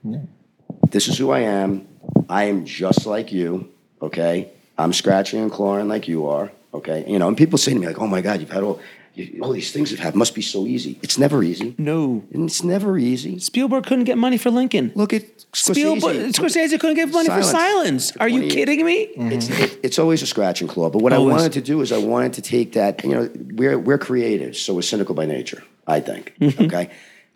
This 0.91 1.07
is 1.07 1.17
who 1.17 1.31
I 1.31 1.39
am. 1.39 1.87
I 2.29 2.43
am 2.43 2.63
just 2.63 3.07
like 3.07 3.31
you. 3.31 3.71
Okay, 4.03 4.51
I'm 4.77 4.93
scratching 4.93 5.41
and 5.41 5.51
clawing 5.51 5.87
like 5.87 6.07
you 6.07 6.27
are. 6.27 6.51
Okay, 6.75 7.03
you 7.07 7.17
know, 7.17 7.27
and 7.27 7.35
people 7.35 7.57
say 7.57 7.73
to 7.73 7.79
me 7.79 7.87
like, 7.87 7.97
"Oh 7.99 8.05
my 8.05 8.21
God, 8.21 8.39
you've 8.39 8.51
had 8.51 8.61
all." 8.61 8.79
You, 9.17 9.41
all 9.41 9.51
these 9.51 9.71
things 9.71 9.89
have 9.89 9.99
had 9.99 10.15
must 10.15 10.35
be 10.35 10.41
so 10.41 10.65
easy. 10.65 10.99
It's 11.01 11.17
never 11.17 11.43
easy. 11.43 11.73
No. 11.77 12.23
And 12.31 12.45
it's 12.49 12.63
never 12.63 12.97
easy. 12.97 13.39
Spielberg 13.39 13.85
couldn't 13.85 14.03
get 14.05 14.17
money 14.17 14.37
for 14.37 14.51
Lincoln. 14.51 14.91
Look 14.95 15.11
at 15.11 15.23
Spielberg, 15.53 16.15
Scorsese. 16.15 16.33
Scorsese 16.33 16.79
couldn't 16.79 16.95
get 16.95 17.09
money 17.11 17.29
for 17.29 17.41
Silence. 17.43 18.11
For 18.11 18.21
Are 18.21 18.29
you 18.29 18.47
kidding 18.47 18.85
me? 18.85 19.09
It's, 19.35 19.49
it, 19.49 19.79
it's 19.81 19.97
always 19.99 20.21
a 20.21 20.27
scratch 20.27 20.61
and 20.61 20.69
claw. 20.69 20.89
But 20.89 21.01
what 21.01 21.13
Always. 21.13 21.33
I 21.33 21.37
wanted 21.37 21.53
to 21.53 21.61
do 21.61 21.81
is 21.81 21.91
I 21.91 21.97
wanted 21.97 22.33
to 22.33 22.41
take 22.41 22.73
that. 22.73 23.03
You 23.03 23.09
know, 23.09 23.29
we're 23.55 23.79
we're 23.79 23.97
creatives, 23.97 24.57
so 24.57 24.73
we're 24.75 24.81
cynical 24.83 25.15
by 25.15 25.25
nature. 25.25 25.63
I 25.87 25.99
think. 25.99 26.33
Okay. 26.41 26.89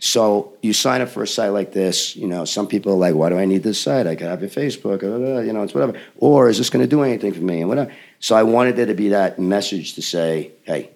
So 0.03 0.53
you 0.63 0.73
sign 0.73 1.01
up 1.01 1.09
for 1.09 1.21
a 1.23 1.27
site 1.27 1.51
like 1.51 1.73
this. 1.73 2.15
You 2.15 2.27
know, 2.27 2.43
some 2.45 2.67
people 2.67 2.91
are 2.93 2.97
like, 2.97 3.13
"Why 3.15 3.29
do 3.29 3.37
I 3.37 3.45
need 3.45 3.63
this 3.63 3.79
site? 3.79 4.07
I 4.07 4.15
can 4.15 4.27
have 4.27 4.41
your 4.41 4.49
Facebook. 4.49 5.03
uh, 5.03 5.41
You 5.41 5.53
know, 5.53 5.61
it's 5.63 5.73
whatever. 5.75 5.93
Or 6.17 6.49
is 6.49 6.57
this 6.57 6.69
going 6.71 6.83
to 6.83 6.89
do 6.89 7.03
anything 7.03 7.33
for 7.33 7.41
me? 7.41 7.61
And 7.61 7.69
whatever." 7.69 7.91
So 8.19 8.35
I 8.35 8.43
wanted 8.43 8.75
there 8.75 8.87
to 8.87 8.93
be 8.95 9.09
that 9.09 9.39
message 9.39 9.93
to 9.93 10.01
say, 10.01 10.51
"Hey, 10.63 10.89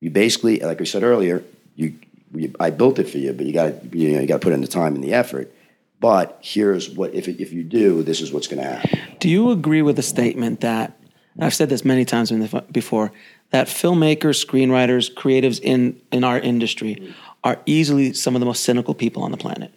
you 0.00 0.10
basically, 0.10 0.60
like 0.60 0.80
we 0.80 0.86
said 0.86 1.02
earlier, 1.02 1.42
you, 1.76 1.94
you 2.34 2.54
I 2.60 2.70
built 2.70 2.98
it 2.98 3.08
for 3.08 3.18
you, 3.18 3.32
but 3.32 3.46
you 3.46 3.52
got 3.52 3.94
you 3.94 4.12
know 4.14 4.20
you 4.20 4.26
got 4.26 4.40
to 4.40 4.44
put 4.44 4.52
in 4.52 4.60
the 4.60 4.68
time 4.68 4.94
and 4.94 5.02
the 5.02 5.12
effort. 5.14 5.52
But 6.00 6.38
here's 6.42 6.90
what 6.90 7.14
if 7.14 7.28
if 7.28 7.52
you 7.52 7.62
do, 7.62 8.02
this 8.02 8.20
is 8.20 8.32
what's 8.32 8.46
going 8.46 8.62
to 8.62 8.68
happen." 8.68 8.98
Do 9.20 9.28
you 9.28 9.50
agree 9.50 9.82
with 9.82 9.96
the 9.96 10.02
statement 10.02 10.60
that 10.60 10.98
I've 11.38 11.54
said 11.54 11.68
this 11.68 11.84
many 11.84 12.04
times 12.04 12.30
in 12.30 12.40
the, 12.40 12.64
before 12.70 13.12
that 13.50 13.68
filmmakers, 13.68 14.44
screenwriters, 14.44 15.12
creatives 15.12 15.60
in 15.60 16.00
in 16.12 16.24
our 16.24 16.38
industry 16.38 17.14
are 17.42 17.58
easily 17.66 18.12
some 18.12 18.34
of 18.36 18.40
the 18.40 18.46
most 18.46 18.64
cynical 18.64 18.94
people 18.94 19.22
on 19.22 19.30
the 19.30 19.36
planet 19.36 19.70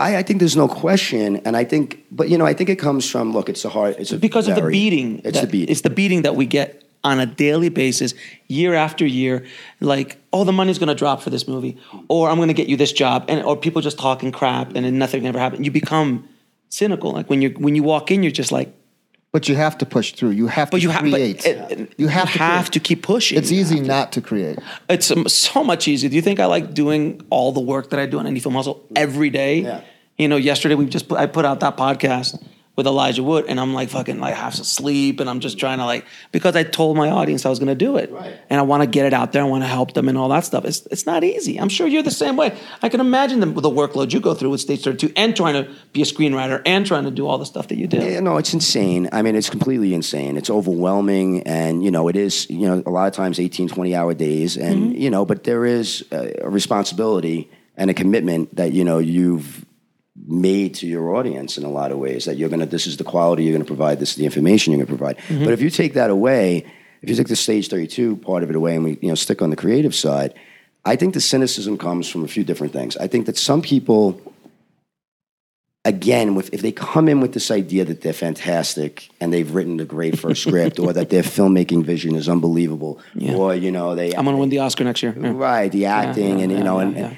I, 0.00 0.16
I 0.18 0.22
think 0.22 0.38
there's 0.38 0.56
no 0.56 0.68
question, 0.68 1.36
and 1.44 1.56
I 1.56 1.64
think, 1.64 2.04
but 2.10 2.28
you 2.28 2.38
know, 2.38 2.46
I 2.46 2.54
think 2.54 2.70
it 2.70 2.76
comes 2.76 3.08
from 3.08 3.32
look. 3.32 3.48
It's 3.48 3.64
a 3.64 3.68
hard. 3.68 3.96
It's 3.98 4.12
a 4.12 4.18
because 4.18 4.48
of 4.48 4.56
the 4.56 4.68
beating. 4.68 5.20
It's 5.24 5.38
that- 5.38 5.46
the 5.46 5.52
beating. 5.52 5.68
It's 5.70 5.82
the 5.82 5.90
beating 5.90 6.22
that 6.22 6.34
we 6.34 6.46
get 6.46 6.81
on 7.04 7.18
a 7.20 7.26
daily 7.26 7.68
basis, 7.68 8.14
year 8.48 8.74
after 8.74 9.04
year. 9.06 9.44
Like, 9.80 10.18
oh, 10.32 10.44
the 10.44 10.52
money's 10.52 10.78
going 10.78 10.88
to 10.88 10.94
drop 10.94 11.20
for 11.20 11.30
this 11.30 11.48
movie, 11.48 11.76
or 12.08 12.28
I'm 12.30 12.36
going 12.36 12.48
to 12.48 12.54
get 12.54 12.68
you 12.68 12.76
this 12.76 12.92
job, 12.92 13.24
and 13.28 13.42
or 13.44 13.56
people 13.56 13.82
just 13.82 13.98
talking 13.98 14.32
crap, 14.32 14.68
and 14.74 14.84
then 14.84 14.98
nothing 14.98 15.26
ever 15.26 15.38
happened. 15.38 15.64
You 15.64 15.72
become 15.72 16.28
cynical. 16.68 17.10
Like 17.12 17.28
when 17.28 17.42
you 17.42 17.50
when 17.50 17.74
you 17.74 17.82
walk 17.82 18.10
in, 18.10 18.22
you're 18.22 18.32
just 18.32 18.52
like, 18.52 18.72
But 19.32 19.48
you 19.48 19.56
have 19.56 19.76
to 19.78 19.86
push 19.86 20.12
through. 20.12 20.30
You 20.30 20.46
have 20.46 20.70
but 20.70 20.78
to 20.78 20.82
you 20.82 20.90
have, 20.90 21.00
create. 21.02 21.44
you 21.96 22.08
have, 22.08 22.30
to, 22.32 22.38
have 22.38 22.70
to 22.70 22.80
keep 22.80 23.02
pushing. 23.02 23.38
It's 23.38 23.50
You 23.50 23.60
easy 23.60 23.76
to. 23.80 23.82
not 23.82 24.12
to 24.12 24.20
create. 24.20 24.58
It's 24.88 25.10
um, 25.10 25.26
so 25.28 25.64
much 25.64 25.88
easier. 25.88 26.08
Do 26.10 26.16
you 26.16 26.22
think 26.22 26.38
I 26.38 26.46
like 26.46 26.72
doing 26.74 27.20
all 27.30 27.50
the 27.52 27.60
work 27.60 27.90
that 27.90 27.98
I 28.00 28.06
do 28.06 28.18
on 28.18 28.26
Indie 28.26 28.42
Film 28.42 28.54
Hustle 28.54 28.84
every 28.94 29.30
day? 29.30 29.60
Yeah. 29.60 29.80
You 30.18 30.28
know, 30.28 30.36
yesterday 30.36 30.74
we 30.76 30.86
just 30.86 31.08
put, 31.08 31.18
I 31.18 31.26
put 31.26 31.44
out 31.44 31.60
that 31.60 31.76
podcast 31.76 32.40
with 32.74 32.86
Elijah 32.86 33.22
Wood, 33.22 33.44
and 33.48 33.60
I'm 33.60 33.74
like 33.74 33.90
fucking 33.90 34.18
like 34.18 34.34
half 34.34 34.54
asleep, 34.54 35.20
and 35.20 35.28
I'm 35.28 35.40
just 35.40 35.58
trying 35.58 35.78
to 35.78 35.84
like 35.84 36.06
because 36.30 36.56
I 36.56 36.62
told 36.62 36.96
my 36.96 37.10
audience 37.10 37.44
I 37.44 37.50
was 37.50 37.58
going 37.58 37.68
to 37.68 37.74
do 37.74 37.96
it, 37.96 38.10
Right. 38.10 38.34
and 38.48 38.58
I 38.58 38.62
want 38.62 38.82
to 38.82 38.86
get 38.86 39.04
it 39.06 39.12
out 39.12 39.32
there. 39.32 39.42
I 39.42 39.46
want 39.46 39.62
to 39.62 39.68
help 39.68 39.92
them 39.92 40.08
and 40.08 40.16
all 40.16 40.28
that 40.30 40.44
stuff. 40.44 40.64
It's 40.64 40.86
it's 40.86 41.06
not 41.06 41.22
easy. 41.24 41.58
I'm 41.60 41.68
sure 41.68 41.86
you're 41.86 42.02
the 42.02 42.10
same 42.10 42.36
way. 42.36 42.56
I 42.80 42.88
can 42.88 43.00
imagine 43.00 43.40
the, 43.40 43.46
the 43.46 43.70
workload 43.70 44.12
you 44.12 44.20
go 44.20 44.34
through 44.34 44.50
with 44.50 44.60
Stage 44.60 44.82
32, 44.84 45.12
and 45.16 45.36
trying 45.36 45.54
to 45.54 45.70
be 45.92 46.02
a 46.02 46.04
screenwriter, 46.06 46.62
and 46.64 46.86
trying 46.86 47.04
to 47.04 47.10
do 47.10 47.26
all 47.26 47.38
the 47.38 47.46
stuff 47.46 47.68
that 47.68 47.76
you 47.76 47.86
do. 47.86 47.98
Yeah, 47.98 48.20
no, 48.20 48.38
it's 48.38 48.54
insane. 48.54 49.08
I 49.12 49.22
mean, 49.22 49.36
it's 49.36 49.50
completely 49.50 49.92
insane. 49.94 50.36
It's 50.36 50.50
overwhelming. 50.50 51.42
And, 51.42 51.84
you 51.84 51.90
know, 51.90 52.08
it 52.08 52.16
is, 52.16 52.48
you 52.48 52.66
know, 52.66 52.82
a 52.86 52.90
lot 52.90 53.06
of 53.06 53.12
times 53.12 53.38
18, 53.38 53.68
20 53.68 53.94
hour 53.94 54.14
days. 54.14 54.56
And, 54.56 54.92
mm-hmm. 54.92 55.00
you 55.00 55.10
know, 55.10 55.24
but 55.24 55.44
there 55.44 55.64
is 55.66 56.04
a 56.10 56.32
a 56.42 56.48
responsibility 56.48 57.50
and 57.76 57.90
a 57.90 57.94
commitment 57.94 58.54
that, 58.56 58.72
you 58.72 58.84
know, 58.84 58.98
you've 58.98 59.64
made 60.26 60.74
to 60.76 60.86
your 60.86 61.16
audience 61.16 61.58
in 61.58 61.64
a 61.64 61.70
lot 61.70 61.90
of 61.90 61.98
ways 61.98 62.24
that 62.26 62.36
you're 62.36 62.48
going 62.48 62.60
to, 62.60 62.66
this 62.66 62.86
is 62.86 62.96
the 62.96 63.04
quality 63.04 63.44
you're 63.44 63.52
going 63.52 63.64
to 63.64 63.66
provide, 63.66 63.98
this 63.98 64.10
is 64.10 64.16
the 64.16 64.24
information 64.24 64.72
you're 64.72 64.84
going 64.84 64.86
to 64.86 64.96
provide. 64.96 65.18
Mm-hmm. 65.28 65.44
But 65.44 65.52
if 65.52 65.60
you 65.60 65.70
take 65.70 65.94
that 65.94 66.10
away, 66.10 66.64
if 67.02 67.10
you 67.10 67.16
take 67.16 67.28
the 67.28 67.36
stage 67.36 67.68
32 67.68 68.16
part 68.16 68.42
of 68.42 68.50
it 68.50 68.56
away 68.56 68.76
and 68.76 68.84
we, 68.84 68.98
you 69.02 69.08
know, 69.08 69.14
stick 69.16 69.42
on 69.42 69.50
the 69.50 69.56
creative 69.56 69.94
side, 69.94 70.34
I 70.84 70.96
think 70.96 71.14
the 71.14 71.20
cynicism 71.20 71.76
comes 71.78 72.08
from 72.08 72.24
a 72.24 72.28
few 72.28 72.44
different 72.44 72.72
things. 72.72 72.96
I 72.96 73.06
think 73.08 73.26
that 73.26 73.36
some 73.36 73.62
people, 73.62 74.20
again, 75.84 76.34
with, 76.34 76.52
if 76.52 76.62
they 76.62 76.72
come 76.72 77.08
in 77.08 77.20
with 77.20 77.32
this 77.32 77.50
idea 77.50 77.84
that 77.84 78.00
they're 78.02 78.12
fantastic 78.12 79.08
and 79.20 79.32
they've 79.32 79.52
written 79.52 79.80
a 79.80 79.84
great 79.84 80.18
first 80.18 80.42
script, 80.46 80.78
or 80.78 80.92
that 80.92 81.10
their 81.10 81.22
filmmaking 81.22 81.84
vision 81.84 82.14
is 82.14 82.28
unbelievable, 82.28 83.00
Yeah. 83.14 83.34
or 83.34 83.54
you 83.54 83.70
know 83.72 83.94
they 83.94 84.14
I'm 84.14 84.24
going 84.24 84.36
to 84.36 84.40
win 84.40 84.48
the 84.48 84.60
Oscar 84.60 84.84
next 84.84 85.02
year. 85.02 85.14
Yeah. 85.18 85.32
right 85.34 85.70
the 85.70 85.86
acting 85.86 86.38
yeah, 86.38 86.44
and 86.44 86.52
you 86.52 86.62
know 86.62 86.78
and, 86.78 86.96
and 86.96 87.16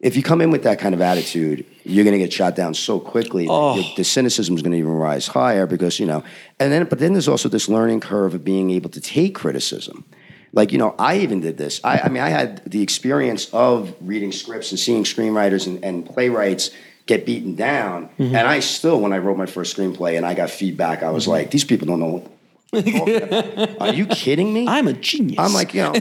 if 0.00 0.16
you 0.16 0.22
come 0.22 0.40
in 0.40 0.50
with 0.50 0.62
that 0.62 0.78
kind 0.78 0.94
of 0.94 1.00
attitude, 1.00 1.64
you're 1.84 2.04
going 2.04 2.12
to 2.18 2.18
get 2.18 2.32
shot 2.32 2.56
down 2.56 2.72
so 2.74 2.98
quickly. 2.98 3.46
Oh. 3.48 3.76
The, 3.76 3.94
the 3.98 4.04
cynicism 4.04 4.56
is 4.56 4.62
going 4.62 4.72
to 4.72 4.78
even 4.78 4.92
rise 4.92 5.26
higher 5.26 5.66
because 5.66 5.98
you 6.00 6.06
know, 6.06 6.22
and 6.58 6.72
then 6.72 6.84
but 6.86 6.98
then 6.98 7.12
there's 7.12 7.28
also 7.28 7.48
this 7.48 7.68
learning 7.68 8.00
curve 8.00 8.34
of 8.34 8.44
being 8.44 8.70
able 8.70 8.90
to 8.90 9.00
take 9.00 9.34
criticism. 9.34 10.04
Like 10.52 10.72
you 10.72 10.78
know, 10.78 10.94
I 10.98 11.18
even 11.18 11.40
did 11.40 11.58
this. 11.58 11.80
I, 11.84 12.00
I 12.00 12.08
mean, 12.08 12.22
I 12.22 12.30
had 12.30 12.62
the 12.64 12.82
experience 12.82 13.48
of 13.52 13.94
reading 14.00 14.32
scripts 14.32 14.70
and 14.72 14.78
seeing 14.80 15.04
screenwriters 15.04 15.66
and, 15.66 15.84
and 15.84 16.04
playwrights 16.06 16.70
get 17.06 17.26
beaten 17.26 17.54
down, 17.56 18.08
Mm-hmm. 18.18 18.34
and 18.36 18.46
I 18.48 18.60
still, 18.60 19.00
when 19.00 19.12
I 19.12 19.18
wrote 19.18 19.36
my 19.36 19.46
first 19.46 19.76
screenplay 19.76 20.16
and 20.16 20.24
I 20.24 20.34
got 20.34 20.48
feedback, 20.50 21.02
I 21.02 21.10
was 21.10 21.24
Mm-hmm. 21.24 21.30
like, 21.32 21.50
these 21.50 21.64
people 21.64 21.86
don't 21.86 21.98
know. 22.00 22.30
Are 22.72 23.92
you 23.92 24.06
kidding 24.06 24.52
me? 24.52 24.66
I'm 24.68 24.86
a 24.86 24.92
genius. 24.92 25.38
I'm 25.38 25.52
like, 25.52 25.74
you 25.74 25.82
know, 25.82 25.94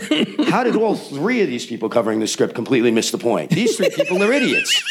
how 0.49 0.63
did 0.63 0.76
all 0.76 0.95
three 0.95 1.41
of 1.41 1.47
these 1.47 1.65
people 1.65 1.89
covering 1.89 2.20
the 2.20 2.28
script 2.28 2.53
completely 2.55 2.91
miss 2.91 3.11
the 3.11 3.17
point? 3.17 3.51
These 3.51 3.78
three 3.78 3.89
people 3.89 4.22
are 4.22 4.32
idiots. 4.32 4.84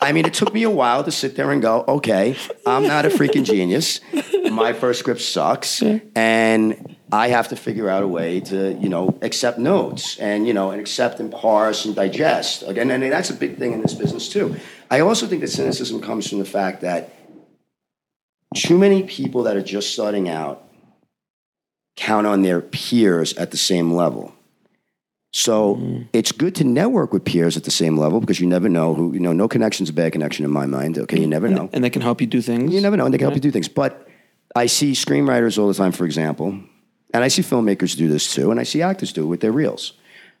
I 0.00 0.12
mean, 0.12 0.26
it 0.26 0.34
took 0.34 0.52
me 0.52 0.62
a 0.64 0.70
while 0.70 1.04
to 1.04 1.10
sit 1.12 1.36
there 1.36 1.50
and 1.50 1.62
go, 1.62 1.84
okay, 1.86 2.36
I'm 2.66 2.84
not 2.86 3.04
a 3.04 3.08
freaking 3.08 3.44
genius. 3.44 4.00
My 4.50 4.72
first 4.72 5.00
script 5.00 5.20
sucks. 5.20 5.82
And 6.14 6.96
I 7.10 7.28
have 7.28 7.48
to 7.48 7.56
figure 7.56 7.88
out 7.88 8.02
a 8.02 8.08
way 8.08 8.40
to, 8.40 8.72
you 8.74 8.88
know, 8.88 9.18
accept 9.22 9.58
notes 9.58 10.18
and, 10.18 10.46
you 10.46 10.54
know, 10.54 10.70
and 10.70 10.80
accept 10.80 11.20
and 11.20 11.30
parse 11.30 11.84
and 11.84 11.94
digest. 11.94 12.62
Again, 12.66 12.90
and 12.90 13.02
that's 13.02 13.30
a 13.30 13.34
big 13.34 13.58
thing 13.58 13.72
in 13.72 13.82
this 13.82 13.94
business 13.94 14.28
too. 14.28 14.56
I 14.90 15.00
also 15.00 15.26
think 15.26 15.40
that 15.40 15.48
cynicism 15.48 16.00
comes 16.00 16.28
from 16.28 16.38
the 16.38 16.44
fact 16.44 16.80
that 16.82 17.12
too 18.54 18.78
many 18.78 19.02
people 19.02 19.44
that 19.44 19.56
are 19.56 19.62
just 19.62 19.92
starting 19.92 20.28
out 20.28 20.64
count 21.96 22.26
on 22.26 22.42
their 22.42 22.60
peers 22.60 23.34
at 23.34 23.50
the 23.50 23.56
same 23.56 23.92
level. 23.92 24.34
So 25.32 25.76
mm. 25.76 26.08
it's 26.12 26.30
good 26.30 26.54
to 26.56 26.64
network 26.64 27.12
with 27.12 27.24
peers 27.24 27.56
at 27.56 27.64
the 27.64 27.70
same 27.70 27.96
level 27.96 28.20
because 28.20 28.38
you 28.38 28.46
never 28.46 28.68
know 28.68 28.94
who, 28.94 29.14
you 29.14 29.20
know, 29.20 29.32
no 29.32 29.48
connection's 29.48 29.88
a 29.88 29.92
bad 29.92 30.12
connection 30.12 30.44
in 30.44 30.50
my 30.50 30.66
mind. 30.66 30.98
Okay, 30.98 31.18
you 31.18 31.26
never 31.26 31.48
know. 31.48 31.70
and 31.72 31.82
they 31.82 31.90
can 31.90 32.02
help 32.02 32.20
you 32.20 32.26
do 32.26 32.42
things. 32.42 32.72
You 32.72 32.80
never 32.82 32.96
know, 32.96 33.06
and 33.06 33.14
they 33.14 33.18
can 33.18 33.24
help 33.24 33.34
you 33.34 33.40
do 33.40 33.50
things. 33.50 33.68
But 33.68 34.08
I 34.54 34.66
see 34.66 34.92
screenwriters 34.92 35.58
all 35.58 35.68
the 35.68 35.74
time, 35.74 35.92
for 35.92 36.04
example, 36.04 36.58
and 37.14 37.24
I 37.24 37.28
see 37.28 37.42
filmmakers 37.42 37.96
do 37.96 38.08
this 38.08 38.32
too, 38.34 38.50
and 38.50 38.60
I 38.60 38.64
see 38.64 38.82
actors 38.82 39.12
do 39.12 39.22
it 39.22 39.26
with 39.26 39.40
their 39.40 39.52
reels. 39.52 39.94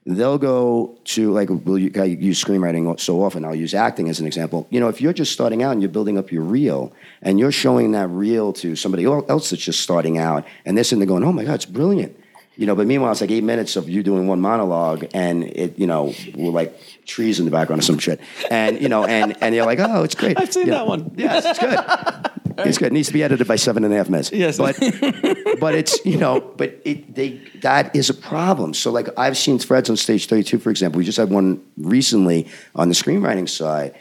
They'll 0.04 0.38
go 0.38 0.96
to 1.04 1.30
like 1.32 1.48
we'll 1.48 1.78
u- 1.78 1.92
I 1.96 2.04
use 2.04 2.42
screenwriting 2.42 2.98
so 2.98 3.22
often. 3.22 3.44
I'll 3.44 3.54
use 3.54 3.74
acting 3.74 4.08
as 4.08 4.18
an 4.20 4.26
example. 4.26 4.66
You 4.70 4.80
know, 4.80 4.88
if 4.88 5.00
you're 5.00 5.12
just 5.12 5.32
starting 5.32 5.62
out 5.62 5.72
and 5.72 5.80
you're 5.82 5.90
building 5.90 6.18
up 6.18 6.32
your 6.32 6.42
reel, 6.42 6.92
and 7.22 7.38
you're 7.38 7.52
showing 7.52 7.92
that 7.92 8.08
reel 8.08 8.52
to 8.54 8.74
somebody 8.76 9.04
else 9.04 9.50
that's 9.50 9.62
just 9.62 9.80
starting 9.80 10.18
out, 10.18 10.44
and 10.64 10.76
they're 10.76 10.84
sitting 10.84 10.98
there 11.00 11.06
going, 11.08 11.24
"Oh 11.24 11.32
my 11.32 11.44
god, 11.44 11.54
it's 11.54 11.66
brilliant." 11.66 12.16
You 12.56 12.66
know, 12.66 12.74
but 12.74 12.86
meanwhile, 12.86 13.12
it's 13.12 13.20
like 13.22 13.30
eight 13.30 13.44
minutes 13.44 13.76
of 13.76 13.88
you 13.88 14.02
doing 14.02 14.26
one 14.26 14.40
monologue, 14.40 15.06
and 15.14 15.44
it, 15.44 15.78
you 15.78 15.86
know, 15.86 16.06
with 16.34 16.52
like 16.54 16.78
trees 17.06 17.38
in 17.38 17.44
the 17.46 17.50
background 17.50 17.80
or 17.80 17.84
some 17.84 17.98
shit, 17.98 18.20
and 18.50 18.80
you 18.80 18.88
know, 18.90 19.04
and 19.04 19.36
and 19.42 19.54
you're 19.54 19.64
like, 19.66 19.78
"Oh, 19.80 20.02
it's 20.02 20.14
great." 20.14 20.38
I've 20.38 20.52
seen 20.52 20.66
You 20.66 20.72
that 20.72 20.78
know, 20.80 20.84
one. 20.86 21.12
Yes, 21.16 21.44
it's 21.46 21.58
good. 21.58 22.30
It's 22.66 22.78
good. 22.78 22.86
It 22.86 22.92
needs 22.92 23.08
to 23.08 23.14
be 23.14 23.22
edited 23.22 23.46
by 23.46 23.56
seven 23.56 23.84
and 23.84 23.92
a 23.92 23.96
half 23.96 24.08
minutes. 24.08 24.32
Yes. 24.32 24.58
but 24.58 24.78
but 25.60 25.74
it's 25.74 26.04
you 26.04 26.16
know, 26.18 26.40
but 26.40 26.80
it 26.84 27.14
they 27.14 27.40
that 27.60 27.94
is 27.94 28.10
a 28.10 28.14
problem. 28.14 28.74
So 28.74 28.90
like 28.90 29.08
I've 29.18 29.36
seen 29.36 29.58
threads 29.58 29.90
on 29.90 29.96
stage 29.96 30.26
thirty 30.26 30.42
two, 30.42 30.58
for 30.58 30.70
example. 30.70 30.98
We 30.98 31.04
just 31.04 31.18
had 31.18 31.30
one 31.30 31.64
recently 31.76 32.48
on 32.74 32.88
the 32.88 32.94
screenwriting 32.94 33.48
side. 33.48 33.94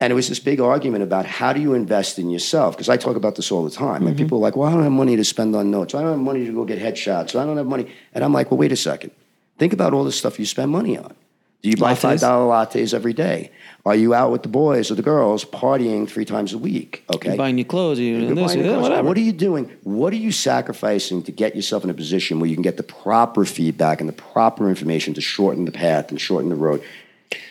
And 0.00 0.12
it 0.12 0.14
was 0.14 0.28
this 0.28 0.38
big 0.38 0.60
argument 0.60 1.02
about 1.02 1.26
how 1.26 1.52
do 1.52 1.60
you 1.60 1.74
invest 1.74 2.20
in 2.20 2.30
yourself? 2.30 2.76
Because 2.76 2.88
I 2.88 2.96
talk 2.96 3.16
about 3.16 3.34
this 3.34 3.50
all 3.50 3.64
the 3.64 3.70
time. 3.70 4.06
And 4.06 4.14
mm-hmm. 4.14 4.24
people 4.24 4.38
are 4.38 4.42
like, 4.42 4.54
well, 4.54 4.68
I 4.68 4.72
don't 4.72 4.84
have 4.84 4.92
money 4.92 5.16
to 5.16 5.24
spend 5.24 5.56
on 5.56 5.72
notes. 5.72 5.92
I 5.92 6.02
don't 6.02 6.12
have 6.12 6.20
money 6.20 6.46
to 6.46 6.52
go 6.52 6.64
get 6.64 6.78
headshots. 6.78 7.34
I 7.34 7.44
don't 7.44 7.56
have 7.56 7.66
money. 7.66 7.92
And 8.14 8.22
I'm 8.22 8.32
like, 8.32 8.52
well, 8.52 8.58
wait 8.58 8.70
a 8.70 8.76
second. 8.76 9.10
Think 9.58 9.72
about 9.72 9.92
all 9.92 10.04
the 10.04 10.12
stuff 10.12 10.38
you 10.38 10.46
spend 10.46 10.70
money 10.70 10.96
on. 10.96 11.16
Do 11.62 11.70
you 11.70 11.76
buy 11.76 11.94
Lattes? 11.94 12.20
$5 12.20 12.20
lattes 12.20 12.94
every 12.94 13.12
day? 13.12 13.50
Are 13.84 13.94
you 13.94 14.14
out 14.14 14.30
with 14.30 14.42
the 14.42 14.48
boys 14.48 14.90
or 14.90 14.94
the 14.94 15.02
girls 15.02 15.44
partying 15.44 16.08
three 16.08 16.24
times 16.24 16.52
a 16.52 16.58
week? 16.58 17.04
Okay. 17.12 17.36
Buying 17.36 17.56
new 17.56 17.64
clothes, 17.64 17.98
you 17.98 18.16
You're 18.18 18.34
this, 18.34 18.54
buying 18.54 18.64
a 18.64 18.68
car. 18.70 18.80
whatever. 18.82 19.08
What 19.08 19.16
are 19.16 19.20
you 19.20 19.32
doing? 19.32 19.70
What 19.82 20.12
are 20.12 20.16
you 20.16 20.30
sacrificing 20.30 21.22
to 21.24 21.32
get 21.32 21.56
yourself 21.56 21.84
in 21.84 21.90
a 21.90 21.94
position 21.94 22.38
where 22.38 22.48
you 22.48 22.54
can 22.54 22.62
get 22.62 22.76
the 22.76 22.82
proper 22.82 23.44
feedback 23.44 24.00
and 24.00 24.08
the 24.08 24.12
proper 24.12 24.68
information 24.68 25.14
to 25.14 25.20
shorten 25.20 25.64
the 25.64 25.72
path 25.72 26.10
and 26.10 26.20
shorten 26.20 26.48
the 26.48 26.54
road, 26.54 26.82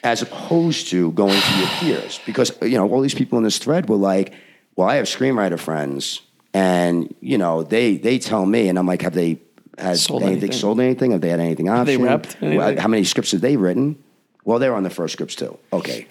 as 0.04 0.22
opposed 0.22 0.88
to 0.90 1.12
going 1.12 1.40
to 1.42 1.58
your 1.58 1.68
peers? 1.80 2.20
Because 2.26 2.52
you 2.62 2.78
know 2.78 2.88
all 2.90 3.02
these 3.02 3.16
people 3.16 3.38
in 3.38 3.44
this 3.44 3.58
thread 3.58 3.90
were 3.90 3.96
like, 3.98 4.32
"Well, 4.76 4.88
I 4.88 4.96
have 4.96 5.06
screenwriter 5.06 5.60
friends, 5.60 6.22
and 6.54 7.14
you 7.20 7.38
know 7.38 7.64
they 7.64 7.98
they 7.98 8.20
tell 8.20 8.46
me, 8.46 8.70
and 8.70 8.78
I'm 8.80 8.88
like, 8.88 9.02
have 9.02 9.14
they 9.16 9.40
has 9.78 10.04
Sold 10.04 10.24
anything, 10.24 10.38
anything? 10.44 10.52
sold 10.60 10.80
anything? 10.80 11.12
Have 11.12 11.22
they 11.22 11.30
had 11.30 11.40
anything 11.40 11.70
option? 11.70 11.86
they 11.86 11.98
repped 11.98 12.36
anything? 12.42 12.58
Well, 12.58 12.78
How 12.80 12.88
many 12.88 13.04
scripts 13.04 13.32
have 13.32 13.42
they 13.42 13.58
written? 13.58 14.02
Well, 14.44 14.60
they're 14.60 14.76
on 14.76 14.84
the 14.84 14.90
first 14.90 15.14
scripts 15.14 15.36
too. 15.36 15.58
Okay. 15.74 16.08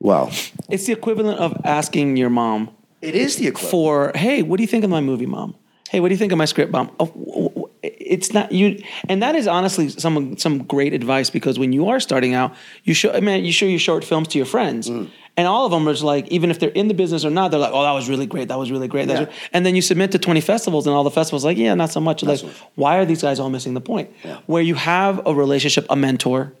Well, 0.00 0.30
It's 0.68 0.86
the 0.86 0.92
equivalent 0.92 1.38
of 1.38 1.54
asking 1.64 2.16
your 2.16 2.30
mom 2.30 2.70
it 3.02 3.14
is 3.14 3.36
the 3.36 3.46
equivalent. 3.46 3.70
for, 3.70 4.12
hey, 4.14 4.42
what 4.42 4.56
do 4.58 4.62
you 4.62 4.66
think 4.66 4.84
of 4.84 4.90
my 4.90 5.00
movie, 5.00 5.26
mom? 5.26 5.54
Hey, 5.88 6.00
what 6.00 6.08
do 6.08 6.14
you 6.14 6.18
think 6.18 6.32
of 6.32 6.38
my 6.38 6.44
script, 6.44 6.70
mom? 6.72 6.90
Oh, 7.00 7.70
It's 7.82 8.32
not 8.34 8.52
you, 8.52 8.82
and 9.08 9.22
that 9.22 9.34
is 9.34 9.46
honestly 9.48 9.88
some 9.88 10.36
some 10.36 10.64
great 10.64 10.92
advice 10.92 11.30
because 11.30 11.58
when 11.58 11.72
you 11.72 11.88
are 11.88 11.98
starting 12.00 12.34
out, 12.34 12.54
you 12.84 12.92
show, 12.94 13.10
I 13.12 13.20
mean, 13.20 13.44
you 13.44 13.52
show 13.52 13.66
your 13.66 13.78
short 13.78 14.04
films 14.04 14.28
to 14.28 14.38
your 14.38 14.46
friends, 14.46 14.88
Mm. 14.90 15.08
And 15.40 15.48
all 15.48 15.64
of 15.64 15.70
them 15.72 15.88
are 15.88 15.92
just 15.92 16.04
like, 16.04 16.28
even 16.28 16.50
if 16.50 16.58
they're 16.58 16.76
in 16.82 16.88
the 16.88 16.94
business 16.94 17.24
or 17.24 17.30
not, 17.30 17.50
they're 17.50 17.58
like, 17.66 17.72
oh, 17.72 17.82
that 17.82 17.92
was 17.92 18.10
really 18.10 18.26
great, 18.26 18.48
that 18.48 18.58
was 18.58 18.70
really 18.70 18.88
great, 18.88 19.08
That's 19.08 19.20
Yeah. 19.22 19.26
re-" 19.28 19.32
and 19.54 19.64
then 19.64 19.74
you 19.74 19.80
submit 19.80 20.12
to 20.12 20.18
twenty 20.18 20.42
festivals, 20.42 20.86
and 20.86 20.94
all 20.94 21.02
the 21.02 21.10
festivals 21.20 21.44
like, 21.48 21.56
yeah, 21.56 21.74
not 21.74 21.90
so 21.90 22.00
much. 22.00 22.22
Like, 22.22 22.40
so 22.40 22.46
much. 22.48 22.56
why 22.74 22.98
are 22.98 23.06
these 23.06 23.22
guys 23.22 23.40
all 23.40 23.48
missing 23.48 23.72
the 23.72 23.80
point? 23.80 24.10
Yeah. 24.22 24.38
Where 24.46 24.62
you 24.62 24.74
have 24.74 25.22
a 25.26 25.34
relationship, 25.34 25.86
a 25.88 25.96
mentor, 25.96 26.52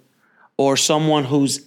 or 0.56 0.78
someone 0.78 1.24
who's 1.24 1.60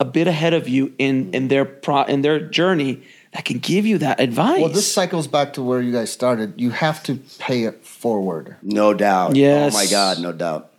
a 0.00 0.04
bit 0.06 0.26
ahead 0.26 0.54
of 0.54 0.68
you 0.68 0.94
in 0.98 1.30
in 1.34 1.48
their 1.48 1.64
pro 1.66 2.04
in 2.04 2.22
their 2.22 2.40
journey 2.40 3.02
that 3.34 3.44
can 3.44 3.58
give 3.58 3.84
you 3.84 3.98
that 3.98 4.20
advice. 4.20 4.60
Well, 4.62 4.70
this 4.70 4.90
cycles 4.90 5.26
back 5.26 5.52
to 5.54 5.62
where 5.62 5.82
you 5.82 5.92
guys 5.92 6.10
started. 6.10 6.54
You 6.56 6.70
have 6.70 7.02
to 7.04 7.16
pay 7.38 7.64
it 7.64 7.84
forward. 7.84 8.56
No 8.62 8.94
doubt. 8.94 9.32
Oh 9.32 9.34
yes. 9.34 9.74
Oh 9.74 9.78
my 9.78 9.86
God, 9.86 10.18
no 10.20 10.32
doubt. 10.32 10.70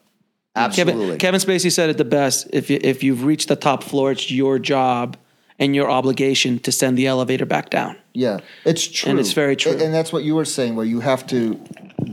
Absolutely. 0.55 1.17
Kevin, 1.17 1.39
Kevin 1.39 1.41
Spacey 1.41 1.71
said 1.71 1.89
it 1.91 1.97
the 1.97 2.05
best. 2.05 2.47
If 2.51 2.69
you, 2.69 2.79
if 2.81 3.03
you've 3.03 3.23
reached 3.23 3.47
the 3.49 3.55
top 3.55 3.83
floor, 3.83 4.11
it's 4.11 4.31
your 4.31 4.57
job 4.59 5.15
and 5.59 5.75
your 5.75 5.89
obligation 5.91 6.59
to 6.59 6.71
send 6.71 6.97
the 6.97 7.05
elevator 7.07 7.45
back 7.45 7.69
down. 7.69 7.95
Yeah, 8.13 8.39
it's 8.65 8.87
true, 8.87 9.11
And 9.11 9.19
it's 9.19 9.33
very 9.33 9.55
true. 9.55 9.73
And 9.73 9.93
that's 9.93 10.11
what 10.13 10.23
you 10.23 10.35
were 10.35 10.45
saying, 10.45 10.75
where 10.75 10.85
you 10.85 11.01
have 11.01 11.27
to 11.27 11.59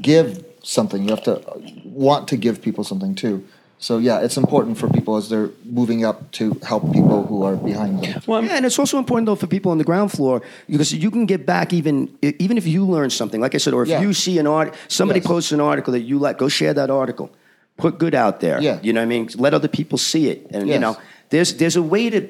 give 0.01 0.44
something. 0.62 1.03
You 1.05 1.11
have 1.11 1.22
to 1.24 1.40
want 1.84 2.28
to 2.28 2.36
give 2.36 2.61
people 2.61 2.84
something 2.84 3.14
too. 3.14 3.44
So 3.78 3.99
yeah, 3.99 4.20
it's 4.20 4.36
important 4.38 4.78
for 4.78 4.88
people 4.88 5.16
as 5.16 5.28
they're 5.28 5.51
moving 5.64 6.03
up 6.05 6.30
to 6.32 6.59
help 6.66 6.92
people 6.92 7.26
who 7.26 7.42
are 7.44 7.57
behind 7.57 8.03
them. 8.03 8.22
Well, 8.26 8.42
Yeah, 8.42 8.57
and 8.57 8.64
it's 8.64 8.78
also 8.78 8.97
important 8.99 9.26
though 9.26 9.34
for 9.36 9.47
people 9.47 9.70
on 9.70 9.78
the 9.78 9.84
ground 9.84 10.11
floor 10.12 10.40
because 10.68 10.94
you 10.94 11.11
can 11.11 11.26
get 11.26 11.44
back 11.47 11.72
even 11.72 12.09
even 12.22 12.57
if 12.57 12.66
you 12.66 12.86
learn 12.86 13.11
something. 13.11 13.40
Like 13.40 13.55
I 13.55 13.59
said, 13.59 13.74
or 13.74 13.82
if 13.82 13.88
Yeah. 13.88 14.01
you 14.01 14.12
see 14.14 14.38
an 14.38 14.47
art, 14.47 14.74
somebody 14.88 15.20
Yes. 15.20 15.26
posts 15.26 15.53
an 15.53 15.61
article 15.61 15.92
that 15.92 16.01
you 16.03 16.18
like, 16.18 16.38
go 16.38 16.49
share 16.49 16.72
that 16.74 16.90
article. 16.90 17.28
Put 17.76 17.99
good 17.99 18.14
out 18.14 18.40
there. 18.40 18.59
Yeah. 18.62 18.78
you 18.82 18.92
know 18.94 19.01
what 19.01 19.07
I 19.07 19.09
mean. 19.09 19.28
Let 19.36 19.53
other 19.53 19.68
people 19.68 19.99
see 19.99 20.30
it, 20.30 20.47
and 20.55 20.66
you 20.68 20.78
know, 20.78 20.97
there's 21.28 21.53
there's 21.59 21.76
a 21.76 21.82
way 21.82 22.09
to 22.11 22.20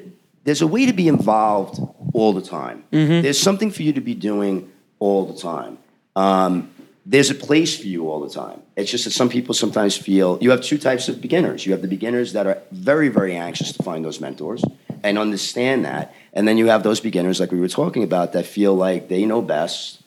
there's 0.47 0.61
a 0.61 0.67
way 0.67 0.85
to 0.85 0.93
be 0.93 1.09
involved 1.09 1.77
all 2.13 2.31
the 2.31 2.41
time. 2.41 2.85
Mm-hmm. 2.93 3.21
There's 3.21 3.37
something 3.37 3.69
for 3.69 3.83
you 3.83 3.91
to 3.91 3.99
be 3.99 4.15
doing 4.15 4.71
all 4.97 5.25
the 5.25 5.37
time. 5.37 5.77
Um, 6.15 6.71
there's 7.05 7.29
a 7.29 7.35
place 7.35 7.77
for 7.77 7.85
you 7.85 8.09
all 8.09 8.21
the 8.21 8.29
time. 8.33 8.61
It's 8.77 8.89
just 8.89 9.03
that 9.03 9.11
some 9.11 9.27
people 9.27 9.53
sometimes 9.53 9.97
feel 9.97 10.37
you 10.39 10.51
have 10.51 10.61
two 10.61 10.77
types 10.77 11.09
of 11.09 11.19
beginners. 11.19 11.65
You 11.65 11.73
have 11.73 11.81
the 11.81 11.89
beginners 11.89 12.31
that 12.31 12.47
are 12.47 12.61
very, 12.71 13.09
very 13.09 13.35
anxious 13.35 13.73
to 13.73 13.83
find 13.83 14.05
those 14.05 14.21
mentors 14.21 14.63
and 15.03 15.17
understand 15.17 15.83
that. 15.83 16.15
And 16.31 16.47
then 16.47 16.57
you 16.57 16.67
have 16.67 16.81
those 16.81 17.01
beginners, 17.01 17.41
like 17.41 17.51
we 17.51 17.59
were 17.59 17.67
talking 17.67 18.03
about, 18.03 18.31
that 18.31 18.45
feel 18.45 18.73
like 18.73 19.09
they 19.09 19.25
know 19.25 19.41
best. 19.41 20.01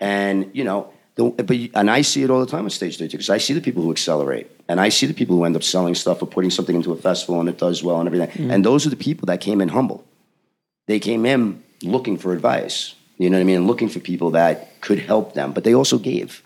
And, 0.00 0.50
you 0.54 0.64
know, 0.64 0.92
the, 1.16 1.30
but, 1.30 1.56
and 1.74 1.90
I 1.90 2.02
see 2.02 2.22
it 2.22 2.30
all 2.30 2.40
the 2.40 2.46
time 2.46 2.64
on 2.64 2.70
stage 2.70 2.98
32 2.98 3.16
because 3.16 3.30
I 3.30 3.38
see 3.38 3.54
the 3.54 3.60
people 3.60 3.82
who 3.82 3.90
accelerate 3.90 4.50
and 4.68 4.80
I 4.80 4.88
see 4.88 5.06
the 5.06 5.14
people 5.14 5.36
who 5.36 5.44
end 5.44 5.54
up 5.56 5.62
selling 5.62 5.94
stuff 5.94 6.22
or 6.22 6.26
putting 6.26 6.50
something 6.50 6.74
into 6.74 6.92
a 6.92 6.96
festival 6.96 7.38
and 7.40 7.48
it 7.48 7.58
does 7.58 7.82
well 7.84 8.00
and 8.00 8.08
everything. 8.08 8.50
And 8.50 8.64
those 8.64 8.86
are 8.86 8.90
the 8.90 8.96
people 8.96 9.26
that 9.26 9.40
came 9.40 9.60
in 9.60 9.68
humble 9.68 10.04
they 10.86 10.98
came 10.98 11.24
in 11.24 11.62
looking 11.82 12.18
for 12.18 12.32
advice. 12.32 12.94
You 13.16 13.30
know 13.30 13.36
what 13.38 13.42
I 13.42 13.44
mean? 13.44 13.66
Looking 13.66 13.88
for 13.88 14.00
people 14.00 14.32
that 14.32 14.80
could 14.80 14.98
help 14.98 15.34
them, 15.34 15.52
but 15.52 15.64
they 15.64 15.74
also 15.74 15.98
gave. 15.98 16.42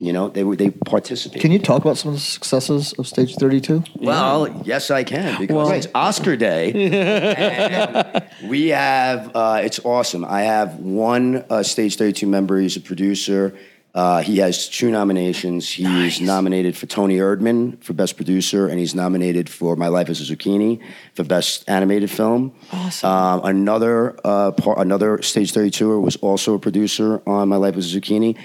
You 0.00 0.12
know, 0.12 0.28
they 0.28 0.44
were 0.44 0.56
they 0.56 0.70
participated. 0.70 1.40
Can 1.40 1.50
you 1.50 1.58
talk 1.58 1.80
about 1.82 1.96
some 1.96 2.10
of 2.10 2.16
the 2.16 2.20
successes 2.20 2.92
of 2.94 3.06
Stage 3.06 3.36
Thirty 3.36 3.60
Two? 3.60 3.84
Well, 3.96 4.62
yes, 4.64 4.90
I 4.90 5.02
can 5.04 5.40
because 5.40 5.54
Well- 5.56 5.70
it's 5.70 5.86
Oscar 5.94 6.36
Day. 6.36 6.72
and 6.92 8.24
we 8.50 8.68
have 8.68 9.30
uh, 9.34 9.60
it's 9.64 9.78
awesome. 9.84 10.24
I 10.24 10.42
have 10.42 10.74
one 10.80 11.44
uh, 11.48 11.62
Stage 11.62 11.96
Thirty 11.96 12.12
Two 12.12 12.26
member. 12.26 12.58
He's 12.58 12.76
a 12.76 12.80
producer. 12.80 13.54
Uh, 13.94 14.22
he 14.22 14.38
has 14.38 14.68
two 14.68 14.90
nominations. 14.90 15.70
He 15.70 16.06
is 16.06 16.20
nominated 16.20 16.76
for 16.76 16.86
Toni 16.86 17.18
Erdmann 17.18 17.82
for 17.82 17.92
Best 17.92 18.16
Producer, 18.16 18.66
and 18.66 18.80
he's 18.80 18.94
nominated 18.94 19.48
for 19.48 19.76
My 19.76 19.86
Life 19.86 20.08
as 20.08 20.20
a 20.20 20.34
Zucchini 20.34 20.80
for 21.14 21.22
Best 21.22 21.68
Animated 21.68 22.10
Film. 22.10 22.52
Awesome. 22.72 23.08
Um, 23.08 23.40
another 23.44 24.18
uh, 24.24 24.50
par- 24.50 24.80
another 24.80 25.22
Stage 25.22 25.52
Thirty 25.52 25.70
Two 25.70 26.00
was 26.00 26.16
also 26.16 26.54
a 26.54 26.58
producer 26.58 27.22
on 27.26 27.48
My 27.48 27.56
Life 27.56 27.76
as 27.76 27.94
a 27.94 28.00
Zucchini 28.00 28.36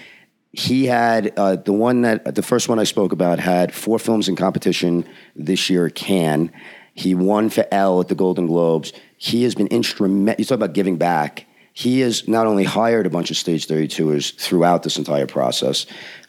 he 0.51 0.85
had 0.85 1.31
uh, 1.37 1.57
the 1.57 1.73
one 1.73 2.01
that 2.01 2.35
the 2.35 2.41
first 2.41 2.69
one 2.69 2.79
I 2.79 2.83
spoke 2.83 3.11
about 3.11 3.39
had 3.39 3.73
four 3.73 3.99
films 3.99 4.27
in 4.27 4.35
competition 4.35 5.05
this 5.35 5.69
year 5.69 5.85
at 5.85 5.95
Cannes. 5.95 6.51
He 6.93 7.13
won 7.15 7.49
for 7.49 7.65
Elle 7.71 8.01
at 8.01 8.07
the 8.07 8.15
Golden 8.15 8.47
Globes. 8.47 8.91
He 9.17 9.43
has 9.43 9.55
been 9.55 9.67
instrumental. 9.67 10.39
You 10.39 10.45
talk 10.45 10.55
about 10.55 10.73
giving 10.73 10.97
back. 10.97 11.45
He 11.79 12.01
has 12.01 12.27
not 12.27 12.45
only 12.45 12.65
hired 12.65 13.05
a 13.05 13.09
bunch 13.09 13.31
of 13.31 13.37
stage 13.37 13.65
32ers 13.65 14.35
throughout 14.35 14.83
this 14.83 14.97
entire 14.97 15.27
process. 15.27 15.85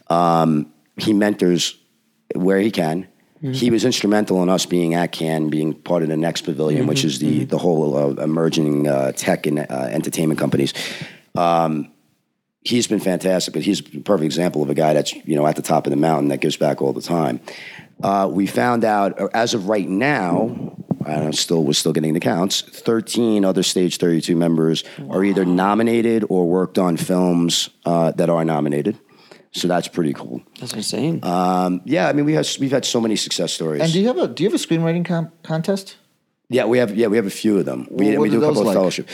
Um, 0.09 0.73
he 0.97 1.13
mentors 1.13 1.77
where 2.37 2.61
he 2.61 2.71
can. 2.71 3.09
He 3.43 3.71
was 3.73 3.85
instrumental 3.85 4.45
in 4.45 4.49
us 4.49 4.65
being 4.65 4.95
at 4.95 5.11
Cannes, 5.11 5.51
being 5.51 5.75
part 5.75 6.05
of 6.05 6.09
the 6.09 6.17
Next 6.17 6.43
Pavilion, 6.43 6.87
which 6.87 7.05
is 7.05 7.19
the 7.19 7.45
the 7.47 7.59
whole 7.59 7.97
uh, 7.97 8.23
emerging 8.23 8.87
uh, 8.87 9.11
tech 9.11 9.47
and 9.47 9.59
uh, 9.59 9.89
entertainment 9.91 10.39
companies. 10.39 10.73
Um, 11.35 11.91
he's 12.61 12.87
been 12.87 13.01
fantastic, 13.01 13.53
but 13.53 13.65
he's 13.65 13.81
a 13.81 14.01
perfect 14.01 14.27
example 14.27 14.63
of 14.63 14.71
a 14.71 14.75
guy 14.75 14.93
that's 14.93 15.13
you 15.27 15.35
know 15.35 15.49
at 15.49 15.57
the 15.57 15.63
top 15.63 15.87
of 15.87 15.91
the 15.91 15.97
mountain 15.97 16.29
that 16.29 16.41
gives 16.41 16.59
back 16.59 16.81
all 16.81 16.93
the 16.93 17.03
time. 17.03 17.41
Uh, 18.05 18.29
we 18.31 18.47
found 18.47 18.85
out 18.85 19.19
as 19.35 19.55
of 19.55 19.69
right 19.69 19.89
now, 19.89 20.77
I 21.05 21.17
don't 21.17 21.35
still 21.35 21.65
we're 21.65 21.73
still 21.73 21.93
getting 21.93 22.15
the 22.15 22.21
counts. 22.21 22.61
Thirteen 22.61 23.45
other 23.45 23.63
Stage 23.63 23.97
Thirty 23.97 24.21
Two 24.21 24.37
members 24.37 24.85
are 25.09 25.25
either 25.25 25.45
nominated 25.45 26.25
or 26.29 26.47
worked 26.47 26.79
on 26.79 26.97
films 26.97 27.71
uh, 27.85 28.13
that 28.13 28.29
are 28.29 28.45
nominated. 28.45 28.99
So 29.53 29.67
that's 29.67 29.89
pretty 29.89 30.13
cool. 30.13 30.43
That's 30.61 30.75
insane. 30.75 31.21
Um, 31.25 31.81
yeah, 31.85 32.09
I 32.09 32.13
mean 32.13 32.25
we 32.25 32.35
have 32.35 32.47
we've 32.61 32.71
had 32.71 32.85
so 32.85 33.01
many 33.01 33.17
success 33.17 33.53
stories. 33.53 33.83
And 33.83 33.93
do 33.93 34.01
you 34.01 34.07
have 34.07 34.19
a 34.19 34.29
do 34.29 34.45
you 34.45 34.51
have 34.51 34.61
a 34.61 34.63
screenwriting 34.63 35.05
com- 35.05 35.33
contest? 35.43 35.97
Yeah, 36.51 36.65
we 36.67 36.79
have. 36.79 36.97
Yeah, 36.97 37.07
we 37.07 37.17
have 37.17 37.27
a 37.27 37.31
few 37.31 37.59
of 37.59 37.65
them. 37.65 37.87
We, 37.91 38.19
we 38.19 38.29
do 38.29 38.43
a 38.43 38.47
couple 38.47 38.65
like? 38.65 38.77
of 38.77 38.81
fellowship. 38.81 39.09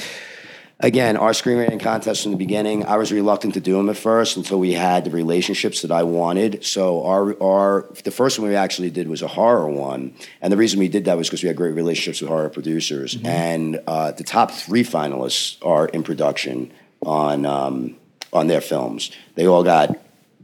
Again, 0.79 1.17
our 1.17 1.31
screenwriting 1.31 1.81
contest 1.81 2.27
in 2.27 2.33
the 2.33 2.37
beginning, 2.37 2.85
I 2.85 2.99
was 2.99 3.11
reluctant 3.11 3.55
to 3.55 3.61
do 3.61 3.79
them 3.79 3.89
at 3.89 3.97
first 3.97 4.37
until 4.37 4.61
we 4.61 4.75
had 4.75 5.05
the 5.05 5.11
relationships 5.11 5.81
that 5.81 5.91
I 5.91 6.03
wanted. 6.03 6.67
So 6.67 7.03
our 7.05 7.43
our 7.43 7.87
the 8.05 8.11
first 8.11 8.39
one 8.39 8.49
we 8.49 8.57
actually 8.57 8.91
did 8.91 9.09
was 9.09 9.23
a 9.23 9.27
horror 9.27 9.71
one, 9.71 10.15
and 10.43 10.53
the 10.53 10.59
reason 10.59 10.79
we 10.79 10.89
did 10.89 11.07
that 11.07 11.17
was 11.17 11.29
because 11.29 11.43
we 11.43 11.47
had 11.47 11.57
great 11.57 11.73
relationships 11.73 12.21
with 12.21 12.29
horror 12.29 12.51
producers. 12.51 13.17
Mm-hmm. 13.17 13.27
And 13.27 13.81
uh, 13.87 14.13
the 14.13 14.25
top 14.25 14.51
three 14.51 14.85
finalists 14.85 15.57
are 15.65 15.87
in 15.89 16.03
production 16.03 16.71
on 17.01 17.47
um, 17.47 17.97
on 18.35 18.49
their 18.49 18.61
films. 18.61 19.11
They 19.35 19.47
all 19.47 19.65
got 19.65 19.99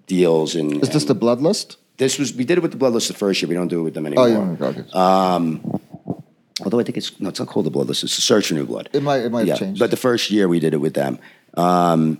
deals 0.06 0.54
and 0.54 0.82
Is 0.82 0.90
this 0.90 1.04
the 1.04 1.14
Blood 1.14 1.42
List? 1.42 1.76
This 1.98 2.18
was 2.18 2.34
we 2.34 2.44
did 2.44 2.56
it 2.56 2.62
with 2.62 2.70
the 2.70 2.78
Blood 2.78 2.94
List 2.94 3.08
the 3.08 3.14
first 3.14 3.42
year. 3.42 3.50
We 3.50 3.54
don't 3.54 3.68
do 3.68 3.80
it 3.80 3.84
with 3.84 3.94
them 3.94 4.06
anymore. 4.06 4.24
Oh, 4.24 4.30
anymore. 4.30 4.56
yeah, 4.58 4.66
okay. 4.66 4.84
Although 6.64 6.80
I 6.80 6.84
think 6.84 6.96
it's 6.98 7.18
no, 7.20 7.28
it's 7.28 7.38
not 7.40 7.48
called 7.48 7.66
the 7.66 7.70
Blood 7.70 7.88
List. 7.88 8.04
It's 8.04 8.16
the 8.16 8.22
Search 8.22 8.48
for 8.48 8.54
New 8.54 8.66
Blood. 8.66 8.88
It 8.92 9.02
might- 9.02 9.22
it 9.24 9.30
might 9.32 9.40
have 9.40 9.48
yeah. 9.48 9.56
changed. 9.56 9.78
But 9.78 9.90
the 9.90 9.96
first 9.96 10.30
year 10.30 10.48
we 10.48 10.60
did 10.60 10.74
it 10.74 10.78
with 10.80 10.94
them. 10.94 11.18
Um, 11.54 12.18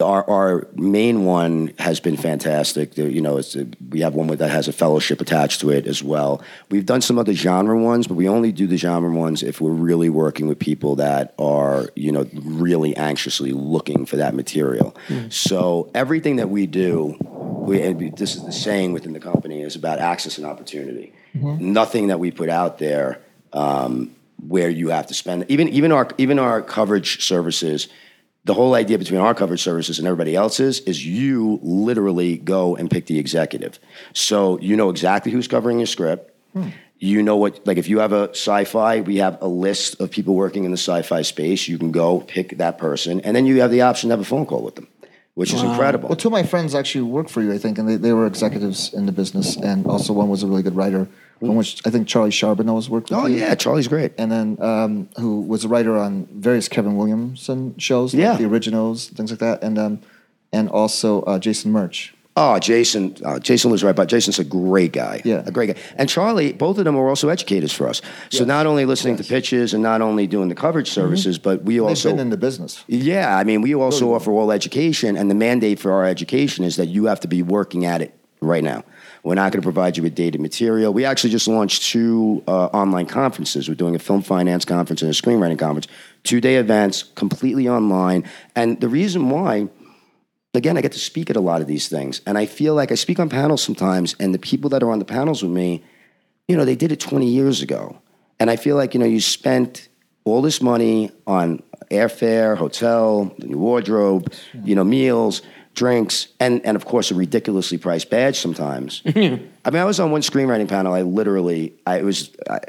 our 0.00 0.28
our 0.30 0.68
main 0.76 1.24
one 1.24 1.72
has 1.80 1.98
been 1.98 2.16
fantastic. 2.16 2.94
The- 2.94 3.12
you 3.12 3.20
know, 3.20 3.36
it's 3.38 3.56
a, 3.56 3.66
we 3.90 4.00
have 4.02 4.14
one 4.14 4.28
with 4.28 4.38
that 4.38 4.50
has 4.50 4.68
a 4.68 4.72
fellowship 4.72 5.20
attached 5.20 5.60
to 5.62 5.70
it 5.70 5.88
as 5.88 6.04
well. 6.04 6.40
We've 6.70 6.86
done 6.86 7.00
some 7.00 7.18
other 7.18 7.32
genre 7.34 7.76
ones, 7.76 8.06
but 8.06 8.14
we 8.14 8.28
only 8.28 8.52
do 8.52 8.68
the 8.68 8.76
genre 8.76 9.10
ones 9.10 9.42
if 9.42 9.60
we're 9.60 9.72
really 9.72 10.08
working 10.08 10.46
with 10.46 10.60
people 10.60 10.94
that 10.96 11.34
are 11.36 11.88
you 11.96 12.12
know 12.12 12.28
really 12.32 12.96
anxiously 12.96 13.50
looking 13.50 14.06
for 14.06 14.16
that 14.18 14.34
material. 14.36 14.96
So 15.30 15.90
everything 15.94 16.36
that 16.36 16.48
we 16.48 16.66
do, 16.68 17.16
we, 17.20 17.82
and 17.82 17.98
we- 17.98 18.10
this 18.10 18.36
is 18.36 18.44
the 18.44 18.52
saying 18.52 18.92
within 18.92 19.12
the 19.14 19.20
company 19.20 19.62
is 19.62 19.74
about 19.74 19.98
access 19.98 20.38
and 20.38 20.46
opportunity. 20.46 21.12
Nothing 21.34 22.08
that 22.08 22.20
we 22.20 22.30
put 22.30 22.48
out 22.48 22.78
there 22.78 23.20
um, 23.52 24.14
where 24.46 24.70
you 24.70 24.88
have 24.88 25.06
to 25.06 25.14
spend 25.14 25.46
even 25.48 25.68
even 25.68 25.92
our 25.92 26.08
even 26.18 26.38
our 26.38 26.62
coverage 26.62 27.22
services 27.24 27.88
the 28.44 28.54
whole 28.54 28.74
idea 28.74 28.98
between 28.98 29.20
our 29.20 29.34
coverage 29.34 29.62
services 29.62 29.98
and 29.98 30.08
everybody 30.08 30.34
else's 30.34 30.80
is 30.80 31.06
you 31.06 31.60
literally 31.62 32.38
go 32.38 32.74
and 32.74 32.90
pick 32.90 33.06
the 33.06 33.18
executive. 33.18 33.78
So 34.14 34.58
you 34.60 34.76
know 34.76 34.90
exactly 34.90 35.30
who's 35.30 35.46
covering 35.46 35.78
your 35.78 35.86
script. 35.86 36.34
You 36.98 37.22
know 37.22 37.36
what 37.36 37.66
like 37.66 37.78
if 37.78 37.88
you 37.88 38.00
have 38.00 38.12
a 38.12 38.30
sci-fi 38.30 39.00
we 39.00 39.16
have 39.16 39.38
a 39.40 39.48
list 39.48 40.00
of 40.00 40.10
people 40.10 40.34
working 40.34 40.64
in 40.64 40.70
the 40.70 40.76
sci-fi 40.76 41.22
space. 41.22 41.68
You 41.68 41.78
can 41.78 41.92
go 41.92 42.20
pick 42.20 42.58
that 42.58 42.78
person 42.78 43.20
and 43.20 43.34
then 43.34 43.46
you 43.46 43.60
have 43.60 43.70
the 43.70 43.82
option 43.82 44.08
to 44.08 44.12
have 44.12 44.20
a 44.20 44.24
phone 44.24 44.46
call 44.46 44.62
with 44.62 44.74
them 44.74 44.88
which 45.34 45.52
is 45.54 45.62
incredible 45.62 46.08
Well, 46.08 46.16
two 46.16 46.28
of 46.28 46.32
my 46.32 46.42
friends 46.42 46.74
actually 46.74 47.02
work 47.02 47.28
for 47.28 47.40
you, 47.42 47.52
I 47.52 47.58
think, 47.58 47.78
and 47.78 47.88
they, 47.88 47.96
they 47.96 48.12
were 48.12 48.26
executives 48.26 48.92
in 48.92 49.06
the 49.06 49.12
business, 49.12 49.56
and 49.56 49.86
also 49.86 50.12
one 50.12 50.28
was 50.28 50.42
a 50.42 50.46
really 50.46 50.62
good 50.62 50.76
writer. 50.76 51.08
One 51.40 51.56
which 51.56 51.82
I 51.84 51.90
think 51.90 52.06
Charlie 52.06 52.30
Charbonneau 52.30 52.76
has 52.76 52.88
worked 52.88 53.10
with. 53.10 53.18
oh 53.18 53.26
you. 53.26 53.38
yeah 53.38 53.54
charlie's 53.56 53.88
great 53.88 54.12
And 54.16 54.30
then 54.30 54.56
um, 54.62 55.08
who 55.18 55.40
was 55.40 55.64
a 55.64 55.68
writer 55.68 55.98
on 55.98 56.26
various 56.30 56.68
Kevin 56.68 56.96
Williamson 56.96 57.74
shows, 57.78 58.14
like 58.14 58.22
Yeah. 58.22 58.36
the 58.36 58.44
originals, 58.44 59.08
things 59.08 59.30
like 59.32 59.40
that, 59.40 59.60
and 59.64 59.76
um, 59.78 60.00
and 60.52 60.68
also 60.68 61.22
uh, 61.22 61.38
Jason 61.40 61.72
Murch. 61.72 62.14
Oh, 62.34 62.58
Jason. 62.58 63.14
Uh, 63.22 63.38
Jason 63.38 63.70
was 63.70 63.84
right, 63.84 63.94
but 63.94 64.08
Jason's 64.08 64.38
a 64.38 64.44
great 64.44 64.92
guy. 64.92 65.20
Yeah. 65.22 65.42
a 65.44 65.50
great 65.50 65.74
guy. 65.74 65.82
And 65.96 66.08
Charlie, 66.08 66.52
both 66.54 66.78
of 66.78 66.84
them 66.84 66.96
are 66.96 67.08
also 67.08 67.28
educators 67.28 67.72
for 67.72 67.86
us. 67.88 68.00
So 68.30 68.44
not 68.46 68.64
only 68.64 68.86
listening 68.86 69.16
to 69.18 69.24
pitches 69.24 69.74
and 69.74 69.82
not 69.82 70.00
only 70.00 70.26
doing 70.26 70.48
the 70.48 70.54
coverage 70.54 70.90
services, 70.90 71.38
but 71.38 71.62
we 71.64 71.74
They've 71.74 71.82
also 71.84 72.10
been 72.10 72.20
in 72.20 72.30
the 72.30 72.38
business. 72.38 72.84
yeah. 72.86 73.36
I 73.36 73.44
mean, 73.44 73.60
we 73.60 73.74
also 73.74 74.14
offer 74.14 74.30
all 74.32 74.50
education, 74.50 75.16
and 75.16 75.30
the 75.30 75.34
mandate 75.34 75.78
for 75.78 75.92
our 75.92 76.06
education 76.06 76.64
is 76.64 76.76
that 76.76 76.86
you 76.86 77.04
have 77.04 77.20
to 77.20 77.28
be 77.28 77.42
working 77.42 77.84
at 77.84 78.00
it 78.00 78.14
right 78.40 78.64
now. 78.64 78.82
We're 79.24 79.34
not 79.36 79.52
going 79.52 79.60
to 79.60 79.66
provide 79.66 79.96
you 79.98 80.02
with 80.02 80.14
dated 80.16 80.40
material. 80.40 80.92
We 80.92 81.04
actually 81.04 81.30
just 81.30 81.46
launched 81.46 81.82
two 81.84 82.42
uh, 82.48 82.66
online 82.66 83.06
conferences. 83.06 83.68
We're 83.68 83.74
doing 83.76 83.94
a 83.94 83.98
film 84.00 84.22
finance 84.22 84.64
conference 84.64 85.00
and 85.02 85.10
a 85.10 85.14
screenwriting 85.14 85.58
conference, 85.58 85.86
two 86.24 86.40
day 86.40 86.56
events, 86.56 87.04
completely 87.14 87.68
online. 87.68 88.24
And 88.56 88.80
the 88.80 88.88
reason 88.88 89.30
why 89.30 89.68
again, 90.54 90.76
I 90.76 90.80
get 90.80 90.92
to 90.92 90.98
speak 90.98 91.30
at 91.30 91.36
a 91.36 91.40
lot 91.40 91.60
of 91.60 91.66
these 91.66 91.88
things. 91.88 92.20
And 92.26 92.36
I 92.36 92.46
feel 92.46 92.74
like 92.74 92.92
I 92.92 92.94
speak 92.94 93.18
on 93.18 93.28
panels 93.28 93.62
sometimes, 93.62 94.14
and 94.20 94.34
the 94.34 94.38
people 94.38 94.70
that 94.70 94.82
are 94.82 94.90
on 94.90 94.98
the 94.98 95.04
panels 95.04 95.42
with 95.42 95.52
me, 95.52 95.82
you 96.48 96.56
know, 96.56 96.64
they 96.64 96.76
did 96.76 96.92
it 96.92 97.00
20 97.00 97.26
years 97.26 97.62
ago. 97.62 98.00
And 98.38 98.50
I 98.50 98.56
feel 98.56 98.76
like, 98.76 98.94
you 98.94 99.00
know, 99.00 99.06
you 99.06 99.20
spent 99.20 99.88
all 100.24 100.42
this 100.42 100.60
money 100.60 101.10
on 101.26 101.62
airfare, 101.90 102.56
hotel, 102.56 103.34
the 103.38 103.46
new 103.46 103.58
wardrobe, 103.58 104.32
you 104.64 104.74
know, 104.74 104.84
meals, 104.84 105.42
drinks, 105.74 106.28
and, 106.38 106.64
and 106.66 106.76
of 106.76 106.84
course, 106.84 107.10
a 107.10 107.14
ridiculously 107.14 107.78
priced 107.78 108.10
badge 108.10 108.38
sometimes. 108.38 109.02
I 109.06 109.10
mean, 109.10 109.50
I 109.64 109.84
was 109.84 110.00
on 110.00 110.10
one 110.10 110.20
screenwriting 110.20 110.68
panel. 110.68 110.92
I 110.92 111.02
literally, 111.02 111.74
I 111.86 111.98
it 111.98 112.04
was, 112.04 112.30
I, 112.48 112.60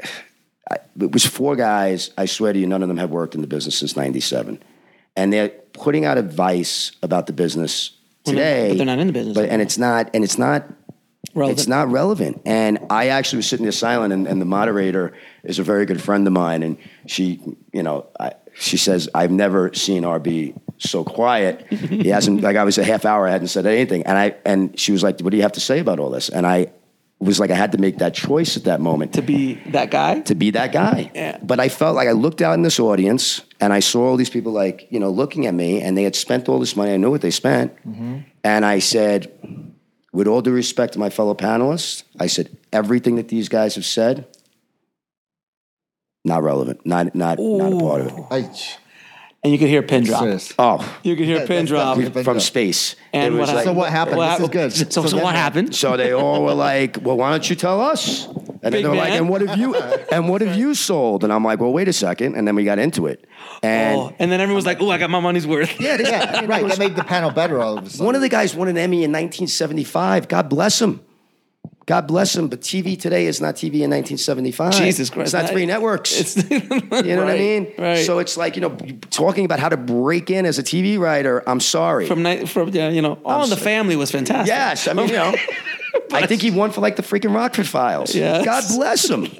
I, 0.70 0.76
it 1.00 1.12
was 1.12 1.26
four 1.26 1.56
guys. 1.56 2.10
I 2.16 2.26
swear 2.26 2.52
to 2.52 2.58
you, 2.58 2.66
none 2.66 2.82
of 2.82 2.88
them 2.88 2.96
have 2.96 3.10
worked 3.10 3.34
in 3.34 3.40
the 3.40 3.46
business 3.46 3.76
since 3.76 3.96
97 3.96 4.62
and 5.16 5.32
they're 5.32 5.52
putting 5.74 6.04
out 6.04 6.16
advice 6.18 6.92
about 7.02 7.26
the 7.26 7.32
business 7.32 7.90
today. 8.24 8.68
but 8.70 8.76
they're 8.78 8.86
not 8.86 8.98
in 8.98 9.06
the 9.08 9.12
business 9.12 9.36
But 9.36 9.50
and 9.50 9.60
it's 9.60 9.76
not 9.76 10.10
and 10.14 10.24
it's 10.24 10.38
not 10.38 10.64
Relevant. 11.34 11.58
it's 11.58 11.68
not 11.68 11.90
relevant. 11.90 12.42
And 12.46 12.78
I 12.90 13.08
actually 13.08 13.38
was 13.38 13.48
sitting 13.48 13.64
there 13.64 13.72
silent, 13.72 14.12
and, 14.12 14.28
and 14.28 14.40
the 14.40 14.44
moderator 14.46 15.14
is 15.42 15.58
a 15.58 15.64
very 15.64 15.84
good 15.84 16.00
friend 16.00 16.24
of 16.28 16.32
mine, 16.32 16.62
and 16.62 16.76
she, 17.06 17.40
you 17.72 17.82
know, 17.82 18.06
I, 18.20 18.34
she 18.54 18.76
says 18.76 19.08
I've 19.14 19.32
never 19.32 19.72
seen 19.74 20.04
RB 20.04 20.56
so 20.78 21.02
quiet. 21.02 21.66
He 21.72 22.08
hasn't 22.08 22.42
like 22.42 22.56
I 22.56 22.62
was 22.62 22.78
a 22.78 22.84
half 22.84 23.04
hour, 23.04 23.26
I 23.26 23.32
hadn't 23.32 23.48
said 23.48 23.66
anything, 23.66 24.04
and 24.04 24.16
I 24.16 24.36
and 24.44 24.78
she 24.78 24.92
was 24.92 25.02
like, 25.02 25.18
"What 25.20 25.30
do 25.30 25.36
you 25.36 25.42
have 25.42 25.52
to 25.52 25.60
say 25.60 25.80
about 25.80 25.98
all 25.98 26.10
this?" 26.10 26.28
And 26.28 26.46
I 26.46 26.68
was 27.24 27.40
like, 27.40 27.50
I 27.50 27.54
had 27.54 27.72
to 27.72 27.78
make 27.78 27.98
that 27.98 28.14
choice 28.14 28.56
at 28.56 28.64
that 28.64 28.80
moment 28.80 29.14
to 29.14 29.22
be 29.22 29.54
that 29.70 29.90
guy. 29.90 30.20
to 30.20 30.34
be 30.34 30.50
that 30.50 30.72
guy. 30.72 31.10
Yeah. 31.14 31.38
But 31.42 31.60
I 31.60 31.68
felt 31.68 31.96
like 31.96 32.08
I 32.08 32.12
looked 32.12 32.42
out 32.42 32.54
in 32.54 32.62
this 32.62 32.78
audience 32.78 33.42
and 33.60 33.72
I 33.72 33.80
saw 33.80 34.08
all 34.08 34.16
these 34.16 34.30
people 34.30 34.52
like, 34.52 34.86
you 34.90 35.00
know, 35.00 35.10
looking 35.10 35.46
at 35.46 35.54
me 35.54 35.80
and 35.80 35.96
they 35.96 36.04
had 36.04 36.16
spent 36.16 36.48
all 36.48 36.58
this 36.58 36.76
money. 36.76 36.92
I 36.92 36.96
knew 36.96 37.10
what 37.10 37.22
they 37.22 37.30
spent. 37.30 37.74
Mm-hmm. 37.86 38.18
And 38.42 38.64
I 38.64 38.78
said, 38.78 39.32
with 40.12 40.26
all 40.28 40.42
due 40.42 40.52
respect 40.52 40.92
to 40.92 40.98
my 40.98 41.10
fellow 41.10 41.34
panelists, 41.34 42.04
I 42.20 42.28
said, 42.28 42.56
everything 42.72 43.16
that 43.16 43.28
these 43.28 43.48
guys 43.48 43.74
have 43.74 43.84
said, 43.84 44.26
not 46.24 46.42
relevant, 46.42 46.86
not 46.86 47.14
not 47.14 47.38
not 47.38 47.72
a 47.72 47.76
part 47.76 48.00
of 48.00 48.06
it. 48.06 48.24
I, 48.30 48.50
and 49.44 49.52
you 49.52 49.58
could 49.58 49.68
hear 49.68 49.80
a 49.80 49.84
pin 49.84 50.02
drop. 50.04 50.22
serious. 50.22 50.52
Oh, 50.58 50.78
You 51.02 51.14
could 51.14 51.26
hear 51.26 51.44
a 51.44 51.46
pin 51.46 51.58
that's 51.58 51.68
drop. 51.68 51.96
definitely- 51.98 52.24
from 52.24 52.40
space. 52.40 52.96
And 53.12 53.38
what 53.38 53.48
like- 53.54 53.64
So 53.64 53.72
what 53.72 53.90
happened? 53.90 54.16
What 54.16 54.38
this 54.38 54.40
is 54.40 54.48
good. 54.48 54.92
So, 54.92 55.02
so, 55.02 55.08
then- 55.16 55.22
what 55.24 55.34
happened? 55.36 55.74
So 55.76 55.96
they 55.96 56.12
all 56.12 56.42
were 56.42 56.54
like, 56.54 56.98
"Well, 57.02 57.16
why 57.16 57.30
don't 57.30 57.48
you 57.48 57.54
tell 57.54 57.80
us?" 57.80 58.26
And 58.26 58.72
then 58.72 58.72
Big 58.72 58.82
they 58.84 58.88
were 58.88 58.96
like, 58.96 59.12
"And 59.12 59.28
what 59.28 59.42
have 59.42 59.58
you? 59.58 59.74
And 60.10 60.28
what 60.28 60.40
have 60.40 60.56
you 60.56 60.74
sold?" 60.74 61.22
And 61.22 61.32
I'm 61.32 61.44
like, 61.44 61.60
"Well, 61.60 61.72
wait 61.72 61.86
a 61.86 61.92
second. 61.92 62.34
And 62.34 62.48
then 62.48 62.54
we 62.56 62.64
got 62.64 62.78
into 62.78 63.06
it. 63.06 63.24
And 63.62 63.98
Oh, 64.00 64.12
and 64.18 64.32
then 64.32 64.40
everyone's 64.40 64.64
like, 64.66 64.80
"Oh, 64.80 64.90
I 64.90 64.96
got 64.98 65.10
my 65.10 65.20
money's 65.20 65.46
worth." 65.46 65.78
yeah, 65.78 65.98
Yeah, 66.00 66.44
right. 66.46 66.66
That 66.66 66.78
made 66.78 66.96
the 66.96 67.04
panel 67.04 67.30
better 67.30 67.62
all 67.62 67.76
of 67.78 67.86
a 67.86 67.90
sudden. 67.90 68.06
One 68.06 68.14
of 68.14 68.22
the 68.22 68.28
guys 68.30 68.54
won 68.54 68.68
an 68.68 68.78
Emmy 68.78 69.04
in 69.04 69.12
1975. 69.12 70.28
God 70.28 70.48
bless 70.48 70.80
him. 70.80 71.00
God 71.86 72.06
bless 72.06 72.34
him. 72.34 72.48
But 72.48 72.60
TV 72.62 72.98
today 72.98 73.26
is 73.26 73.40
not 73.40 73.56
TV 73.56 73.82
in 73.82 73.90
1975. 73.90 74.72
Jesus 74.74 75.10
Christ. 75.10 75.24
It's 75.34 75.42
not 75.42 75.50
three 75.50 75.66
networks. 75.66 76.18
It's, 76.18 76.50
you 76.50 76.60
know 76.60 77.24
what 77.24 77.30
I 77.30 77.38
mean? 77.38 77.72
Right. 77.78 78.04
So 78.04 78.18
it's 78.18 78.36
like, 78.36 78.56
you 78.56 78.62
know, 78.62 78.76
talking 79.10 79.44
about 79.44 79.58
how 79.58 79.68
to 79.68 79.76
break 79.76 80.30
in 80.30 80.46
as 80.46 80.58
a 80.58 80.62
TV 80.62 80.98
writer, 80.98 81.42
I'm 81.48 81.60
sorry. 81.60 82.06
from 82.06 82.22
night 82.22 82.48
from 82.48 82.70
yeah, 82.70 82.88
you 82.88 83.02
know, 83.02 83.18
All 83.24 83.44
in 83.44 83.50
the 83.50 83.56
sorry. 83.56 83.64
Family 83.64 83.96
was 83.96 84.10
fantastic. 84.10 84.46
yes. 84.48 84.88
I 84.88 84.92
mean, 84.94 85.08
you 85.08 85.14
know, 85.14 85.34
I 86.12 86.26
think 86.26 86.42
he 86.42 86.50
won 86.50 86.70
for 86.70 86.80
like 86.80 86.96
the 86.96 87.02
freaking 87.02 87.34
Rockford 87.34 87.66
Files. 87.66 88.14
Yes. 88.14 88.44
God 88.44 88.64
bless 88.76 89.08
him. 89.08 89.26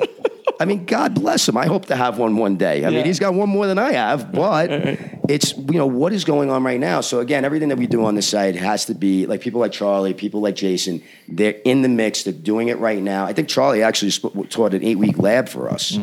I 0.60 0.66
mean, 0.66 0.84
God 0.84 1.14
bless 1.14 1.48
him. 1.48 1.56
I 1.56 1.66
hope 1.66 1.86
to 1.86 1.96
have 1.96 2.18
one 2.18 2.36
one 2.36 2.56
day. 2.56 2.84
I 2.84 2.88
Yeah. 2.88 2.96
mean, 2.98 3.04
he's 3.06 3.18
got 3.18 3.34
one 3.34 3.48
more 3.48 3.66
than 3.66 3.78
I 3.78 3.92
have, 3.92 4.30
but 4.32 4.70
it's, 5.28 5.56
you 5.56 5.78
know, 5.78 5.86
what 5.86 6.12
is 6.12 6.24
going 6.24 6.50
on 6.50 6.62
right 6.62 6.78
now. 6.78 7.00
So, 7.00 7.20
again, 7.20 7.44
everything 7.44 7.70
that 7.70 7.78
we 7.78 7.86
do 7.86 8.04
on 8.04 8.14
this 8.14 8.28
site 8.28 8.54
has 8.56 8.84
to 8.86 8.94
be 8.94 9.26
like 9.26 9.40
people 9.40 9.60
like 9.60 9.72
Charlie, 9.72 10.14
people 10.14 10.40
like 10.40 10.54
Jason, 10.54 11.02
they're 11.28 11.56
in 11.64 11.82
the 11.82 11.88
mix, 11.88 12.22
they're 12.22 12.32
doing 12.32 12.68
it 12.68 12.78
right 12.78 13.02
now. 13.02 13.24
I 13.24 13.32
think 13.32 13.48
Charlie 13.48 13.82
actually 13.82 14.10
sp- 14.14 14.36
taught 14.50 14.74
an 14.74 14.84
eight 14.84 14.98
week 14.98 15.18
lab 15.18 15.48
for 15.48 15.68
us. 15.70 15.96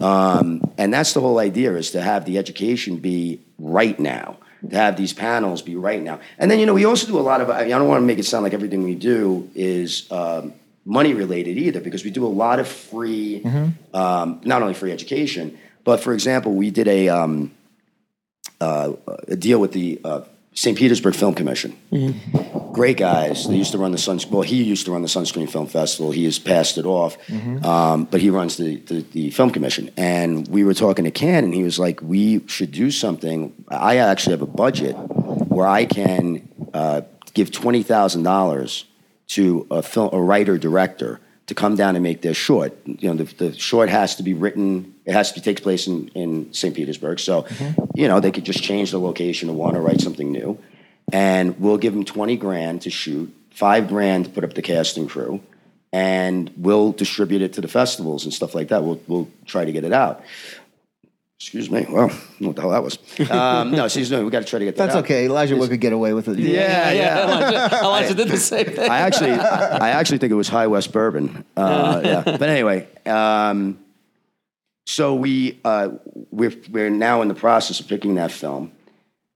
Um, 0.00 0.62
and 0.78 0.92
that's 0.92 1.12
the 1.14 1.20
whole 1.20 1.38
idea 1.38 1.74
is 1.74 1.90
to 1.92 2.02
have 2.02 2.24
the 2.26 2.38
education 2.38 2.96
be 2.98 3.40
right 3.58 3.98
now. 3.98 4.36
To 4.70 4.74
have 4.76 4.96
these 4.96 5.12
panels 5.12 5.62
be 5.62 5.76
right 5.76 6.02
now, 6.02 6.18
and 6.38 6.50
then 6.50 6.58
you 6.58 6.66
know 6.66 6.74
we 6.74 6.86
also 6.86 7.06
do 7.06 7.18
a 7.18 7.20
lot 7.20 7.40
of. 7.40 7.50
I 7.50 7.68
don't 7.68 7.86
want 7.86 8.00
to 8.02 8.06
make 8.06 8.18
it 8.18 8.24
sound 8.24 8.42
like 8.42 8.54
everything 8.54 8.82
we 8.82 8.96
do 8.96 9.48
is 9.54 10.10
um, 10.10 10.54
money 10.86 11.12
related 11.12 11.58
either, 11.58 11.80
because 11.80 12.04
we 12.04 12.10
do 12.10 12.24
a 12.24 12.28
lot 12.44 12.58
of 12.60 12.66
free, 12.68 13.42
um, 13.92 14.40
not 14.44 14.62
only 14.62 14.72
free 14.74 14.92
education, 14.92 15.58
but 15.84 16.00
for 16.00 16.14
example, 16.14 16.52
we 16.54 16.70
did 16.70 16.88
a 16.88 17.08
um, 17.10 17.52
uh, 18.60 18.92
a 19.28 19.36
deal 19.36 19.58
with 19.60 19.72
the 19.72 20.00
uh, 20.04 20.20
St. 20.54 20.78
Petersburg 20.78 21.14
Film 21.14 21.34
Commission. 21.34 21.76
Great 22.72 22.96
guys. 22.96 23.46
They 23.48 23.56
used 23.56 23.72
to 23.72 23.78
run 23.78 23.92
the 23.92 23.98
Sun. 23.98 24.20
Well, 24.30 24.42
he 24.42 24.62
used 24.62 24.84
to 24.86 24.92
run 24.92 25.02
the 25.02 25.08
Sunscreen 25.08 25.48
Film 25.50 25.66
Festival. 25.66 26.12
He 26.12 26.24
has 26.24 26.38
passed 26.38 26.78
it 26.78 26.84
off, 26.86 27.16
um, 27.64 28.04
but 28.04 28.20
he 28.20 28.30
runs 28.30 28.56
the, 28.56 28.76
the 28.76 29.00
the 29.12 29.30
film 29.30 29.50
commission. 29.50 29.90
And 29.96 30.46
we 30.48 30.62
were 30.64 30.74
talking 30.74 31.04
to 31.04 31.10
Ken, 31.10 31.44
and 31.44 31.54
he 31.54 31.62
was 31.62 31.78
like, 31.78 32.00
"We 32.02 32.46
should 32.48 32.72
do 32.72 32.90
something." 32.90 33.52
I 33.68 33.96
actually 33.96 34.32
have 34.32 34.42
a 34.42 34.46
budget 34.46 34.94
where 34.94 35.66
I 35.66 35.84
can 35.86 36.48
uh, 36.74 37.02
give 37.34 37.50
twenty 37.50 37.82
thousand 37.82 38.22
dollars 38.24 38.84
to 39.28 39.66
a 39.70 39.82
film 39.82 40.10
a 40.12 40.20
writer 40.20 40.58
director 40.58 41.20
to 41.46 41.54
come 41.54 41.76
down 41.76 41.94
and 41.94 42.02
make 42.02 42.22
their 42.22 42.34
short. 42.34 42.76
You 42.84 43.14
know, 43.14 43.24
the, 43.24 43.34
the 43.36 43.58
short 43.58 43.88
has 43.88 44.16
to 44.16 44.22
be 44.22 44.34
written. 44.34 44.94
It 45.04 45.12
has 45.12 45.32
to 45.32 45.40
be 45.40 45.44
takes 45.44 45.60
place 45.60 45.86
in, 45.86 46.08
in 46.08 46.52
St. 46.52 46.74
Petersburg. 46.74 47.20
So, 47.20 47.42
mm-hmm. 47.42 47.82
you 47.94 48.08
know, 48.08 48.20
they 48.20 48.32
could 48.32 48.44
just 48.44 48.62
change 48.62 48.90
the 48.90 48.98
location 48.98 49.48
to 49.48 49.54
want 49.54 49.74
to 49.74 49.80
write 49.80 50.00
something 50.00 50.30
new, 50.32 50.58
and 51.12 51.58
we'll 51.60 51.78
give 51.78 51.92
them 51.92 52.04
twenty 52.04 52.36
grand 52.36 52.82
to 52.82 52.90
shoot, 52.90 53.32
five 53.50 53.88
grand 53.88 54.26
to 54.26 54.30
put 54.30 54.44
up 54.44 54.54
the 54.54 54.62
casting 54.62 55.06
crew, 55.06 55.40
and 55.92 56.52
we'll 56.56 56.92
distribute 56.92 57.42
it 57.42 57.52
to 57.54 57.60
the 57.60 57.68
festivals 57.68 58.24
and 58.24 58.34
stuff 58.34 58.54
like 58.54 58.68
that. 58.68 58.82
We'll 58.82 59.00
we'll 59.06 59.28
try 59.44 59.64
to 59.64 59.72
get 59.72 59.84
it 59.84 59.92
out. 59.92 60.22
Excuse 61.38 61.70
me. 61.70 61.86
Well, 61.88 62.06
I 62.06 62.08
don't 62.08 62.46
what 62.46 62.56
the 62.56 62.62
hell 62.62 62.70
that 62.70 62.82
was. 62.82 62.98
Um, 63.30 63.70
no, 63.72 63.88
season. 63.88 64.24
We 64.24 64.30
got 64.30 64.38
to 64.40 64.46
try 64.46 64.58
to 64.58 64.64
get 64.64 64.76
that. 64.76 64.84
That's 64.86 64.96
out. 64.96 65.04
okay. 65.04 65.26
Elijah 65.26 65.54
Wood 65.56 65.68
could 65.68 65.80
get 65.80 65.92
away 65.92 66.14
with 66.14 66.28
it. 66.28 66.38
Yeah, 66.38 66.90
yeah. 66.92 67.24
Elijah, 67.24 67.76
Elijah 67.84 68.14
did 68.14 68.28
the 68.28 68.38
same 68.38 68.64
thing. 68.66 68.90
I 68.90 69.00
actually, 69.00 69.32
I 69.32 69.90
actually 69.90 70.16
think 70.18 70.30
it 70.32 70.36
was 70.36 70.48
High 70.48 70.66
West 70.66 70.92
Bourbon. 70.92 71.44
Uh, 71.54 72.00
yeah, 72.02 72.22
but 72.24 72.42
anyway, 72.48 72.88
um, 73.04 73.78
so 74.86 75.14
we 75.14 75.60
uh, 75.62 75.90
we're 76.30 76.54
we're 76.70 76.88
now 76.90 77.20
in 77.20 77.28
the 77.28 77.34
process 77.34 77.80
of 77.80 77.86
picking 77.88 78.14
that 78.14 78.32
film, 78.32 78.72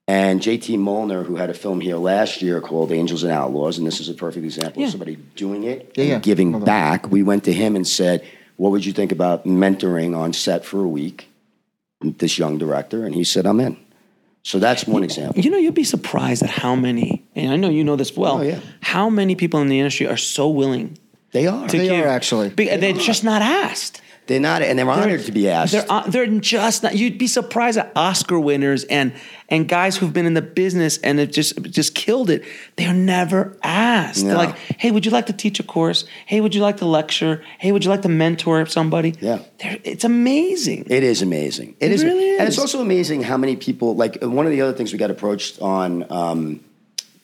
and 0.09 0.41
JT 0.41 0.79
Mollner, 0.79 1.27
who 1.27 1.37
had 1.37 1.51
a 1.51 1.55
film 1.55 1.83
here 1.83 1.97
last 1.97 2.41
year 2.41 2.63
called 2.63 2.93
Angels 2.93 3.25
and 3.25 3.33
Outlaws, 3.33 3.77
and 3.77 3.87
this 3.87 4.01
is 4.01 4.09
a 4.09 4.15
perfect 4.15 4.45
example 4.47 4.81
Yeah. 4.81 4.87
of 4.87 4.93
somebody 4.93 5.17
doing 5.37 5.65
it 5.65 5.93
Yeah, 5.97 6.03
and 6.03 6.11
yeah. 6.13 6.19
giving 6.21 6.53
Hold 6.53 6.63
on. 6.63 6.67
back. 6.67 7.11
We 7.11 7.23
went 7.23 7.45
to 7.45 7.53
him 7.53 7.77
and 7.77 7.87
said, 7.87 8.25
"What 8.57 8.71
would 8.73 8.87
you 8.87 8.95
think 8.95 9.13
about 9.13 9.45
mentoring 9.45 10.17
on 10.17 10.33
set 10.33 10.65
for 10.65 10.83
a 10.83 10.89
week?" 10.89 11.27
This 12.03 12.39
young 12.39 12.57
director, 12.59 13.05
and 13.05 13.15
he 13.15 13.25
said, 13.25 13.47
"I'm 13.47 13.61
in." 13.61 13.77
So 14.43 14.59
that's 14.59 14.87
one 14.87 15.05
example. 15.05 15.43
You 15.43 15.51
know, 15.51 15.59
you'd 15.59 15.75
be 15.75 15.85
surprised 15.85 16.43
at 16.43 16.49
how 16.49 16.75
many, 16.75 17.23
and 17.37 17.53
I 17.53 17.57
know 17.57 17.69
you 17.69 17.85
know 17.85 17.97
this 17.97 18.17
well, 18.17 18.39
Oh, 18.39 18.43
yeah. 18.43 18.61
how 18.81 19.11
many 19.11 19.35
people 19.35 19.61
in 19.61 19.69
the 19.69 19.79
industry 19.79 20.07
are 20.07 20.17
so 20.17 20.49
willing 20.49 20.97
They 21.33 21.47
are. 21.47 21.69
They 21.69 21.89
give. 21.89 22.05
are 22.05 22.09
actually. 22.09 22.49
Be- 22.49 22.75
they're 22.77 22.95
just 22.95 23.23
not 23.23 23.43
asked. 23.43 24.01
They're 24.31 24.39
not, 24.39 24.63
and 24.63 24.79
they're 24.79 24.89
honored 24.89 25.25
to 25.25 25.33
be 25.33 25.49
asked. 25.49 25.73
They're, 25.73 26.03
they're 26.07 26.27
just 26.39 26.85
not. 26.85 26.95
You'd 26.95 27.19
be 27.19 27.27
surprised 27.27 27.79
at 27.79 27.91
Oscar 27.97 28.39
winners 28.39 28.85
and 28.85 29.13
and 29.49 29.69
guys 29.69 29.97
who've 29.97 30.13
been 30.13 30.25
in 30.25 30.35
the 30.35 30.41
business 30.41 30.99
and 30.99 31.19
have 31.19 31.33
just 31.33 31.61
just 31.65 31.97
killed 31.97 32.31
it. 32.31 32.45
They're 32.77 32.95
never 32.95 33.57
asked. 33.65 34.23
They're 34.23 34.35
No. 34.35 34.39
like, 34.39 34.57
hey, 34.79 34.93
would 34.93 35.05
you 35.05 35.11
like 35.11 35.27
to 35.27 35.33
teach 35.33 35.59
a 35.59 35.65
course? 35.65 36.05
Hey, 36.27 36.41
would 36.41 36.55
you 36.55 36.63
like 36.63 36.77
to 36.77 36.87
lecture? 36.87 37.43
Hey, 37.59 37.73
would 37.73 37.83
you 37.83 37.91
like 37.91 38.03
to 38.03 38.09
mentor 38.09 38.67
somebody? 38.67 39.17
Yeah. 39.21 39.41
They're, 39.59 39.79
it's 39.83 40.05
amazing. 40.05 40.87
It 40.89 41.03
is 41.03 41.23
amazing. 41.23 41.75
It 41.81 41.91
is, 41.91 42.05
really 42.05 42.39
and 42.39 42.47
it's 42.47 42.57
also 42.57 42.81
amazing 42.81 43.25
how 43.25 43.37
many 43.37 43.57
people. 43.57 43.97
Like 43.97 44.23
one 44.23 44.47
of 44.47 44.53
the 44.53 44.61
other 44.61 44.75
things 44.75 44.93
we 44.93 44.99
got 44.99 45.11
approached 45.11 45.61
on, 45.61 46.07
um, 46.09 46.61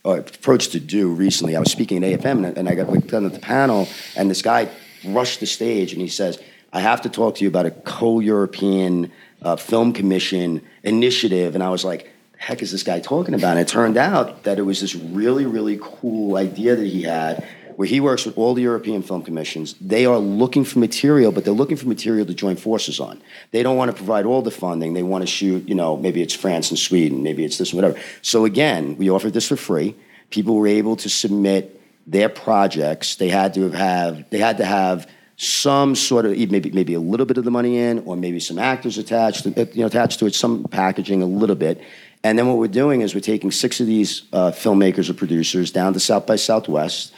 or 0.02 0.18
approached 0.18 0.72
to 0.72 0.80
do 0.80 1.08
recently. 1.08 1.54
I 1.54 1.60
was 1.60 1.70
speaking 1.70 2.02
at 2.02 2.20
AFM, 2.20 2.44
and, 2.44 2.58
and 2.58 2.68
I 2.68 2.74
got 2.74 2.90
done 3.06 3.26
at 3.26 3.32
the 3.32 3.38
panel, 3.38 3.86
and 4.16 4.28
this 4.28 4.42
guy 4.42 4.68
rushed 5.04 5.38
the 5.38 5.46
stage, 5.46 5.92
and 5.92 6.02
he 6.02 6.08
says, 6.08 6.40
"I 6.72 6.80
have 6.80 7.02
to 7.02 7.08
talk 7.08 7.36
to 7.36 7.44
you 7.44 7.48
about 7.48 7.66
a 7.66 7.70
co-European 7.70 9.12
uh, 9.42 9.56
film 9.56 9.92
commission 9.92 10.62
initiative." 10.82 11.54
And 11.54 11.62
I 11.62 11.70
was 11.70 11.84
like. 11.84 12.04
"The 12.04 12.10
Heck, 12.38 12.60
is 12.60 12.70
this 12.70 12.82
guy 12.82 13.00
talking 13.00 13.34
about? 13.34 13.52
And 13.52 13.60
it 13.60 13.66
turned 13.66 13.96
out 13.96 14.42
that 14.42 14.58
it 14.58 14.62
was 14.62 14.82
this 14.82 14.94
really, 14.94 15.46
really 15.46 15.78
cool 15.80 16.36
idea 16.36 16.76
that 16.76 16.86
he 16.86 17.02
had 17.02 17.42
where 17.76 17.86
he 17.86 18.00
works 18.00 18.24
with 18.24 18.36
all 18.38 18.54
the 18.54 18.62
European 18.62 19.02
film 19.02 19.22
commissions. 19.22 19.74
They 19.80 20.06
are 20.06 20.18
looking 20.18 20.64
for 20.64 20.78
material, 20.78 21.30
but 21.30 21.44
they're 21.44 21.54
looking 21.54 21.76
for 21.76 21.86
material 21.86 22.26
to 22.26 22.34
join 22.34 22.56
forces 22.56 22.98
on. 22.98 23.22
They 23.52 23.62
don't 23.62 23.76
want 23.76 23.90
to 23.90 23.96
provide 23.96 24.24
all 24.24 24.42
the 24.42 24.50
funding. 24.50 24.94
They 24.94 25.02
want 25.02 25.22
to 25.22 25.26
shoot, 25.26 25.68
you 25.68 25.74
know, 25.74 25.96
maybe 25.96 26.22
it's 26.22 26.34
France 26.34 26.70
and 26.70 26.78
Sweden, 26.78 27.22
maybe 27.22 27.44
it's 27.44 27.58
this 27.58 27.72
and 27.72 27.82
whatever. 27.82 28.00
So 28.22 28.44
again, 28.46 28.96
we 28.96 29.10
offered 29.10 29.34
this 29.34 29.46
for 29.46 29.56
free. 29.56 29.94
People 30.30 30.56
were 30.56 30.66
able 30.66 30.96
to 30.96 31.08
submit 31.08 31.80
their 32.06 32.28
projects. 32.28 33.16
They 33.16 33.28
had 33.28 33.54
to 33.54 33.70
have 33.70 34.28
they 34.30 34.38
had 34.38 34.56
to 34.58 34.64
have 34.64 35.08
some 35.36 35.94
sort 35.94 36.24
of 36.24 36.36
maybe 36.50 36.70
maybe 36.70 36.94
a 36.94 37.00
little 37.00 37.26
bit 37.26 37.36
of 37.36 37.44
the 37.44 37.50
money 37.50 37.78
in, 37.78 38.00
or 38.00 38.16
maybe 38.16 38.40
some 38.40 38.58
actors 38.58 38.96
attached, 38.96 39.44
you 39.44 39.68
know, 39.76 39.86
attached 39.86 40.18
to 40.18 40.26
it, 40.26 40.34
some 40.34 40.64
packaging 40.64 41.22
a 41.22 41.26
little 41.26 41.56
bit. 41.56 41.80
And 42.24 42.38
then 42.38 42.48
what 42.48 42.56
we're 42.56 42.68
doing 42.68 43.02
is 43.02 43.14
we're 43.14 43.20
taking 43.20 43.50
six 43.50 43.78
of 43.78 43.86
these 43.86 44.22
uh, 44.32 44.50
filmmakers 44.50 45.10
or 45.10 45.14
producers 45.14 45.70
down 45.70 45.92
to 45.92 46.00
South 46.00 46.26
by 46.26 46.36
Southwest. 46.36 47.12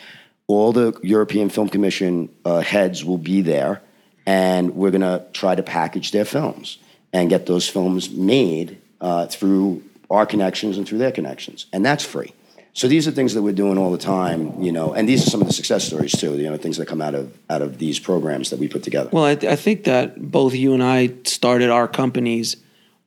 All 0.48 0.72
the 0.72 0.98
European 1.02 1.48
Film 1.48 1.68
Commission 1.68 2.28
uh, 2.44 2.60
heads 2.60 3.04
will 3.04 3.18
be 3.18 3.40
there, 3.42 3.82
and 4.26 4.74
we're 4.74 4.90
going 4.90 5.02
to 5.02 5.24
try 5.32 5.54
to 5.54 5.62
package 5.62 6.10
their 6.10 6.24
films 6.24 6.78
and 7.12 7.30
get 7.30 7.46
those 7.46 7.68
films 7.68 8.10
made 8.10 8.80
uh, 9.00 9.26
through 9.26 9.82
our 10.10 10.26
connections 10.26 10.76
and 10.76 10.88
through 10.88 10.98
their 10.98 11.12
connections, 11.12 11.66
and 11.72 11.84
that's 11.84 12.04
free. 12.04 12.32
So 12.78 12.86
these 12.86 13.08
are 13.08 13.10
things 13.10 13.34
that 13.34 13.42
we're 13.42 13.52
doing 13.64 13.76
all 13.76 13.90
the 13.90 13.98
time, 13.98 14.62
you 14.62 14.70
know, 14.70 14.92
and 14.92 15.08
these 15.08 15.26
are 15.26 15.30
some 15.30 15.40
of 15.40 15.48
the 15.48 15.52
success 15.52 15.82
stories 15.84 16.12
too. 16.12 16.36
You 16.38 16.48
know, 16.48 16.56
things 16.56 16.76
that 16.76 16.86
come 16.86 17.02
out 17.02 17.16
of 17.16 17.36
out 17.50 17.60
of 17.60 17.78
these 17.78 17.98
programs 17.98 18.50
that 18.50 18.60
we 18.60 18.68
put 18.68 18.84
together. 18.84 19.10
Well, 19.12 19.24
I, 19.24 19.32
I 19.32 19.56
think 19.56 19.82
that 19.82 20.30
both 20.30 20.54
you 20.54 20.74
and 20.74 20.82
I 20.82 21.12
started 21.24 21.70
our 21.70 21.88
companies 21.88 22.56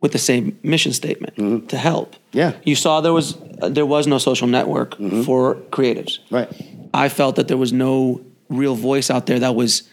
with 0.01 0.11
the 0.11 0.17
same 0.17 0.59
mission 0.61 0.91
statement 0.91 1.69
to 1.69 1.77
help. 1.77 2.15
Mm-hmm. 2.15 2.37
Yeah. 2.37 2.51
Mm-hmm. 2.51 2.69
You 2.69 2.75
saw 2.75 2.99
there 2.99 3.13
was 3.13 3.37
uh, 3.61 3.69
there 3.69 3.85
was 3.85 4.07
no 4.07 4.17
social 4.17 4.47
network 4.47 4.97
for 5.23 5.55
creatives. 5.71 6.19
Right. 6.29 6.49
I 6.93 7.07
felt 7.07 7.37
that 7.37 7.47
there 7.47 7.55
was 7.55 7.71
no 7.71 8.19
real 8.49 8.75
voice 8.75 9.09
out 9.09 9.25
there 9.25 9.39
that 9.39 9.55
was 9.55 9.83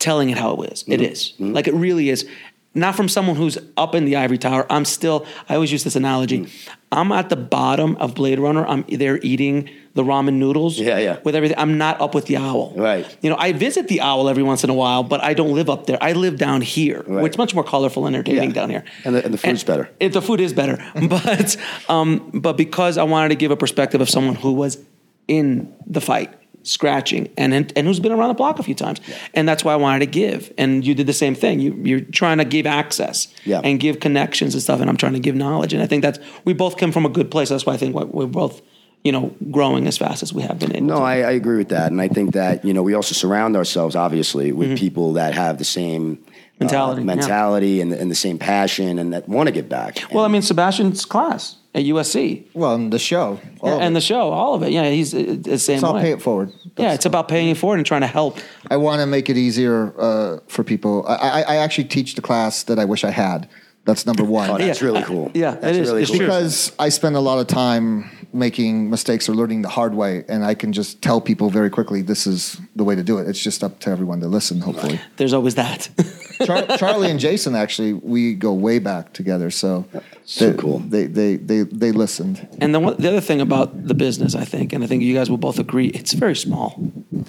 telling 0.00 0.30
it 0.30 0.38
how 0.38 0.56
it 0.56 0.72
is. 0.72 0.84
It 0.88 1.00
is. 1.00 1.34
Like 1.38 1.68
it 1.68 1.74
really 1.74 2.08
is. 2.08 2.26
Not 2.72 2.94
from 2.94 3.08
someone 3.08 3.34
who's 3.34 3.58
up 3.76 3.96
in 3.96 4.04
the 4.04 4.14
ivory 4.14 4.38
tower. 4.38 4.64
I'm 4.70 4.84
still. 4.84 5.26
I 5.48 5.54
always 5.56 5.72
use 5.72 5.82
this 5.82 5.96
analogy. 5.96 6.46
I'm 6.92 7.10
at 7.10 7.28
the 7.28 7.34
bottom 7.36 7.96
of 7.96 8.14
Blade 8.14 8.38
Runner. 8.38 8.64
I'm 8.64 8.84
there 8.88 9.18
eating 9.22 9.68
the 9.94 10.04
ramen 10.04 10.34
noodles. 10.34 10.78
Yeah, 10.78 10.98
yeah. 10.98 11.18
With 11.24 11.34
everything, 11.34 11.58
I'm 11.58 11.78
not 11.78 12.00
up 12.00 12.14
with 12.14 12.26
the 12.26 12.36
owl. 12.36 12.72
Right. 12.76 13.04
You 13.22 13.30
know, 13.30 13.36
I 13.36 13.52
visit 13.52 13.88
the 13.88 14.00
owl 14.02 14.28
every 14.28 14.44
once 14.44 14.62
in 14.62 14.70
a 14.70 14.74
while, 14.74 15.02
but 15.02 15.20
I 15.20 15.34
don't 15.34 15.52
live 15.52 15.68
up 15.68 15.86
there. 15.86 15.98
I 16.00 16.12
live 16.12 16.38
down 16.38 16.60
here, 16.60 17.02
Right. 17.08 17.22
which 17.24 17.32
is 17.32 17.38
much 17.38 17.54
more 17.56 17.64
colorful, 17.64 18.06
and 18.06 18.14
entertaining 18.14 18.50
Yeah. 18.50 18.54
down 18.54 18.70
here. 18.70 18.84
And 19.04 19.16
the- 19.16 19.24
and 19.24 19.34
the 19.34 19.38
food's 19.38 19.64
better. 19.64 19.90
It, 19.98 20.12
the 20.12 20.22
food 20.22 20.40
is 20.40 20.52
better, 20.52 20.78
but 21.08 21.56
um, 21.88 22.30
but 22.34 22.56
because 22.56 22.98
I 22.98 23.02
wanted 23.02 23.30
to 23.30 23.34
give 23.36 23.50
a 23.50 23.56
perspective 23.56 24.00
of 24.00 24.08
someone 24.08 24.36
who 24.36 24.52
was 24.52 24.78
in 25.26 25.72
the 25.88 26.00
fight, 26.00 26.32
scratching, 26.62 27.28
and 27.36 27.52
and, 27.54 27.72
and 27.76 27.86
who's 27.86 28.00
been 28.00 28.12
around 28.12 28.28
the 28.28 28.34
block 28.34 28.58
a 28.58 28.62
few 28.62 28.74
times, 28.74 29.00
and 29.34 29.48
that's 29.48 29.64
why 29.64 29.72
I 29.72 29.76
wanted 29.76 30.00
to 30.00 30.06
give. 30.06 30.52
And 30.58 30.86
you 30.86 30.94
did 30.94 31.06
the 31.06 31.12
same 31.12 31.34
thing. 31.34 31.60
You, 31.60 31.74
you're 31.82 32.00
trying 32.00 32.38
to 32.38 32.44
give 32.44 32.66
access 32.66 33.28
Yeah. 33.44 33.60
and 33.64 33.80
give 33.80 34.00
connections 34.00 34.54
and 34.54 34.62
stuff, 34.62 34.80
and 34.80 34.88
I'm 34.90 34.96
trying 34.96 35.14
to 35.14 35.20
give 35.20 35.34
knowledge. 35.34 35.72
And 35.72 35.82
I 35.82 35.86
think 35.86 36.02
that's 36.02 36.18
we 36.44 36.52
both 36.52 36.76
come 36.76 36.92
from 36.92 37.06
a 37.06 37.08
good 37.10 37.30
place. 37.30 37.48
That's 37.48 37.66
why 37.66 37.74
I 37.74 37.76
think 37.76 37.94
we're- 37.94 38.26
both. 38.30 38.62
You 39.02 39.12
know, 39.12 39.34
growing 39.50 39.86
as 39.86 39.96
fast 39.96 40.22
as 40.22 40.34
we 40.34 40.42
have 40.42 40.58
been. 40.58 40.76
able 40.76 40.86
No. 40.88 40.98
I, 40.98 41.20
I 41.20 41.30
agree 41.30 41.56
with 41.56 41.70
that, 41.70 41.90
and 41.90 42.02
I 42.02 42.08
think 42.08 42.34
that 42.34 42.66
you 42.66 42.74
know 42.74 42.82
we 42.82 42.92
also 42.92 43.14
surround 43.14 43.56
ourselves 43.56 43.96
obviously 43.96 44.52
with 44.52 44.76
people 44.76 45.14
that 45.14 45.32
have 45.32 45.56
the 45.56 45.64
same 45.64 46.12
uh, 46.12 46.30
Mm-hmm. 46.30 46.64
Mentality, 46.66 47.00
yeah. 47.00 47.06
mentality, 47.06 47.80
and, 47.80 47.90
the, 47.92 47.98
and 47.98 48.10
the 48.10 48.14
same 48.14 48.38
passion, 48.38 48.98
and 48.98 49.14
that 49.14 49.26
want 49.26 49.46
to 49.46 49.52
get 49.52 49.70
back. 49.70 50.02
Well, 50.12 50.26
I 50.26 50.28
mean, 50.28 50.42
Sebastian's 50.42 51.06
class 51.06 51.56
at 51.74 51.84
USC 51.84 52.46
Well, 52.54 52.74
in 52.74 52.90
the 52.90 52.98
show. 52.98 53.38
all 53.60 53.76
of 53.76 53.80
and 53.82 53.94
the 53.94 54.00
show, 54.00 54.30
all 54.30 54.54
of 54.54 54.62
it. 54.62 54.72
Yeah, 54.72 54.88
he's 54.90 55.14
uh, 55.14 55.36
the 55.40 55.58
same 55.58 55.76
It's 55.76 55.84
all 55.84 55.94
way. 55.94 56.02
pay 56.02 56.10
it 56.12 56.20
forward. 56.22 56.52
yeah, 56.76 56.92
it's 56.94 57.06
about 57.06 57.28
paying 57.28 57.48
it 57.48 57.56
forward 57.56 57.76
and 57.78 57.86
trying 57.86 58.00
to 58.00 58.06
help. 58.08 58.38
I 58.70 58.76
want 58.76 59.00
to 59.00 59.06
make 59.06 59.30
it 59.30 59.36
easier 59.36 59.94
uh, 60.00 60.38
for 60.48 60.64
people. 60.64 61.04
I, 61.06 61.14
I, 61.14 61.40
I 61.42 61.56
actually 61.56 61.84
teach 61.84 62.14
the 62.16 62.22
class 62.22 62.64
that 62.64 62.78
I 62.78 62.84
wish 62.84 63.04
I 63.04 63.10
had. 63.10 63.48
That's 63.84 64.04
number 64.04 64.24
one. 64.24 64.50
oh, 64.50 64.58
that's 64.58 64.80
Yeah. 64.80 64.86
really 64.86 65.02
cool. 65.04 65.30
Yeah, 65.32 65.52
that's 65.52 65.76
it 65.76 65.80
is. 65.82 65.88
really 65.88 66.02
It's 66.02 66.10
cool. 66.10 66.18
true. 66.18 66.26
because 66.26 66.72
I 66.78 66.88
spend 66.90 67.16
a 67.16 67.20
lot 67.20 67.38
of 67.38 67.46
time 67.46 68.10
making 68.32 68.90
mistakes 68.90 69.28
or 69.28 69.34
learning 69.34 69.62
the 69.62 69.68
hard 69.68 69.94
way, 69.94 70.24
and 70.28 70.44
I 70.44 70.54
can 70.54 70.72
just 70.72 71.00
tell 71.02 71.20
people 71.20 71.50
very 71.50 71.70
quickly 71.70 72.02
this 72.02 72.26
is 72.26 72.60
the 72.76 72.84
way 72.84 72.94
to 72.94 73.02
do 73.02 73.18
it. 73.18 73.26
It's 73.28 73.42
just 73.42 73.64
up 73.64 73.80
to 73.80 73.90
everyone 73.90 74.20
to 74.20 74.28
listen. 74.28 74.60
Hopefully, 74.60 75.00
There's 75.16 75.32
always 75.32 75.54
that. 75.54 75.88
Char- 76.44 76.66
Charlie 76.78 77.10
and 77.10 77.20
Jason 77.20 77.54
actually 77.54 77.92
we 77.92 78.34
go 78.34 78.52
way 78.52 78.78
back 78.78 79.12
together, 79.12 79.50
so 79.50 79.84
So 80.24 80.50
they, 80.50 80.56
cool. 80.56 80.78
They 80.78 81.06
they 81.06 81.36
they 81.36 81.62
they 81.62 81.92
listened. 81.92 82.46
and 82.60 82.74
the, 82.74 82.80
one, 82.80 82.96
the 82.98 83.08
other 83.08 83.20
thing 83.20 83.40
about 83.40 83.86
the 83.86 83.94
business, 83.94 84.34
I 84.34 84.44
think, 84.44 84.72
and 84.72 84.84
I 84.84 84.86
think 84.86 85.02
you 85.02 85.14
guys 85.14 85.28
will 85.30 85.38
both 85.38 85.58
agree, 85.58 85.88
it's 85.88 86.12
very 86.12 86.36
small. 86.36 86.80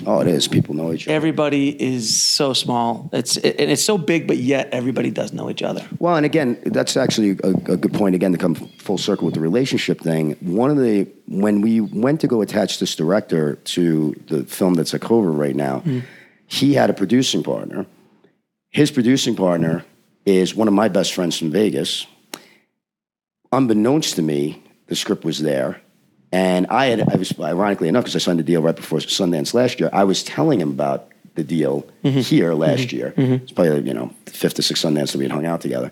Oh, 0.05 0.20
it 0.22 0.28
is. 0.28 0.47
People 0.47 0.76
know 0.76 0.93
each 0.93 1.07
other. 1.07 1.16
Everybody 1.16 1.70
is 1.82 2.22
so 2.22 2.53
small. 2.53 3.09
It's 3.14 3.38
it, 3.38 3.59
and 3.59 3.72
it's 3.72 3.84
so 3.84 3.97
big, 3.97 4.28
but 4.28 4.38
yet 4.38 4.70
everybody 4.72 5.12
does 5.12 5.34
know 5.34 5.49
each 5.49 5.64
other. 5.64 5.86
Well, 5.99 6.16
and 6.16 6.26
again, 6.26 6.59
that's 6.66 6.97
actually 6.97 7.32
a, 7.43 7.49
a 7.72 7.78
good 7.78 7.93
point. 7.93 8.16
Again, 8.16 8.32
to 8.32 8.38
come 8.38 8.55
full 8.55 8.97
circle 8.97 9.26
with 9.26 9.36
the 9.36 9.41
relationship 9.41 9.99
thing. 10.01 10.36
One 10.41 10.70
of 10.70 10.78
the 10.78 11.07
when 11.28 11.62
we 11.62 11.82
went 11.82 12.22
to 12.22 12.28
go 12.28 12.41
attach 12.41 12.80
this 12.80 12.95
director 12.95 13.55
to 13.55 14.16
the 14.28 14.43
film 14.43 14.74
that's 14.76 14.93
a 14.93 14.99
Cover 14.99 15.32
right 15.32 15.55
now, 15.55 15.80
mm. 15.82 16.03
he 16.47 16.74
had 16.74 16.89
a 16.89 16.93
producing 16.93 17.43
partner. 17.43 17.86
His 18.72 18.89
producing 18.89 19.36
partner 19.36 19.86
is 20.26 20.55
one 20.55 20.67
of 20.67 20.74
my 20.74 20.88
best 20.88 21.13
friends 21.13 21.38
from 21.38 21.51
Vegas. 21.51 22.07
Unbeknownst 23.51 24.15
to 24.15 24.22
me, 24.22 24.63
the 24.88 24.95
script 24.95 25.26
was 25.26 25.39
there. 25.39 25.82
And 26.32 26.67
I 26.67 26.86
had, 26.86 27.01
I 27.01 27.17
was, 27.17 27.38
ironically 27.38 27.89
enough, 27.89 28.05
because 28.05 28.15
I 28.15 28.19
signed 28.19 28.39
the 28.39 28.43
deal 28.43 28.61
right 28.61 28.76
before 28.76 28.99
Sundance 28.99 29.53
last 29.53 29.82
year, 29.82 29.89
I 29.91 30.05
was 30.05 30.24
telling 30.24 30.61
him 30.61 30.69
about 30.69 31.09
the 31.36 31.43
deal 31.43 31.86
mm-hmm. 32.03 32.19
here 32.19 32.53
last 32.53 32.88
mm-hmm. 32.88 32.97
year. 32.97 33.13
Mm-hmm. 33.17 33.34
It's 33.43 33.51
probably, 33.51 33.82
you 33.82 33.93
know, 33.93 34.13
the 34.24 34.32
fifth 34.32 34.57
or 34.57 34.61
sixth 34.61 34.86
Sundance 34.86 35.11
that 35.11 35.17
we 35.17 35.26
had 35.26 35.32
hung 35.32 35.45
out 35.45 35.59
together. 35.59 35.91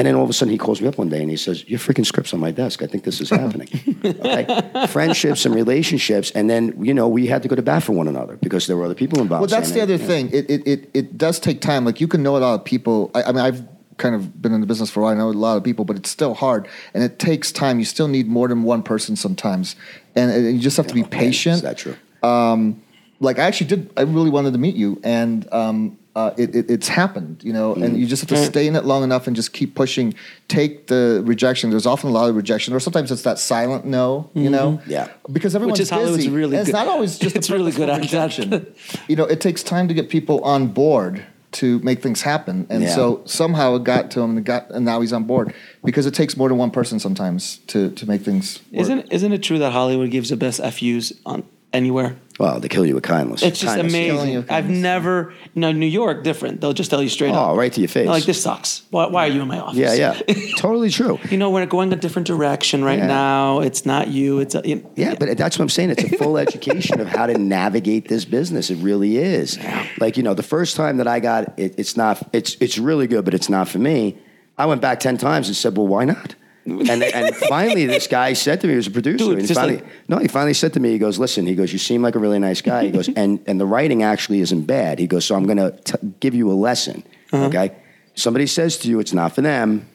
And 0.00 0.06
then 0.06 0.14
all 0.14 0.24
of 0.24 0.30
a 0.30 0.32
sudden 0.32 0.50
he 0.50 0.56
calls 0.56 0.80
me 0.80 0.88
up 0.88 0.96
one 0.96 1.10
day 1.10 1.20
and 1.20 1.28
he 1.28 1.36
says, 1.36 1.68
Your 1.68 1.78
freaking 1.78 2.06
script's 2.06 2.32
on 2.32 2.40
my 2.40 2.50
desk. 2.50 2.82
I 2.82 2.86
think 2.86 3.04
this 3.04 3.20
is 3.20 3.28
happening. 3.28 3.68
okay? 4.02 4.86
Friendships 4.88 5.44
and 5.44 5.54
relationships. 5.54 6.30
And 6.30 6.48
then, 6.48 6.82
you 6.82 6.94
know, 6.94 7.06
we 7.06 7.26
had 7.26 7.42
to 7.42 7.48
go 7.48 7.54
to 7.54 7.60
bat 7.60 7.82
for 7.82 7.92
one 7.92 8.08
another 8.08 8.38
because 8.38 8.66
there 8.66 8.78
were 8.78 8.86
other 8.86 8.94
people 8.94 9.20
involved. 9.20 9.42
Well, 9.42 9.60
that's 9.60 9.68
the 9.68 9.74
saying, 9.74 9.82
other 9.82 9.96
yeah. 9.96 10.06
thing. 10.06 10.30
It, 10.32 10.48
it 10.48 10.66
it 10.66 10.90
it 10.94 11.18
does 11.18 11.38
take 11.38 11.60
time. 11.60 11.84
Like 11.84 12.00
you 12.00 12.08
can 12.08 12.22
know 12.22 12.38
a 12.38 12.38
lot 12.38 12.54
of 12.54 12.64
people. 12.64 13.10
I, 13.14 13.24
I 13.24 13.32
mean, 13.32 13.44
I've 13.44 13.62
kind 13.98 14.14
of 14.14 14.40
been 14.40 14.54
in 14.54 14.62
the 14.62 14.66
business 14.66 14.88
for 14.88 15.00
a 15.00 15.02
while. 15.02 15.12
I 15.12 15.18
know 15.18 15.28
a 15.28 15.32
lot 15.32 15.58
of 15.58 15.64
people, 15.64 15.84
but 15.84 15.96
it's 15.96 16.08
still 16.08 16.32
hard, 16.32 16.66
and 16.94 17.04
it 17.04 17.18
takes 17.18 17.52
time. 17.52 17.78
You 17.78 17.84
still 17.84 18.08
need 18.08 18.26
more 18.26 18.48
than 18.48 18.62
one 18.62 18.82
person 18.82 19.16
sometimes, 19.16 19.76
and, 20.16 20.30
and 20.30 20.54
you 20.54 20.60
just 20.60 20.78
have 20.78 20.86
to 20.86 20.94
be 20.94 21.02
Man, 21.02 21.10
patient. 21.10 21.56
Is 21.56 21.62
that 21.62 21.76
true? 21.76 21.96
like 22.22 23.38
I 23.38 23.42
actually 23.42 23.66
did. 23.66 23.90
I 23.98 24.02
really 24.04 24.30
wanted 24.30 24.54
to 24.54 24.58
meet 24.58 24.76
you, 24.76 24.98
and 25.04 25.46
um, 25.52 25.98
uh, 26.16 26.32
it, 26.36 26.54
it, 26.56 26.70
it's 26.70 26.88
happened, 26.88 27.40
you 27.44 27.52
know, 27.52 27.74
Mm. 27.74 27.84
and 27.84 27.98
you 28.00 28.06
just 28.06 28.20
have 28.22 28.28
to 28.30 28.44
stay 28.44 28.66
in 28.66 28.74
it 28.74 28.84
long 28.84 29.04
enough 29.04 29.26
and 29.26 29.36
just 29.36 29.52
keep 29.52 29.74
pushing. 29.74 30.14
Take 30.48 30.88
the 30.88 31.22
rejection. 31.24 31.70
There's 31.70 31.86
often 31.86 32.10
a 32.10 32.12
lot 32.12 32.28
of 32.28 32.34
rejection, 32.36 32.74
or 32.74 32.80
sometimes 32.80 33.12
it's 33.12 33.22
that 33.22 33.38
silent 33.38 33.84
no, 33.84 34.28
you 34.34 34.50
know. 34.50 34.80
Yeah. 34.86 35.08
Because 35.30 35.54
everyone's 35.54 35.78
is 35.80 35.90
Hollywood's 35.90 36.16
busy. 36.18 36.30
really 36.30 36.56
and 36.56 36.66
it's 36.66 36.72
not 36.74 36.88
always 36.88 37.18
just 37.18 37.36
it's 37.38 37.48
a 37.48 37.52
really 37.52 37.70
good 37.72 37.88
purposeful 37.88 38.18
at 38.20 38.30
that. 38.30 38.38
rejection. 38.38 38.74
you 39.08 39.14
know, 39.16 39.24
it 39.24 39.40
takes 39.40 39.62
time 39.62 39.86
to 39.88 39.94
get 39.94 40.08
people 40.10 40.42
on 40.42 40.66
board 40.68 41.24
to 41.52 41.80
make 41.80 42.00
things 42.00 42.22
happen, 42.22 42.66
and 42.70 42.82
Yeah. 42.84 42.94
so 42.94 43.22
somehow 43.24 43.74
it 43.76 43.82
got 43.84 44.10
to 44.12 44.20
him, 44.20 44.36
and 44.36 44.44
got, 44.46 44.70
and 44.70 44.84
now 44.84 45.00
he's 45.00 45.12
on 45.12 45.24
board 45.24 45.52
because 45.84 46.06
it 46.06 46.14
takes 46.14 46.36
more 46.36 46.48
than 46.48 46.58
one 46.58 46.70
person 46.70 46.98
sometimes 47.00 47.58
to 47.68 47.90
to 47.90 48.06
make 48.06 48.22
things. 48.22 48.60
Work. 48.72 48.82
Isn't 48.82 49.12
isn't 49.12 49.32
it 49.32 49.42
true 49.42 49.58
that 49.58 49.72
Hollywood 49.72 50.10
gives 50.10 50.28
the 50.30 50.36
best 50.36 50.60
FUs 50.60 51.12
on 51.26 51.42
anywhere? 51.72 52.16
Well, 52.38 52.58
they 52.58 52.68
kill 52.68 52.86
you 52.86 52.94
with 52.94 53.04
kindness. 53.04 53.42
It's 53.42 53.60
just 53.60 53.74
Kindness. 53.76 53.92
Amazing. 53.92 54.46
I've 54.48 54.70
never, 54.70 55.34
you 55.52 55.60
know, 55.60 55.72
New 55.72 55.84
York 55.84 56.24
different. 56.24 56.62
They'll 56.62 56.72
just 56.72 56.88
tell 56.90 57.02
you 57.02 57.10
straight 57.10 57.32
Oh, 57.32 57.50
up. 57.52 57.58
right 57.58 57.70
to 57.70 57.80
your 57.82 57.88
face. 57.88 58.04
They're 58.04 58.12
like 58.14 58.24
this 58.24 58.42
sucks. 58.42 58.82
Why, 58.88 59.08
why 59.08 59.26
are 59.28 59.30
you 59.30 59.42
in 59.42 59.48
my 59.48 59.58
office? 59.60 59.76
Yeah, 59.76 59.92
yeah. 59.92 60.18
totally 60.56 60.88
true. 60.88 61.18
You 61.30 61.36
know, 61.36 61.50
we're 61.50 61.66
going 61.66 61.92
a 61.92 61.96
different 61.96 62.26
direction 62.26 62.82
right 62.82 62.98
Yeah. 62.98 63.08
now. 63.08 63.60
It's 63.60 63.84
not 63.84 64.08
you. 64.08 64.38
It's 64.38 64.54
uh, 64.54 64.62
a, 64.64 64.68
you 64.68 64.90
Yeah, 64.96 65.16
but 65.20 65.36
that's 65.36 65.58
what 65.58 65.64
I'm 65.64 65.68
saying. 65.68 65.90
It's 65.90 66.02
a 66.04 66.16
full 66.16 66.38
education 66.46 66.98
of 66.98 67.08
how 67.08 67.26
to 67.26 67.36
navigate 67.36 68.08
this 68.08 68.24
business. 68.24 68.70
It 68.70 68.76
really 68.76 69.18
is. 69.18 69.58
Like 69.98 70.16
you 70.16 70.22
know, 70.22 70.32
the 70.32 70.42
first 70.42 70.76
time 70.76 70.96
that 70.96 71.06
I 71.06 71.20
got 71.20 71.58
it, 71.58 71.74
it's 71.78 71.94
not. 71.94 72.26
It's 72.32 72.56
it's 72.58 72.78
really 72.78 73.06
good, 73.06 73.26
but 73.26 73.34
it's 73.34 73.50
not 73.50 73.68
for 73.68 73.78
me. 73.78 74.16
I 74.56 74.64
went 74.64 74.80
back 74.80 74.98
ten 75.00 75.18
times 75.18 75.48
and 75.48 75.56
said, 75.56 75.76
"Well, 75.76 75.86
why 75.88 76.06
not?" 76.06 76.34
And 76.66 77.02
and 77.02 77.34
finally, 77.48 77.86
this 77.86 78.06
guy 78.06 78.34
said 78.34 78.60
to 78.60 78.66
me, 78.66 78.74
he 78.74 78.76
was 78.76 78.86
a 78.86 78.90
producer, 78.90 79.24
Dude, 79.24 79.38
and 79.38 79.48
he 79.48 79.54
finally, 79.54 79.76
like- 79.76 79.86
no, 80.08 80.18
he 80.18 80.28
finally 80.28 80.54
said 80.54 80.72
to 80.74 80.80
me, 80.80 80.90
he 80.90 80.98
goes, 80.98 81.18
"Listen," 81.18 81.46
he 81.46 81.54
goes, 81.54 81.72
"You 81.72 81.78
seem 81.78 82.02
like 82.02 82.14
a 82.14 82.18
really 82.18 82.38
nice 82.38 82.60
guy." 82.60 82.84
He 82.84 82.90
goes, 82.90 83.08
"And 83.16 83.40
and 83.46 83.58
the 83.60 83.66
writing 83.66 84.02
actually 84.02 84.40
isn't 84.40 84.62
bad." 84.66 84.98
He 84.98 85.06
goes, 85.06 85.24
"So 85.24 85.34
I'm 85.34 85.44
going 85.44 85.56
to 85.58 85.74
give 86.20 86.34
you 86.34 86.50
a 86.50 86.54
lesson, 86.54 87.02
Uh-huh. 87.32 87.46
okay? 87.46 87.72
Somebody 88.14 88.46
says 88.46 88.76
to 88.78 88.88
you, 88.88 89.00
it's 89.00 89.12
not 89.14 89.34
for 89.34 89.40
them. 89.40 89.88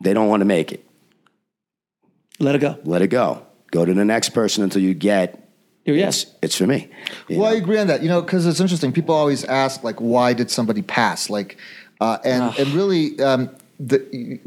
They 0.00 0.14
don't 0.14 0.28
want 0.28 0.40
to 0.40 0.46
make 0.46 0.72
it. 0.72 0.84
let 2.40 2.54
it 2.54 2.60
go. 2.60 2.78
Let 2.84 3.02
it 3.02 3.08
go. 3.08 3.46
Go 3.70 3.84
to 3.84 3.94
the 3.94 4.04
next 4.04 4.30
person 4.30 4.64
until 4.64 4.82
you 4.82 4.94
get." 4.94 5.38
Here, 5.84 5.94
It's, 5.96 6.24
yes. 6.24 6.34
it's 6.42 6.56
for 6.56 6.66
me. 6.66 6.88
you 7.28 7.40
Well, 7.40 7.52
I 7.52 7.56
agree 7.56 7.76
on 7.78 7.88
that. 7.88 8.02
You 8.02 8.08
know, 8.08 8.22
because 8.22 8.46
it's 8.46 8.60
interesting. 8.60 8.92
People 8.92 9.14
always 9.16 9.42
ask, 9.44 9.82
like, 9.82 10.00
why 10.00 10.32
did 10.32 10.48
somebody 10.48 10.80
pass? 10.80 11.28
Like, 11.28 11.56
uh, 12.00 12.18
and 12.24 12.56
and 12.56 12.68
really, 12.68 13.18
um, 13.20 13.50
the 13.88 14.38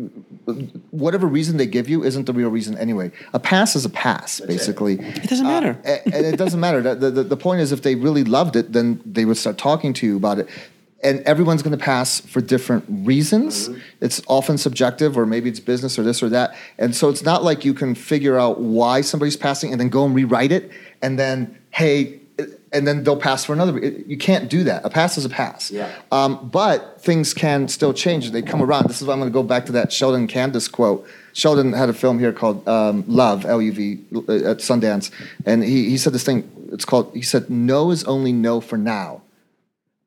whatever 0.91 1.27
reason 1.27 1.57
they 1.57 1.65
give 1.65 1.89
you 1.89 2.03
isn't 2.03 2.25
the 2.25 2.33
real 2.33 2.49
reason 2.49 2.77
anyway. 2.77 3.11
A 3.33 3.39
pass 3.39 3.75
is 3.75 3.85
a 3.85 3.89
pass, 3.89 4.39
basically. 4.39 4.95
It 4.99 5.29
doesn't 5.29 5.45
matter. 5.45 5.77
Uh, 5.85 5.97
and 6.05 6.25
it 6.25 6.37
doesn't 6.37 6.59
matter. 6.59 6.81
The, 6.81 7.11
the, 7.11 7.23
the 7.23 7.37
point 7.37 7.61
is, 7.61 7.71
if 7.71 7.81
they 7.81 7.95
really 7.95 8.23
loved 8.23 8.55
it, 8.55 8.71
then 8.71 9.01
they 9.05 9.25
would 9.25 9.37
start 9.37 9.57
talking 9.57 9.93
to 9.93 10.05
you 10.05 10.17
about 10.17 10.39
it. 10.39 10.47
And 11.03 11.19
everyone's 11.21 11.61
going 11.61 11.77
to 11.77 11.83
pass 11.83 12.21
for 12.21 12.41
different 12.41 12.85
reasons. 12.87 13.69
It's 14.01 14.21
often 14.27 14.57
subjective, 14.57 15.17
or 15.17 15.25
maybe 15.25 15.49
it's 15.49 15.59
business 15.59 15.99
or 15.99 16.03
this 16.03 16.23
or 16.23 16.29
that. 16.29 16.55
And 16.77 16.95
so 16.95 17.09
it's 17.09 17.23
not 17.23 17.43
like 17.43 17.65
you 17.65 17.73
can 17.73 17.93
figure 17.93 18.39
out 18.39 18.59
why 18.59 19.01
somebody's 19.01 19.37
passing 19.37 19.71
and 19.71 19.79
then 19.79 19.89
go 19.89 20.05
and 20.05 20.15
rewrite 20.15 20.51
it, 20.51 20.71
and 21.01 21.19
then 21.19 21.59
hey, 21.71 22.21
and 22.75 22.85
then 22.87 23.03
they'll 23.03 23.17
pass 23.17 23.45
for 23.45 23.53
another. 23.53 23.73
re- 23.73 24.03
You 24.05 24.17
can't 24.17 24.49
do 24.49 24.63
that. 24.65 24.85
A 24.85 24.89
pass 24.89 25.17
is 25.17 25.25
a 25.25 25.29
pass. 25.29 25.71
Yeah. 25.71 25.91
Um, 26.11 26.49
but 26.49 27.01
things 27.01 27.33
can 27.33 27.67
still 27.67 27.93
change. 27.93 28.29
They 28.31 28.41
come 28.41 28.61
around. 28.61 28.87
This 28.87 29.01
is 29.01 29.07
why 29.07 29.13
I'm 29.13 29.19
going 29.19 29.31
to 29.31 29.33
go 29.33 29.43
back 29.43 29.65
to 29.67 29.71
that 29.71 29.91
Sheldon 29.91 30.27
Candis 30.27 30.71
quote. 30.71 31.07
Sheldon 31.33 31.73
had 31.73 31.89
a 31.89 31.93
film 31.93 32.19
here 32.19 32.31
called 32.31 32.67
um, 32.67 33.03
Love, 33.07 33.45
L 33.45 33.61
U 33.61 33.71
V, 33.71 33.99
uh, 34.15 34.51
at 34.51 34.57
Sundance, 34.59 35.09
and 35.45 35.63
he, 35.63 35.89
he 35.89 35.97
said 35.97 36.13
this 36.13 36.23
thing. 36.23 36.49
It's 36.71 36.85
called. 36.85 37.11
He 37.13 37.21
said, 37.21 37.49
"No 37.49 37.91
is 37.91 38.03
only 38.05 38.33
no 38.33 38.61
for 38.61 38.77
now." 38.77 39.21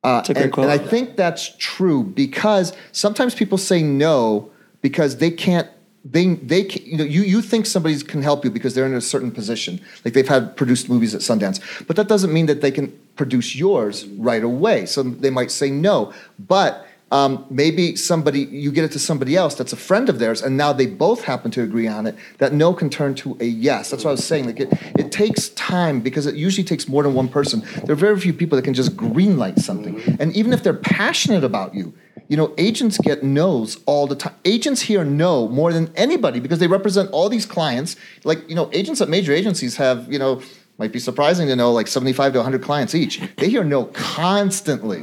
Uh, 0.05 0.23
a 0.29 0.33
great 0.33 0.45
and, 0.45 0.53
quote. 0.53 0.71
and 0.71 0.73
I 0.73 0.79
think 0.79 1.17
that's 1.17 1.57
true 1.59 2.03
because 2.03 2.73
sometimes 2.93 3.35
people 3.35 3.59
say 3.59 3.83
no 3.83 4.51
because 4.81 5.17
they 5.19 5.31
can't. 5.31 5.69
They 6.11 6.35
they 6.35 6.67
you 6.85 6.97
know 6.97 7.05
you 7.05 7.23
you 7.23 7.43
think 7.43 7.67
somebody 7.67 7.99
can 8.01 8.23
help 8.23 8.45
you 8.45 8.51
because 8.51 8.75
they're 8.75 8.87
in 8.87 8.95
a 8.95 9.01
certain 9.01 9.31
position. 9.31 9.81
Like 10.05 10.15
they've 10.15 10.29
had 10.29 10.57
produced 10.57 10.89
movies 10.89 11.15
at 11.15 11.21
Sundance. 11.21 11.61
But 11.87 11.97
that 11.97 12.09
doesn't 12.09 12.33
mean 12.33 12.47
that 12.47 12.61
they 12.61 12.71
can 12.71 12.93
produce 13.17 13.55
yours 13.55 14.07
right 14.07 14.43
away. 14.43 14.87
So 14.87 15.03
they 15.03 15.31
might 15.31 15.51
say 15.51 15.71
no. 15.71 16.13
But 16.39 16.87
um, 17.11 17.47
maybe 17.49 17.97
somebody 17.97 18.41
you 18.41 18.71
get 18.71 18.85
it 18.85 18.93
to 18.93 18.99
somebody 18.99 19.35
else 19.35 19.55
that's 19.55 19.73
a 19.73 19.77
friend 19.77 20.11
of 20.11 20.19
theirs 20.19 20.43
and 20.43 20.59
now 20.59 20.75
they 20.75 20.85
both 20.85 21.25
happen 21.25 21.51
to 21.53 21.63
agree 21.63 21.87
on 21.87 22.07
it 22.07 22.15
that 22.37 22.53
no 22.53 22.75
can 22.75 22.91
turn 22.91 23.15
to 23.17 23.37
a 23.41 23.47
yes. 23.47 23.91
That's 23.91 24.05
what 24.05 24.11
I 24.11 24.13
was 24.13 24.25
saying. 24.25 24.47
Like 24.47 24.61
it, 24.61 24.73
it 24.99 25.11
takes 25.11 25.49
time 25.51 26.01
because 26.01 26.27
it 26.27 26.35
usually 26.35 26.65
takes 26.65 26.87
more 26.87 27.03
than 27.03 27.15
one 27.15 27.29
person. 27.29 27.63
There 27.85 27.93
are 27.93 27.97
very 27.97 28.19
few 28.21 28.35
people 28.35 28.57
that 28.57 28.63
can 28.63 28.75
just 28.75 28.97
greenlight 28.97 29.59
something. 29.59 30.01
And 30.21 30.37
even 30.37 30.53
if 30.53 30.63
they're 30.63 30.75
passionate 30.75 31.45
about 31.45 31.75
you 31.75 31.95
you 32.29 32.37
know, 32.37 32.55
agents 32.59 32.99
get 32.99 33.23
no's 33.23 33.79
all 33.87 34.07
the 34.07 34.15
time. 34.15 34.35
Agents 34.45 34.83
here 34.83 35.03
know 35.03 35.49
more 35.49 35.73
than 35.73 35.91
anybody 35.97 36.41
because 36.41 36.59
they 36.59 36.67
represent 36.67 37.11
all 37.11 37.29
these 37.31 37.47
clients. 37.47 37.97
Like, 38.23 38.49
you 38.49 38.55
know, 38.55 38.71
agents 38.73 39.01
at 39.01 39.09
major 39.09 39.33
agencies 39.33 39.77
have, 39.77 40.13
you 40.13 40.19
know, 40.19 40.43
might 40.79 40.93
be 40.93 40.99
surprising 40.99 41.49
to 41.49 41.57
know 41.57 41.73
like 41.73 41.89
75 41.89 42.35
to 42.35 42.39
100 42.39 42.63
clients 42.63 42.95
each. 42.95 43.21
They 43.37 43.49
hear 43.49 43.65
no 43.65 43.87
constantly, 43.87 45.01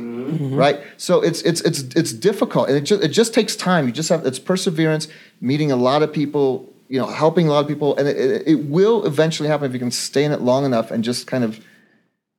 right? 0.55 0.82
So 0.97 1.21
it's 1.21 1.41
it's 1.41 1.61
it's 1.61 1.82
it's 1.95 2.13
difficult 2.13 2.69
and 2.69 2.78
it 2.78 2.82
just 2.82 3.03
it 3.03 3.09
just 3.09 3.34
takes 3.34 3.55
time. 3.55 3.86
You 3.86 3.91
just 3.91 4.09
have 4.09 4.26
it's 4.26 4.39
perseverance, 4.39 5.07
meeting 5.41 5.71
a 5.71 5.76
lot 5.76 6.01
of 6.01 6.13
people, 6.13 6.71
you 6.88 6.97
know, 6.97 7.07
helping 7.07 7.47
a 7.47 7.51
lot 7.51 7.59
of 7.59 7.67
people 7.67 7.97
and 7.97 8.07
it, 8.07 8.17
it, 8.17 8.47
it 8.47 8.55
will 8.65 9.05
eventually 9.05 9.49
happen 9.49 9.65
if 9.65 9.73
you 9.73 9.80
can 9.80 9.91
stay 9.91 10.23
in 10.23 10.32
it 10.32 10.41
long 10.41 10.63
enough 10.63 10.91
and 10.91 11.03
just 11.03 11.28
kind 11.28 11.43
of 11.43 11.59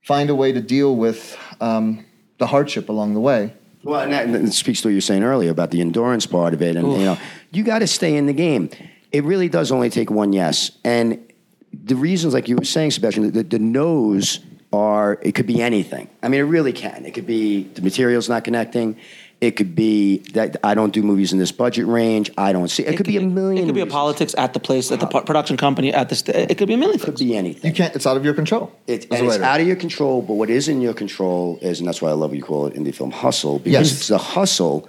find 0.03 0.31
a 0.31 0.35
way 0.35 0.53
to 0.53 0.63
deal 0.63 0.97
with 0.97 1.37
um, 1.61 2.07
the 2.39 2.47
hardship 2.47 2.89
along 2.89 3.13
the 3.13 3.21
way. 3.21 3.53
Well, 3.87 4.01
and 4.01 4.13
that, 4.13 4.25
and 4.25 4.35
that 4.35 4.53
speaks 4.53 4.81
to 4.83 4.89
what 4.89 4.91
you 4.91 4.97
were 4.97 5.01
saying 5.03 5.23
earlier 5.23 5.51
about 5.51 5.71
the 5.71 5.81
endurance 5.81 6.27
part 6.27 6.55
of 6.55 6.61
it, 6.61 6.75
and 6.75 6.91
you 6.93 7.05
know, 7.05 7.19
you 7.53 7.63
got 7.63 7.79
to 7.79 7.87
stay 7.87 8.17
in 8.17 8.27
the 8.27 8.33
game. 8.33 8.69
It 9.13 9.23
really 9.23 9.49
does 9.49 9.71
only 9.71 9.91
take 9.91 10.11
one 10.11 10.33
yes, 10.33 10.73
and 10.85 11.33
the 11.73 11.95
reasons, 11.95 12.35
like 12.35 12.49
you 12.49 12.57
were 12.57 12.65
saying, 12.65 12.91
Sebastian, 12.91 13.31
the, 13.31 13.45
the 13.45 13.59
no's 13.59 14.41
are 14.73 15.19
it 15.23 15.37
could 15.37 15.47
be 15.47 15.63
anything. 15.63 16.11
I 16.23 16.29
mean, 16.29 16.41
it 16.41 16.45
really 16.45 16.73
can. 16.73 17.07
It 17.07 17.15
could 17.15 17.27
be 17.27 17.63
the 17.63 17.83
material's 17.83 18.29
not 18.29 18.43
connecting. 18.43 18.97
It 19.47 19.55
could 19.55 19.77
be 19.77 20.19
that 20.33 20.57
I 20.65 20.75
don't 20.75 20.93
do 20.93 21.05
movies 21.05 21.33
in 21.33 21.39
this 21.39 21.53
budget 21.53 21.87
range. 21.87 22.33
I 22.37 22.53
don't 22.53 22.67
see. 22.67 22.83
It, 22.83 22.97
could 22.97 23.07
be 23.07 23.17
a 23.17 23.21
million. 23.21 23.63
It 23.63 23.67
could 23.67 23.77
be 23.77 23.81
a 23.81 23.87
politics 23.87 24.35
at 24.37 24.55
the 24.55 24.59
place, 24.59 24.91
at 24.91 24.99
the 24.99 25.07
uh-huh. 25.07 25.21
po- 25.21 25.25
production 25.25 25.57
company, 25.57 25.93
at 25.93 26.09
the. 26.09 26.17
St- 26.17 26.51
it 26.51 26.59
could 26.59 26.67
be 26.67 26.75
a 26.75 26.77
million 26.77 26.97
It 26.97 27.03
things. 27.03 27.17
could 27.17 27.25
be 27.25 27.37
anything. 27.37 27.71
You 27.71 27.77
can't. 27.77 27.95
It's 27.95 28.09
out 28.09 28.17
of 28.17 28.25
your 28.25 28.35
control. 28.35 28.73
It, 28.89 29.07
and 29.13 29.25
it's 29.25 29.39
out 29.39 29.61
of 29.61 29.67
your 29.69 29.77
control, 29.77 30.21
but 30.21 30.35
what 30.35 30.51
is 30.51 30.67
in 30.67 30.81
your 30.81 30.95
control 30.95 31.61
is, 31.63 31.79
and 31.79 31.87
that's 31.87 32.03
why 32.03 32.09
I 32.09 32.15
love 32.15 32.31
what 32.31 32.37
you 32.39 32.43
call 32.43 32.67
it 32.67 32.75
indie 32.75 32.93
film 32.93 33.13
hustle, 33.13 33.61
because 33.61 33.89
Yes. 33.89 33.99
it's 33.99 34.09
the 34.09 34.19
hustle. 34.19 34.89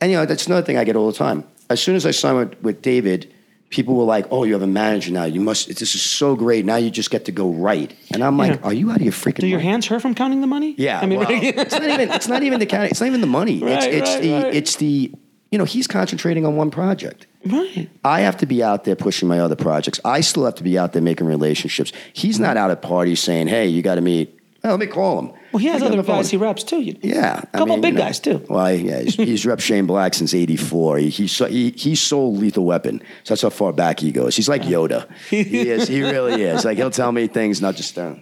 And 0.00 0.12
you 0.12 0.18
know, 0.18 0.24
that's 0.24 0.46
another 0.46 0.64
thing 0.64 0.78
I 0.78 0.84
get 0.84 0.94
all 0.94 1.10
the 1.10 1.18
time. 1.18 1.42
As 1.68 1.82
soon 1.82 1.96
as 1.96 2.06
I 2.06 2.12
signed 2.12 2.38
with, 2.38 2.62
with 2.62 2.82
David, 2.82 3.34
people 3.70 3.94
were 3.94 4.04
like, 4.04 4.26
"Oh, 4.30 4.44
you 4.44 4.52
have 4.52 4.62
a 4.62 4.66
manager 4.66 5.12
now. 5.12 5.24
You 5.24 5.40
must. 5.40 5.68
This 5.68 5.94
is 5.94 6.02
so 6.02 6.36
great. 6.36 6.64
Now 6.64 6.76
you 6.76 6.90
just 6.90 7.10
get 7.10 7.24
to 7.26 7.32
go 7.32 7.50
right." 7.50 7.94
And 8.12 8.22
I'm 8.22 8.36
like. 8.38 8.64
"Are 8.64 8.72
you 8.72 8.90
out 8.90 8.96
of 8.96 9.02
your 9.02 9.12
freaking?" 9.12 9.40
Do 9.40 9.46
your 9.46 9.58
mind?" 9.58 9.68
hands 9.70 9.86
hurt 9.86 10.02
from 10.02 10.14
counting 10.14 10.40
the 10.40 10.46
money? 10.46 10.74
Yeah, 10.78 11.00
I 11.00 11.06
mean, 11.06 11.18
well, 11.20 11.28
it's 11.30 11.72
not 11.72 11.82
even. 11.84 12.10
It's 12.10 12.28
not 12.28 12.42
even 12.42 12.60
the 12.60 12.66
kind. 12.66 12.90
It's 12.90 13.00
not 13.00 13.06
even 13.06 13.20
the 13.20 13.26
money. 13.26 13.56
it's 13.56 13.64
Right, 13.64 13.92
it's 13.94 14.10
right, 14.10 14.22
the. 14.22 14.32
right. 14.32 14.54
It's 14.54 14.76
the. 14.76 15.12
You 15.52 15.58
know, 15.58 15.64
he's 15.64 15.86
concentrating 15.86 16.44
on 16.44 16.56
one 16.56 16.70
project. 16.72 17.28
right. 17.46 17.88
I 18.04 18.20
have 18.20 18.36
to 18.38 18.46
be 18.46 18.62
out 18.64 18.82
there 18.82 18.96
pushing 18.96 19.28
my 19.28 19.38
other 19.38 19.54
projects. 19.54 20.00
I 20.04 20.20
still 20.20 20.44
have 20.44 20.56
to 20.56 20.64
be 20.64 20.76
out 20.76 20.92
there 20.92 21.00
making 21.02 21.28
relationships. 21.28 21.92
He's 22.12 22.40
not 22.40 22.56
out 22.56 22.70
at 22.72 22.82
parties 22.82 23.20
saying, 23.20 23.46
"Hey, 23.46 23.68
you 23.68 23.80
got 23.82 23.94
to 23.94 24.00
meet." 24.00 24.35
Well, 24.66 24.74
let 24.74 24.80
me 24.80 24.92
call 24.92 25.20
him. 25.20 25.32
Well, 25.52 25.60
he 25.60 25.68
has 25.68 25.80
other 25.80 26.02
guys 26.02 26.28
he 26.28 26.36
reps 26.36 26.64
too. 26.64 26.80
You, 26.80 26.96
Yeah, 27.00 27.40
a 27.40 27.58
couple 27.58 27.80
big 27.80 27.96
guys 27.96 28.18
too. 28.18 28.44
Well, 28.48 28.74
yeah, 28.74 29.02
he's, 29.02 29.14
he's 29.14 29.46
rep 29.46 29.60
Shane 29.60 29.86
Black 29.86 30.12
since 30.12 30.34
'84. 30.34 30.98
He, 30.98 31.08
he 31.10 31.26
he 31.26 31.70
he 31.70 31.94
sold 31.94 32.38
Lethal 32.38 32.64
Weapon, 32.64 33.00
so 33.22 33.34
that's 33.34 33.42
how 33.42 33.50
far 33.50 33.72
back 33.72 34.00
he 34.00 34.10
goes. 34.10 34.34
He's 34.34 34.48
like 34.48 34.62
Yoda. 34.62 35.08
he 35.30 35.68
is. 35.68 35.86
He 35.86 36.02
really 36.02 36.42
is. 36.42 36.64
Like 36.64 36.78
he'll 36.78 36.90
tell 36.90 37.12
me 37.12 37.28
things, 37.28 37.62
not 37.62 37.76
just 37.76 37.96
uh, 37.96 38.16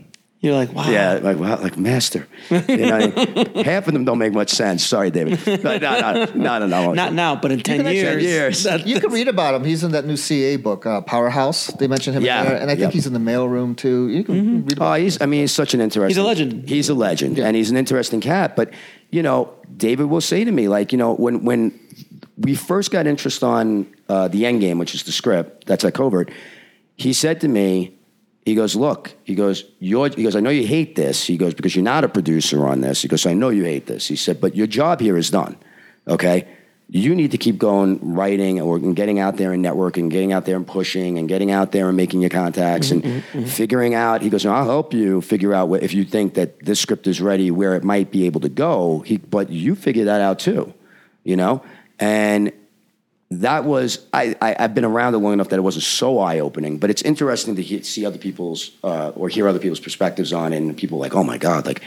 You're 0.44 0.54
like, 0.54 0.74
wow. 0.74 0.90
yeah, 0.90 1.20
like 1.22 1.38
wow, 1.38 1.58
like 1.58 1.78
master. 1.78 2.26
You 2.50 2.60
know, 2.84 3.10
half 3.64 3.86
of 3.88 3.94
them 3.94 4.04
don't 4.04 4.18
make 4.18 4.34
much 4.34 4.50
sense. 4.50 4.84
Sorry, 4.84 5.10
David. 5.10 5.40
No, 5.64 5.78
no, 5.78 6.00
no, 6.00 6.26
no, 6.34 6.58
no. 6.58 6.66
no. 6.66 6.92
Not 6.92 7.14
now, 7.14 7.34
but 7.34 7.50
in 7.50 7.60
ten 7.60 7.78
can 7.78 7.86
actually- 7.86 8.00
years. 8.00 8.22
years. 8.22 8.62
that- 8.64 8.86
You 8.86 9.00
can 9.00 9.10
read 9.18 9.26
about 9.28 9.54
him. 9.54 9.64
He's 9.64 9.82
in 9.82 9.92
that 9.92 10.04
new 10.04 10.14
CAA 10.16 10.62
book, 10.62 10.84
uh, 10.84 11.00
Powerhouse. 11.00 11.68
They 11.68 11.86
mentioned 11.88 12.16
him 12.18 12.24
Yeah, 12.24 12.44
there, 12.44 12.56
and 12.56 12.64
I 12.64 12.74
think 12.74 12.80
yep. 12.80 12.92
he's 12.92 13.06
in 13.06 13.14
the 13.14 13.18
mailroom 13.18 13.74
too. 13.74 14.10
You 14.10 14.22
can 14.22 14.64
read 14.66 14.76
about. 14.76 14.92
Oh, 14.92 15.00
he's. 15.02 15.18
I 15.22 15.24
mean, 15.24 15.40
he's 15.40 15.52
such 15.52 15.72
an 15.72 15.80
interesting. 15.80 16.10
He's 16.10 16.18
a 16.18 16.26
legend. 16.28 16.68
He's 16.68 16.88
a 16.90 16.94
legend, 16.94 17.38
and 17.38 17.56
he's 17.56 17.70
an 17.70 17.78
interesting 17.78 18.20
cat. 18.20 18.54
But 18.54 18.70
you 19.10 19.22
know, 19.22 19.50
David 19.74 20.06
will 20.10 20.20
say 20.20 20.44
to 20.44 20.52
me, 20.52 20.68
like, 20.68 20.92
you 20.92 20.98
know, 20.98 21.14
when 21.14 21.44
when 21.46 21.72
we 22.36 22.54
first 22.54 22.90
got 22.90 23.06
interest 23.06 23.42
on 23.42 23.86
uh, 24.10 24.28
the 24.28 24.44
End 24.44 24.60
Game, 24.60 24.76
which 24.78 24.94
is 24.94 25.04
the 25.04 25.12
script 25.12 25.64
that's 25.66 25.84
at 25.86 25.94
Covert, 25.94 26.30
he 26.96 27.14
said 27.14 27.40
to 27.40 27.48
me, 27.48 27.96
he 28.44 28.54
goes, 28.54 28.76
look, 28.76 29.14
he 29.24 29.34
goes, 29.34 29.64
you're, 29.78 30.08
he 30.10 30.22
goes, 30.22 30.36
I 30.36 30.40
know 30.40 30.50
you 30.50 30.66
hate 30.66 30.96
this. 30.96 31.26
He 31.26 31.36
goes 31.36 31.54
because 31.54 31.74
you're 31.74 31.82
not 31.82 32.04
a 32.04 32.08
producer 32.08 32.66
on 32.66 32.82
this. 32.82 33.02
He 33.02 33.08
goes, 33.08 33.24
I 33.26 33.32
know 33.32 33.48
you 33.48 33.64
hate 33.64 33.86
this. 33.86 34.06
He 34.06 34.16
said, 34.16 34.40
but 34.40 34.54
your 34.54 34.66
job 34.66 35.00
here 35.00 35.16
is 35.16 35.30
done. 35.30 35.56
Okay. 36.06 36.46
you 36.88 37.14
need 37.14 37.30
to 37.30 37.38
keep 37.38 37.58
going 37.58 37.98
writing 38.14 38.60
or 38.60 38.78
getting 38.78 39.18
out 39.18 39.36
there 39.36 39.52
and 39.52 39.64
networking, 39.64 40.10
getting 40.10 40.32
out 40.32 40.44
there 40.44 40.56
and 40.56 40.66
pushing 40.66 41.18
and 41.18 41.28
getting 41.28 41.50
out 41.50 41.72
there 41.72 41.88
and 41.88 41.96
making 41.96 42.20
your 42.20 42.30
contacts 42.30 42.90
and 42.90 43.02
mm-hmm, 43.02 43.38
mm-hmm. 43.38 43.44
figuring 43.46 43.94
out. 43.94 44.20
He 44.20 44.28
goes, 44.28 44.44
no, 44.44 44.52
I'll 44.52 44.66
help 44.66 44.92
you 44.92 45.20
figure 45.20 45.54
out 45.54 45.68
what, 45.68 45.82
if 45.82 45.94
you 45.94 46.04
think 46.04 46.34
that 46.34 46.60
this 46.60 46.80
script 46.80 47.06
is 47.06 47.20
ready 47.20 47.50
where 47.50 47.74
it 47.74 47.84
might 47.84 48.10
be 48.10 48.26
able 48.26 48.40
to 48.42 48.50
go. 48.50 49.00
He, 49.00 49.16
but 49.16 49.50
you 49.50 49.74
figure 49.74 50.04
that 50.04 50.20
out 50.20 50.38
too, 50.38 50.74
you 51.24 51.36
know? 51.36 51.62
And 51.98 52.52
that 53.30 53.64
was, 53.64 54.06
I, 54.12 54.36
I, 54.40 54.56
I've 54.58 54.74
been 54.74 54.84
around 54.84 55.14
it 55.14 55.18
long 55.18 55.32
enough 55.32 55.48
that 55.48 55.56
it 55.56 55.62
wasn't 55.62 55.84
so 55.84 56.18
eye 56.18 56.38
opening, 56.40 56.78
but 56.78 56.90
it's 56.90 57.02
interesting 57.02 57.56
to 57.56 57.62
he, 57.62 57.82
see 57.82 58.06
other 58.06 58.18
people's 58.18 58.70
uh, 58.84 59.10
or 59.16 59.28
hear 59.28 59.48
other 59.48 59.58
people's 59.58 59.80
perspectives 59.80 60.32
on 60.32 60.52
it 60.52 60.58
and 60.58 60.76
people 60.76 60.98
like, 60.98 61.14
oh 61.14 61.24
my 61.24 61.38
God, 61.38 61.66
like, 61.66 61.82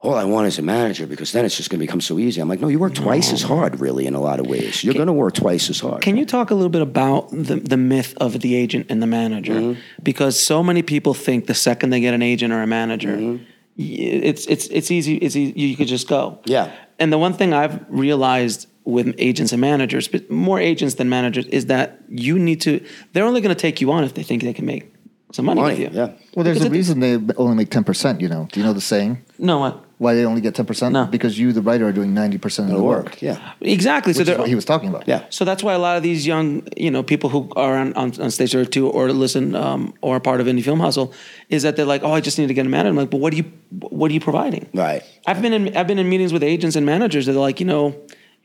all 0.00 0.14
I 0.14 0.22
want 0.24 0.46
is 0.46 0.60
a 0.60 0.62
manager 0.62 1.08
because 1.08 1.32
then 1.32 1.44
it's 1.44 1.56
just 1.56 1.70
going 1.70 1.80
to 1.80 1.84
become 1.84 2.00
so 2.00 2.20
easy. 2.20 2.40
I'm 2.40 2.48
like, 2.48 2.60
no, 2.60 2.68
you 2.68 2.78
work 2.78 2.94
twice 2.94 3.32
as 3.32 3.42
hard, 3.42 3.80
really, 3.80 4.06
in 4.06 4.14
a 4.14 4.20
lot 4.20 4.38
of 4.38 4.46
ways. 4.46 4.84
You're 4.84 4.94
going 4.94 5.08
to 5.08 5.12
work 5.12 5.34
twice 5.34 5.68
as 5.70 5.80
hard. 5.80 6.02
Can 6.02 6.16
you 6.16 6.24
talk 6.24 6.52
a 6.52 6.54
little 6.54 6.68
bit 6.70 6.82
about 6.82 7.30
the, 7.32 7.56
the 7.56 7.76
myth 7.76 8.14
of 8.18 8.38
the 8.38 8.54
agent 8.54 8.86
and 8.90 9.02
the 9.02 9.08
manager? 9.08 9.54
Mm-hmm. 9.54 9.80
Because 10.04 10.38
so 10.38 10.62
many 10.62 10.82
people 10.82 11.14
think 11.14 11.46
the 11.48 11.54
second 11.54 11.90
they 11.90 11.98
get 11.98 12.14
an 12.14 12.22
agent 12.22 12.52
or 12.52 12.62
a 12.62 12.66
manager, 12.66 13.16
Mm-hmm. 13.16 13.42
it's 13.76 14.46
it's 14.46 14.66
it's 14.68 14.90
easy. 14.92 15.16
It's 15.16 15.34
easy. 15.34 15.52
You 15.60 15.76
could 15.76 15.88
just 15.88 16.06
go. 16.08 16.38
Yeah. 16.44 16.70
And 17.00 17.12
the 17.12 17.18
one 17.18 17.32
thing 17.32 17.52
I've 17.52 17.84
realized 17.88 18.68
with 18.88 19.14
agents 19.18 19.52
and 19.52 19.60
managers, 19.60 20.08
but 20.08 20.30
more 20.30 20.58
agents 20.58 20.94
than 20.94 21.08
managers, 21.10 21.46
is 21.46 21.66
that 21.66 22.00
you 22.08 22.38
need 22.38 22.60
to. 22.62 22.82
They're 23.12 23.24
only 23.24 23.42
going 23.42 23.54
to 23.54 23.60
take 23.60 23.80
you 23.82 23.92
on 23.92 24.02
if 24.02 24.14
they 24.14 24.22
think 24.22 24.42
they 24.42 24.54
can 24.54 24.64
make 24.64 24.90
some 25.32 25.44
money, 25.44 25.60
Money, 25.60 25.84
with 25.84 25.94
you. 25.94 26.00
yeah. 26.00 26.12
Well, 26.34 26.42
there's 26.44 26.56
Because 26.58 26.68
a 26.68 26.70
reason 26.70 27.00
they 27.00 27.34
only 27.36 27.54
make 27.54 27.68
10%, 27.68 28.20
you 28.22 28.28
know. 28.28 28.48
Do 28.50 28.60
you 28.60 28.64
know 28.64 28.72
the 28.72 28.80
saying? 28.80 29.22
No, 29.38 29.58
what? 29.58 29.84
Why 29.98 30.14
they 30.14 30.24
only 30.24 30.40
get 30.40 30.54
10%? 30.54 30.92
No. 30.92 31.04
Because 31.04 31.38
you, 31.38 31.52
the 31.52 31.60
writer, 31.60 31.86
are 31.86 31.92
doing 31.92 32.14
90% 32.14 32.60
of 32.60 32.68
the 32.68 32.82
work. 32.82 33.20
Yeah. 33.20 33.52
Exactly. 33.60 34.14
so 34.14 34.22
is 34.22 34.38
what 34.38 34.48
he 34.48 34.54
was 34.54 34.64
talking 34.64 34.88
about. 34.88 35.06
Yeah. 35.06 35.26
So 35.28 35.44
that's 35.44 35.62
why 35.62 35.74
a 35.74 35.78
lot 35.78 35.98
of 35.98 36.02
these 36.02 36.26
young, 36.26 36.66
you 36.78 36.90
know, 36.90 37.02
people 37.02 37.28
who 37.28 37.50
are 37.56 37.76
on, 37.76 37.92
on, 37.92 38.18
on 38.22 38.30
stage 38.30 38.54
or 38.54 38.64
two 38.64 38.88
or 38.88 39.12
listen 39.12 39.54
um, 39.54 39.92
or 40.00 40.16
are 40.16 40.20
part 40.20 40.40
of 40.40 40.46
indie 40.46 40.64
film 40.64 40.80
hustle 40.80 41.12
is 41.50 41.62
that 41.64 41.76
they're 41.76 41.84
like, 41.84 42.04
oh, 42.04 42.12
I 42.12 42.20
just 42.22 42.38
need 42.38 42.46
to 42.46 42.54
get 42.54 42.64
a 42.64 42.68
manager. 42.70 42.88
I'm 42.90 42.96
like, 42.96 43.10
but 43.10 43.20
what 43.20 43.34
are 43.34 43.36
you, 43.36 43.52
what 43.70 44.10
are 44.10 44.14
you 44.14 44.20
providing? 44.20 44.70
Right. 44.72 45.02
I've 45.26 45.42
been 45.42 45.52
in, 45.52 45.76
I've 45.76 45.88
been 45.88 45.98
in 45.98 46.08
meetings 46.08 46.32
with 46.32 46.42
agents 46.42 46.74
and 46.76 46.86
managers 46.86 47.26
that 47.26 47.36
are 47.36 47.40
like, 47.40 47.60
you 47.60 47.66
know, 47.66 47.94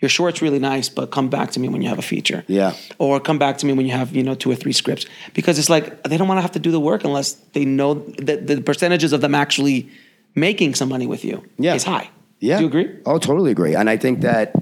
your 0.04 0.10
short's 0.10 0.42
really 0.42 0.60
nice, 0.60 0.90
but 0.90 1.10
come 1.12 1.30
back 1.30 1.52
to 1.52 1.60
me 1.62 1.68
when 1.70 1.82
you 1.82 1.88
have 1.90 1.98
a 1.98 2.04
feature. 2.04 2.44
Yeah. 2.48 2.74
Or 3.00 3.20
come 3.20 3.40
back 3.40 3.58
to 3.60 3.66
me 3.66 3.72
when 3.74 3.86
you 3.86 3.94
have, 3.94 4.14
you 4.16 4.22
know, 4.22 4.36
two 4.36 4.52
or 4.52 4.56
three 4.56 4.74
scripts 4.74 5.06
because 5.34 5.58
it's 5.58 5.70
like 5.70 6.04
they 6.04 6.18
don't 6.18 6.28
want 6.28 6.38
to 6.40 6.42
have 6.44 6.52
to 6.52 6.60
do 6.60 6.72
the 6.72 6.80
work 6.80 7.04
unless 7.06 7.34
they 7.54 7.64
know 7.66 7.94
that 8.28 8.46
the 8.48 8.62
percentages 8.62 9.14
of 9.14 9.22
them 9.22 9.34
actually 9.34 9.90
making 10.36 10.76
some 10.76 10.90
money 10.90 11.08
with 11.08 11.24
you 11.24 11.44
Yeah. 11.58 11.74
is 11.76 11.84
high. 11.86 12.10
Yeah. 12.40 12.58
Do 12.58 12.64
you 12.64 12.68
agree? 12.68 12.90
Oh, 13.06 13.18
totally 13.18 13.52
agree. 13.52 13.76
And 13.76 13.90
I 13.90 13.96
think 13.98 14.22
that 14.22 14.54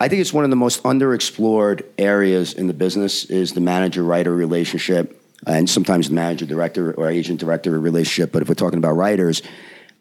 I 0.00 0.06
think 0.06 0.20
it's 0.20 0.32
one 0.32 0.44
of 0.44 0.50
the 0.50 0.56
most 0.56 0.80
underexplored 0.84 1.82
areas 1.98 2.52
in 2.54 2.68
the 2.68 2.74
business 2.74 3.24
is 3.24 3.52
the 3.52 3.60
manager 3.60 4.04
writer 4.04 4.32
relationship 4.32 5.20
and 5.44 5.68
sometimes 5.68 6.08
the 6.08 6.14
manager 6.14 6.46
director 6.46 6.92
or 6.94 7.08
agent 7.10 7.40
director 7.40 7.78
relationship. 7.80 8.30
But 8.30 8.42
if 8.42 8.48
we're 8.48 8.54
talking 8.54 8.78
about 8.78 8.92
writers, 8.92 9.42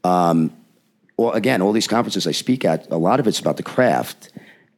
um, 0.03 0.51
well, 1.18 1.32
again, 1.32 1.62
all 1.64 1.72
these 1.72 1.88
conferences 1.88 2.28
I 2.28 2.32
speak 2.32 2.64
at, 2.64 2.89
a 2.91 2.97
lot 2.97 3.20
of 3.20 3.26
it's 3.28 3.39
about 3.39 3.57
the 3.57 3.64
craft. 3.64 4.30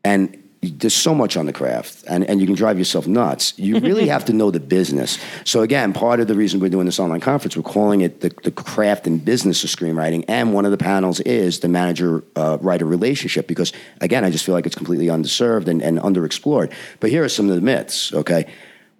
And 0.04 0.44
there's 0.62 0.94
so 0.94 1.14
much 1.14 1.36
on 1.36 1.46
the 1.46 1.54
craft, 1.54 2.04
and, 2.08 2.24
and 2.24 2.40
you 2.40 2.46
can 2.46 2.56
drive 2.56 2.78
yourself 2.78 3.06
nuts. 3.08 3.54
You 3.58 3.80
really 3.82 4.08
have 4.08 4.26
to 4.26 4.34
know 4.34 4.52
the 4.52 4.60
business. 4.60 5.18
So, 5.44 5.62
again, 5.62 5.94
part 5.94 6.20
of 6.20 6.28
the 6.28 6.36
reason 6.36 6.60
we're 6.60 6.70
doing 6.70 6.86
this 6.86 7.00
online 7.00 7.20
conference, 7.20 7.58
we're 7.58 7.64
calling 7.64 8.02
it 8.02 8.22
the, 8.22 8.30
the 8.44 8.52
craft 8.52 9.06
and 9.06 9.24
business 9.24 9.64
of 9.64 9.70
screenwriting. 9.70 10.24
And 10.28 10.54
one 10.54 10.66
of 10.66 10.72
the 10.72 10.78
panels 10.78 11.20
is 11.22 11.60
the 11.60 11.68
manager 11.68 12.24
uh, 12.36 12.58
writer 12.62 12.86
relationship, 12.86 13.48
because, 13.48 13.74
again, 14.00 14.24
I 14.24 14.30
just 14.30 14.46
feel 14.46 14.56
like 14.56 14.66
it's 14.66 14.76
completely 14.76 15.08
underserved 15.08 15.68
and, 15.68 15.82
and 15.82 16.00
underexplored. 16.00 16.72
But 17.00 17.10
here 17.10 17.24
are 17.24 17.30
some 17.30 17.50
of 17.50 17.56
the 17.56 17.62
myths, 17.62 18.14
okay? 18.14 18.46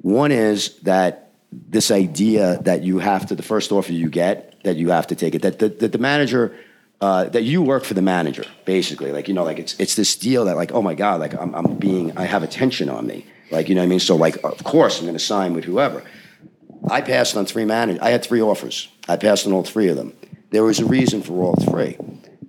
One 0.02 0.32
is 0.32 0.78
that 0.80 1.32
this 1.52 1.92
idea 1.92 2.60
that 2.64 2.84
you 2.84 3.00
have 3.00 3.28
to, 3.28 3.36
the 3.36 3.44
first 3.44 3.72
offer 3.72 3.94
you 3.94 4.10
get, 4.10 4.62
that 4.64 4.76
you 4.76 4.90
have 4.90 5.08
to 5.08 5.16
take 5.16 5.36
it, 5.36 5.44
that 5.44 5.60
the, 5.60 5.70
that 5.70 5.92
the 5.92 5.98
manager, 5.98 6.56
uh, 7.02 7.26
that 7.26 7.44
you 7.44 7.62
work 7.62 7.84
for 7.84 7.94
the 7.94 8.02
manager, 8.02 8.46
basically. 8.66 9.12
Like, 9.12 9.28
you 9.28 9.34
know, 9.34 9.44
like 9.44 9.60
it's, 9.60 9.80
it's 9.80 9.96
this 9.96 10.16
deal 10.16 10.46
that 10.46 10.56
like, 10.56 10.72
oh 10.72 10.82
my 10.82 10.94
God, 10.94 11.20
like 11.20 11.34
I'm, 11.34 11.54
I'm 11.54 11.76
being, 11.76 12.18
I 12.18 12.24
have 12.26 12.44
attention 12.44 12.90
on 12.90 13.06
me. 13.06 13.26
Like, 13.52 13.70
you 13.70 13.76
know 13.76 13.82
what 13.82 13.86
I 13.86 13.90
mean? 13.90 14.00
So 14.00 14.16
like, 14.16 14.44
of 14.44 14.64
course 14.64 15.00
I'm 15.00 15.06
going 15.06 15.16
to 15.16 15.20
sign 15.24 15.54
with 15.54 15.66
whoever. 15.66 16.04
I 16.90 17.02
passed 17.02 17.38
on 17.38 17.46
three 17.46 17.66
managers. 17.66 18.02
I 18.02 18.12
had 18.12 18.24
three 18.24 18.42
offers. 18.42 18.90
I 19.08 19.18
passed 19.18 19.46
on 19.46 19.54
all 19.54 19.64
three 19.64 19.90
of 19.90 19.98
them. 19.98 20.14
There 20.52 20.64
was 20.64 20.80
a 20.80 20.86
reason 20.86 21.22
for 21.22 21.44
all 21.44 21.56
three. 21.56 21.98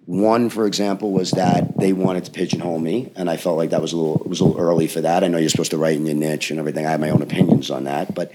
One, 0.07 0.51
for 0.51 0.67
example, 0.67 1.13
was 1.13 1.31
that 1.33 1.79
they 1.79 1.93
wanted 1.93 2.27
to 2.27 2.31
pigeonhole 2.31 2.79
me, 2.79 3.11
and 3.17 3.31
I 3.31 3.39
felt 3.39 3.57
like 3.57 3.71
that 3.71 3.81
was 3.81 3.95
a 3.95 3.97
little 3.97 4.21
it 4.21 4.29
was 4.29 4.41
a 4.41 4.45
little 4.45 4.61
early 4.61 4.87
for 4.87 5.01
that. 5.01 5.25
I 5.25 5.29
know 5.29 5.39
you're 5.39 5.49
supposed 5.49 5.71
to 5.71 5.79
write 5.79 5.97
in 5.97 6.05
your 6.05 6.15
niche 6.15 6.51
and 6.51 6.61
everything. 6.61 6.85
I 6.85 6.91
have 6.91 7.01
my 7.01 7.09
own 7.09 7.23
opinions 7.23 7.71
on 7.71 7.85
that, 7.85 8.15
but 8.15 8.31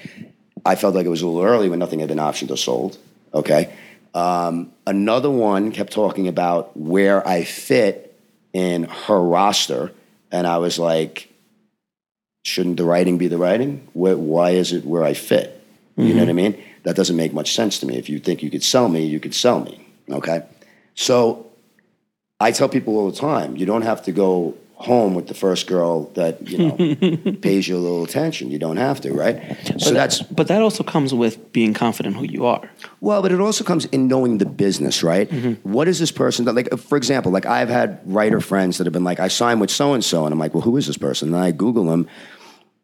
I 0.65 0.75
felt 0.75 0.95
like 0.95 1.05
it 1.05 1.09
was 1.09 1.21
a 1.21 1.27
little 1.27 1.43
early 1.43 1.69
when 1.69 1.77
nothing 1.77 1.99
had 1.99 2.09
been 2.09 2.17
optioned 2.17 2.49
or 2.49 2.57
sold. 2.57 2.97
Okay. 3.33 3.71
Um, 4.13 4.71
another 4.87 5.29
one 5.29 5.71
kept 5.71 5.93
talking 5.93 6.27
about 6.27 6.75
where 6.75 7.25
I 7.27 7.43
fit 7.43 8.17
in 8.53 8.83
her 8.83 9.21
roster, 9.21 9.91
and 10.31 10.47
I 10.47 10.57
was 10.57 10.79
like, 10.79 11.29
shouldn't 12.43 12.77
the 12.77 12.85
writing 12.85 13.17
be 13.17 13.27
the 13.27 13.37
writing? 13.37 13.87
Wh- 13.93 14.17
Why 14.19 14.51
is 14.51 14.73
it 14.73 14.85
where 14.85 15.03
I 15.03 15.13
fit? 15.13 15.55
You 15.97 16.13
know 16.13 16.21
what 16.21 16.29
I 16.29 16.33
mean? 16.33 16.63
That 16.83 16.95
doesn't 16.95 17.17
make 17.17 17.33
much 17.33 17.53
sense 17.53 17.77
to 17.79 17.85
me. 17.85 17.97
If 17.97 18.07
you 18.07 18.19
think 18.19 18.41
you 18.41 18.49
could 18.49 18.63
sell 18.63 18.87
me, 18.87 19.03
you 19.05 19.19
could 19.19 19.35
sell 19.35 19.59
me. 19.59 19.85
Okay. 20.09 20.43
So 20.95 21.51
I 22.39 22.51
tell 22.53 22.69
people 22.69 22.95
all 22.97 23.11
the 23.11 23.17
time, 23.17 23.57
you 23.57 23.65
don't 23.65 23.81
have 23.81 24.01
to 24.03 24.13
go 24.13 24.55
home 24.79 25.13
with 25.13 25.27
the 25.27 25.33
first 25.33 25.67
girl 25.67 26.05
that, 26.13 26.47
you 26.47 26.57
know, 26.57 27.33
pays 27.41 27.67
you 27.67 27.75
a 27.75 27.77
little 27.77 28.03
attention. 28.03 28.49
You 28.49 28.57
don't 28.57 28.77
have 28.77 29.01
to, 29.01 29.11
right? 29.13 29.57
So 29.77 29.91
that's 29.91 30.21
But 30.21 30.47
that 30.47 30.61
also 30.61 30.83
comes 30.83 31.13
with 31.13 31.51
being 31.51 31.73
confident 31.73 32.15
who 32.15 32.23
you 32.23 32.45
are. 32.45 32.61
well, 33.01 33.21
but 33.21 33.33
it 33.33 33.41
also 33.41 33.65
comes 33.65 33.85
in 33.85 34.07
knowing 34.07 34.37
the 34.37 34.45
business, 34.45 35.03
right? 35.03 35.29
What 35.63 35.89
is 35.89 35.99
this 35.99 36.13
person 36.13 36.45
that, 36.45 36.55
like, 36.55 36.69
for 36.77 36.97
example, 36.97 37.29
like 37.29 37.45
I've 37.45 37.67
had 37.67 37.99
writer 38.05 38.39
friends 38.39 38.77
that 38.77 38.85
have 38.85 38.93
been 38.93 39.03
like, 39.03 39.19
I 39.19 39.27
signed 39.27 39.59
with 39.59 39.69
so 39.69 39.93
and 39.93 40.03
so, 40.03 40.25
and 40.25 40.31
I'm 40.31 40.39
like, 40.39 40.53
well, 40.53 40.63
who 40.63 40.77
is 40.77 40.87
this 40.87 40.97
person? 40.97 41.33
And 41.33 41.43
I 41.43 41.51
Google 41.51 41.83
them, 41.83 42.07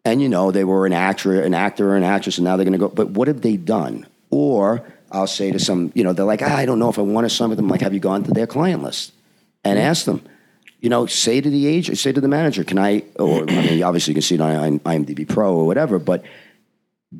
and 0.03 0.21
you 0.21 0.27
know, 0.27 0.51
they 0.51 0.65
were 0.65 0.85
an 0.85 0.93
actor, 0.93 1.41
an 1.41 1.53
actor, 1.53 1.91
or 1.91 1.95
an 1.95 2.03
actress, 2.03 2.37
and 2.37 2.43
now 2.43 2.57
they're 2.57 2.65
going 2.65 2.73
to 2.73 2.77
go. 2.79 2.89
But 2.89 3.11
what 3.11 3.29
have 3.29 3.39
they 3.41 3.55
done? 3.55 4.05
Or 4.31 4.85
I'll 5.11 5.27
say 5.27 5.51
to 5.51 5.59
some, 5.59 5.93
you 5.95 6.03
know, 6.03 6.11
they're 6.11 6.25
like, 6.25 6.41
ah, 6.41 6.57
I 6.57 6.65
don't 6.65 6.77
know 6.79 6.89
if 6.89 6.99
I 6.99 7.03
want 7.03 7.23
to 7.23 7.29
sign 7.33 7.47
with 7.49 7.57
them. 7.57 7.67
I'm 7.67 7.71
like, 7.71 7.81
have 7.81 7.93
you 7.93 8.01
gone 8.01 8.23
to 8.25 8.31
their 8.31 8.47
client 8.47 8.83
list 8.83 9.13
and 9.63 9.79
ask 9.79 10.05
them? 10.05 10.21
You 10.85 10.89
know, 10.89 11.07
say 11.07 11.41
to 11.41 11.49
the 11.49 11.65
agent, 11.65 11.97
say 11.97 12.11
to 12.11 12.21
the 12.21 12.27
manager, 12.27 12.63
can 12.63 12.77
I? 12.77 13.01
Or 13.17 13.41
I 13.41 13.45
mean, 13.45 13.81
obviously 13.81 14.11
you 14.11 14.15
can 14.17 14.21
see 14.21 14.35
it 14.35 14.41
on 14.41 14.79
IMDb 14.81 15.27
Pro 15.27 15.55
or 15.55 15.65
whatever, 15.65 15.97
but 15.97 16.23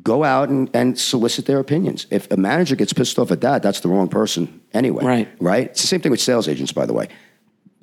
go 0.04 0.22
out 0.22 0.50
and, 0.50 0.70
and 0.72 0.96
solicit 0.96 1.46
their 1.46 1.58
opinions. 1.58 2.06
If 2.12 2.30
a 2.30 2.36
manager 2.36 2.76
gets 2.76 2.92
pissed 2.92 3.18
off 3.18 3.32
at 3.32 3.40
that, 3.40 3.64
that's 3.64 3.80
the 3.80 3.88
wrong 3.88 4.06
person 4.06 4.60
anyway. 4.72 5.04
Right. 5.04 5.28
Right. 5.40 5.66
It's 5.66 5.80
the 5.80 5.88
same 5.88 6.00
thing 6.00 6.12
with 6.12 6.20
sales 6.20 6.46
agents, 6.46 6.70
by 6.70 6.86
the 6.86 6.92
way. 6.92 7.08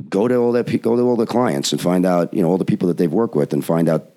Go 0.08 0.30
to 0.30 0.38
all 0.38 0.54
their 0.54 0.64
go 0.64 0.96
to 0.96 1.02
all 1.02 1.18
their 1.18 1.26
clients 1.26 1.74
and 1.74 1.82
find 1.82 2.06
out, 2.06 2.34
you 2.34 2.42
know, 2.42 2.48
all 2.48 2.58
the 2.58 2.64
people 2.64 2.88
that 2.88 2.98
they've 2.98 3.12
worked 3.12 3.36
with, 3.36 3.52
and 3.52 3.64
find 3.66 3.90
out 3.90 4.10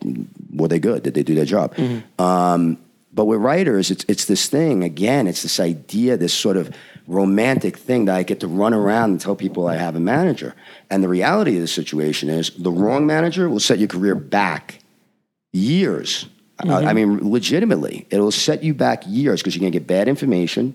were 0.54 0.68
they 0.68 0.78
good? 0.78 1.02
Did 1.02 1.14
they 1.14 1.24
do 1.24 1.34
their 1.34 1.44
job? 1.44 1.76
Um, 2.20 2.78
but 3.12 3.24
with 3.24 3.40
writers, 3.40 3.90
it's 3.90 4.04
it's 4.06 4.26
this 4.26 4.48
thing 4.48 4.84
again. 4.84 5.26
It's 5.26 5.42
this 5.42 5.58
idea, 5.58 6.16
this 6.16 6.32
sort 6.32 6.58
of 6.58 6.72
romantic 7.06 7.76
thing 7.76 8.06
that 8.06 8.16
I 8.16 8.22
get 8.22 8.40
to 8.40 8.48
run 8.48 8.74
around 8.74 9.10
and 9.10 9.20
tell 9.20 9.36
people 9.36 9.66
I 9.66 9.76
have 9.76 9.96
a 9.96 10.00
manager. 10.00 10.54
And 10.90 11.02
the 11.02 11.08
reality 11.08 11.56
of 11.56 11.60
the 11.60 11.68
situation 11.68 12.28
is, 12.28 12.50
the 12.50 12.70
wrong 12.70 13.06
manager 13.06 13.48
will 13.48 13.60
set 13.60 13.78
your 13.78 13.88
career 13.88 14.14
back 14.14 14.80
years. 15.52 16.26
I, 16.58 16.62
I 16.62 16.66
mm-hmm. 16.66 16.94
mean, 16.94 17.30
legitimately, 17.30 18.06
it'll 18.10 18.32
set 18.32 18.62
you 18.62 18.74
back 18.74 19.04
years 19.06 19.40
because 19.40 19.54
you're 19.54 19.60
going 19.60 19.72
to 19.72 19.78
get 19.78 19.86
bad 19.86 20.08
information. 20.08 20.74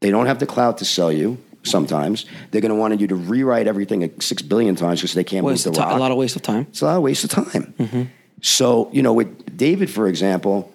They 0.00 0.10
don't 0.10 0.26
have 0.26 0.38
the 0.38 0.46
clout 0.46 0.78
to 0.78 0.84
sell 0.84 1.12
you. 1.12 1.38
Sometimes 1.62 2.24
they're 2.50 2.62
going 2.62 2.70
to 2.70 2.78
want 2.78 2.98
you 3.00 3.06
to 3.08 3.16
rewrite 3.16 3.66
everything 3.66 4.18
six 4.20 4.40
billion 4.40 4.76
times 4.76 5.00
because 5.00 5.12
they 5.12 5.24
can't 5.24 5.44
Waste 5.44 5.66
move 5.66 5.74
the 5.74 5.80
rock. 5.82 5.92
a 5.92 5.98
lot 5.98 6.10
of 6.10 6.16
waste 6.16 6.36
of 6.36 6.42
time. 6.42 6.66
It's 6.70 6.80
a 6.80 6.86
lot 6.86 6.96
of 6.96 7.02
waste 7.02 7.24
of 7.24 7.30
time. 7.30 7.74
Mm-hmm. 7.78 8.02
So, 8.40 8.88
you 8.92 9.02
know, 9.02 9.12
with 9.12 9.56
David, 9.58 9.90
for 9.90 10.08
example, 10.08 10.72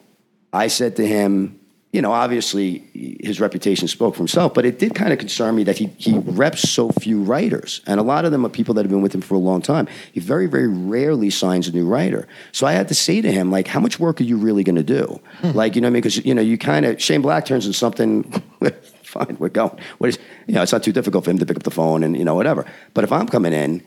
I 0.53 0.67
said 0.67 0.97
to 0.97 1.07
him, 1.07 1.59
you 1.95 2.01
know, 2.01 2.11
obviously 2.11 2.83
his 2.93 3.39
reputation 3.39 3.87
spoke 3.87 4.15
for 4.15 4.17
himself, 4.17 4.53
but 4.53 4.65
it 4.65 4.79
did 4.79 4.93
kind 4.93 5.13
of 5.13 5.17
concern 5.17 5.55
me 5.55 5.63
that 5.63 5.77
he, 5.77 5.85
he 5.97 6.17
reps 6.17 6.69
so 6.69 6.89
few 6.89 7.23
writers. 7.23 7.79
And 7.87 8.01
a 8.01 8.03
lot 8.03 8.25
of 8.25 8.33
them 8.33 8.45
are 8.45 8.49
people 8.49 8.73
that 8.73 8.81
have 8.81 8.91
been 8.91 9.01
with 9.01 9.15
him 9.15 9.21
for 9.21 9.35
a 9.35 9.39
long 9.39 9.61
time. 9.61 9.87
He 10.11 10.19
very, 10.19 10.45
very 10.45 10.67
rarely 10.67 11.29
signs 11.29 11.69
a 11.69 11.71
new 11.71 11.87
writer. 11.87 12.27
So 12.51 12.67
I 12.67 12.73
had 12.73 12.89
to 12.89 12.93
say 12.93 13.21
to 13.21 13.31
him, 13.31 13.49
like, 13.49 13.67
how 13.67 13.79
much 13.79 13.97
work 13.97 14.19
are 14.19 14.25
you 14.25 14.35
really 14.35 14.61
going 14.61 14.75
to 14.75 14.83
do? 14.83 15.21
Hmm. 15.39 15.51
Like, 15.51 15.75
you 15.75 15.81
know 15.81 15.85
what 15.85 15.91
I 15.91 15.93
mean? 15.93 16.01
Because, 16.01 16.25
you 16.25 16.35
know, 16.35 16.41
you 16.41 16.57
kind 16.57 16.85
of, 16.85 17.01
Shane 17.01 17.21
Black 17.21 17.45
turns 17.45 17.65
into 17.65 17.77
something, 17.77 18.23
fine, 19.03 19.37
we're 19.39 19.47
going. 19.47 19.79
What 19.99 20.09
is, 20.09 20.19
you 20.47 20.55
know, 20.55 20.63
it's 20.63 20.73
not 20.73 20.83
too 20.83 20.91
difficult 20.91 21.23
for 21.23 21.31
him 21.31 21.37
to 21.37 21.45
pick 21.45 21.55
up 21.55 21.63
the 21.63 21.71
phone 21.71 22.03
and, 22.03 22.17
you 22.17 22.25
know, 22.25 22.35
whatever. 22.35 22.65
But 22.93 23.05
if 23.05 23.13
I'm 23.13 23.29
coming 23.29 23.53
in, 23.53 23.81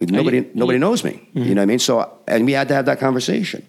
nobody, 0.00 0.38
you- 0.38 0.50
nobody 0.54 0.78
knows 0.78 1.04
me. 1.04 1.28
You 1.34 1.42
mm-hmm. 1.42 1.50
know 1.50 1.60
what 1.60 1.62
I 1.62 1.66
mean? 1.66 1.78
So, 1.78 2.10
and 2.26 2.46
we 2.46 2.52
had 2.52 2.68
to 2.68 2.74
have 2.74 2.86
that 2.86 3.00
conversation. 3.00 3.66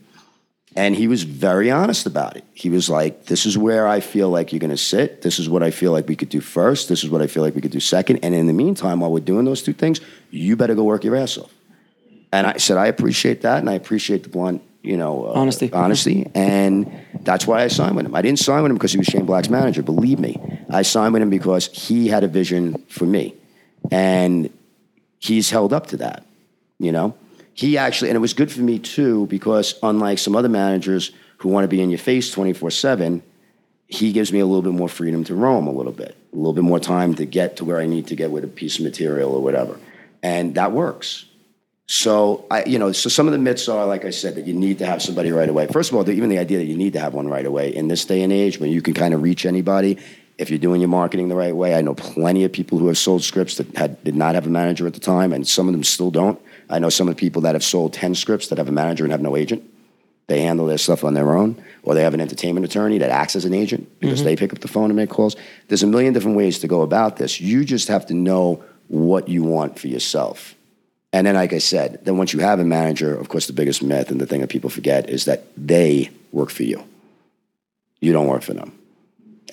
And 0.75 0.95
he 0.95 1.07
was 1.07 1.23
very 1.23 1.69
honest 1.69 2.05
about 2.05 2.37
it. 2.37 2.45
He 2.53 2.69
was 2.69 2.89
like, 2.89 3.25
This 3.25 3.45
is 3.45 3.57
where 3.57 3.87
I 3.87 3.99
feel 3.99 4.29
like 4.29 4.53
you're 4.53 4.59
going 4.59 4.69
to 4.69 4.77
sit. 4.77 5.21
This 5.21 5.37
is 5.37 5.49
what 5.49 5.63
I 5.63 5.71
feel 5.71 5.91
like 5.91 6.07
we 6.07 6.15
could 6.15 6.29
do 6.29 6.39
first. 6.39 6.87
This 6.87 7.03
is 7.03 7.09
what 7.09 7.21
I 7.21 7.27
feel 7.27 7.43
like 7.43 7.55
we 7.55 7.61
could 7.61 7.71
do 7.71 7.81
second. 7.81 8.19
And 8.23 8.33
in 8.33 8.47
the 8.47 8.53
meantime, 8.53 9.01
while 9.01 9.11
we're 9.11 9.19
doing 9.19 9.45
those 9.45 9.61
two 9.61 9.73
things, 9.73 9.99
you 10.29 10.55
better 10.55 10.75
go 10.75 10.83
work 10.83 11.03
your 11.03 11.15
ass 11.17 11.37
off. 11.37 11.53
And 12.31 12.47
I 12.47 12.57
said, 12.57 12.77
I 12.77 12.87
appreciate 12.87 13.41
that, 13.41 13.59
and 13.59 13.69
I 13.69 13.73
appreciate 13.73 14.23
the 14.23 14.29
blunt, 14.29 14.61
you 14.81 14.95
know, 14.95 15.25
uh, 15.25 15.33
Honesty. 15.33 15.71
honesty, 15.73 16.31
and 16.33 16.89
that's 17.21 17.45
why 17.45 17.61
I 17.63 17.67
signed 17.67 17.95
with 17.97 18.05
him. 18.05 18.15
I 18.15 18.21
didn't 18.21 18.39
sign 18.39 18.63
with 18.63 18.71
him 18.71 18.77
because 18.77 18.93
he 18.93 18.97
was 18.97 19.07
Shane 19.07 19.25
Black's 19.25 19.49
manager. 19.49 19.83
Believe 19.83 20.19
me, 20.19 20.39
I 20.69 20.83
signed 20.83 21.11
with 21.11 21.21
him 21.21 21.29
because 21.29 21.67
he 21.67 22.07
had 22.07 22.23
a 22.23 22.29
vision 22.29 22.85
for 22.87 23.05
me, 23.05 23.35
and 23.91 24.49
he's 25.19 25.49
held 25.49 25.73
up 25.73 25.87
to 25.87 25.97
that. 25.97 26.25
You 26.79 26.93
know, 26.93 27.15
he 27.53 27.77
actually, 27.77 28.09
and 28.09 28.15
it 28.15 28.19
was 28.19 28.33
good 28.33 28.51
for 28.51 28.61
me 28.61 28.79
too 28.79 29.25
because 29.27 29.75
unlike 29.83 30.17
some 30.17 30.35
other 30.35 30.49
managers 30.49 31.11
who 31.37 31.49
want 31.49 31.63
to 31.63 31.67
be 31.67 31.81
in 31.81 31.89
your 31.89 31.99
face 31.99 32.31
twenty 32.31 32.53
four 32.53 32.71
seven, 32.71 33.21
he 33.87 34.11
gives 34.11 34.31
me 34.31 34.39
a 34.39 34.45
little 34.45 34.61
bit 34.61 34.73
more 34.73 34.89
freedom 34.89 35.23
to 35.25 35.35
roam 35.35 35.67
a 35.67 35.71
little 35.71 35.91
bit, 35.91 36.15
a 36.33 36.35
little 36.35 36.53
bit 36.53 36.63
more 36.63 36.79
time 36.79 37.13
to 37.15 37.25
get 37.25 37.57
to 37.57 37.65
where 37.65 37.79
I 37.79 37.85
need 37.85 38.07
to 38.07 38.15
get 38.15 38.31
with 38.31 38.43
a 38.43 38.47
piece 38.47 38.77
of 38.79 38.85
material 38.85 39.33
or 39.33 39.41
whatever, 39.41 39.79
and 40.23 40.55
that 40.55 40.71
works. 40.71 41.25
So 41.87 42.45
I, 42.49 42.63
you 42.63 42.79
know, 42.79 42.93
so 42.93 43.09
some 43.09 43.27
of 43.27 43.33
the 43.33 43.37
myths 43.37 43.67
are, 43.67 43.85
like 43.85 44.05
I 44.05 44.11
said, 44.11 44.35
that 44.35 44.47
you 44.47 44.53
need 44.53 44.79
to 44.79 44.85
have 44.85 45.01
somebody 45.01 45.31
right 45.33 45.49
away. 45.49 45.67
First 45.67 45.91
of 45.91 45.97
all, 45.97 46.09
even 46.09 46.29
the 46.29 46.39
idea 46.39 46.57
that 46.59 46.65
you 46.65 46.77
need 46.77 46.93
to 46.93 47.01
have 47.01 47.13
one 47.13 47.27
right 47.27 47.45
away 47.45 47.75
in 47.75 47.89
this 47.89 48.05
day 48.05 48.21
and 48.21 48.31
age, 48.31 48.59
when 48.61 48.71
you 48.71 48.81
can 48.81 48.93
kind 48.93 49.13
of 49.13 49.21
reach 49.21 49.45
anybody, 49.45 49.97
if 50.37 50.49
you're 50.49 50.57
doing 50.57 50.81
your 50.81 50.87
marketing 50.87 51.27
the 51.27 51.35
right 51.35 51.55
way. 51.55 51.75
I 51.75 51.81
know 51.81 51.93
plenty 51.93 52.43
of 52.45 52.51
people 52.51 52.79
who 52.79 52.87
have 52.87 52.97
sold 52.97 53.23
scripts 53.23 53.57
that 53.57 53.75
had 53.75 54.03
did 54.03 54.15
not 54.15 54.35
have 54.35 54.47
a 54.47 54.49
manager 54.49 54.87
at 54.87 54.93
the 54.93 54.99
time, 54.99 55.33
and 55.33 55.47
some 55.47 55.67
of 55.67 55.73
them 55.73 55.83
still 55.83 56.11
don't. 56.11 56.41
I 56.71 56.79
know 56.79 56.89
some 56.89 57.07
of 57.07 57.15
the 57.15 57.19
people 57.19 57.43
that 57.43 57.55
have 57.55 57.63
sold 57.63 57.93
ten 57.93 58.15
scripts 58.15 58.47
that 58.47 58.57
have 58.57 58.67
a 58.67 58.71
manager 58.71 59.03
and 59.03 59.11
have 59.11 59.21
no 59.21 59.35
agent. 59.35 59.63
They 60.27 60.41
handle 60.41 60.65
their 60.65 60.77
stuff 60.77 61.03
on 61.03 61.13
their 61.13 61.35
own, 61.35 61.61
or 61.83 61.93
they 61.93 62.03
have 62.03 62.13
an 62.13 62.21
entertainment 62.21 62.65
attorney 62.65 62.99
that 62.99 63.09
acts 63.09 63.35
as 63.35 63.43
an 63.43 63.53
agent 63.53 63.89
because 63.99 64.19
mm-hmm. 64.19 64.25
they 64.25 64.35
pick 64.37 64.53
up 64.53 64.59
the 64.59 64.67
phone 64.67 64.89
and 64.89 64.95
make 64.95 65.09
calls. 65.09 65.35
There's 65.67 65.83
a 65.83 65.87
million 65.87 66.13
different 66.13 66.37
ways 66.37 66.59
to 66.59 66.67
go 66.67 66.83
about 66.83 67.17
this. 67.17 67.41
You 67.41 67.65
just 67.65 67.89
have 67.89 68.05
to 68.05 68.13
know 68.13 68.63
what 68.87 69.27
you 69.27 69.43
want 69.43 69.77
for 69.77 69.87
yourself. 69.87 70.55
And 71.13 71.27
then, 71.27 71.35
like 71.35 71.51
I 71.51 71.57
said, 71.57 71.99
then 72.05 72.17
once 72.17 72.31
you 72.31 72.39
have 72.39 72.59
a 72.59 72.63
manager, 72.63 73.13
of 73.17 73.27
course, 73.27 73.47
the 73.47 73.53
biggest 73.53 73.83
myth 73.83 74.11
and 74.11 74.21
the 74.21 74.25
thing 74.25 74.41
that 74.41 74.49
people 74.49 74.69
forget 74.69 75.09
is 75.09 75.25
that 75.25 75.43
they 75.57 76.09
work 76.31 76.49
for 76.49 76.63
you. 76.63 76.81
You 77.99 78.13
don't 78.13 78.27
work 78.27 78.43
for 78.43 78.53
them. 78.53 78.77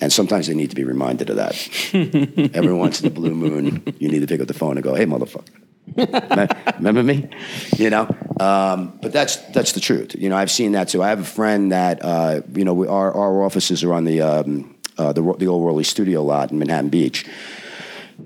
And 0.01 0.13
sometimes 0.13 0.47
they 0.47 0.53
need 0.53 0.69
to 0.69 0.75
be 0.75 0.85
reminded 0.85 1.29
of 1.29 1.35
that. 1.35 1.55
Every 2.53 2.73
once 2.73 3.01
in 3.01 3.07
a 3.07 3.09
blue 3.09 3.35
moon, 3.35 3.83
you 3.99 4.09
need 4.09 4.21
to 4.21 4.27
pick 4.27 4.39
up 4.39 4.47
the 4.47 4.53
phone 4.53 4.77
and 4.77 4.83
go, 4.83 4.95
hey, 4.95 5.05
motherfucker. 5.05 5.49
Me- 5.95 6.47
Remember 6.77 7.03
me? 7.03 7.29
You 7.77 7.89
know? 7.89 8.07
Um, 8.39 8.97
but 9.01 9.11
that's, 9.11 9.37
that's 9.53 9.73
the 9.73 9.79
truth. 9.79 10.15
You 10.15 10.29
know, 10.29 10.37
I've 10.37 10.51
seen 10.51 10.71
that 10.73 10.89
too. 10.89 11.03
I 11.03 11.09
have 11.09 11.19
a 11.19 11.23
friend 11.25 11.71
that, 11.71 12.03
uh, 12.03 12.41
you 12.53 12.63
know, 12.65 12.73
we, 12.73 12.87
our, 12.87 13.13
our 13.13 13.43
offices 13.43 13.83
are 13.83 13.93
on 13.93 14.05
the, 14.05 14.21
um, 14.21 14.75
uh, 14.97 15.13
the, 15.13 15.21
the 15.37 15.47
old 15.47 15.61
Worley 15.61 15.83
studio 15.83 16.23
lot 16.23 16.51
in 16.51 16.59
Manhattan 16.59 16.89
Beach. 16.89 17.25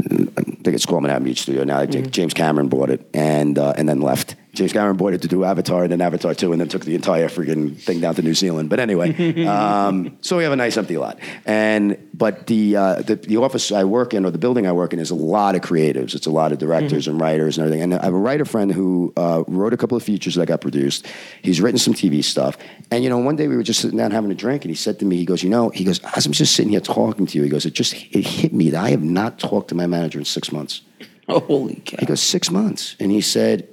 I 0.10 0.42
think 0.42 0.68
it's 0.76 0.86
called 0.88 1.04
Manhattan 1.04 1.24
Beach 1.26 1.42
Studio 1.44 1.64
now. 1.64 1.78
I 1.80 1.86
think 1.86 2.10
James 2.10 2.34
Cameron 2.34 2.68
bought 2.68 2.90
it 2.90 3.08
and 3.14 3.60
uh, 3.60 3.74
and 3.78 3.88
then 3.88 4.02
left. 4.02 4.36
James 4.54 4.72
Cameron 4.72 4.98
bought 4.98 5.14
it 5.14 5.22
to 5.24 5.28
do 5.28 5.44
Avatar 5.44 5.82
and 5.82 5.92
then 5.92 6.00
Avatar 6.00 6.36
2 6.36 6.52
and 6.52 6.62
then 6.62 6.68
took 6.68 6.86
the 6.86 6.94
entire 6.94 7.28
freaking 7.28 7.76
thing 7.76 8.00
down 8.00 8.14
to 8.16 8.22
New 8.22 8.36
Zealand. 8.36 8.70
But 8.70 8.80
anyway, 8.80 9.46
um, 9.48 10.16
so 10.22 10.38
we 10.38 10.44
have 10.44 10.54
a 10.54 10.56
nice 10.56 10.78
empty 10.78 10.96
lot. 10.96 11.18
And 11.46 11.98
but 12.14 12.46
the, 12.46 12.76
uh, 12.76 13.02
the 13.02 13.16
the 13.16 13.38
office 13.38 13.72
I 13.72 13.84
work 13.84 14.14
in 14.14 14.26
or 14.26 14.32
the 14.32 14.38
building 14.38 14.68
I 14.68 14.72
work 14.72 14.94
in 14.94 15.00
is 15.00 15.10
a 15.10 15.16
lot 15.16 15.56
of 15.56 15.62
creatives. 15.62 16.14
It's 16.14 16.28
a 16.28 16.32
lot 16.32 16.52
of 16.52 16.60
directors 16.60 17.08
and 17.08 17.20
writers 17.20 17.58
and 17.58 17.66
everything. 17.66 17.82
And 17.82 17.96
I 17.96 18.06
have 18.06 18.14
a 18.14 18.18
writer 18.18 18.46
friend 18.46 18.72
who 18.72 19.12
uh, 19.18 19.44
wrote 19.48 19.74
a 19.74 19.78
couple 19.78 19.98
of 19.98 20.04
features 20.04 20.36
that 20.36 20.46
got 20.46 20.62
produced. 20.62 21.08
He's 21.42 21.60
written 21.60 21.80
some 21.80 21.96
TV 21.96 22.24
stuff. 22.24 22.56
And 22.92 23.04
you 23.04 23.10
know, 23.10 23.18
one 23.18 23.36
day 23.36 23.48
we 23.48 23.56
were 23.56 23.64
just 23.64 23.82
sitting 23.82 23.98
down 23.98 24.12
having 24.12 24.30
a 24.30 24.36
drink 24.36 24.64
and 24.64 24.70
he 24.70 24.76
said 24.76 25.00
to 25.00 25.06
me, 25.06 25.18
he 25.18 25.26
goes, 25.26 25.42
you 25.42 25.50
know, 25.50 25.70
he 25.70 25.84
goes, 25.84 26.00
as 26.16 26.28
I'm 26.28 26.32
just 26.32 26.56
sitting 26.56 26.72
here 26.72 26.80
talking 26.80 27.26
to 27.26 27.38
you, 27.40 27.44
he 27.44 27.50
goes, 27.50 27.66
it 27.66 27.74
just 27.74 27.94
it 27.94 28.28
hit 28.28 28.54
me 28.54 28.70
that 28.70 28.84
I 28.84 28.92
have 28.92 29.04
not 29.04 29.40
talked 29.40 29.70
to 29.70 29.76
my 29.76 29.88
manager 29.88 30.20
in 30.20 30.26
six 30.26 30.52
months. 30.52 30.82
Holy 31.28 31.82
cow. 31.86 31.98
He 32.00 32.06
goes, 32.06 32.22
six 32.22 32.52
months. 32.52 32.96
And 33.00 33.10
he 33.10 33.22
said, 33.22 33.68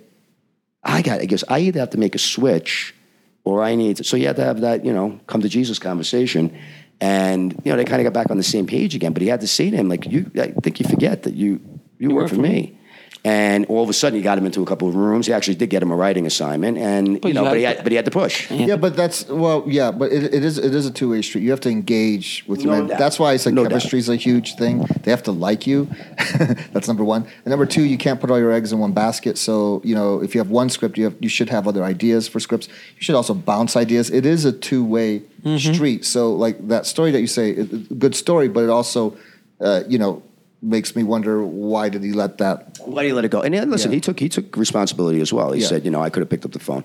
I 0.83 1.03
got, 1.03 1.21
he 1.21 1.27
guess 1.27 1.45
I 1.49 1.61
either 1.61 1.81
have 1.81 1.91
to 1.91 1.99
make 1.99 2.15
a 2.15 2.19
switch 2.19 2.95
or 3.45 3.63
I 3.63 3.75
need 3.75 3.97
to. 3.99 4.05
So 4.05 4.17
you 4.17 4.27
had 4.27 4.37
to 4.37 4.45
have 4.45 4.61
that, 4.63 4.85
you 4.85 4.93
know, 4.93 5.21
come 5.27 5.43
to 5.43 5.49
Jesus 5.49 5.79
conversation. 5.79 6.57
And, 7.01 7.53
you 7.65 7.73
know, 7.73 7.77
they 7.77 7.85
kind 7.85 8.01
of 8.01 8.05
got 8.05 8.13
back 8.13 8.31
on 8.31 8.37
the 8.37 8.43
same 8.43 8.67
page 8.67 8.95
again. 8.95 9.13
But 9.13 9.23
he 9.23 9.29
had 9.29 9.41
to 9.41 9.49
say 9.49 9.71
to 9.71 9.77
him, 9.77 9.89
like, 9.89 10.07
you, 10.07 10.31
I 10.37 10.49
think 10.49 10.81
you 10.81 10.87
forget 10.89 11.23
that 11.23 11.35
you, 11.35 11.61
you, 11.99 12.15
work, 12.15 12.29
for 12.29 12.37
me. 12.37 12.79
And 13.23 13.67
all 13.67 13.83
of 13.83 13.91
a 13.91 13.93
sudden, 13.93 14.17
he 14.17 14.23
got 14.23 14.39
him 14.39 14.47
into 14.47 14.63
a 14.63 14.65
couple 14.65 14.89
of 14.89 14.95
rooms. 14.95 15.27
He 15.27 15.33
actually 15.35 15.57
did 15.57 15.69
get 15.69 15.83
him 15.83 15.91
a 15.91 15.95
writing 15.95 16.25
assignment, 16.25 16.79
and 16.79 17.21
But 17.21 17.29
you 17.29 17.35
know, 17.35 17.43
you 17.43 17.49
but 17.51 17.57
he 17.59 17.65
had- 17.65 17.77
had, 17.77 17.85
but 17.85 17.93
he 17.93 17.97
had 17.97 18.07
to 18.07 18.11
push. 18.11 18.51
Yeah, 18.51 18.77
but 18.77 18.97
that's 18.97 19.29
well, 19.29 19.63
yeah, 19.67 19.91
but 19.91 20.11
it, 20.11 20.33
it 20.33 20.43
is 20.43 20.57
it 20.57 20.75
is 20.75 20.87
a 20.87 20.91
two 20.91 21.11
way 21.11 21.21
street. 21.21 21.43
You 21.43 21.51
have 21.51 21.61
to 21.61 21.69
engage 21.69 22.45
with 22.47 22.63
your 22.63 22.75
No 22.77 22.85
man. 22.87 22.97
That's 22.99 23.19
why 23.19 23.35
it's 23.35 23.45
like 23.45 23.55
No 23.55 23.65
doubt. 23.65 23.71
chemistry 23.73 23.99
is 23.99 24.09
a 24.09 24.17
huge 24.17 24.55
thing. 24.57 24.87
They 25.03 25.11
have 25.11 25.23
to 25.25 25.33
like 25.33 25.67
you. 25.67 25.87
that's 26.73 26.89
number 26.89 27.05
one. 27.05 27.23
And 27.45 27.51
number 27.53 27.67
two, 27.67 27.83
you 27.85 27.99
can't 27.99 28.19
put 28.21 28.31
all 28.31 28.39
your 28.39 28.53
eggs 28.53 28.73
in 28.73 28.79
one 28.79 28.93
basket. 28.93 29.37
So 29.37 29.83
you 29.85 29.95
know, 29.95 30.23
if 30.23 30.35
you 30.35 30.41
have 30.41 30.51
one 30.51 30.71
script, 30.71 30.97
you 30.97 31.05
have 31.05 31.17
you 31.21 31.29
should 31.29 31.51
have 31.51 31.69
other 31.69 31.85
ideas 31.85 32.27
for 32.27 32.41
scripts. 32.41 32.69
You 32.69 33.03
should 33.03 33.15
also 33.17 33.35
bounce 33.35 33.77
ideas. 33.77 34.09
It 34.11 34.25
is 34.25 34.45
a 34.47 34.53
two 34.53 34.83
way 34.85 35.23
Mm-hmm. 35.41 35.73
street. 35.73 36.05
So 36.05 36.35
like 36.35 36.69
that 36.69 36.85
story 36.85 37.13
that 37.13 37.21
you 37.23 37.27
say, 37.27 37.51
it, 37.53 37.73
it- 37.73 37.99
good 37.99 38.15
story, 38.15 38.49
but 38.49 38.63
it 38.65 38.69
also, 38.69 39.17
uh, 39.59 39.83
you 39.89 39.99
know, 39.99 40.23
makes 40.63 40.95
me 40.95 41.03
wonder 41.03 41.43
why 41.43 41.89
did 41.89 42.03
he 42.03 42.13
let 42.13 42.39
that 42.39 42.79
Why 42.85 43.03
did 43.03 43.09
he 43.09 43.13
let 43.15 43.25
it 43.25 43.31
go? 43.31 43.41
And 43.41 43.55
then, 43.55 43.71
listen, 43.71 43.91
Yeah. 43.91 43.97
he 43.97 44.01
took 44.01 44.21
he 44.21 44.29
took 44.29 44.57
responsibility 44.57 45.21
as 45.21 45.33
well. 45.33 45.53
He 45.53 45.61
Yeah. 45.63 45.69
said, 45.69 45.85
you 45.85 45.91
know, 45.91 46.03
I 46.03 46.11
could 46.11 46.21
have 46.21 46.29
picked 46.29 46.45
up 46.45 46.53
the 46.53 46.59
phone. 46.59 46.85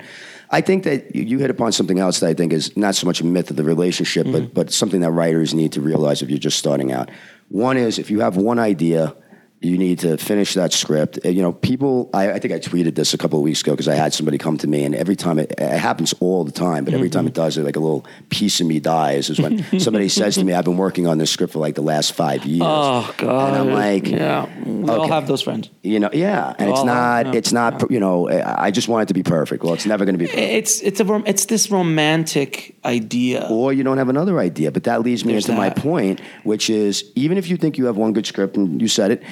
I 0.52 0.62
think 0.62 0.84
that 0.84 1.14
you, 1.16 1.24
you 1.24 1.40
hit 1.40 1.50
upon 1.50 1.72
something 1.72 2.00
else 2.00 2.20
that 2.22 2.28
I 2.30 2.34
think 2.34 2.54
is 2.54 2.76
not 2.78 2.96
so 2.96 3.06
much 3.06 3.20
a 3.22 3.26
myth 3.26 3.50
of 3.50 3.58
the 3.58 3.64
relationship, 3.64 4.28
Mm-hmm. 4.28 4.46
but 4.54 4.54
but 4.54 4.72
something 4.72 5.02
that 5.02 5.12
writers 5.12 5.54
need 5.54 5.72
to 5.74 5.82
realize 5.82 6.22
if 6.22 6.30
you're 6.30 6.40
just 6.40 6.58
starting 6.58 6.92
out. 6.92 7.10
One 7.50 7.76
is 7.78 8.00
if 8.00 8.10
you 8.10 8.22
have 8.22 8.38
one 8.38 8.60
idea, 8.60 9.14
you 9.62 9.78
need 9.78 10.00
to 10.00 10.18
finish 10.18 10.54
that 10.54 10.74
script. 10.74 11.20
You 11.26 11.42
know, 11.42 11.54
people. 11.54 12.10
I, 12.14 12.34
I 12.34 12.40
think 12.40 12.54
I 12.54 12.60
tweeted 12.60 12.96
this 12.96 13.14
a 13.14 13.18
couple 13.18 13.40
of 13.40 13.44
weeks 13.44 13.62
ago 13.62 13.72
because 13.72 13.88
I 13.88 13.96
had 13.96 14.14
somebody 14.14 14.38
come 14.38 14.58
to 14.60 14.68
me, 14.68 14.84
and 14.84 14.94
every 14.94 15.16
time 15.16 15.40
it, 15.40 15.54
it 15.58 15.78
happens 15.80 16.14
all 16.20 16.44
the 16.44 16.52
time, 16.52 16.86
but 16.86 16.94
every 16.94 17.10
time 17.10 17.26
it 17.26 17.34
does, 17.34 17.58
like 17.58 17.76
a 17.76 17.80
little 17.80 18.06
piece 18.30 18.62
of 18.62 18.68
me 18.68 18.80
dies. 18.80 19.30
Is 19.30 19.40
when 19.40 19.64
somebody 19.80 20.10
says 20.10 20.36
to 20.36 20.44
me, 20.44 20.54
"I've 20.54 20.66
been 20.66 20.78
working 20.78 21.08
on 21.08 21.18
this 21.18 21.32
script 21.32 21.54
for 21.54 21.60
like 21.60 21.76
the 21.76 21.82
last 21.82 22.14
five 22.14 22.46
years," 22.46 22.62
Oh 22.64 23.14
God! 23.18 23.54
and 23.54 23.70
I'm 23.70 23.74
like, 23.74 24.08
yeah, 24.08 24.48
we 24.66 24.90
all 24.90 25.08
have 25.08 25.28
those 25.28 25.42
friends. 25.42 25.70
you 25.82 26.00
know, 26.00 26.10
yeah, 26.14 26.54
and 26.60 26.70
it's 26.70 26.84
not. 26.84 27.28
yeah, 27.28 27.34
it's 27.34 27.52
not. 27.52 27.90
You 27.90 28.00
know, 28.00 28.30
I 28.30 28.66
I 28.68 28.72
just 28.72 28.88
want 28.88 29.04
it 29.04 29.08
to 29.08 29.14
be 29.14 29.24
perfect. 29.24 29.64
Well, 29.64 29.74
it's 29.74 29.86
never 29.86 30.06
going 30.06 30.16
to 30.16 30.20
be. 30.20 30.28
perfect. 30.28 30.44
It's 30.44 30.82
it's 30.82 31.00
a 31.00 31.24
it's 31.26 31.46
this 31.46 31.72
romantic 31.72 32.76
idea. 32.86 33.48
Or 33.50 33.74
you 33.74 33.84
don't 33.84 33.98
have 33.98 34.10
another 34.10 34.40
idea, 34.40 34.72
but 34.72 34.84
that 34.84 35.02
leads 35.02 35.26
me 35.26 35.34
There's 35.34 35.48
into 35.50 35.58
my 35.60 35.70
point, 35.70 36.20
which 36.44 36.70
is 36.70 37.12
even 37.16 37.38
if 37.38 37.50
you 37.50 37.58
think 37.58 37.78
you 37.78 37.86
have 37.86 37.98
one 37.98 38.14
good 38.14 38.26
script 38.26 38.58
and 38.58 38.82
you 38.82 38.88
said 38.88 39.12
it, 39.12 39.24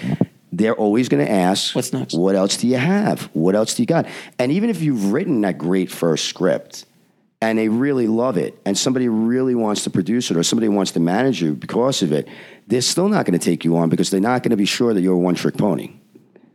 they're 0.57 0.75
always 0.75 1.09
going 1.09 1.25
to 1.25 1.31
ask, 1.31 1.75
What's 1.75 1.91
next? 1.93 2.13
What 2.13 2.35
else 2.35 2.57
do 2.57 2.67
you 2.67 2.77
have? 2.77 3.23
What 3.33 3.55
else 3.55 3.73
do 3.73 3.81
you 3.81 3.87
got?" 3.87 4.05
And 4.37 4.51
even 4.51 4.69
if 4.69 4.81
you've 4.81 5.11
written 5.11 5.41
that 5.41 5.57
great 5.57 5.91
first 5.91 6.25
script, 6.25 6.85
and 7.41 7.57
they 7.57 7.69
really 7.69 8.07
love 8.07 8.37
it, 8.37 8.57
and 8.65 8.77
somebody 8.77 9.09
really 9.09 9.55
wants 9.55 9.83
to 9.83 9.89
produce 9.89 10.31
it, 10.31 10.37
or 10.37 10.43
somebody 10.43 10.69
wants 10.69 10.91
to 10.91 10.99
manage 10.99 11.41
you 11.41 11.53
because 11.53 12.01
of 12.01 12.11
it, 12.11 12.27
they're 12.67 12.81
still 12.81 13.09
not 13.09 13.25
going 13.25 13.37
to 13.37 13.43
take 13.43 13.65
you 13.65 13.75
on 13.77 13.89
because 13.89 14.09
they're 14.09 14.21
not 14.21 14.43
going 14.43 14.51
to 14.51 14.57
be 14.57 14.65
sure 14.65 14.93
that 14.93 15.01
you're 15.01 15.15
a 15.15 15.17
one 15.17 15.35
trick 15.35 15.57
pony. 15.57 15.91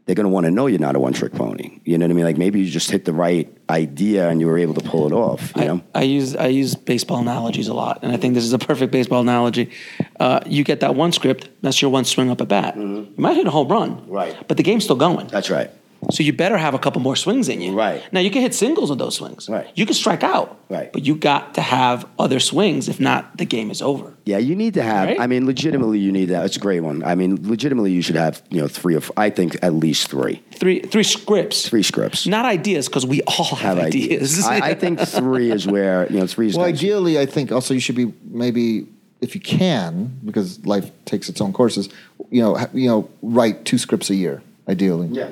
They're 0.09 0.15
going 0.15 0.25
to 0.25 0.31
want 0.31 0.47
to 0.47 0.51
know 0.51 0.67
you're 0.67 0.79
not 0.79 0.97
a 0.97 0.99
one 0.99 1.13
trick 1.13 1.35
pony. 1.35 1.81
You 1.85 1.99
know 1.99 2.07
what 2.07 2.13
I 2.13 2.15
mean? 2.15 2.25
Like 2.25 2.39
maybe 2.39 2.61
you 2.61 2.71
just 2.71 2.91
hit 2.91 3.05
the 3.05 3.13
right 3.13 3.47
idea 3.69 4.31
and 4.31 4.41
you 4.41 4.47
were 4.47 4.57
able 4.57 4.73
to 4.73 4.81
pull 4.81 5.07
it 5.07 5.13
off. 5.13 5.53
You 5.55 5.67
know? 5.67 5.83
I, 5.95 5.99
I 5.99 6.03
use 6.05 6.35
I 6.35 6.47
use 6.47 6.75
baseball 6.75 7.19
analogies 7.19 7.69
a 7.69 7.75
lot, 7.75 7.99
and 8.03 8.11
I 8.11 8.17
think 8.17 8.33
this 8.33 8.45
is 8.45 8.55
a 8.55 8.59
perfect 8.59 8.91
baseball 8.91 9.21
analogy. 9.21 9.71
Uh, 10.19 10.41
you 10.47 10.65
get 10.65 10.81
that 10.81 10.95
one 10.95 11.13
script, 11.13 11.51
that's 11.61 11.83
your 11.83 11.91
one 11.91 12.07
swing 12.07 12.31
up 12.31 12.41
at 12.41 12.49
bat. 12.49 12.75
You 12.75 13.13
might 13.19 13.37
hit 13.37 13.47
a 13.47 13.51
home 13.51 13.69
run, 13.69 13.97
Mm-hmm. 13.99 14.11
Right. 14.11 14.49
But 14.49 14.57
the 14.57 14.63
game's 14.63 14.85
still 14.85 14.97
going. 14.97 15.27
That's 15.27 15.51
right. 15.51 15.71
So 16.11 16.23
you 16.23 16.33
better 16.33 16.57
have 16.57 16.75
a 16.75 16.79
couple 16.79 17.01
more 17.01 17.17
swings 17.17 17.49
in 17.49 17.61
you. 17.61 17.75
Right. 17.75 18.03
Now 18.13 18.21
you 18.21 18.31
can 18.31 18.43
hit 18.43 18.55
singles 18.55 18.91
with 18.91 18.99
those 18.99 19.17
swings. 19.17 19.49
Right. 19.49 19.69
You 19.75 19.85
can 19.85 19.95
strike 19.95 20.23
out. 20.23 20.59
Right. 20.69 20.93
But 20.93 21.05
you 21.05 21.17
got 21.17 21.55
to 21.55 21.61
have 21.61 22.07
other 22.19 22.41
swings. 22.41 22.89
If 22.89 23.01
not, 23.01 23.37
the 23.37 23.45
game 23.45 23.71
is 23.71 23.83
over. 23.83 24.15
Yeah, 24.25 24.39
you 24.39 24.55
need 24.55 24.75
to 24.75 24.83
have. 24.83 25.09
Right? 25.09 25.21
I 25.21 25.27
mean, 25.27 25.47
legitimately, 25.47 25.99
you 25.99 26.13
need 26.13 26.27
that. 26.27 26.45
It's 26.45 26.57
a 26.57 26.61
great 26.61 26.81
one. 26.81 27.03
I 27.03 27.15
mean, 27.15 27.49
legitimately, 27.49 27.93
you 27.93 28.03
should 28.03 28.17
have 28.17 28.43
you 28.51 28.61
know 28.61 28.69
three 28.69 28.95
or 28.95 28.99
f- 28.99 29.11
I 29.17 29.31
think 29.31 29.57
at 29.63 29.75
least 29.75 30.09
three. 30.09 30.43
Three 30.53 30.81
three 30.81 31.03
scripts. 31.03 31.69
three 31.69 31.83
scripts. 31.83 32.27
Not 32.27 32.45
ideas, 32.45 32.89
because 32.89 33.07
we 33.07 33.23
all 33.23 33.57
have, 33.57 33.77
have 33.77 33.79
ideas. 33.79 34.45
I, 34.45 34.71
I 34.71 34.75
think 34.75 35.01
three 35.01 35.51
is 35.51 35.67
where 35.67 36.11
you 36.13 36.21
know 36.21 36.27
three 36.27 36.49
is. 36.49 36.57
Well, 36.57 36.67
nice. 36.67 36.79
ideally, 36.79 37.19
I 37.19 37.27
think 37.27 37.53
also 37.53 37.75
you 37.75 37.81
should 37.81 37.97
be 37.97 38.13
maybe 38.25 38.87
if 39.21 39.35
you 39.35 39.41
can, 39.41 40.21
because 40.25 40.65
life 40.65 40.91
takes 41.05 41.29
its 41.29 41.41
own 41.41 41.53
courses. 41.53 41.89
You 42.31 42.43
know, 42.43 42.67
you 42.73 42.89
know, 42.89 43.11
write 43.23 43.65
two 43.65 43.79
scripts 43.79 44.11
a 44.11 44.15
year, 44.15 44.43
ideally. 44.69 45.09
Yeah, 45.09 45.31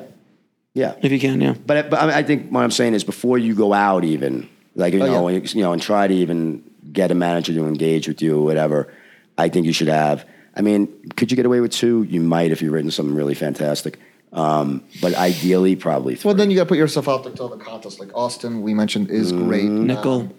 yeah. 0.83 0.95
if 1.03 1.11
you 1.13 1.19
can, 1.19 1.41
yeah. 1.41 1.55
But 1.69 1.91
but 1.91 1.99
I, 2.03 2.07
mean, 2.07 2.15
I 2.15 2.23
think 2.23 2.51
what 2.53 2.63
I'm 2.65 2.71
saying 2.71 2.95
is 2.95 3.05
before 3.05 3.39
you 3.39 3.55
go 3.55 3.73
out, 3.73 4.05
even 4.05 4.49
like 4.75 4.93
you 4.95 5.03
Oh, 5.03 5.07
know, 5.07 5.29
yeah. 5.29 5.37
and, 5.39 5.55
you 5.55 5.63
know, 5.65 5.73
and 5.73 5.83
try 5.83 6.07
to 6.07 6.15
even 6.15 6.63
get 6.93 7.11
a 7.11 7.15
manager 7.15 7.53
to 7.55 7.67
engage 7.67 8.07
with 8.09 8.21
you 8.23 8.39
or 8.39 8.45
whatever. 8.45 8.93
I 9.39 9.49
think 9.49 9.67
you 9.67 9.73
should 9.73 9.89
have. 9.89 10.25
I 10.59 10.63
mean, 10.63 10.89
could 11.17 11.31
you 11.31 11.37
get 11.37 11.47
away 11.47 11.61
with 11.61 11.73
two? 11.73 12.05
You 12.05 12.21
might 12.21 12.51
if 12.53 12.63
you've 12.63 12.73
written 12.73 12.91
something 12.91 13.15
really 13.15 13.35
fantastic. 13.35 13.99
Um, 14.33 14.83
but 15.01 15.15
ideally, 15.15 15.77
probably 15.77 16.15
three. 16.15 16.29
Well, 16.29 16.35
then 16.37 16.51
you 16.51 16.57
got 16.57 16.65
to 16.65 16.69
put 16.69 16.79
yourself 16.79 17.09
out 17.09 17.25
there 17.25 17.33
to 17.33 17.49
the 17.49 17.57
contest. 17.57 18.01
Like 18.01 18.11
Austin, 18.15 18.63
we 18.63 18.73
mentioned, 18.75 19.11
is 19.11 19.33
Mm-hmm. 19.33 19.49
great. 19.49 19.65
Nicholl. 19.65 20.31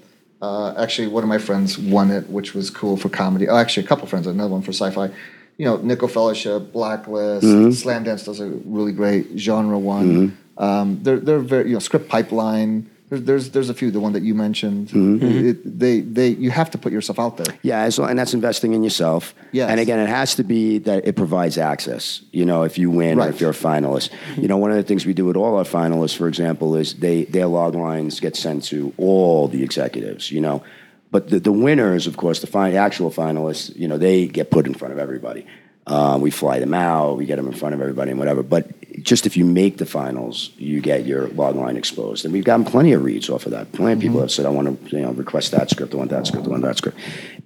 Uh, 0.42 0.74
actually, 0.78 1.08
one 1.08 1.24
of 1.24 1.30
my 1.30 1.40
friends 1.40 1.80
won 1.80 2.12
it, 2.12 2.30
which 2.30 2.54
was 2.54 2.70
cool 2.70 2.96
for 2.98 3.10
comedy. 3.10 3.48
Oh, 3.48 3.58
actually, 3.58 3.86
a 3.86 3.88
couple 3.88 4.06
friends, 4.08 4.28
another 4.28 4.52
one 4.52 4.62
for 4.62 4.72
sci-fi. 4.72 5.10
You 5.58 5.66
know, 5.66 5.78
Nicholl 5.80 6.10
Fellowship, 6.10 6.72
Blacklist, 6.72 7.46
Mm-hmm. 7.46 7.70
Slamdance 7.70 8.26
does 8.26 8.40
a 8.40 8.48
really 8.66 8.92
great 8.92 9.38
genre 9.38 9.78
one. 9.80 10.38
Um, 10.58 11.00
they're 11.04 11.20
they're 11.20 11.40
very 11.40 11.68
you 11.70 11.74
know 11.74 11.80
Script 11.80 12.08
Pipeline. 12.10 12.90
There's 13.10 13.24
there's, 13.24 13.50
there's 13.52 13.70
a 13.70 13.74
few. 13.74 13.90
The 13.90 14.02
one 14.02 14.12
that 14.14 14.24
you 14.24 14.36
mentioned. 14.36 14.90
Mm-hmm. 14.90 15.48
It, 15.50 15.80
they 15.80 16.02
they 16.02 16.30
you 16.30 16.52
have 16.52 16.70
to 16.72 16.78
put 16.78 16.92
yourself 16.92 17.20
out 17.20 17.38
there. 17.38 17.56
Yeah, 17.62 17.82
as 17.84 17.98
long, 17.98 18.10
and 18.10 18.20
that's 18.20 18.34
investing 18.34 18.74
in 18.74 18.84
yourself. 18.84 19.34
Yes. 19.54 19.70
And 19.70 19.80
again, 19.80 20.00
it 20.00 20.10
has 20.10 20.36
to 20.36 20.44
be 20.44 20.80
that 20.80 21.08
it 21.08 21.16
provides 21.16 21.58
access. 21.58 22.22
You 22.32 22.46
know, 22.46 22.64
if 22.64 22.78
you 22.78 22.90
win 22.92 23.20
or 23.20 23.30
if 23.30 23.40
you're 23.40 23.52
a 23.52 23.54
finalist. 23.54 24.10
You 24.36 24.50
know, 24.50 24.58
one 24.58 24.72
of 24.72 24.78
the 24.78 24.84
things 24.84 25.06
we 25.06 25.14
do 25.14 25.26
with 25.26 25.38
all 25.38 25.56
our 25.56 25.64
finalists, 25.64 26.18
for 26.18 26.28
example, 26.28 26.76
is 26.76 26.96
they 26.96 27.24
their 27.24 27.48
log 27.48 27.76
lines 27.76 28.20
get 28.20 28.36
sent 28.36 28.66
to 28.66 28.94
all 28.98 29.48
the 29.48 29.64
executives. 29.64 30.30
You 30.30 30.42
know, 30.42 30.64
but 31.12 31.30
the, 31.30 31.40
the 31.40 31.52
winners, 31.52 32.08
of 32.08 32.18
course, 32.18 32.40
the 32.40 32.58
actual 32.76 33.12
finalists, 33.12 33.76
you 33.76 33.88
know, 33.88 33.98
they 33.98 34.28
get 34.28 34.52
put 34.52 34.68
in 34.68 34.74
front 34.74 34.94
of 34.94 35.00
everybody. 35.00 35.46
Uh, 35.86 36.18
we 36.20 36.30
fly 36.30 36.60
them 36.60 36.74
out, 36.74 37.16
we 37.16 37.26
get 37.26 37.38
them 37.38 37.48
in 37.48 37.54
front 37.54 37.74
of 37.74 37.80
everybody 37.80 38.12
and 38.12 38.20
whatever. 38.20 38.44
But 38.44 38.68
just 39.04 39.26
if 39.26 39.38
you 39.38 39.46
make 39.46 39.78
the 39.78 39.86
finals, 39.86 40.52
you 40.58 40.82
get 40.82 41.06
your 41.06 41.30
log 41.30 41.56
line 41.56 41.78
exposed. 41.78 42.26
And 42.26 42.34
we've 42.34 42.44
gotten 42.44 42.66
plenty 42.66 42.92
of 42.92 43.04
reads 43.04 43.30
off 43.30 43.46
of 43.46 43.54
that. 43.54 43.72
Plenty 43.72 43.94
of 43.94 44.00
people 44.00 44.20
have 44.20 44.32
said, 44.32 44.46
I 44.46 44.50
want 44.50 44.90
to 44.90 44.96
you 44.96 45.04
know, 45.04 45.12
request 45.12 45.52
that 45.52 45.70
script, 45.70 45.94
I 45.94 45.98
want 45.98 46.10
that 46.10 46.28
script, 46.28 46.46
I 46.46 46.50
want 46.50 46.64
that 46.64 46.78
script. 46.78 46.98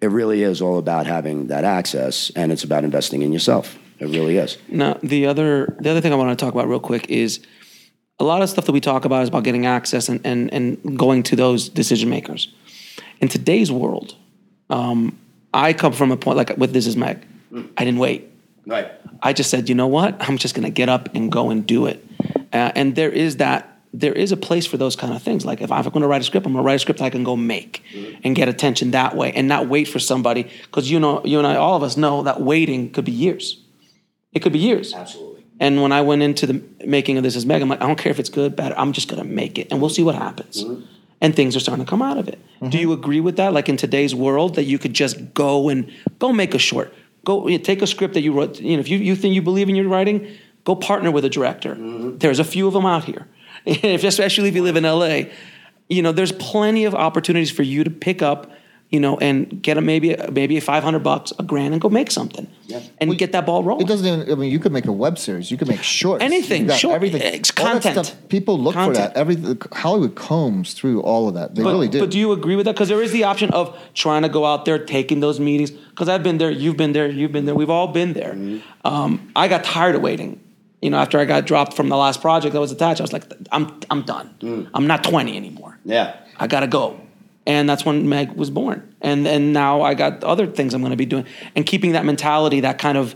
It 0.01 0.07
really 0.07 0.41
is 0.41 0.59
all 0.59 0.79
about 0.79 1.05
having 1.05 1.47
that 1.47 1.63
access, 1.63 2.31
and 2.35 2.51
it's 2.51 2.63
about 2.63 2.83
investing 2.83 3.21
in 3.21 3.31
yourself. 3.31 3.77
It 3.99 4.05
really 4.05 4.37
is. 4.37 4.57
Now, 4.67 4.97
the 5.03 5.27
other 5.27 5.75
the 5.79 5.91
other 5.91 6.01
thing 6.01 6.11
I 6.11 6.15
want 6.15 6.37
to 6.37 6.43
talk 6.43 6.55
about 6.55 6.67
real 6.67 6.79
quick 6.79 7.07
is 7.11 7.41
a 8.19 8.23
lot 8.23 8.41
of 8.41 8.49
stuff 8.49 8.65
that 8.65 8.71
we 8.71 8.81
talk 8.81 9.05
about 9.05 9.21
is 9.21 9.29
about 9.29 9.43
getting 9.43 9.67
access 9.67 10.09
and 10.09 10.19
and, 10.25 10.51
and 10.51 10.97
going 10.97 11.21
to 11.23 11.35
those 11.35 11.69
decision 11.69 12.09
makers. 12.09 12.51
In 13.21 13.27
today's 13.27 13.71
world, 13.71 14.15
um, 14.69 15.17
I 15.53 15.73
come 15.73 15.93
from 15.93 16.11
a 16.11 16.17
point 16.17 16.37
like 16.37 16.57
with 16.57 16.73
This 16.73 16.87
Is 16.87 16.97
Meg. 16.97 17.25
I 17.77 17.85
didn't 17.85 17.99
wait. 17.99 18.29
Right. 18.65 18.91
I 19.21 19.33
just 19.33 19.49
said, 19.49 19.69
you 19.69 19.75
know 19.75 19.87
what? 19.87 20.15
I'm 20.19 20.37
just 20.37 20.55
going 20.55 20.63
to 20.63 20.71
get 20.71 20.89
up 20.89 21.13
and 21.13 21.31
go 21.31 21.49
and 21.49 21.65
do 21.65 21.85
it. 21.85 22.03
Uh, 22.51 22.71
and 22.75 22.95
there 22.95 23.11
is 23.11 23.37
that. 23.37 23.67
There 23.93 24.13
is 24.13 24.31
a 24.31 24.37
place 24.37 24.65
for 24.65 24.77
those 24.77 24.95
kind 24.95 25.13
of 25.13 25.21
things. 25.21 25.45
Like 25.45 25.59
if 25.61 25.69
I'm 25.69 25.83
going 25.83 26.01
to 26.01 26.07
write 26.07 26.21
a 26.21 26.23
script, 26.23 26.45
I'm 26.45 26.53
going 26.53 26.63
to 26.63 26.65
write 26.65 26.77
a 26.77 26.79
script 26.79 27.01
I 27.01 27.09
can 27.09 27.25
go 27.25 27.35
make 27.35 27.83
and 28.23 28.33
get 28.33 28.47
attention 28.47 28.91
that 28.91 29.17
way, 29.17 29.33
and 29.33 29.49
not 29.49 29.67
wait 29.67 29.89
for 29.89 29.99
somebody. 29.99 30.49
Because 30.63 30.89
you 30.89 30.97
know, 30.97 31.21
you 31.25 31.37
and 31.37 31.45
I, 31.45 31.57
all 31.57 31.75
of 31.75 31.83
us 31.83 31.97
know 31.97 32.23
that 32.23 32.39
waiting 32.39 32.91
could 32.91 33.03
be 33.03 33.11
years. 33.11 33.61
It 34.31 34.39
could 34.39 34.53
be 34.53 34.59
years. 34.59 34.93
Absolutely. 34.93 35.45
And 35.59 35.81
when 35.81 35.91
I 35.91 36.01
went 36.01 36.21
into 36.21 36.47
the 36.47 36.63
making 36.85 37.17
of 37.17 37.23
This 37.23 37.35
Is 37.35 37.45
Meg, 37.45 37.61
I'm 37.61 37.67
like, 37.67 37.81
I 37.81 37.85
don't 37.85 37.97
care 37.97 38.11
if 38.11 38.19
it's 38.19 38.29
good, 38.29 38.55
bad. 38.55 38.71
I'm 38.73 38.93
just 38.93 39.09
going 39.09 39.21
to 39.21 39.27
make 39.27 39.59
it, 39.59 39.67
and 39.69 39.81
we'll 39.81 39.89
see 39.89 40.03
what 40.03 40.15
happens. 40.15 40.63
And 41.21 41.35
things 41.35 41.55
are 41.55 41.59
starting 41.59 41.85
to 41.85 41.89
come 41.89 42.01
out 42.01 42.17
of 42.17 42.27
it. 42.27 42.39
Do 42.59 42.65
mm-hmm. 42.65 42.77
you 42.77 42.93
agree 42.93 43.19
with 43.19 43.37
that? 43.37 43.53
Like 43.53 43.69
in 43.69 43.77
today's 43.77 44.15
world, 44.15 44.55
that 44.55 44.63
you 44.63 44.79
could 44.79 44.93
just 44.93 45.33
go 45.35 45.69
and 45.69 45.91
go 46.17 46.33
make 46.33 46.55
a 46.55 46.59
short. 46.59 46.93
Go 47.23 47.47
you 47.47 47.57
know, 47.57 47.63
take 47.63 47.83
a 47.83 47.87
script 47.87 48.15
that 48.15 48.21
you 48.21 48.33
wrote. 48.33 48.59
You 48.59 48.75
know, 48.75 48.79
if 48.79 48.89
you, 48.89 48.97
you 48.97 49.15
think 49.15 49.35
you 49.35 49.41
believe 49.43 49.69
in 49.69 49.75
your 49.75 49.87
writing, 49.87 50.27
go 50.63 50.75
partner 50.75 51.11
with 51.11 51.23
a 51.23 51.29
director. 51.29 51.75
Mm-hmm. 51.75 52.17
There's 52.17 52.39
a 52.39 52.43
few 52.43 52.67
of 52.67 52.73
them 52.73 52.85
out 52.85 53.03
here, 53.03 53.27
if, 53.65 54.03
especially 54.13 54.49
if 54.49 54.55
you 54.55 54.63
live 54.63 54.75
in 54.75 54.83
LA. 54.83 55.31
You 55.89 56.01
know, 56.01 56.11
there's 56.11 56.31
plenty 56.31 56.85
of 56.85 56.95
opportunities 56.95 57.51
for 57.51 57.63
you 57.63 57.83
to 57.83 57.89
pick 57.89 58.21
up. 58.21 58.51
You 58.91 58.99
know, 58.99 59.17
and 59.19 59.63
get 59.63 59.77
a 59.77 59.81
maybe 59.81 60.17
maybe 60.31 60.57
a 60.57 60.61
five 60.61 60.83
hundred 60.83 60.99
bucks, 60.99 61.31
a 61.39 61.43
grand, 61.43 61.73
and 61.73 61.81
go 61.81 61.89
make 61.89 62.11
something, 62.11 62.45
yeah. 62.65 62.81
and 62.99 63.17
get 63.17 63.31
that 63.31 63.45
ball 63.45 63.63
rolling. 63.63 63.85
It 63.85 63.87
doesn't 63.87 64.05
even. 64.05 64.29
I 64.29 64.35
mean, 64.35 64.51
you 64.51 64.59
could 64.59 64.73
make 64.73 64.85
a 64.85 64.91
web 64.91 65.17
series. 65.17 65.49
You 65.49 65.55
could 65.55 65.69
make 65.69 65.81
shorts. 65.81 66.21
Anything, 66.21 66.69
short- 66.69 66.95
everything. 66.95 67.21
it's 67.21 67.51
content. 67.51 68.05
stuff, 68.05 68.27
people 68.27 68.59
look 68.59 68.73
Content. 68.73 68.97
for 68.97 69.01
that. 69.01 69.17
Every 69.17 69.57
Hollywood 69.71 70.15
combs 70.15 70.73
through 70.73 71.01
all 71.03 71.29
of 71.29 71.35
that. 71.35 71.55
They 71.55 71.63
but, 71.63 71.71
really 71.71 71.87
do. 71.87 72.01
But 72.01 72.11
do 72.11 72.19
you 72.19 72.33
agree 72.33 72.57
with 72.57 72.65
that? 72.65 72.73
Because 72.73 72.89
there 72.89 73.01
is 73.01 73.13
the 73.13 73.23
option 73.23 73.49
of 73.51 73.79
trying 73.93 74.23
to 74.23 74.29
go 74.29 74.45
out 74.45 74.65
there, 74.65 74.77
taking 74.77 75.21
those 75.21 75.39
meetings. 75.39 75.71
Because 75.71 76.09
I've 76.09 76.23
been 76.23 76.37
there, 76.37 76.51
you've 76.51 76.75
been 76.75 76.91
there, 76.91 77.09
you've 77.09 77.31
been 77.31 77.45
there, 77.45 77.55
we've 77.55 77.69
all 77.69 77.87
been 77.87 78.11
there. 78.11 78.35
Um, 78.83 79.31
I 79.37 79.47
got 79.47 79.63
tired 79.63 79.95
of 79.95 80.01
waiting. 80.01 80.41
You 80.81 80.89
know, 80.89 80.97
after 80.97 81.19
I 81.19 81.25
got 81.25 81.45
dropped 81.45 81.75
from 81.75 81.89
the 81.89 81.97
last 81.97 82.21
project 82.21 82.53
that 82.53 82.59
was 82.59 82.71
attached, 82.71 82.99
I 82.99 83.03
was 83.03 83.13
like, 83.13 83.23
I'm, 83.51 83.79
I'm 83.89 84.01
done. 84.01 84.67
I'm 84.73 84.87
not 84.87 85.03
20 85.03 85.37
anymore. 85.37 85.77
Yeah. 85.85 86.17
I 86.37 86.47
gotta 86.47 86.67
go. 86.67 86.99
And 87.45 87.67
that's 87.67 87.83
when 87.85 88.07
Meg 88.07 88.33
was 88.33 88.49
born. 88.49 88.95
And 89.01 89.27
and 89.27 89.53
now 89.53 89.81
I 89.81 89.93
got 89.93 90.23
other 90.23 90.47
things 90.47 90.73
I'm 90.73 90.81
gonna 90.81 90.95
be 90.95 91.05
doing. 91.05 91.25
And 91.55 91.65
keeping 91.65 91.93
that 91.93 92.05
mentality, 92.05 92.61
that 92.61 92.77
kind 92.77 92.97
of 92.97 93.15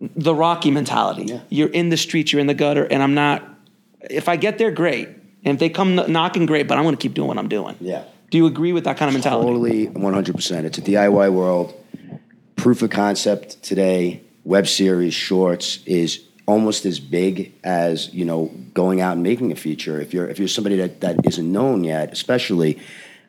the 0.00 0.34
Rocky 0.34 0.70
mentality. 0.70 1.40
You're 1.48 1.68
in 1.70 1.88
the 1.88 1.96
streets, 1.96 2.32
you're 2.32 2.40
in 2.40 2.46
the 2.46 2.54
gutter, 2.54 2.84
and 2.84 3.02
I'm 3.02 3.14
not 3.14 3.42
if 4.02 4.28
I 4.28 4.36
get 4.36 4.58
there, 4.58 4.70
great. 4.70 5.08
And 5.44 5.54
if 5.54 5.58
they 5.58 5.68
come 5.68 5.96
knocking, 5.96 6.46
great, 6.46 6.68
but 6.68 6.78
I'm 6.78 6.84
gonna 6.84 6.96
keep 6.96 7.14
doing 7.14 7.28
what 7.28 7.38
I'm 7.38 7.48
doing. 7.48 7.76
Yeah. 7.80 8.04
Do 8.30 8.38
you 8.38 8.46
agree 8.46 8.72
with 8.72 8.84
that 8.84 8.96
kind 8.96 9.08
of 9.08 9.14
mentality? 9.14 9.46
Totally, 9.46 9.86
100%. 9.88 10.64
It's 10.64 10.78
a 10.78 10.82
DIY 10.82 11.32
world. 11.32 11.74
Proof 12.56 12.82
of 12.82 12.90
concept 12.90 13.62
today, 13.62 14.20
web 14.44 14.66
series, 14.66 15.14
shorts 15.14 15.82
is 15.86 16.22
almost 16.46 16.84
as 16.84 17.00
big 17.00 17.54
as, 17.64 18.12
you 18.12 18.24
know, 18.24 18.50
going 18.74 19.00
out 19.00 19.14
and 19.14 19.22
making 19.22 19.52
a 19.52 19.56
feature. 19.56 20.00
If 20.00 20.12
you're 20.12 20.28
if 20.28 20.38
you're 20.38 20.48
somebody 20.48 20.76
that, 20.76 21.00
that 21.00 21.26
isn't 21.26 21.50
known 21.50 21.84
yet, 21.84 22.12
especially 22.12 22.78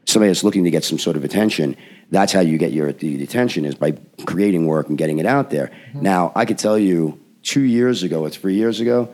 somebody 0.10 0.30
that's 0.30 0.44
looking 0.44 0.64
to 0.64 0.72
get 0.72 0.84
some 0.84 1.00
sort 1.00 1.16
of 1.16 1.24
attention, 1.24 1.76
that's 2.12 2.34
how 2.34 2.40
you 2.42 2.58
get 2.58 2.72
your 2.72 2.92
the 2.92 3.24
attention 3.24 3.66
is 3.66 3.76
by 3.76 3.92
creating 4.26 4.66
work 4.66 4.90
and 4.90 4.98
getting 4.98 5.20
it 5.20 5.26
out 5.26 5.50
there. 5.50 5.68
Mm-hmm. 5.68 6.02
Now, 6.02 6.32
I 6.36 6.46
could 6.46 6.58
tell 6.58 6.78
you 6.78 7.20
2 7.44 7.62
years 7.62 8.04
ago 8.04 8.22
or 8.22 8.30
3 8.30 8.56
years 8.56 8.80
ago, 8.80 9.10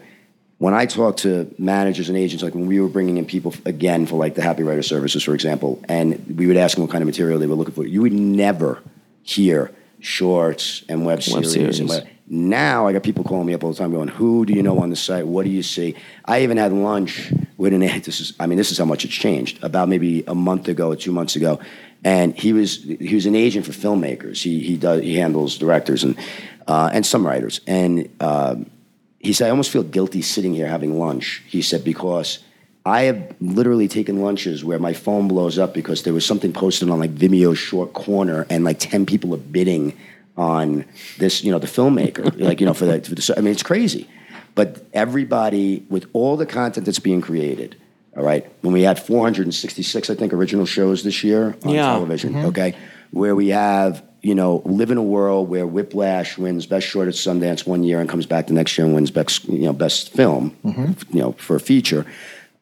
when 0.58 0.74
I 0.74 0.86
talked 0.86 1.20
to 1.20 1.54
managers 1.60 2.08
and 2.08 2.18
agents, 2.18 2.42
like 2.42 2.56
when 2.56 2.66
we 2.66 2.80
were 2.80 2.88
bringing 2.88 3.18
in 3.18 3.26
people 3.26 3.54
again 3.66 4.06
for 4.06 4.16
like 4.16 4.36
the 4.36 4.42
Happy 4.42 4.64
Writer 4.64 4.84
services, 4.84 5.22
for 5.22 5.34
example, 5.34 5.84
and 5.90 6.38
we 6.38 6.48
would 6.48 6.56
ask 6.58 6.76
them 6.76 6.84
what 6.86 6.92
kind 6.92 7.02
of 7.02 7.08
material 7.08 7.40
they 7.40 7.48
were 7.48 7.56
looking 7.56 7.74
for, 7.74 7.86
you 7.86 8.02
would 8.02 8.14
never 8.14 8.82
hear 9.24 9.72
shorts 10.00 10.84
and 10.88 11.06
web 11.06 11.22
series. 11.22 11.52
series. 11.52 11.80
And 11.80 11.90
web. 11.90 12.08
Now 12.28 12.88
I 12.88 12.94
got 12.94 13.04
people 13.04 13.24
calling 13.24 13.46
me 13.46 13.54
up 13.54 13.64
all 13.64 13.72
the 13.72 13.78
time, 13.78 13.92
going, 13.92 14.08
"Who 14.08 14.46
do 14.46 14.54
you 14.54 14.64
know 14.64 14.80
on 14.80 14.90
the 14.90 14.96
site? 14.96 15.28
What 15.28 15.44
do 15.44 15.52
you 15.52 15.62
see?" 15.62 15.96
I 16.24 16.44
even 16.44 16.58
had 16.58 16.72
lunch 16.72 17.34
with 17.58 17.74
an. 17.74 17.82
This 17.82 18.20
is, 18.20 18.34
I 18.40 18.48
mean, 18.48 18.58
this 18.58 18.72
is 18.72 18.78
how 18.78 18.86
much 18.86 19.06
it's 19.06 19.14
changed. 19.14 19.64
About 19.64 19.90
maybe 19.90 20.24
a 20.28 20.36
month 20.36 20.68
ago 20.68 20.90
or 20.90 20.96
two 20.96 21.12
months 21.12 21.36
ago, 21.36 21.60
and 22.04 22.38
he 22.38 22.54
was 22.54 22.84
he 22.84 23.16
was 23.16 23.26
an 23.26 23.36
agent 23.36 23.66
for 23.66 23.72
filmmakers. 23.72 24.42
He 24.42 24.60
he 24.60 24.78
does 24.78 25.02
he 25.02 25.16
handles 25.16 25.58
directors 25.58 26.04
and 26.04 26.18
uh, 26.68 26.90
and 26.94 27.06
some 27.06 27.26
writers 27.26 27.62
and. 27.68 28.10
Um, 28.20 28.72
he 29.26 29.34
said, 29.34 29.48
I 29.48 29.50
almost 29.50 29.72
feel 29.72 29.82
guilty 29.82 30.22
sitting 30.22 30.54
here 30.54 30.68
having 30.68 31.00
lunch. 31.00 31.42
He 31.48 31.64
said, 31.64 31.84
because 31.84 32.40
I 32.86 33.04
have 33.04 33.36
literally 33.42 33.88
taken 33.88 34.22
lunches 34.22 34.64
where 34.64 34.78
my 34.78 34.94
phone 34.94 35.28
blows 35.28 35.58
up 35.58 35.74
because 35.74 36.04
there 36.04 36.14
was 36.14 36.24
something 36.24 36.54
posted 36.54 36.92
on 36.92 37.00
like 37.00 37.16
Vimeo's 37.16 37.58
short 37.58 37.94
corner 37.94 38.46
and 38.52 38.64
like 38.64 38.80
10 38.80 39.08
people 39.08 39.34
are 39.34 39.40
bidding 39.40 39.98
on 40.38 40.86
this, 41.18 41.44
you 41.44 41.52
know, 41.52 41.58
the 41.58 41.66
filmmaker. 41.66 42.40
like, 42.40 42.60
you 42.60 42.68
know, 42.68 42.76
for 42.76 42.86
the, 42.86 43.34
I 43.36 43.42
mean, 43.42 43.52
it's 43.52 43.64
crazy. 43.64 44.08
But 44.56 44.86
everybody, 44.94 45.86
with 45.90 46.08
all 46.14 46.38
the 46.38 46.46
content 46.46 46.86
that's 46.86 47.00
being 47.00 47.22
created, 47.22 47.76
all 48.18 48.24
right, 48.24 48.50
when 48.62 48.74
we 48.74 48.84
had 48.84 48.98
466, 48.98 50.10
I 50.10 50.16
think, 50.16 50.34
original 50.34 50.66
shows 50.66 51.04
this 51.04 51.24
year 51.24 51.56
on 51.66 51.74
Yeah. 51.74 51.92
television, 51.92 52.38
okay, 52.38 52.74
where 53.12 53.36
we 53.36 53.50
have 53.50 54.02
you 54.22 54.34
know, 54.34 54.64
live 54.66 54.90
in 54.90 54.98
a 54.98 55.04
world 55.04 55.50
where 55.50 55.68
Whiplash 55.68 56.36
wins 56.36 56.66
Best 56.66 56.88
Short 56.88 57.08
at 57.08 57.14
Sundance 57.14 57.68
one 57.68 57.84
year 57.84 58.00
and 58.02 58.10
comes 58.10 58.26
back 58.26 58.48
the 58.48 58.54
next 58.54 58.76
year 58.76 58.84
and 58.88 58.96
wins 58.96 59.12
Best, 59.12 59.48
you 59.48 59.60
know, 59.66 59.74
Best 59.74 60.10
Film, 60.14 60.56
you 61.14 61.20
know, 61.22 61.34
for 61.34 61.56
a 61.56 61.60
feature, 61.60 62.08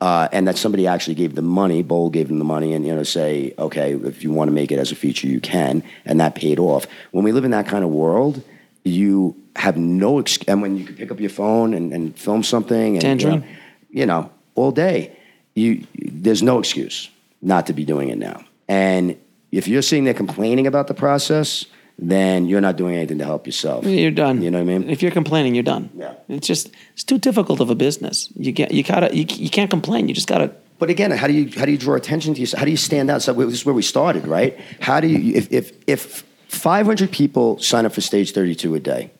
uh, 0.02 0.28
and 0.34 0.46
that 0.46 0.58
somebody 0.58 0.88
actually 0.88 1.16
gave 1.16 1.36
them 1.36 1.46
money, 1.46 1.82
Bold 1.82 2.12
gave 2.12 2.28
them 2.28 2.38
the 2.38 2.44
money, 2.44 2.74
and 2.74 2.86
you 2.86 2.94
know, 2.94 3.04
say, 3.04 3.54
okay, 3.58 3.94
if 3.94 4.26
you 4.26 4.32
want 4.34 4.50
to 4.50 4.52
make 4.52 4.74
it 4.74 4.78
as 4.78 4.92
a 4.92 4.96
feature, 4.96 5.26
you 5.28 5.40
can, 5.40 5.82
and 6.04 6.20
that 6.20 6.36
paid 6.36 6.60
off. 6.60 6.86
When 7.12 7.24
we 7.24 7.32
live 7.32 7.46
in 7.46 7.52
that 7.52 7.66
kind 7.66 7.86
of 7.86 7.92
world, 7.92 8.44
you 8.84 9.38
have 9.56 9.78
no, 9.78 10.20
excuse. 10.20 10.48
and 10.48 10.62
when 10.62 10.78
you 10.78 10.86
can 10.86 10.96
pick 10.96 11.12
up 11.12 11.20
your 11.20 11.30
phone 11.30 11.74
and, 11.74 11.94
and 11.94 12.18
film 12.18 12.44
something, 12.44 12.96
and 12.96 13.02
Tangerine. 13.02 13.34
You 13.34 13.40
know, 13.40 13.48
you 13.90 14.06
know, 14.06 14.32
all 14.56 14.72
day, 14.72 15.16
you 15.56 15.86
there's 15.96 16.42
no 16.42 16.60
excuse 16.60 17.10
not 17.42 17.68
to 17.68 17.74
be 17.74 17.86
doing 17.86 18.10
it 18.10 18.18
now, 18.18 18.44
and 18.68 19.18
if 19.52 19.68
you're 19.68 19.84
sitting 19.84 20.06
there 20.06 20.16
complaining 20.16 20.66
about 20.66 20.88
the 20.88 20.96
process, 20.96 21.66
then 22.00 22.48
you're 22.48 22.62
not 22.62 22.76
doing 22.76 22.96
anything 22.96 23.20
to 23.20 23.26
help 23.26 23.46
yourself. 23.46 23.86
You're 23.86 24.12
done. 24.12 24.42
You 24.42 24.50
know 24.50 24.64
what 24.64 24.74
I 24.74 24.78
mean? 24.80 24.90
If 24.90 25.02
you're 25.02 25.12
complaining, 25.12 25.54
you're 25.54 25.64
done. 25.64 25.92
Yeah. 25.96 26.14
It's 26.28 26.48
just 26.48 26.72
it's 26.94 27.04
too 27.04 27.20
difficult 27.20 27.60
of 27.60 27.70
a 27.70 27.76
business. 27.76 28.30
You 28.36 28.52
get 28.52 28.72
you 28.72 28.84
gotta 28.84 29.16
you, 29.16 29.26
you 29.30 29.50
can't 29.50 29.70
complain. 29.70 30.08
You 30.08 30.16
just 30.16 30.28
gotta 30.28 30.52
But 30.80 30.90
again, 30.90 31.12
how 31.12 31.28
do 31.28 31.34
you 31.34 31.52
how 31.56 31.66
do 31.66 31.72
you 31.72 31.78
draw 31.78 31.96
attention 31.96 32.34
to 32.34 32.40
yourself? 32.42 32.60
How 32.60 32.66
do 32.66 32.72
you 32.72 32.78
stand 32.78 33.12
out? 33.12 33.22
So 33.22 33.34
this 33.34 33.54
is 33.54 33.66
where 33.66 33.76
we 33.76 33.84
started, 33.84 34.26
right? 34.28 34.60
How 34.80 35.00
do 35.00 35.08
you 35.08 35.36
if 35.36 35.52
if 35.52 35.72
if 35.88 36.24
500 36.48 37.12
people 37.12 37.60
sign 37.60 37.86
up 37.86 37.94
for 37.94 38.02
Stage 38.02 38.32
32 38.32 38.76
a 38.76 38.80
day, 38.80 39.12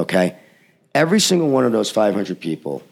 okay, 0.00 0.36
every 0.94 1.20
single 1.20 1.48
one 1.48 1.64
of 1.64 1.72
those 1.72 1.90
500 1.90 2.40
people 2.40 2.82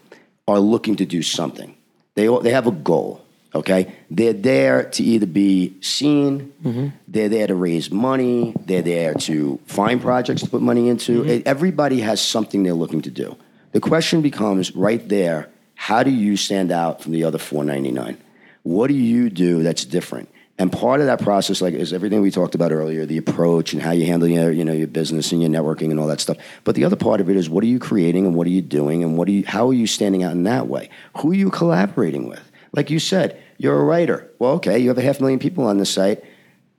are 0.47 0.59
looking 0.59 0.95
to 0.97 1.05
do 1.05 1.21
something. 1.21 1.75
They 2.15 2.27
they 2.41 2.51
have 2.51 2.67
a 2.67 2.71
goal. 2.71 3.25
Okay, 3.55 3.95
they're 4.11 4.33
there 4.33 4.83
to 4.91 5.03
either 5.03 5.25
be 5.25 5.73
seen, 5.81 6.53
mm-hmm. 6.63 6.89
they're 7.07 7.29
there 7.29 7.47
to 7.47 7.55
raise 7.55 7.89
money, 7.89 8.53
they're 8.67 8.83
there 8.83 9.15
to 9.15 9.59
find 9.65 9.99
projects 9.99 10.43
to 10.43 10.49
put 10.49 10.61
money 10.61 10.87
into. 10.87 11.23
Mm-hmm. 11.23 11.29
E- 11.31 11.43
Everybody 11.47 11.99
has 12.01 12.21
something 12.21 12.61
they're 12.61 12.75
looking 12.75 13.01
to 13.01 13.09
do. 13.09 13.35
The 13.71 13.79
question 13.79 14.21
becomes 14.21 14.75
right 14.75 15.07
there: 15.09 15.49
How 15.73 16.03
do 16.03 16.11
you 16.11 16.37
stand 16.37 16.71
out 16.71 17.01
from 17.01 17.11
the 17.11 17.23
other 17.23 17.39
499? 17.39 18.17
What 18.61 18.87
do 18.87 18.93
you 18.93 19.31
do 19.31 19.63
that's 19.63 19.83
different? 19.83 20.29
And 20.59 20.69
part 20.69 20.99
of 20.99 21.05
that 21.07 21.21
process, 21.21 21.61
like, 21.61 21.73
is 21.73 21.93
everything 21.93 22.21
we 22.21 22.31
talked 22.31 22.53
about 22.53 22.73
earlier, 22.73 23.05
the 23.05 23.17
approach 23.17 23.71
and 23.71 23.81
how 23.81 23.91
you 23.91 24.05
handle 24.05 24.27
your, 24.27 24.51
you 24.51 24.65
know, 24.65 24.73
your 24.73 24.87
business 24.87 25.31
and 25.31 25.41
your 25.41 25.49
networking 25.49 25.89
and 25.89 25.97
all 25.97 26.07
that 26.07 26.19
stuff. 26.19 26.35
But 26.65 26.75
the 26.75 26.83
other 26.83 26.97
part 26.97 27.21
of 27.21 27.29
it 27.29 27.37
is 27.37 27.49
what 27.49 27.63
are 27.63 27.67
you 27.67 27.79
creating 27.79 28.25
and 28.25 28.35
what 28.35 28.45
are 28.45 28.49
you 28.49 28.61
doing 28.61 29.01
and 29.01 29.17
what 29.17 29.29
are 29.29 29.31
you, 29.31 29.45
how 29.45 29.69
are 29.69 29.73
you 29.73 29.87
standing 29.87 30.21
out 30.21 30.33
in 30.33 30.43
that 30.43 30.67
way? 30.67 30.89
Who 31.19 31.31
are 31.31 31.35
you 31.35 31.49
collaborating 31.49 32.27
with? 32.27 32.43
Like 32.73 32.89
you 32.89 32.99
said, 32.99 33.41
you're 33.57 33.79
a 33.79 33.83
writer. 33.83 34.29
Well, 34.37 34.51
okay, 34.55 34.77
you 34.77 34.89
have 34.89 34.97
a 34.97 35.01
half 35.01 35.21
million 35.21 35.39
people 35.39 35.63
on 35.63 35.77
the 35.77 35.85
site. 35.85 36.21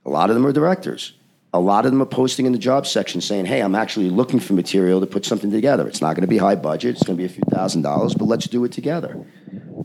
A 0.05 0.11
lot 0.11 0.29
of 0.29 0.35
them 0.35 0.45
are 0.45 0.53
directors. 0.53 1.13
A 1.51 1.59
lot 1.59 1.85
of 1.85 1.91
them 1.91 2.03
are 2.03 2.05
posting 2.05 2.45
in 2.45 2.51
the 2.51 2.59
job 2.59 2.85
section 2.85 3.19
saying, 3.19 3.45
hey, 3.45 3.61
I'm 3.61 3.75
actually 3.75 4.11
looking 4.11 4.39
for 4.39 4.53
material 4.53 4.99
to 4.99 5.07
put 5.07 5.25
something 5.25 5.49
together. 5.49 5.87
It's 5.87 6.01
not 6.01 6.15
going 6.15 6.21
to 6.21 6.27
be 6.27 6.37
high 6.37 6.55
budget, 6.55 6.95
it's 6.95 7.03
going 7.03 7.17
to 7.17 7.21
be 7.21 7.25
a 7.25 7.33
few 7.33 7.43
thousand 7.49 7.81
dollars, 7.81 8.13
but 8.13 8.25
let's 8.25 8.47
do 8.47 8.63
it 8.63 8.71
together. 8.71 9.25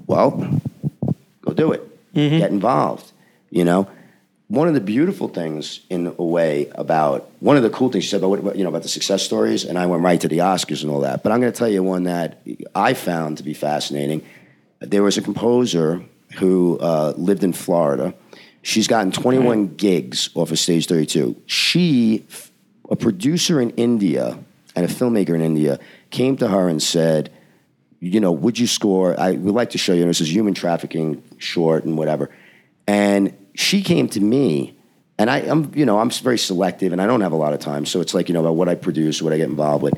Well, 0.07 0.61
go 1.41 1.53
do 1.55 1.73
it. 1.73 2.15
Mm-hmm. 2.15 2.39
Get 2.39 2.51
involved. 2.51 3.13
You 3.57 3.65
know, 3.65 3.89
one 4.49 4.69
of 4.69 4.75
the 4.75 4.83
beautiful 4.83 5.29
things, 5.29 5.81
in 5.89 6.15
a 6.19 6.23
way, 6.23 6.71
about 6.75 7.31
one 7.41 7.57
of 7.57 7.63
the 7.63 7.71
cool 7.71 7.91
things 7.91 8.05
you 8.05 8.11
said 8.11 8.19
about 8.19 8.43
what, 8.43 8.57
you 8.57 8.65
know 8.65 8.69
about 8.69 8.83
the 8.83 8.89
success 8.91 9.23
stories, 9.23 9.65
and 9.65 9.79
I 9.79 9.87
went 9.87 10.03
right 10.03 10.21
to 10.21 10.29
the 10.29 10.41
Oscars 10.41 10.83
and 10.83 10.91
all 10.91 11.01
that. 11.01 11.23
But 11.23 11.33
I'm 11.33 11.41
going 11.41 11.51
to 11.51 11.59
tell 11.59 11.67
you 11.67 11.83
one 11.83 12.03
that 12.03 12.43
I 12.75 12.93
found 12.93 13.39
to 13.39 13.43
be 13.43 13.55
fascinating. 13.55 14.23
There 14.81 15.03
was 15.03 15.17
a 15.17 15.23
composer 15.23 16.05
who 16.35 16.79
uh, 16.81 17.15
lived 17.17 17.43
in 17.45 17.55
Florida. 17.55 18.13
She's 18.61 18.89
gotten 18.89 19.11
21 19.11 19.77
gigs 19.77 20.29
off 20.35 20.51
of 20.51 20.59
Stage 20.59 20.87
32. 20.87 21.35
She, 21.47 22.27
a 22.91 22.97
producer 22.97 23.59
in 23.59 23.71
India 23.71 24.39
and 24.75 24.85
a 24.85 24.89
filmmaker 24.89 25.35
in 25.35 25.41
India, 25.41 25.79
came 26.11 26.37
to 26.37 26.49
her 26.49 26.69
and 26.69 26.83
said, 26.83 27.33
you 28.01 28.21
know, 28.21 28.33
would 28.33 28.59
you 28.59 28.67
score? 28.67 29.19
I 29.19 29.31
would 29.31 29.55
like 29.55 29.71
to 29.71 29.79
show 29.79 29.95
you. 29.95 30.03
And 30.03 30.11
This 30.11 30.21
is 30.21 30.31
human 30.31 30.53
trafficking 30.53 31.23
short 31.39 31.87
and 31.87 31.97
whatever. 31.97 32.29
And 32.87 33.35
she 33.57 33.83
came 33.83 34.09
to 34.11 34.21
me, 34.21 34.77
and 35.19 35.31
I, 35.31 35.39
I'm, 35.39 35.73
you 35.75 35.87
know, 35.87 35.99
I'm 35.99 36.11
very 36.11 36.39
selective, 36.39 36.93
and 36.93 37.01
I 37.01 37.07
don't 37.07 37.23
have 37.23 37.33
a 37.33 37.37
lot 37.37 37.53
of 37.53 37.61
time. 37.61 37.87
So 37.87 38.01
it's 38.01 38.15
like, 38.15 38.29
you 38.29 38.35
know, 38.35 38.41
about 38.41 38.57
what 38.57 38.69
I 38.69 38.75
produce, 38.75 39.23
what 39.23 39.33
I 39.33 39.39
get 39.39 39.49
involved 39.49 39.83
with. 39.83 39.95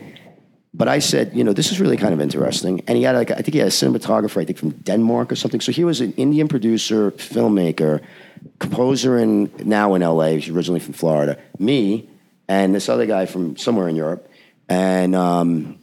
But 0.72 0.86
I 0.86 1.00
said, 1.00 1.32
you 1.34 1.42
know, 1.42 1.52
this 1.52 1.72
is 1.72 1.80
really 1.80 1.96
kind 1.96 2.14
of 2.14 2.20
interesting. 2.20 2.82
And 2.86 2.96
he 2.96 3.02
had 3.02 3.16
like, 3.16 3.30
I 3.30 3.36
think 3.36 3.54
he 3.54 3.58
had 3.58 3.68
a 3.68 3.72
cinematographer, 3.72 4.40
I 4.40 4.44
think 4.44 4.58
from 4.58 4.70
Denmark 4.70 5.32
or 5.32 5.36
something. 5.36 5.60
So 5.60 5.72
he 5.72 5.82
was 5.82 6.00
an 6.00 6.12
Indian 6.12 6.46
producer, 6.46 7.10
filmmaker, 7.10 8.00
composer 8.60 9.18
in 9.18 9.50
now 9.64 9.94
in 9.94 10.02
LA. 10.02 10.36
He's 10.36 10.50
originally 10.50 10.80
from 10.80 10.92
Florida. 10.92 11.38
Me 11.58 12.08
and 12.48 12.74
this 12.74 12.88
other 12.88 13.06
guy 13.06 13.26
from 13.26 13.56
somewhere 13.56 13.88
in 13.88 13.96
Europe, 13.96 14.30
and 14.68 15.16
um, 15.16 15.78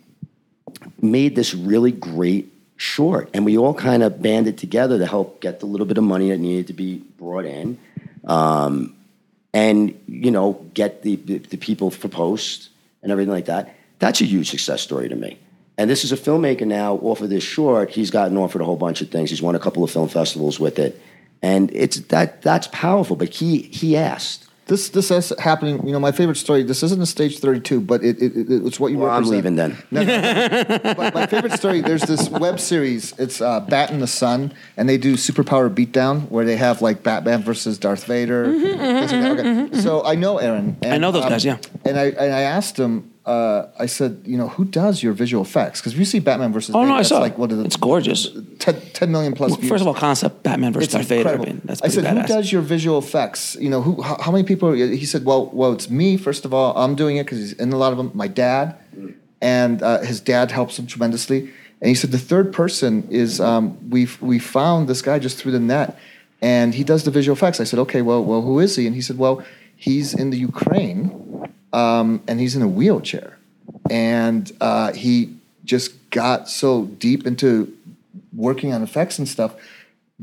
made 1.01 1.35
this 1.35 1.53
really 1.53 1.91
great 1.91 2.51
short. 2.77 3.29
And 3.33 3.45
we 3.45 3.57
all 3.57 3.73
kind 3.73 4.03
of 4.03 4.21
banded 4.21 4.57
together 4.57 4.97
to 4.97 5.05
help 5.05 5.41
get 5.41 5.59
the 5.59 5.65
little 5.65 5.85
bit 5.85 5.97
of 5.97 6.03
money 6.03 6.29
that 6.29 6.39
needed 6.39 6.67
to 6.67 6.73
be 6.73 6.97
brought 7.17 7.45
in. 7.45 7.77
Um, 8.25 8.95
and, 9.53 9.99
you 10.07 10.31
know, 10.31 10.53
get 10.73 11.01
the, 11.03 11.15
the, 11.15 11.57
people 11.57 11.89
for 11.89 12.09
post 12.09 12.69
and 13.01 13.11
everything 13.11 13.31
like 13.31 13.45
that. 13.45 13.73
That's 13.99 14.19
a 14.19 14.25
huge 14.25 14.49
success 14.49 14.81
story 14.81 15.07
to 15.07 15.15
me. 15.15 15.39
And 15.77 15.89
this 15.89 16.03
is 16.03 16.11
a 16.11 16.17
filmmaker 16.17 16.67
now 16.67 16.95
off 16.95 17.21
of 17.21 17.29
this 17.29 17.43
short. 17.43 17.89
He's 17.89 18.11
gotten 18.11 18.37
offered 18.37 18.61
a 18.61 18.65
whole 18.65 18.75
bunch 18.75 19.01
of 19.01 19.09
things. 19.09 19.29
He's 19.29 19.41
won 19.41 19.55
a 19.55 19.59
couple 19.59 19.83
of 19.83 19.91
film 19.91 20.09
festivals 20.09 20.59
with 20.59 20.79
it. 20.79 21.01
And 21.41 21.69
it's 21.73 21.99
that 22.07 22.41
that's 22.41 22.67
powerful. 22.71 23.15
But 23.15 23.29
he 23.29 23.61
he 23.61 23.97
asked. 23.97 24.47
This 24.67 24.89
this 24.89 25.11
is 25.11 25.31
happening. 25.37 25.85
You 25.85 25.93
know, 25.93 25.99
my 25.99 26.11
favorite 26.11 26.37
story. 26.37 26.63
This 26.63 26.81
isn't 26.81 26.99
a 26.99 27.05
stage 27.05 27.37
thirty 27.39 27.59
two, 27.59 27.79
but 27.79 28.03
it, 28.03 28.19
it, 28.19 28.35
it 28.35 28.65
it's 28.65 28.79
what 28.79 28.91
you 28.91 28.97
Well, 28.97 29.11
I'm 29.11 29.25
leaving 29.25 29.55
then. 29.55 29.77
No, 29.91 30.03
no. 30.03 30.79
but 30.95 31.13
my 31.13 31.27
favorite 31.27 31.53
story. 31.53 31.81
There's 31.81 32.01
this 32.01 32.29
web 32.29 32.59
series. 32.59 33.13
It's 33.19 33.41
uh, 33.41 33.59
Bat 33.59 33.91
in 33.91 33.99
the 33.99 34.07
Sun, 34.07 34.53
and 34.75 34.89
they 34.89 34.97
do 34.97 35.13
superpower 35.15 35.73
beatdown 35.73 36.29
where 36.31 36.45
they 36.45 36.57
have 36.57 36.81
like 36.81 37.03
Batman 37.03 37.43
versus 37.43 37.77
Darth 37.77 38.05
Vader. 38.05 38.47
Mm-hmm, 38.47 38.65
mm-hmm, 38.65 38.77
things 38.79 39.11
like 39.11 39.21
that. 39.21 39.39
Okay. 39.39 39.49
Mm-hmm, 39.49 39.79
so 39.81 40.03
I 40.03 40.15
know 40.15 40.39
Aaron. 40.39 40.77
And, 40.81 40.93
I 40.93 40.97
know 40.97 41.11
those 41.11 41.25
um, 41.25 41.29
guys, 41.29 41.45
yeah. 41.45 41.57
And 41.85 41.99
I 41.99 42.05
and 42.05 42.33
I 42.33 42.41
asked 42.41 42.77
him. 42.77 43.11
Uh, 43.25 43.67
I 43.79 43.87
said, 43.87 44.21
you 44.25 44.37
know, 44.37 44.49
who 44.49 44.65
does 44.65 45.01
your 45.01 45.13
visual 45.13 45.43
effects? 45.43 45.81
Because 45.81 45.93
if 45.93 45.99
you 45.99 46.05
see 46.05 46.19
Batman 46.19 46.53
versus 46.53 46.75
Oh 46.75 46.79
Vader, 46.81 46.89
no, 46.91 46.95
I 46.95 47.01
saw. 47.01 47.19
like 47.19 47.37
what 47.39 47.49
the 47.49 47.65
it's 47.65 47.75
gorgeous. 47.75 48.29
10, 48.59 48.81
10 48.93 49.11
million 49.11 49.33
plus 49.33 49.49
Well, 49.49 49.59
views. 49.59 49.69
First 49.71 49.81
of 49.81 49.87
all, 49.87 49.95
concept 49.95 50.43
Batman 50.43 50.73
versus 50.73 50.85
It's 50.87 50.93
Darth 50.93 51.07
Vader. 51.07 51.29
I 51.29 51.31
incredible. 51.33 51.45
mean, 51.53 51.61
that's 51.65 51.81
I 51.81 51.87
said, 51.87 52.03
badass. 52.05 52.21
who 52.21 52.27
does 52.27 52.51
your 52.51 52.61
visual 52.61 52.99
effects? 52.99 53.57
You 53.59 53.69
know, 53.71 53.81
who? 53.81 53.99
How, 54.03 54.21
how 54.21 54.31
many 54.31 54.43
people? 54.43 54.69
Are, 54.69 54.75
He 54.75 55.05
said, 55.07 55.25
well, 55.25 55.47
well, 55.47 55.73
it's 55.73 55.89
me. 55.89 56.17
First 56.17 56.45
of 56.45 56.53
all, 56.53 56.77
I'm 56.77 56.93
doing 56.93 57.17
it 57.17 57.23
because 57.23 57.39
he's 57.39 57.53
in 57.53 57.73
a 57.73 57.77
lot 57.77 57.91
of 57.91 57.97
them. 57.97 58.11
My 58.13 58.27
dad, 58.27 58.75
and 59.41 59.81
uh, 59.81 60.01
his 60.01 60.21
dad 60.21 60.51
helps 60.51 60.77
him 60.77 60.85
tremendously. 60.85 61.49
And 61.81 61.89
he 61.89 61.95
said 61.95 62.11
the 62.11 62.19
third 62.19 62.53
person 62.53 63.07
is 63.09 63.41
um, 63.41 63.89
we 63.89 64.07
we 64.21 64.37
found 64.37 64.87
this 64.87 65.01
guy 65.01 65.17
just 65.17 65.37
through 65.39 65.51
the 65.53 65.59
net, 65.59 65.97
and 66.43 66.75
he 66.75 66.83
does 66.83 67.03
the 67.05 67.11
visual 67.11 67.35
effects. 67.35 67.59
I 67.59 67.63
said, 67.63 67.79
okay, 67.79 68.01
well, 68.03 68.23
well, 68.23 68.43
who 68.43 68.59
is 68.59 68.75
he? 68.75 68.85
And 68.85 68.95
he 68.95 69.01
said, 69.01 69.17
well, 69.17 69.43
he's 69.75 70.13
in 70.13 70.29
the 70.29 70.37
Ukraine, 70.37 71.09
um, 71.75 72.21
and 72.27 72.39
he's 72.39 72.55
in 72.55 72.61
a 72.61 72.67
wheelchair, 72.67 73.37
and 73.89 74.51
uh, 74.61 74.93
he 74.93 75.33
just 75.65 75.91
got 76.11 76.47
so 76.49 76.85
deep 76.85 77.25
into 77.27 77.71
working 78.33 78.73
on 78.73 78.81
effects 78.83 79.17
and 79.19 79.27
stuff 79.27 79.53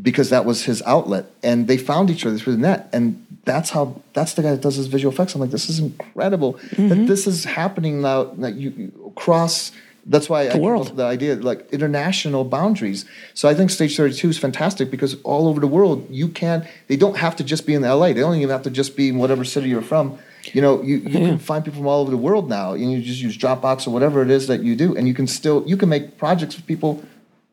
because 0.00 0.30
that 0.30 0.44
was 0.44 0.64
his 0.64 0.80
outlet. 0.82 1.26
And 1.42 1.66
they 1.68 1.76
found 1.76 2.10
each 2.10 2.24
other 2.24 2.38
through 2.38 2.54
the 2.56 2.62
net. 2.62 2.88
And 2.92 3.04
that's 3.44 3.70
how 3.70 4.00
that's 4.14 4.34
the 4.34 4.42
guy 4.42 4.52
that 4.52 4.62
does 4.62 4.76
his 4.76 4.86
visual 4.86 5.12
effects. 5.12 5.34
I'm 5.34 5.40
like 5.40 5.50
this 5.50 5.68
is 5.68 5.78
incredible 5.78 6.54
Mm-hmm. 6.54 6.88
that 6.88 7.06
this 7.06 7.26
is 7.26 7.44
happening 7.44 8.00
now 8.02 8.24
that 8.24 8.54
you, 8.54 8.70
you 8.70 9.12
across 9.14 9.72
that's 10.06 10.28
why 10.28 10.48
I 10.48 10.56
world. 10.58 10.96
the 10.96 11.04
idea 11.04 11.36
like 11.36 11.60
international 11.72 12.44
boundaries. 12.44 13.04
So 13.34 13.48
i 13.48 13.54
think 13.54 13.70
stage 13.70 13.96
32 13.96 14.30
is 14.30 14.38
fantastic 14.38 14.90
because 14.90 15.12
all 15.22 15.46
over 15.48 15.60
the 15.60 15.72
world 15.78 16.06
you 16.10 16.28
can 16.28 16.66
they 16.88 16.96
don't 16.96 17.16
have 17.24 17.34
to 17.36 17.44
just 17.44 17.66
be 17.66 17.74
in 17.74 17.82
la 17.82 18.06
they 18.06 18.14
don't 18.14 18.36
even 18.36 18.50
have 18.50 18.62
to 18.70 18.70
just 18.70 18.96
be 18.96 19.08
in 19.10 19.18
whatever 19.18 19.44
city 19.44 19.68
you're 19.68 19.82
from 19.94 20.18
you 20.52 20.60
know 20.60 20.82
you, 20.82 20.96
you 20.96 21.10
can 21.10 21.38
find 21.38 21.64
people 21.64 21.78
from 21.78 21.86
all 21.86 22.02
over 22.02 22.10
the 22.10 22.16
world 22.16 22.48
now 22.48 22.72
and 22.72 22.90
you 22.92 23.00
just 23.00 23.20
use 23.20 23.36
dropbox 23.36 23.86
or 23.86 23.90
whatever 23.90 24.22
it 24.22 24.30
is 24.30 24.46
that 24.46 24.62
you 24.62 24.74
do 24.74 24.96
and 24.96 25.06
you 25.06 25.14
can 25.14 25.26
still 25.26 25.62
you 25.66 25.76
can 25.76 25.88
make 25.88 26.18
projects 26.18 26.56
with 26.56 26.66
people 26.66 27.02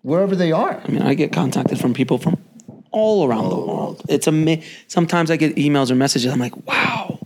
wherever 0.02 0.36
they 0.36 0.52
are 0.52 0.82
I 0.86 0.92
mean, 0.92 1.02
I 1.02 1.14
get 1.14 1.32
contacted 1.32 1.80
from 1.80 1.94
people 1.94 2.18
from 2.18 2.38
all 2.92 3.28
around 3.28 3.50
the 3.50 3.56
oh. 3.56 3.68
world. 3.68 4.02
It's 4.10 4.28
amazing. 4.28 4.64
sometimes 4.88 5.32
I 5.32 5.38
get 5.38 5.56
emails 5.56 5.92
or 5.92 5.96
messages. 5.96 6.32
I'm 6.32 6.40
like, 6.40 6.56
wow, 6.68 7.20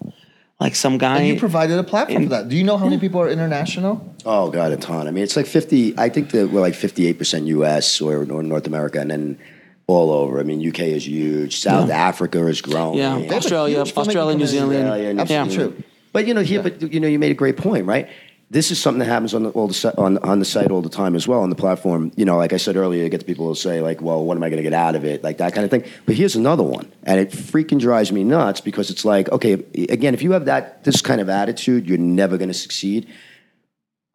like 0.59 0.75
some 0.75 0.97
guy. 0.97 1.19
And 1.19 1.27
you 1.27 1.39
provided 1.39 1.77
a 1.79 1.83
platform 1.83 2.23
in- 2.23 2.29
for 2.29 2.35
that. 2.35 2.49
Do 2.49 2.55
you 2.55 2.63
know 2.63 2.77
how 2.77 2.85
many 2.85 2.99
people 2.99 3.21
are 3.21 3.29
international? 3.29 4.15
Oh 4.25 4.49
God, 4.49 4.71
a 4.71 4.77
ton. 4.77 5.07
I 5.07 5.11
mean, 5.11 5.23
it's 5.23 5.35
like 5.35 5.45
fifty. 5.45 5.97
I 5.97 6.09
think 6.09 6.31
that 6.31 6.49
we're 6.49 6.61
like 6.61 6.75
fifty-eight 6.75 7.17
percent 7.17 7.45
U.S. 7.47 8.01
or, 8.01 8.19
or 8.31 8.43
North 8.43 8.67
America, 8.67 8.99
and 8.99 9.11
then 9.11 9.39
all 9.87 10.11
over. 10.11 10.39
I 10.39 10.43
mean, 10.43 10.67
UK 10.67 10.79
is 10.79 11.07
huge. 11.07 11.57
South 11.59 11.89
Africa 11.89 12.45
is 12.47 12.61
growing. 12.61 12.97
yeah, 12.97 13.17
a 13.17 13.33
Australia, 13.33 13.79
Australia, 13.79 14.37
New. 14.37 14.45
Zealand. 14.45 14.87
Australia, 14.87 15.13
New 15.13 15.21
Absolutely 15.21 15.51
Zealand. 15.51 15.75
true. 15.75 15.83
But 16.13 16.27
you 16.27 16.33
know, 16.33 16.41
here, 16.41 16.61
but 16.63 16.93
you 16.93 16.99
know, 16.99 17.07
you 17.07 17.19
made 17.19 17.31
a 17.31 17.35
great 17.35 17.57
point, 17.57 17.85
right? 17.85 18.07
This 18.49 18.69
is 18.69 18.79
something 18.79 18.99
that 18.99 19.05
happens 19.05 19.33
on 19.33 19.43
the, 19.43 19.49
all 19.49 19.67
the 19.67 19.93
on 19.97 20.19
on 20.19 20.37
the 20.37 20.45
site 20.45 20.69
all 20.69 20.83
the 20.83 20.89
time 20.89 21.15
as 21.15 21.27
well 21.27 21.41
on 21.41 21.49
the 21.49 21.55
platform. 21.55 22.11
You 22.15 22.23
know, 22.23 22.37
like 22.37 22.53
I 22.53 22.57
said 22.57 22.75
earlier, 22.75 23.03
you 23.03 23.09
get 23.09 23.17
the 23.19 23.25
people 23.25 23.47
who 23.47 23.55
say 23.55 23.81
like, 23.81 23.99
"Well, 23.99 24.23
what 24.23 24.37
am 24.37 24.43
I 24.43 24.49
going 24.49 24.57
to 24.57 24.63
get 24.63 24.73
out 24.73 24.93
of 24.95 25.05
it?" 25.05 25.23
Like 25.23 25.39
that 25.39 25.53
kind 25.53 25.65
of 25.65 25.71
thing. 25.71 25.83
But 26.05 26.15
here's 26.15 26.35
another 26.35 26.61
one, 26.61 26.91
and 27.03 27.19
it 27.19 27.31
freaking 27.31 27.79
drives 27.79 28.11
me 28.11 28.23
nuts 28.23 28.61
because 28.61 28.91
it's 28.91 29.05
like, 29.05 29.27
okay, 29.31 29.53
again, 29.89 30.13
if 30.13 30.21
you 30.21 30.33
have 30.33 30.45
that 30.45 30.83
this 30.83 31.01
kind 31.01 31.19
of 31.19 31.29
attitude, 31.29 31.87
you're 31.87 31.97
never 31.97 32.37
going 32.37 32.49
to 32.49 32.53
succeed. 32.53 33.07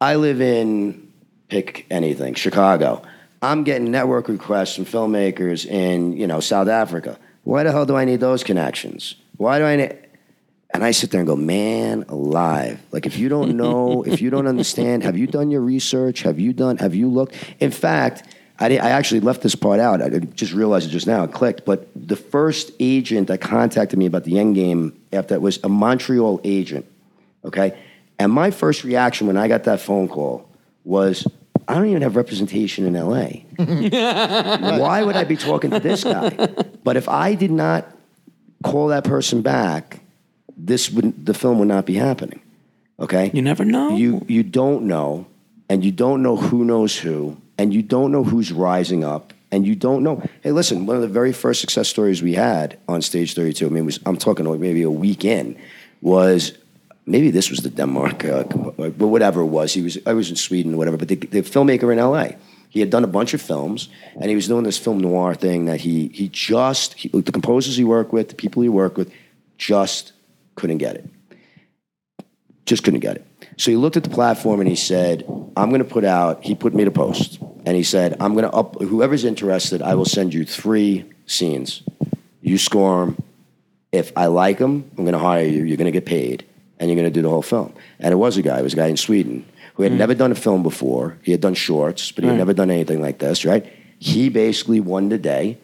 I 0.00 0.14
live 0.14 0.40
in 0.40 1.12
pick 1.48 1.86
anything, 1.90 2.34
Chicago. 2.34 3.02
I'm 3.40 3.64
getting 3.64 3.90
network 3.90 4.28
requests 4.28 4.74
from 4.74 4.84
filmmakers 4.84 5.66
in, 5.66 6.16
you 6.16 6.26
know, 6.26 6.40
South 6.40 6.68
Africa. 6.68 7.18
Why 7.44 7.62
the 7.62 7.72
hell 7.72 7.86
do 7.86 7.96
I 7.96 8.04
need 8.04 8.20
those 8.20 8.42
connections? 8.42 9.14
Why 9.36 9.58
do 9.58 9.64
I 9.64 9.76
need 9.76 10.08
and 10.74 10.84
I 10.84 10.90
sit 10.90 11.10
there 11.10 11.20
and 11.20 11.26
go, 11.26 11.36
man, 11.36 12.04
alive. 12.08 12.80
Like 12.92 13.06
if 13.06 13.16
you 13.16 13.28
don't 13.28 13.56
know, 13.62 14.02
if 14.02 14.20
you 14.20 14.30
don't 14.30 14.46
understand, 14.46 15.02
have 15.02 15.16
you 15.16 15.26
done 15.26 15.50
your 15.50 15.62
research? 15.62 16.22
Have 16.22 16.38
you 16.38 16.52
done? 16.52 16.76
Have 16.78 16.94
you 16.94 17.08
looked? 17.08 17.34
In 17.60 17.70
fact, 17.70 18.36
I, 18.58 18.76
I 18.76 18.90
actually 18.90 19.20
left 19.20 19.42
this 19.42 19.54
part 19.54 19.80
out. 19.80 20.02
I 20.02 20.08
just 20.18 20.52
realized 20.52 20.88
it 20.88 20.90
just 20.90 21.06
now. 21.06 21.24
It 21.24 21.32
clicked. 21.32 21.64
But 21.64 21.88
the 21.94 22.16
first 22.16 22.72
agent 22.80 23.28
that 23.28 23.40
contacted 23.40 23.98
me 23.98 24.06
about 24.06 24.24
the 24.24 24.38
end 24.38 24.56
game 24.56 24.98
after 25.12 25.34
that 25.34 25.40
was 25.40 25.58
a 25.62 25.68
Montreal 25.68 26.40
agent. 26.44 26.84
Okay, 27.44 27.78
and 28.18 28.32
my 28.32 28.50
first 28.50 28.82
reaction 28.82 29.26
when 29.26 29.36
I 29.36 29.46
got 29.46 29.64
that 29.64 29.80
phone 29.80 30.08
call 30.08 30.48
was, 30.84 31.26
I 31.68 31.74
don't 31.74 31.86
even 31.86 32.00
have 32.00 32.16
representation 32.16 32.86
in 32.86 32.94
LA. 32.94 33.28
Why 34.78 35.02
would 35.02 35.16
I 35.16 35.24
be 35.24 35.36
talking 35.36 35.70
to 35.70 35.78
this 35.78 36.02
guy? 36.02 36.30
But 36.82 36.96
if 36.96 37.08
I 37.10 37.34
did 37.34 37.50
not 37.50 37.86
call 38.64 38.88
that 38.88 39.04
person 39.04 39.42
back, 39.42 40.00
this 40.56 40.90
would 40.90 41.26
the 41.26 41.34
film 41.34 41.58
would 41.58 41.68
not 41.68 41.84
be 41.84 41.94
happening. 41.94 42.40
Okay? 42.98 43.30
You 43.34 43.42
never 43.42 43.66
know. 43.66 43.94
You 43.94 44.24
you 44.28 44.42
don't 44.42 44.84
know, 44.84 45.26
and 45.68 45.84
you 45.84 45.92
don't 45.92 46.22
know 46.22 46.36
who 46.36 46.64
knows 46.64 46.96
who, 46.96 47.36
and 47.58 47.74
you 47.74 47.82
don't 47.82 48.10
know 48.12 48.24
who's 48.24 48.50
rising 48.50 49.04
up, 49.04 49.34
and 49.52 49.66
you 49.66 49.74
don't 49.76 50.02
know. 50.02 50.22
Hey, 50.42 50.52
listen, 50.52 50.86
one 50.86 50.96
of 50.96 51.02
the 51.02 51.08
very 51.08 51.34
first 51.34 51.60
success 51.60 51.88
stories 51.88 52.22
we 52.22 52.34
had 52.34 52.78
on 52.88 53.02
stage 53.02 53.34
32, 53.34 53.66
I 53.66 53.68
mean, 53.68 53.84
was, 53.84 54.00
I'm 54.06 54.16
talking 54.16 54.46
like 54.46 54.60
maybe 54.60 54.82
a 54.82 54.90
week 54.90 55.24
in, 55.24 55.56
was 56.00 56.56
maybe 57.08 57.30
this 57.30 57.50
was 57.50 57.60
the 57.60 57.70
Denmark, 57.70 58.24
uh, 58.24 58.44
but 58.44 58.98
whatever 58.98 59.40
it 59.40 59.46
was. 59.46 59.72
He 59.72 59.82
was 59.82 59.98
I 60.06 60.12
was 60.12 60.30
in 60.30 60.36
Sweden 60.36 60.74
or 60.74 60.76
whatever, 60.76 60.96
but 60.96 61.08
the, 61.08 61.16
the 61.16 61.42
filmmaker 61.42 61.92
in 61.92 61.98
L.A. 61.98 62.36
He 62.70 62.80
had 62.80 62.90
done 62.90 63.02
a 63.02 63.08
bunch 63.08 63.32
of 63.32 63.40
films, 63.40 63.88
and 64.20 64.28
he 64.28 64.34
was 64.34 64.46
doing 64.46 64.64
this 64.64 64.78
film 64.78 65.00
noir 65.00 65.34
thing 65.34 65.64
that 65.64 65.80
he 65.80 66.08
he 66.08 66.28
just 66.28 66.94
he, 66.94 67.08
the 67.08 67.32
composers 67.32 67.76
he 67.76 67.84
worked 67.84 68.12
with, 68.12 68.28
the 68.28 68.34
people 68.34 68.62
he 68.62 68.68
worked 68.68 68.98
with, 68.98 69.10
just 69.56 70.12
couldn't 70.54 70.78
get 70.78 70.96
it. 70.96 71.08
Just 72.66 72.84
couldn't 72.84 73.00
get 73.00 73.16
it. 73.16 73.26
So 73.56 73.70
he 73.70 73.76
looked 73.76 73.96
at 73.96 74.04
the 74.04 74.10
platform 74.10 74.60
and 74.60 74.68
he 74.68 74.76
said, 74.76 75.24
"I'm 75.56 75.70
going 75.70 75.82
to 75.82 75.88
put 75.88 76.04
out." 76.04 76.44
He 76.44 76.54
put 76.54 76.74
me 76.74 76.84
to 76.84 76.90
post, 76.90 77.40
and 77.64 77.74
he 77.74 77.82
said, 77.82 78.16
"I'm 78.20 78.34
going 78.34 78.44
to 78.44 78.52
up. 78.52 78.80
Whoever's 78.80 79.24
interested, 79.24 79.80
I 79.80 79.94
will 79.94 80.04
send 80.04 80.34
you 80.34 80.44
three 80.44 81.04
scenes. 81.26 81.82
You 82.42 82.58
score 82.58 83.06
them. 83.06 83.22
If 83.90 84.12
I 84.14 84.26
like 84.26 84.58
them, 84.58 84.90
I'm 84.98 85.04
going 85.04 85.14
to 85.14 85.18
hire 85.18 85.46
you. 85.46 85.64
You're 85.64 85.78
going 85.78 85.86
to 85.86 85.98
get 86.00 86.04
paid, 86.04 86.44
and 86.78 86.88
you're 86.88 86.96
going 86.96 87.12
to 87.12 87.14
do 87.14 87.22
the 87.22 87.28
whole 87.28 87.42
film." 87.42 87.72
And 87.98 88.12
it 88.12 88.16
was 88.16 88.36
a 88.36 88.42
guy. 88.42 88.58
It 88.58 88.62
was 88.62 88.72
a 88.72 88.76
guy 88.76 88.86
in 88.86 88.96
Sweden 88.96 89.46
who 89.74 89.82
had 89.82 89.92
hmm. 89.92 89.98
never 89.98 90.14
done 90.14 90.32
a 90.32 90.36
film 90.36 90.62
before. 90.62 91.18
He 91.22 91.32
had 91.32 91.40
done 91.40 91.54
shorts, 91.54 92.12
but 92.12 92.24
he 92.24 92.28
had 92.28 92.34
hmm. 92.34 92.38
never 92.38 92.54
done 92.54 92.70
anything 92.70 93.00
like 93.00 93.18
this. 93.18 93.44
Right? 93.44 93.66
He 93.98 94.28
basically 94.28 94.80
won 94.80 95.08
the 95.08 95.18
day. 95.18 95.58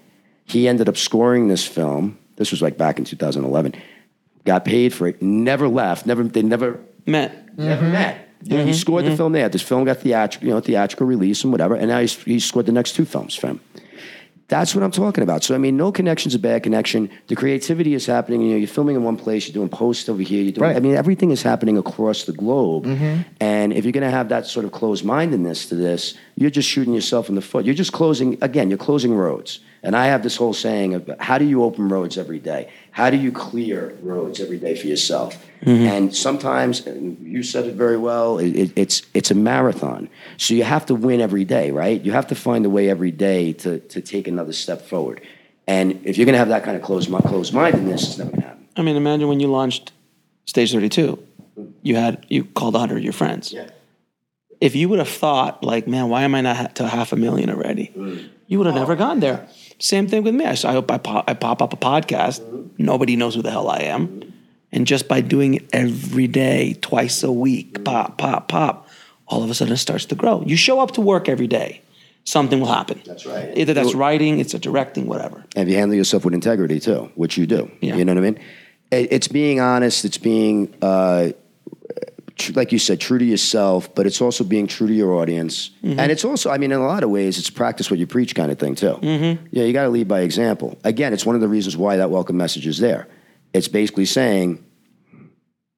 He 0.45 0.69
ended 0.69 0.89
up 0.89 0.97
scoring 0.97 1.49
this 1.49 1.67
film. 1.67 2.19
This 2.37 2.51
was 2.51 2.61
like 2.61 2.77
back 2.77 2.99
in 2.99 3.05
2011. 3.05 3.75
Got 4.45 4.65
paid 4.65 4.93
for 4.93 5.07
it. 5.07 5.23
Never 5.23 5.69
left. 5.69 6.07
Never. 6.07 6.25
They 6.25 6.43
never 6.43 6.81
met. 7.07 7.57
never 7.57 7.83
mm-hmm. 7.83 7.93
met. 7.93 8.25
You 8.45 8.59
know, 8.59 8.65
he 8.65 8.71
mm-hmm. 8.71 8.79
scored 8.79 9.05
the 9.05 9.09
mm-hmm. 9.09 9.17
film 9.17 9.33
there. 9.33 9.49
This 9.49 9.63
film 9.63 9.85
got 9.85 9.99
theatrical, 9.99 10.47
you 10.47 10.55
know, 10.55 10.61
theatrical 10.61 11.07
release 11.07 11.45
and 11.45 11.53
whatever, 11.53 11.75
and 11.75 11.89
now 11.89 12.01
he's, 12.01 12.15
he 12.25 12.39
scored 12.39 12.67
the 12.67 12.73
next 12.73 12.95
two 12.95 13.07
films 13.07 13.35
for 13.35 13.47
him. 13.47 13.61
That's 14.49 14.75
what 14.75 14.85
I'm 14.85 14.91
talking 14.91 15.23
about. 15.23 15.43
So 15.43 15.55
I 15.55 15.59
mean, 15.59 15.77
no 15.77 15.91
connection's 15.91 16.35
a 16.35 16.39
bad 16.39 16.63
connection. 16.63 17.11
The 17.29 17.37
creativity 17.37 17.95
is 17.95 18.05
happening. 18.05 18.43
You 18.43 18.51
know, 18.51 18.57
you're 18.57 18.69
filming 18.69 18.95
in 18.95 19.03
one 19.03 19.17
place, 19.17 19.47
you're 19.49 19.55
doing 19.55 19.71
posts 19.71 20.09
over 20.09 20.23
here. 20.23 20.43
You're 20.43 20.53
doing. 20.53 20.69
Right. 20.69 20.77
I 20.77 20.81
mean, 20.81 20.95
everything 20.95 21.31
is 21.31 21.43
happening 21.43 21.79
across 21.79 22.25
the 22.25 22.33
globe. 22.33 22.85
Mm-hmm. 22.85 23.23
And 23.41 23.73
if 23.73 23.85
you're 23.85 23.93
going 23.93 24.03
to 24.05 24.11
have 24.11 24.29
that 24.29 24.47
sort 24.47 24.67
of 24.67 24.73
closed 24.73 25.05
mindedness 25.05 25.67
to 25.71 25.75
this, 25.75 26.15
you're 26.37 26.51
just 26.51 26.69
shooting 26.69 26.95
yourself 26.95 27.29
in 27.29 27.35
the 27.35 27.41
foot. 27.41 27.65
You're 27.65 27.75
just 27.75 27.93
closing 27.93 28.39
again. 28.43 28.69
You're 28.71 28.79
closing 28.79 29.15
roads. 29.15 29.61
And 29.83 29.95
I 29.95 30.07
have 30.07 30.23
this 30.23 30.37
whole 30.37 30.55
saying 30.55 30.95
of 30.95 31.11
how 31.21 31.37
do 31.37 31.45
you 31.45 31.63
open 31.63 31.89
roads 31.89 32.17
every 32.17 32.39
day? 32.39 32.71
How 32.91 33.11
do 33.11 33.19
you 33.19 33.31
clear 33.31 33.95
roads 34.03 34.41
every 34.41 34.59
day 34.59 34.75
for 34.77 34.87
yourself? 34.87 35.35
Mm-hmm. 35.61 35.87
And 35.87 36.17
sometimes, 36.17 36.87
and 36.87 37.19
you 37.21 37.43
said 37.43 37.67
it 37.67 37.75
very 37.75 37.99
well, 37.99 38.39
it, 38.39 38.57
it, 38.57 38.73
it's 38.77 39.03
it's 39.13 39.31
a 39.31 39.35
marathon. 39.35 40.09
So 40.39 40.55
you 40.55 40.65
have 40.65 40.87
to 40.87 40.95
win 40.95 41.21
every 41.21 41.45
day, 41.45 41.71
right? 41.71 42.01
You 42.01 42.13
have 42.13 42.27
to 42.29 42.35
find 42.35 42.65
a 42.65 42.71
way 42.71 42.89
every 42.89 43.11
day 43.11 43.53
to 43.53 43.79
to 43.79 44.01
take 44.01 44.27
another 44.27 44.55
step 44.55 44.83
forward. 44.83 45.21
And 45.67 46.01
if 46.05 46.17
you're 46.17 46.27
going 46.27 46.35
to 46.35 46.39
have 46.39 46.49
that 46.49 46.65
kind 46.65 46.77
of 46.77 46.83
closed 46.83 47.11
closed 47.27 47.53
mindedness, 47.53 48.09
it's 48.09 48.19
never 48.19 48.31
going 48.31 48.43
to 48.43 48.49
happen. 48.49 48.69
I 48.77 48.83
mean, 48.83 48.97
imagine 48.97 49.29
when 49.29 49.41
you 49.41 49.49
launched 49.49 49.93
Stage 50.47 50.73
32, 50.73 51.19
mm-hmm. 51.59 51.71
you 51.83 51.97
had 51.97 52.25
you 52.29 52.45
called 52.45 52.75
100 52.75 52.97
of 52.97 53.05
your 53.05 53.13
friends. 53.13 53.53
Yeah. 53.53 53.69
If 54.65 54.75
you 54.75 54.89
would 54.89 54.99
have 54.99 55.11
thought, 55.11 55.63
like, 55.63 55.87
man, 55.87 56.09
why 56.09 56.23
am 56.23 56.35
I 56.35 56.41
not 56.41 56.77
to 56.77 56.89
half 56.89 57.13
a 57.13 57.17
million 57.17 57.51
already? 57.51 57.93
Mm. 57.95 58.31
You 58.47 58.57
would 58.57 58.67
have 58.67 58.75
never 58.75 58.97
gone 58.97 59.21
there. 59.21 59.47
Same 59.79 60.07
thing 60.09 60.23
with 60.23 60.35
me. 60.35 60.47
I, 60.47 60.55
so 60.55 60.71
I 60.71 60.73
hope 60.73 60.91
I 60.91 60.97
pop, 60.97 61.29
I 61.29 61.35
pop 61.35 61.61
up 61.61 61.75
a 61.75 61.77
podcast. 61.77 62.41
Mm-hmm. 62.41 62.83
Nobody 62.83 63.15
knows 63.15 63.35
who 63.35 63.43
the 63.43 63.51
hell 63.51 63.69
I 63.69 63.81
am. 63.81 64.09
Mm-hmm. 64.09 64.31
And 64.73 64.87
just 64.87 65.07
by 65.07 65.21
doing 65.21 65.53
it 65.55 65.69
every 65.75 66.27
day, 66.29 66.79
twice 66.81 67.23
a 67.23 67.31
week, 67.31 67.75
mm-hmm. 67.75 67.85
pop, 67.85 68.17
pop, 68.17 68.49
pop, 68.49 68.89
all 69.29 69.43
of 69.45 69.51
a 69.51 69.55
sudden 69.55 69.75
it 69.75 69.77
starts 69.77 70.07
to 70.07 70.15
grow. 70.15 70.43
You 70.47 70.57
show 70.57 70.81
up 70.81 70.93
to 70.93 71.03
work 71.03 71.29
every 71.29 71.47
day, 71.47 71.83
something 72.25 72.59
will 72.59 72.73
happen. 72.73 73.03
That's 73.05 73.27
right. 73.27 73.53
Either 73.59 73.75
that's 73.75 73.95
writing, 73.95 74.41
it's 74.41 74.55
a 74.55 74.59
directing, 74.59 75.07
whatever. 75.07 75.45
and 75.55 75.69
if 75.69 75.73
you 75.73 75.79
handle 75.79 75.95
yourself 75.97 76.25
with 76.25 76.33
integrity 76.33 76.81
too, 76.81 77.11
which 77.17 77.37
you 77.37 77.47
do, 77.47 77.71
Yeah. 77.83 77.97
you 77.97 78.05
know 78.07 78.15
what 78.15 78.25
I 78.25 78.31
mean. 78.31 78.41
It, 78.91 79.13
it's 79.13 79.29
being 79.29 79.61
honest. 79.61 80.07
It's 80.07 80.19
being, 80.19 80.73
uh, 80.81 81.33
like 82.55 82.73
you 82.73 82.79
said, 82.79 83.01
true 83.01 83.19
to 83.19 83.25
yourself, 83.25 83.95
but 83.95 84.07
it's 84.07 84.21
also 84.21 84.45
being 84.45 84.67
true 84.67 84.87
to 84.87 84.93
your 84.93 85.15
audience. 85.15 85.71
And 85.83 86.11
it's 86.11 86.25
also, 86.25 86.51
I 86.51 86.59
mean, 86.59 86.73
in 86.73 86.81
a 86.81 86.87
lot 86.87 87.03
of 87.03 87.11
ways, 87.11 87.39
it's 87.39 87.51
practice 87.51 87.91
what 87.91 87.99
you 87.99 88.07
preach 88.07 88.35
kind 88.35 88.51
of 88.51 88.59
thing 88.59 88.75
too. 88.75 88.95
Mm-hmm. 88.95 89.47
Yeah, 89.51 89.65
you 89.65 89.73
got 89.73 89.85
to 89.85 89.91
lead 89.91 90.09
by 90.09 90.21
example. 90.21 90.79
Again, 90.85 91.13
it's 91.13 91.25
one 91.25 91.35
of 91.35 91.41
the 91.41 91.49
reasons 91.49 91.77
why 91.77 91.97
that 91.97 92.11
welcome 92.11 92.37
message 92.37 92.67
is 92.67 92.79
there. 92.79 93.07
It's 93.53 93.69
basically 93.69 94.05
saying 94.05 94.65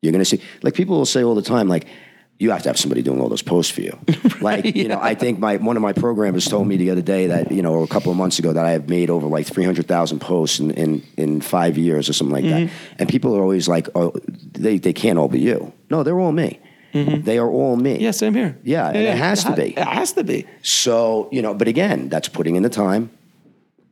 you're 0.02 0.12
going 0.12 0.24
to 0.24 0.24
see, 0.24 0.40
like 0.62 0.74
people 0.74 0.96
will 0.96 1.06
say 1.06 1.22
all 1.22 1.34
the 1.34 1.42
time, 1.42 1.68
like. 1.68 1.86
You 2.38 2.50
have 2.50 2.62
to 2.64 2.68
have 2.68 2.78
somebody 2.78 3.02
doing 3.02 3.20
all 3.20 3.28
those 3.28 3.42
posts 3.42 3.72
for 3.72 3.82
you. 3.82 3.98
Like, 4.40 4.76
you 4.76 4.86
know, 4.86 5.00
I 5.00 5.14
think 5.14 5.38
my 5.38 5.56
one 5.56 5.76
of 5.76 5.82
my 5.82 5.94
programmers 5.94 6.44
told 6.44 6.68
me 6.68 6.76
the 6.76 6.90
other 6.90 7.00
day 7.00 7.28
that, 7.28 7.50
you 7.50 7.62
know, 7.62 7.72
or 7.72 7.82
a 7.82 7.86
couple 7.86 8.12
of 8.12 8.18
months 8.18 8.38
ago 8.38 8.52
that 8.52 8.64
I 8.66 8.72
have 8.72 8.88
made 8.88 9.08
over 9.08 9.26
like 9.26 9.46
300,000 9.46 10.20
posts 10.20 10.60
in, 10.60 10.72
in, 10.72 11.02
in 11.16 11.40
five 11.40 11.78
years 11.78 12.08
or 12.08 12.12
something 12.12 12.34
like 12.34 12.44
that. 12.44 12.62
Mm-hmm. 12.64 12.96
And 12.98 13.08
people 13.08 13.34
are 13.34 13.40
always 13.40 13.66
like, 13.66 13.88
oh, 13.94 14.12
they, 14.52 14.76
they 14.78 14.92
can't 14.92 15.18
all 15.18 15.28
be 15.28 15.40
you. 15.40 15.72
No, 15.90 16.02
they're 16.02 16.20
all 16.20 16.32
me. 16.32 16.60
Mm-hmm. 16.92 17.22
They 17.22 17.38
are 17.38 17.48
all 17.48 17.76
me. 17.76 17.98
Yeah, 17.98 18.10
same 18.10 18.34
here. 18.34 18.58
Yeah, 18.62 18.88
and 18.88 18.96
it 18.96 19.16
has 19.16 19.44
to 19.44 19.52
be. 19.52 19.70
It 19.70 19.78
has 19.78 20.12
to 20.12 20.24
be. 20.24 20.46
So, 20.62 21.28
you 21.32 21.42
know, 21.42 21.54
but 21.54 21.68
again, 21.68 22.08
that's 22.08 22.28
putting 22.28 22.56
in 22.56 22.62
the 22.62 22.70
time, 22.70 23.10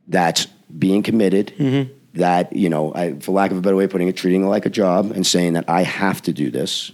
that's 0.07 0.45
being 0.77 1.03
committed, 1.03 1.53
mm-hmm. 1.57 1.91
that, 2.13 2.55
you 2.55 2.69
know, 2.69 2.93
I, 2.95 3.13
for 3.19 3.31
lack 3.31 3.51
of 3.51 3.57
a 3.57 3.61
better 3.61 3.75
way 3.75 3.83
of 3.83 3.89
putting 3.89 4.07
it, 4.07 4.17
treating 4.17 4.43
it 4.43 4.47
like 4.47 4.65
a 4.65 4.69
job 4.69 5.11
and 5.11 5.25
saying 5.25 5.53
that 5.53 5.69
I 5.69 5.83
have 5.83 6.21
to 6.23 6.33
do 6.33 6.49
this, 6.49 6.91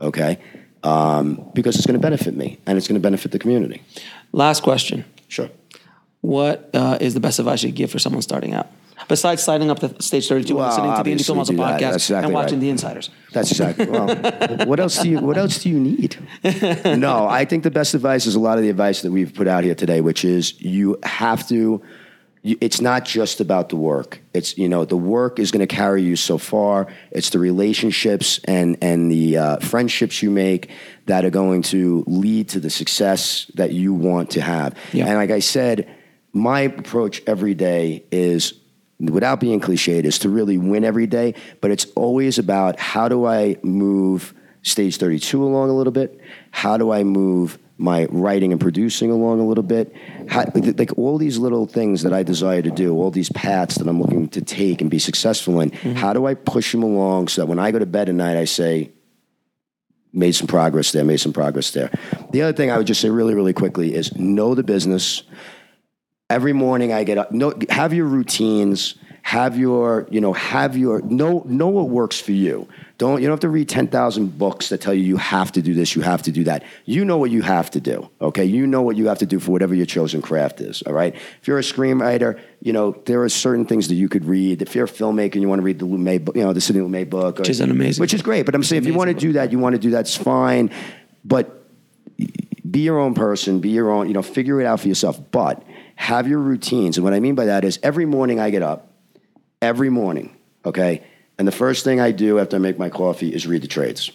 okay, 0.00 0.38
um, 0.82 1.50
because 1.54 1.76
it's 1.76 1.86
going 1.86 1.98
to 1.98 2.02
benefit 2.02 2.36
me 2.36 2.58
and 2.66 2.78
it's 2.78 2.88
going 2.88 3.00
to 3.00 3.02
benefit 3.02 3.32
the 3.32 3.38
community. 3.38 3.82
Last 4.32 4.62
question. 4.62 5.04
Sure. 5.28 5.48
What 6.20 6.70
uh, 6.74 6.98
is 7.00 7.14
the 7.14 7.20
best 7.20 7.38
advice 7.38 7.62
you 7.62 7.72
give 7.72 7.90
for 7.90 7.98
someone 7.98 8.22
starting 8.22 8.54
out? 8.54 8.68
Besides 9.08 9.42
signing 9.42 9.70
up 9.70 9.80
to 9.80 10.00
Stage 10.00 10.28
32 10.28 10.54
Well, 10.54 10.64
and 10.64 10.70
listening 10.70 10.96
to 10.96 11.02
the 11.02 11.10
Indie 11.16 11.26
Film 11.26 11.38
Hustle 11.38 11.60
obviously 11.60 11.80
that. 11.80 11.92
podcast 11.92 11.94
exactly 11.96 12.24
and 12.24 12.34
watching 12.34 12.54
right. 12.54 12.60
The 12.60 12.70
Insiders. 12.70 13.10
That's 13.32 13.50
exactly. 13.50 13.86
Well, 13.86 14.06
what 14.66 14.78
else 14.78 15.02
do 15.02 15.08
you 15.08 15.18
What 15.18 15.36
else 15.36 15.62
do 15.62 15.70
you 15.70 15.80
need? 15.80 16.16
No, 16.84 17.26
I 17.26 17.44
think 17.44 17.64
the 17.64 17.70
best 17.70 17.94
advice 17.94 18.26
is 18.26 18.36
a 18.36 18.40
lot 18.40 18.58
of 18.58 18.62
the 18.62 18.70
advice 18.70 19.02
that 19.02 19.10
we've 19.10 19.34
put 19.34 19.48
out 19.48 19.64
here 19.64 19.74
today, 19.74 20.00
which 20.00 20.24
is 20.24 20.60
you 20.60 20.98
have 21.02 21.46
to. 21.48 21.82
It's 22.44 22.80
not 22.80 23.04
just 23.04 23.40
about 23.40 23.68
the 23.68 23.76
work. 23.76 24.20
It's 24.34 24.58
you 24.58 24.68
know 24.68 24.84
the 24.84 24.96
work 24.96 25.38
is 25.38 25.52
going 25.52 25.66
to 25.66 25.72
carry 25.72 26.02
you 26.02 26.16
so 26.16 26.38
far. 26.38 26.88
It's 27.12 27.30
the 27.30 27.38
relationships 27.38 28.40
and 28.44 28.76
and 28.82 29.10
the 29.10 29.38
uh, 29.38 29.56
friendships 29.58 30.22
you 30.22 30.30
make 30.30 30.68
that 31.06 31.24
are 31.24 31.30
going 31.30 31.62
to 31.62 32.02
lead 32.08 32.48
to 32.50 32.60
the 32.60 32.70
success 32.70 33.46
that 33.54 33.72
you 33.72 33.94
want 33.94 34.30
to 34.30 34.40
have. 34.40 34.76
Yeah. 34.92 35.06
And 35.06 35.14
like 35.14 35.30
I 35.30 35.38
said, 35.38 35.88
my 36.32 36.62
approach 36.62 37.22
every 37.28 37.54
day 37.54 38.04
is 38.10 38.54
without 38.98 39.38
being 39.38 39.60
cliched, 39.60 40.04
is 40.04 40.18
to 40.20 40.28
really 40.28 40.58
win 40.58 40.84
every 40.84 41.06
day. 41.06 41.34
But 41.60 41.70
it's 41.70 41.86
always 41.94 42.38
about 42.38 42.78
how 42.78 43.08
do 43.08 43.24
I 43.24 43.56
move 43.62 44.34
stage 44.62 44.96
32 44.96 45.42
along 45.42 45.70
a 45.70 45.74
little 45.74 45.92
bit? 45.92 46.20
How 46.50 46.76
do 46.76 46.92
I 46.92 47.04
move 47.04 47.58
my 47.82 48.06
writing 48.10 48.52
and 48.52 48.60
producing 48.60 49.10
along 49.10 49.40
a 49.40 49.46
little 49.46 49.64
bit? 49.64 49.94
How, 50.28 50.44
like 50.54 50.96
all 50.96 51.18
these 51.18 51.38
little 51.38 51.66
things 51.66 52.02
that 52.02 52.12
I 52.12 52.22
desire 52.22 52.62
to 52.62 52.70
do, 52.70 52.94
all 52.94 53.10
these 53.10 53.30
paths 53.30 53.76
that 53.76 53.88
I'm 53.88 54.00
looking 54.00 54.28
to 54.28 54.40
take 54.40 54.80
and 54.80 54.90
be 54.90 54.98
successful 54.98 55.60
in, 55.60 55.70
mm-hmm. 55.70 55.92
how 55.92 56.12
do 56.12 56.26
I 56.26 56.34
push 56.34 56.72
them 56.72 56.82
along 56.82 57.28
so 57.28 57.42
that 57.42 57.46
when 57.46 57.58
I 57.58 57.70
go 57.70 57.78
to 57.78 57.86
bed 57.86 58.08
at 58.08 58.14
night, 58.14 58.36
I 58.36 58.44
say, 58.44 58.92
made 60.12 60.32
some 60.32 60.46
progress 60.46 60.92
there, 60.92 61.04
made 61.04 61.20
some 61.20 61.32
progress 61.32 61.70
there. 61.70 61.90
The 62.30 62.42
other 62.42 62.52
thing 62.52 62.70
I 62.70 62.76
would 62.76 62.86
just 62.86 63.00
say 63.00 63.10
really, 63.10 63.34
really 63.34 63.52
quickly 63.52 63.94
is 63.94 64.14
know 64.16 64.54
the 64.54 64.62
business. 64.62 65.22
Every 66.28 66.52
morning 66.52 66.92
I 66.92 67.04
get 67.04 67.18
up, 67.18 67.32
know, 67.32 67.52
have 67.70 67.92
your 67.92 68.06
routines, 68.06 68.94
have 69.32 69.56
your, 69.56 70.06
you 70.10 70.20
know, 70.20 70.34
have 70.34 70.76
your, 70.76 71.00
know, 71.00 71.42
know 71.46 71.68
what 71.68 71.88
works 71.88 72.20
for 72.20 72.32
you. 72.32 72.68
Don't, 72.98 73.22
you 73.22 73.28
don't 73.28 73.32
have 73.32 73.40
to 73.40 73.48
read 73.48 73.66
10,000 73.66 74.38
books 74.38 74.68
that 74.68 74.82
tell 74.82 74.92
you 74.92 75.02
you 75.02 75.16
have 75.16 75.50
to 75.52 75.62
do 75.62 75.72
this, 75.72 75.96
you 75.96 76.02
have 76.02 76.20
to 76.24 76.32
do 76.32 76.44
that. 76.44 76.62
You 76.84 77.02
know 77.06 77.16
what 77.16 77.30
you 77.30 77.40
have 77.40 77.70
to 77.70 77.80
do, 77.80 78.10
okay? 78.20 78.44
You 78.44 78.66
know 78.66 78.82
what 78.82 78.94
you 78.96 79.08
have 79.08 79.20
to 79.20 79.26
do 79.26 79.40
for 79.40 79.50
whatever 79.50 79.74
your 79.74 79.86
chosen 79.86 80.20
craft 80.20 80.60
is, 80.60 80.82
all 80.82 80.92
right? 80.92 81.14
If 81.14 81.48
you're 81.48 81.58
a 81.58 81.62
screenwriter, 81.62 82.38
you 82.60 82.74
know, 82.74 82.90
there 83.06 83.22
are 83.22 83.28
certain 83.30 83.64
things 83.64 83.88
that 83.88 83.94
you 83.94 84.06
could 84.06 84.26
read. 84.26 84.60
If 84.60 84.74
you're 84.74 84.84
a 84.84 84.86
filmmaker 84.86 85.32
and 85.32 85.40
you 85.40 85.48
want 85.48 85.60
to 85.60 85.64
read 85.64 85.78
the 85.78 85.86
Lumet, 85.86 86.26
book, 86.26 86.36
you 86.36 86.42
know, 86.42 86.52
the 86.52 86.60
Sidney 86.60 86.82
Lumet 86.82 87.08
book. 87.08 87.38
Which 87.38 87.48
is 87.48 87.60
an 87.60 87.70
amazing 87.70 88.02
Which 88.02 88.12
is 88.12 88.20
great, 88.20 88.44
but 88.44 88.54
I'm 88.54 88.62
saying 88.62 88.82
if 88.82 88.86
you 88.86 88.92
want 88.92 89.08
to 89.08 89.16
do 89.16 89.32
that, 89.32 89.50
you 89.50 89.58
want 89.58 89.72
to 89.72 89.80
do 89.80 89.88
that's 89.88 90.14
fine. 90.14 90.70
But 91.24 91.64
be 92.70 92.80
your 92.80 92.98
own 92.98 93.14
person, 93.14 93.60
be 93.60 93.70
your 93.70 93.90
own, 93.90 94.08
you 94.08 94.12
know, 94.12 94.20
figure 94.20 94.60
it 94.60 94.66
out 94.66 94.80
for 94.80 94.88
yourself. 94.88 95.18
But 95.30 95.62
have 95.96 96.28
your 96.28 96.40
routines. 96.40 96.98
And 96.98 97.04
what 97.04 97.14
I 97.14 97.20
mean 97.20 97.34
by 97.34 97.46
that 97.46 97.64
is 97.64 97.78
every 97.82 98.04
morning 98.04 98.38
I 98.38 98.50
get 98.50 98.62
up, 98.62 98.91
every 99.62 99.88
morning, 99.88 100.36
okay? 100.66 101.02
And 101.38 101.48
the 101.48 101.52
first 101.52 101.84
thing 101.84 102.00
I 102.00 102.10
do 102.10 102.38
after 102.38 102.56
I 102.56 102.58
make 102.58 102.78
my 102.78 102.90
coffee 102.90 103.34
is 103.34 103.46
read 103.46 103.62
the 103.62 103.68
trades. 103.68 104.10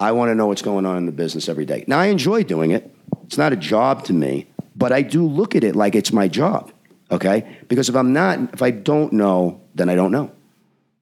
I 0.00 0.12
want 0.12 0.30
to 0.30 0.34
know 0.34 0.46
what's 0.46 0.62
going 0.62 0.86
on 0.86 0.96
in 0.96 1.06
the 1.06 1.12
business 1.12 1.48
every 1.48 1.66
day. 1.66 1.84
Now, 1.86 1.98
I 1.98 2.06
enjoy 2.06 2.44
doing 2.44 2.70
it. 2.70 2.90
It's 3.24 3.36
not 3.36 3.52
a 3.52 3.56
job 3.56 4.04
to 4.04 4.14
me, 4.14 4.46
but 4.74 4.92
I 4.92 5.02
do 5.02 5.26
look 5.26 5.54
at 5.54 5.64
it 5.64 5.76
like 5.76 5.94
it's 5.94 6.12
my 6.12 6.28
job, 6.28 6.72
okay? 7.10 7.58
Because 7.68 7.90
if 7.90 7.96
I'm 7.96 8.12
not, 8.14 8.54
if 8.54 8.62
I 8.62 8.70
don't 8.70 9.12
know, 9.12 9.60
then 9.74 9.90
I 9.90 9.94
don't 9.94 10.12
know 10.12 10.32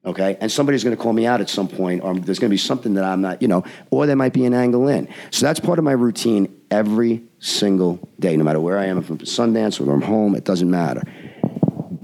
okay? 0.06 0.36
And 0.40 0.50
somebody's 0.50 0.84
going 0.84 0.96
to 0.96 1.02
call 1.02 1.12
me 1.12 1.26
out 1.26 1.40
at 1.40 1.48
some 1.48 1.68
point, 1.68 2.02
or 2.02 2.14
there's 2.14 2.38
going 2.38 2.50
to 2.50 2.54
be 2.54 2.58
something 2.58 2.94
that 2.94 3.04
I'm 3.04 3.20
not, 3.20 3.40
you 3.40 3.48
know, 3.48 3.64
or 3.90 4.06
there 4.06 4.16
might 4.16 4.32
be 4.32 4.44
an 4.44 4.54
angle 4.54 4.88
in. 4.88 5.08
So 5.30 5.46
that's 5.46 5.60
part 5.60 5.78
of 5.78 5.84
my 5.84 5.92
routine 5.92 6.54
every 6.70 7.22
single 7.38 8.08
day, 8.20 8.36
no 8.36 8.44
matter 8.44 8.60
where 8.60 8.78
I 8.78 8.86
am, 8.86 8.98
if 8.98 9.08
I'm 9.08 9.16
at 9.16 9.22
Sundance 9.22 9.84
or 9.84 9.92
I'm 9.92 10.02
home, 10.02 10.34
it 10.34 10.44
doesn't 10.44 10.70
matter. 10.70 11.02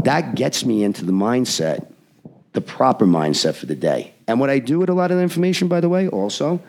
That 0.05 0.35
gets 0.35 0.64
me 0.64 0.82
into 0.85 1.05
the 1.05 1.12
mindset, 1.12 1.86
the 2.52 2.60
proper 2.60 3.06
mindset 3.06 3.55
for 3.55 3.66
the 3.66 3.77
day. 3.77 4.14
And 4.27 4.40
what 4.40 4.51
I 4.51 4.59
do 4.59 4.78
with 4.78 4.89
a 4.89 4.94
lot 4.94 5.10
of 5.10 5.16
the 5.16 5.22
information, 5.22 5.68
by 5.68 5.81
the 5.81 5.89
way, 5.89 6.09
also, 6.09 6.60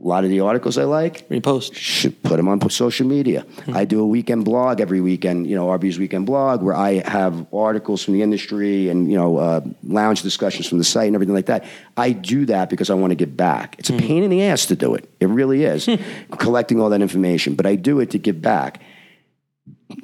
A 0.00 0.06
lot 0.06 0.24
of 0.24 0.30
the 0.30 0.40
articles 0.40 0.76
I 0.76 0.84
like, 0.84 1.28
Repost. 1.28 1.74
should 1.74 2.20
put 2.24 2.36
them 2.36 2.48
on 2.48 2.68
social 2.68 3.06
media. 3.06 3.46
I 3.72 3.84
do 3.84 4.00
a 4.00 4.06
weekend 4.06 4.44
blog 4.44 4.80
every 4.80 5.00
weekend, 5.00 5.46
you 5.46 5.54
know, 5.54 5.68
RB's 5.68 5.98
weekend 5.98 6.26
blog, 6.26 6.62
where 6.62 6.74
I 6.74 6.94
have 7.08 7.46
articles 7.54 8.02
from 8.02 8.14
the 8.14 8.22
industry 8.22 8.88
and 8.88 9.08
you 9.10 9.16
know 9.16 9.36
uh, 9.38 9.60
lounge 9.84 10.22
discussions 10.22 10.66
from 10.66 10.78
the 10.78 10.84
site 10.84 11.06
and 11.06 11.14
everything 11.14 11.34
like 11.34 11.46
that. 11.46 11.64
I 11.96 12.10
do 12.10 12.44
that 12.46 12.70
because 12.70 12.90
I 12.90 12.94
want 12.94 13.12
to 13.12 13.14
give 13.14 13.36
back. 13.36 13.76
It's 13.78 13.88
a 13.88 13.96
pain 13.96 14.24
in 14.24 14.30
the 14.30 14.42
ass 14.42 14.66
to 14.66 14.76
do 14.76 14.94
it. 14.94 15.08
It 15.20 15.26
really 15.28 15.62
is, 15.64 15.88
collecting 16.38 16.80
all 16.80 16.90
that 16.90 17.00
information. 17.00 17.54
But 17.54 17.64
I 17.66 17.76
do 17.76 18.00
it 18.00 18.10
to 18.10 18.18
give 18.18 18.42
back. 18.42 18.82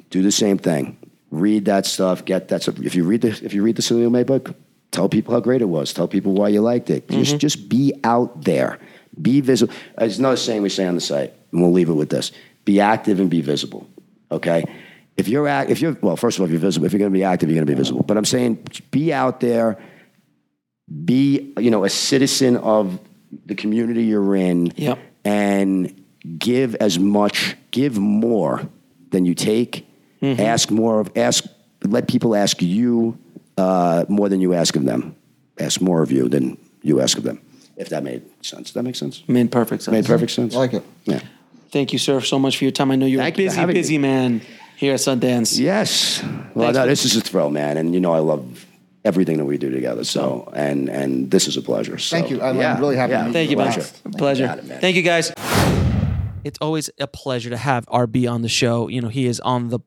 Do 0.09 0.21
the 0.21 0.31
same 0.31 0.57
thing. 0.57 0.97
Read 1.31 1.65
that 1.65 1.85
stuff. 1.85 2.25
Get 2.25 2.49
that 2.49 2.61
stuff. 2.61 2.79
If 2.79 2.93
you 2.93 3.03
read 3.05 3.21
the 3.21 3.29
if 3.29 3.53
you 3.53 3.63
read 3.63 3.77
the 3.77 3.81
Sidney 3.81 4.05
Lumet 4.05 4.27
book, 4.27 4.53
tell 4.91 5.09
people 5.09 5.33
how 5.33 5.39
great 5.39 5.61
it 5.61 5.65
was. 5.65 5.93
Tell 5.93 6.07
people 6.07 6.33
why 6.33 6.49
you 6.49 6.61
liked 6.61 6.89
it. 6.89 7.07
Just 7.09 7.31
mm-hmm. 7.31 7.37
just 7.39 7.69
be 7.69 7.93
out 8.03 8.43
there. 8.43 8.79
Be 9.19 9.41
visible. 9.41 9.73
There's 9.97 10.19
another 10.19 10.37
saying 10.37 10.61
we 10.61 10.69
say 10.69 10.85
on 10.85 10.95
the 10.95 11.01
site, 11.01 11.33
and 11.51 11.61
we'll 11.61 11.71
leave 11.71 11.89
it 11.89 11.93
with 11.93 12.09
this: 12.09 12.31
be 12.65 12.79
active 12.81 13.19
and 13.19 13.29
be 13.29 13.41
visible. 13.41 13.89
Okay. 14.31 14.65
If 15.17 15.27
you're 15.27 15.47
act, 15.47 15.69
if 15.69 15.81
you're 15.81 15.97
well, 16.01 16.15
first 16.15 16.37
of 16.37 16.41
all, 16.41 16.45
if 16.45 16.51
you're 16.51 16.59
visible, 16.59 16.85
if 16.85 16.93
you're 16.93 16.99
going 16.99 17.11
to 17.11 17.17
be 17.17 17.23
active, 17.23 17.49
you're 17.49 17.57
going 17.57 17.67
to 17.67 17.71
be 17.71 17.77
visible. 17.77 18.03
But 18.03 18.17
I'm 18.17 18.25
saying, 18.25 18.65
be 18.91 19.13
out 19.13 19.39
there. 19.39 19.77
Be 21.05 21.53
you 21.57 21.71
know 21.71 21.83
a 21.83 21.89
citizen 21.89 22.57
of 22.57 22.99
the 23.45 23.55
community 23.55 24.03
you're 24.03 24.35
in. 24.35 24.73
Yep. 24.75 24.99
And 25.23 26.03
give 26.37 26.75
as 26.75 26.97
much, 26.97 27.55
give 27.71 27.97
more 27.97 28.67
than 29.11 29.25
you 29.25 29.35
take. 29.35 29.87
Ask 30.21 30.69
more 30.71 30.99
of 30.99 31.11
ask. 31.15 31.45
Let 31.83 32.07
people 32.07 32.35
ask 32.35 32.61
you 32.61 33.17
uh, 33.57 34.05
more 34.07 34.29
than 34.29 34.39
you 34.41 34.53
ask 34.53 34.75
of 34.75 34.85
them. 34.85 35.15
Ask 35.59 35.81
more 35.81 36.01
of 36.03 36.11
you 36.11 36.29
than 36.29 36.57
you 36.83 37.01
ask 37.01 37.17
of 37.17 37.23
them. 37.23 37.41
If 37.75 37.89
that 37.89 38.03
made 38.03 38.21
sense. 38.45 38.67
Does 38.67 38.73
that 38.73 38.83
make 38.83 38.95
sense? 38.95 39.23
Made 39.27 39.51
perfect 39.51 39.81
sense. 39.83 39.93
Made 39.93 40.05
perfect 40.05 40.31
sense. 40.31 40.53
I 40.55 40.59
like 40.59 40.73
it. 40.73 40.83
Yeah. 41.05 41.21
Thank 41.71 41.93
you, 41.93 41.99
sir, 41.99 42.19
so 42.21 42.37
much 42.37 42.57
for 42.57 42.65
your 42.65 42.71
time. 42.71 42.91
I 42.91 42.95
know 42.97 43.05
you're 43.07 43.21
Thank 43.21 43.37
a 43.39 43.43
you 43.43 43.47
for 43.47 43.51
busy, 43.51 43.59
having 43.59 43.73
me. 43.75 43.79
busy 43.79 43.97
man 43.97 44.41
here 44.77 44.93
at 44.93 44.99
Sundance. 44.99 45.57
Yes. 45.57 46.21
Well, 46.53 46.73
no, 46.73 46.85
this 46.85 47.05
is 47.05 47.15
a 47.15 47.21
thrill, 47.21 47.49
man, 47.49 47.77
and 47.77 47.93
you 47.93 47.99
know 48.01 48.11
I 48.11 48.19
love 48.19 48.65
everything 49.05 49.37
that 49.37 49.45
we 49.45 49.57
do 49.57 49.71
together. 49.71 50.03
So, 50.03 50.51
and 50.55 50.89
and 50.89 51.31
this 51.31 51.47
is 51.47 51.57
a 51.57 51.61
pleasure. 51.61 51.97
So, 51.97 52.15
Thank 52.17 52.29
you. 52.29 52.41
I'm- 52.41 52.59
I'm 52.59 52.79
really 52.79 52.97
happy 52.97 53.13
to 53.13 53.31
Thank 53.33 53.49
you, 53.49 53.57
man. 53.57 53.71
pleasure. 53.71 53.89
Pleasure. 54.17 54.45
Got 54.47 54.57
it, 54.59 54.65
man. 54.65 54.81
Thank 54.81 54.95
you, 54.97 55.01
guys. 55.01 55.31
it's 56.43 56.57
always 56.61 56.89
a 56.99 57.07
pleasure 57.07 57.49
to 57.49 57.57
have 57.57 57.85
RB 57.87 58.29
on 58.29 58.41
the 58.41 58.49
show. 58.49 58.87
You 58.89 59.01
know, 59.01 59.07
he 59.09 59.25
is 59.25 59.39
on 59.39 59.69
the 59.69 59.79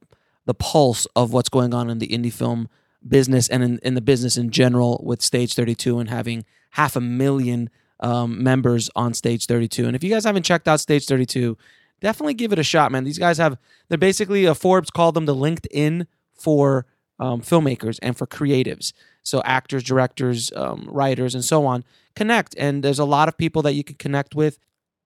the 0.47 0.55
pulse 0.55 1.07
of 1.17 1.33
what's 1.33 1.49
going 1.49 1.75
on 1.75 1.91
in 1.91 1.99
the 1.99 2.09
indie 2.09 2.33
film 2.33 2.69
business 3.07 3.49
and 3.49 3.63
in, 3.63 3.79
in 3.83 3.95
the 3.95 4.01
business 4.01 4.37
in 4.37 4.51
general 4.51 5.03
with 5.05 5.23
Stage 5.23 5.55
32 5.55 5.99
and 5.99 6.11
having 6.11 6.45
half 6.71 6.97
a 6.97 7.01
million 7.01 7.71
um, 8.01 8.43
members 8.43 8.91
on 8.97 9.15
Stage 9.15 9.47
32. 9.47 9.87
And 9.87 9.97
if 9.97 10.03
you 10.03 10.11
guys 10.11 10.25
haven't 10.25 10.45
checked 10.45 10.69
out 10.69 10.81
Stage 10.81 11.07
32, 11.07 11.57
definitely 12.01 12.35
give 12.35 12.53
it 12.53 12.59
a 12.59 12.65
shot, 12.65 12.93
man. 12.93 13.05
These 13.05 13.19
guys 13.19 13.39
have, 13.39 13.59
they're 13.89 13.99
basically, 13.99 14.45
a 14.45 14.55
Forbes 14.55 14.91
called 14.91 15.15
them 15.15 15.27
the 15.27 15.35
LinkedIn 15.35 16.07
for 16.35 16.87
um, 17.19 17.41
filmmakers 17.41 17.99
and 18.03 18.17
for 18.17 18.27
creatives. 18.27 18.93
So 19.23 19.41
actors, 19.45 19.83
directors, 19.83 20.53
um, 20.57 20.87
writers, 20.91 21.35
and 21.35 21.45
so 21.45 21.65
on 21.67 21.85
connect. 22.15 22.55
And 22.59 22.83
there's 22.83 22.99
a 22.99 23.05
lot 23.05 23.29
of 23.29 23.37
people 23.37 23.63
that 23.63 23.73
you 23.73 23.85
can 23.85 23.97
connect 23.97 24.35
with 24.35 24.59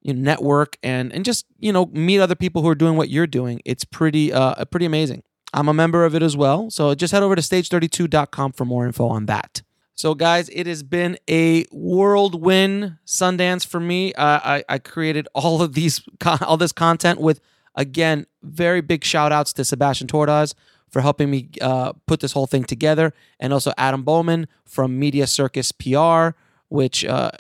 you 0.03 0.15
network 0.15 0.79
and 0.83 1.13
and 1.13 1.25
just 1.25 1.45
you 1.59 1.73
know 1.73 1.87
meet 1.87 2.21
other 2.21 2.37
people 2.37 2.63
who 2.63 2.69
are 2.69 2.75
doing 2.75 2.97
what 2.97 3.09
you're 3.09 3.27
doing. 3.27 3.61
It's 3.65 3.85
pretty 3.85 4.33
uh 4.33 4.65
pretty 4.67 4.87
amazing. 4.87 5.23
I'm 5.53 5.69
a 5.69 5.75
member 5.75 6.05
of 6.05 6.15
it 6.15 6.23
as 6.23 6.37
well, 6.37 6.71
so 6.71 6.95
just 6.95 7.13
head 7.13 7.23
over 7.23 7.35
to 7.35 7.43
stage32.com 7.43 8.53
for 8.53 8.65
more 8.65 8.87
info 8.87 9.07
on 9.09 9.27
that. 9.27 9.63
So 9.95 10.15
guys, 10.15 10.49
it 10.51 10.67
has 10.67 10.83
been 10.83 11.19
a 11.29 11.65
whirlwind 11.73 12.99
Sundance 13.07 13.67
for 13.67 13.81
me. 13.81 14.13
Uh, 14.15 14.41
I 14.45 14.65
I 14.69 14.79
created 14.79 15.27
all 15.35 15.61
of 15.63 15.75
these 15.75 16.03
all 16.43 16.57
this 16.57 16.73
content 16.73 17.21
with 17.21 17.41
again 17.75 18.27
very 18.43 18.81
big 18.81 19.05
shout 19.05 19.33
outs 19.33 19.53
to 19.55 19.65
Sebastian 19.65 20.07
Twardosz 20.07 20.55
for 20.91 21.01
helping 21.01 21.31
me 21.31 21.49
uh, 21.61 21.93
put 22.07 22.21
this 22.21 22.33
whole 22.33 22.47
thing 22.47 22.65
together, 22.65 23.13
and 23.41 23.53
also 23.53 23.73
Adam 23.77 24.03
Bowman 24.05 24.47
from 24.65 24.99
Media 24.99 25.27
Circus 25.27 25.73
PR, 25.73 26.31
which 26.69 27.05
uh, 27.05 27.33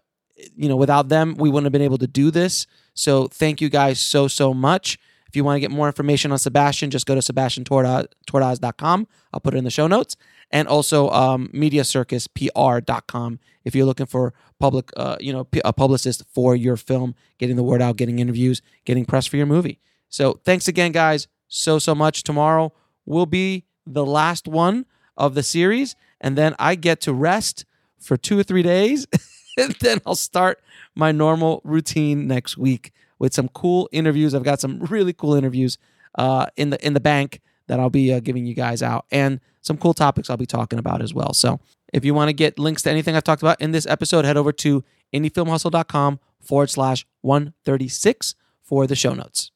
you 0.56 0.68
know, 0.68 0.76
without 0.76 1.08
them, 1.08 1.34
we 1.38 1.48
wouldn't 1.48 1.66
have 1.66 1.72
been 1.72 1.82
able 1.82 1.98
to 1.98 2.06
do 2.06 2.30
this. 2.30 2.66
So 2.94 3.28
thank 3.28 3.60
you 3.60 3.68
guys 3.68 4.00
so, 4.00 4.28
so 4.28 4.54
much. 4.54 4.98
If 5.28 5.36
you 5.36 5.44
want 5.44 5.56
to 5.56 5.60
get 5.60 5.70
more 5.70 5.86
information 5.86 6.32
on 6.32 6.38
Sebastian, 6.38 6.90
just 6.90 7.06
go 7.06 7.14
to 7.14 7.20
sebastiantwardosz.com. 7.20 9.08
I'll 9.32 9.40
put 9.40 9.54
it 9.54 9.58
in 9.58 9.64
the 9.64 9.70
show 9.70 9.86
notes. 9.86 10.16
And 10.50 10.66
also 10.66 11.10
um, 11.10 11.50
mediacircuspr.com 11.52 13.38
if 13.64 13.74
you're 13.74 13.84
looking 13.84 14.06
for 14.06 14.32
public, 14.58 14.90
uh, 14.96 15.18
you 15.20 15.30
know, 15.32 15.46
a 15.62 15.74
publicist 15.74 16.24
for 16.32 16.56
your 16.56 16.78
film, 16.78 17.14
getting 17.36 17.56
the 17.56 17.62
word 17.62 17.82
out, 17.82 17.96
getting 17.96 18.18
interviews, 18.18 18.62
getting 18.86 19.04
press 19.04 19.26
for 19.26 19.36
your 19.36 19.44
movie. 19.44 19.78
So 20.08 20.40
thanks 20.44 20.66
again, 20.68 20.92
guys, 20.92 21.28
so, 21.48 21.78
so 21.78 21.94
much. 21.94 22.22
Tomorrow 22.22 22.72
will 23.04 23.26
be 23.26 23.66
the 23.86 24.06
last 24.06 24.48
one 24.48 24.86
of 25.18 25.34
the 25.34 25.42
series. 25.42 25.96
And 26.18 26.38
then 26.38 26.54
I 26.58 26.76
get 26.76 27.02
to 27.02 27.12
rest 27.12 27.66
for 28.00 28.16
two 28.16 28.38
or 28.38 28.42
three 28.42 28.62
days. 28.62 29.06
and 29.58 29.72
then 29.80 29.98
I'll 30.06 30.14
start 30.14 30.62
my 30.94 31.12
normal 31.12 31.60
routine 31.62 32.26
next 32.26 32.56
week 32.56 32.92
with 33.18 33.34
some 33.34 33.48
cool 33.48 33.88
interviews. 33.92 34.34
I've 34.34 34.42
got 34.42 34.60
some 34.60 34.78
really 34.90 35.12
cool 35.12 35.34
interviews 35.34 35.78
uh, 36.16 36.46
in 36.56 36.70
the 36.70 36.84
in 36.86 36.94
the 36.94 37.00
bank 37.00 37.40
that 37.66 37.78
I'll 37.78 37.90
be 37.90 38.12
uh, 38.12 38.20
giving 38.20 38.46
you 38.46 38.54
guys 38.54 38.82
out, 38.82 39.04
and 39.10 39.40
some 39.60 39.76
cool 39.76 39.94
topics 39.94 40.30
I'll 40.30 40.36
be 40.36 40.46
talking 40.46 40.78
about 40.78 41.02
as 41.02 41.12
well. 41.12 41.34
So 41.34 41.60
if 41.92 42.04
you 42.04 42.14
want 42.14 42.28
to 42.28 42.32
get 42.32 42.58
links 42.58 42.82
to 42.82 42.90
anything 42.90 43.16
I've 43.16 43.24
talked 43.24 43.42
about 43.42 43.60
in 43.60 43.72
this 43.72 43.86
episode, 43.86 44.24
head 44.24 44.36
over 44.36 44.52
to 44.52 44.84
indiefilmhustle.com 45.12 46.20
forward 46.40 46.70
slash 46.70 47.06
136 47.22 48.34
for 48.62 48.86
the 48.86 48.96
show 48.96 49.14
notes. 49.14 49.50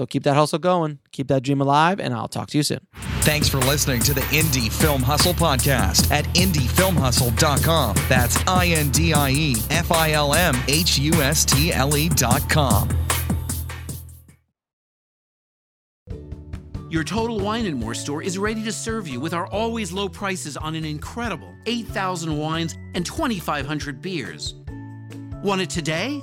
So 0.00 0.06
keep 0.06 0.22
that 0.22 0.34
hustle 0.34 0.58
going, 0.58 0.98
keep 1.12 1.28
that 1.28 1.42
dream 1.42 1.60
alive, 1.60 2.00
and 2.00 2.14
I'll 2.14 2.26
talk 2.26 2.48
to 2.52 2.56
you 2.56 2.62
soon. 2.62 2.86
Thanks 3.20 3.50
for 3.50 3.58
listening 3.58 4.00
to 4.04 4.14
the 4.14 4.22
Indie 4.32 4.72
Film 4.72 5.02
Hustle 5.02 5.34
podcast 5.34 6.10
at 6.10 6.24
indiefilmhustle.com. 6.28 7.96
That's 8.08 8.42
I 8.46 8.68
N 8.68 8.88
D 8.88 9.12
I 9.12 9.28
E 9.28 9.56
F 9.68 9.92
I 9.92 10.12
L 10.12 10.32
M 10.32 10.56
H 10.68 10.98
U 10.98 11.12
S 11.20 11.44
T 11.44 11.70
L 11.74 11.94
E.com. 11.94 12.88
Your 16.88 17.04
Total 17.04 17.38
Wine 17.38 17.66
and 17.66 17.78
More 17.78 17.92
store 17.92 18.22
is 18.22 18.38
ready 18.38 18.64
to 18.64 18.72
serve 18.72 19.06
you 19.06 19.20
with 19.20 19.34
our 19.34 19.48
always 19.48 19.92
low 19.92 20.08
prices 20.08 20.56
on 20.56 20.74
an 20.74 20.86
incredible 20.86 21.54
8,000 21.66 22.38
wines 22.38 22.74
and 22.94 23.04
2,500 23.04 24.00
beers. 24.00 24.54
Want 25.42 25.60
it 25.60 25.68
today? 25.68 26.22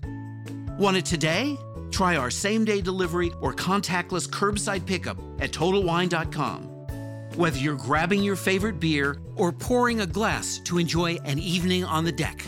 Want 0.77 0.97
it 0.97 1.05
today? 1.05 1.57
Try 1.91 2.15
our 2.15 2.31
same 2.31 2.65
day 2.65 2.81
delivery 2.81 3.31
or 3.41 3.53
contactless 3.53 4.27
curbside 4.27 4.85
pickup 4.85 5.17
at 5.39 5.51
TotalWine.com. 5.51 6.63
Whether 7.35 7.59
you're 7.59 7.75
grabbing 7.75 8.23
your 8.23 8.35
favorite 8.35 8.79
beer 8.79 9.17
or 9.35 9.51
pouring 9.51 10.01
a 10.01 10.05
glass 10.07 10.59
to 10.65 10.77
enjoy 10.77 11.15
an 11.25 11.39
evening 11.39 11.83
on 11.83 12.03
the 12.03 12.11
deck, 12.11 12.43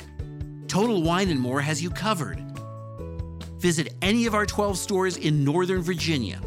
Total 0.68 1.02
Wine 1.02 1.30
and 1.30 1.40
More 1.40 1.62
has 1.62 1.82
you 1.82 1.90
covered. 1.90 2.40
Visit 3.60 3.94
any 4.02 4.26
of 4.26 4.34
our 4.34 4.45
12 4.45 4.78
stores 4.78 5.18
in 5.18 5.44
Northern 5.44 5.82
Virginia 5.82 6.41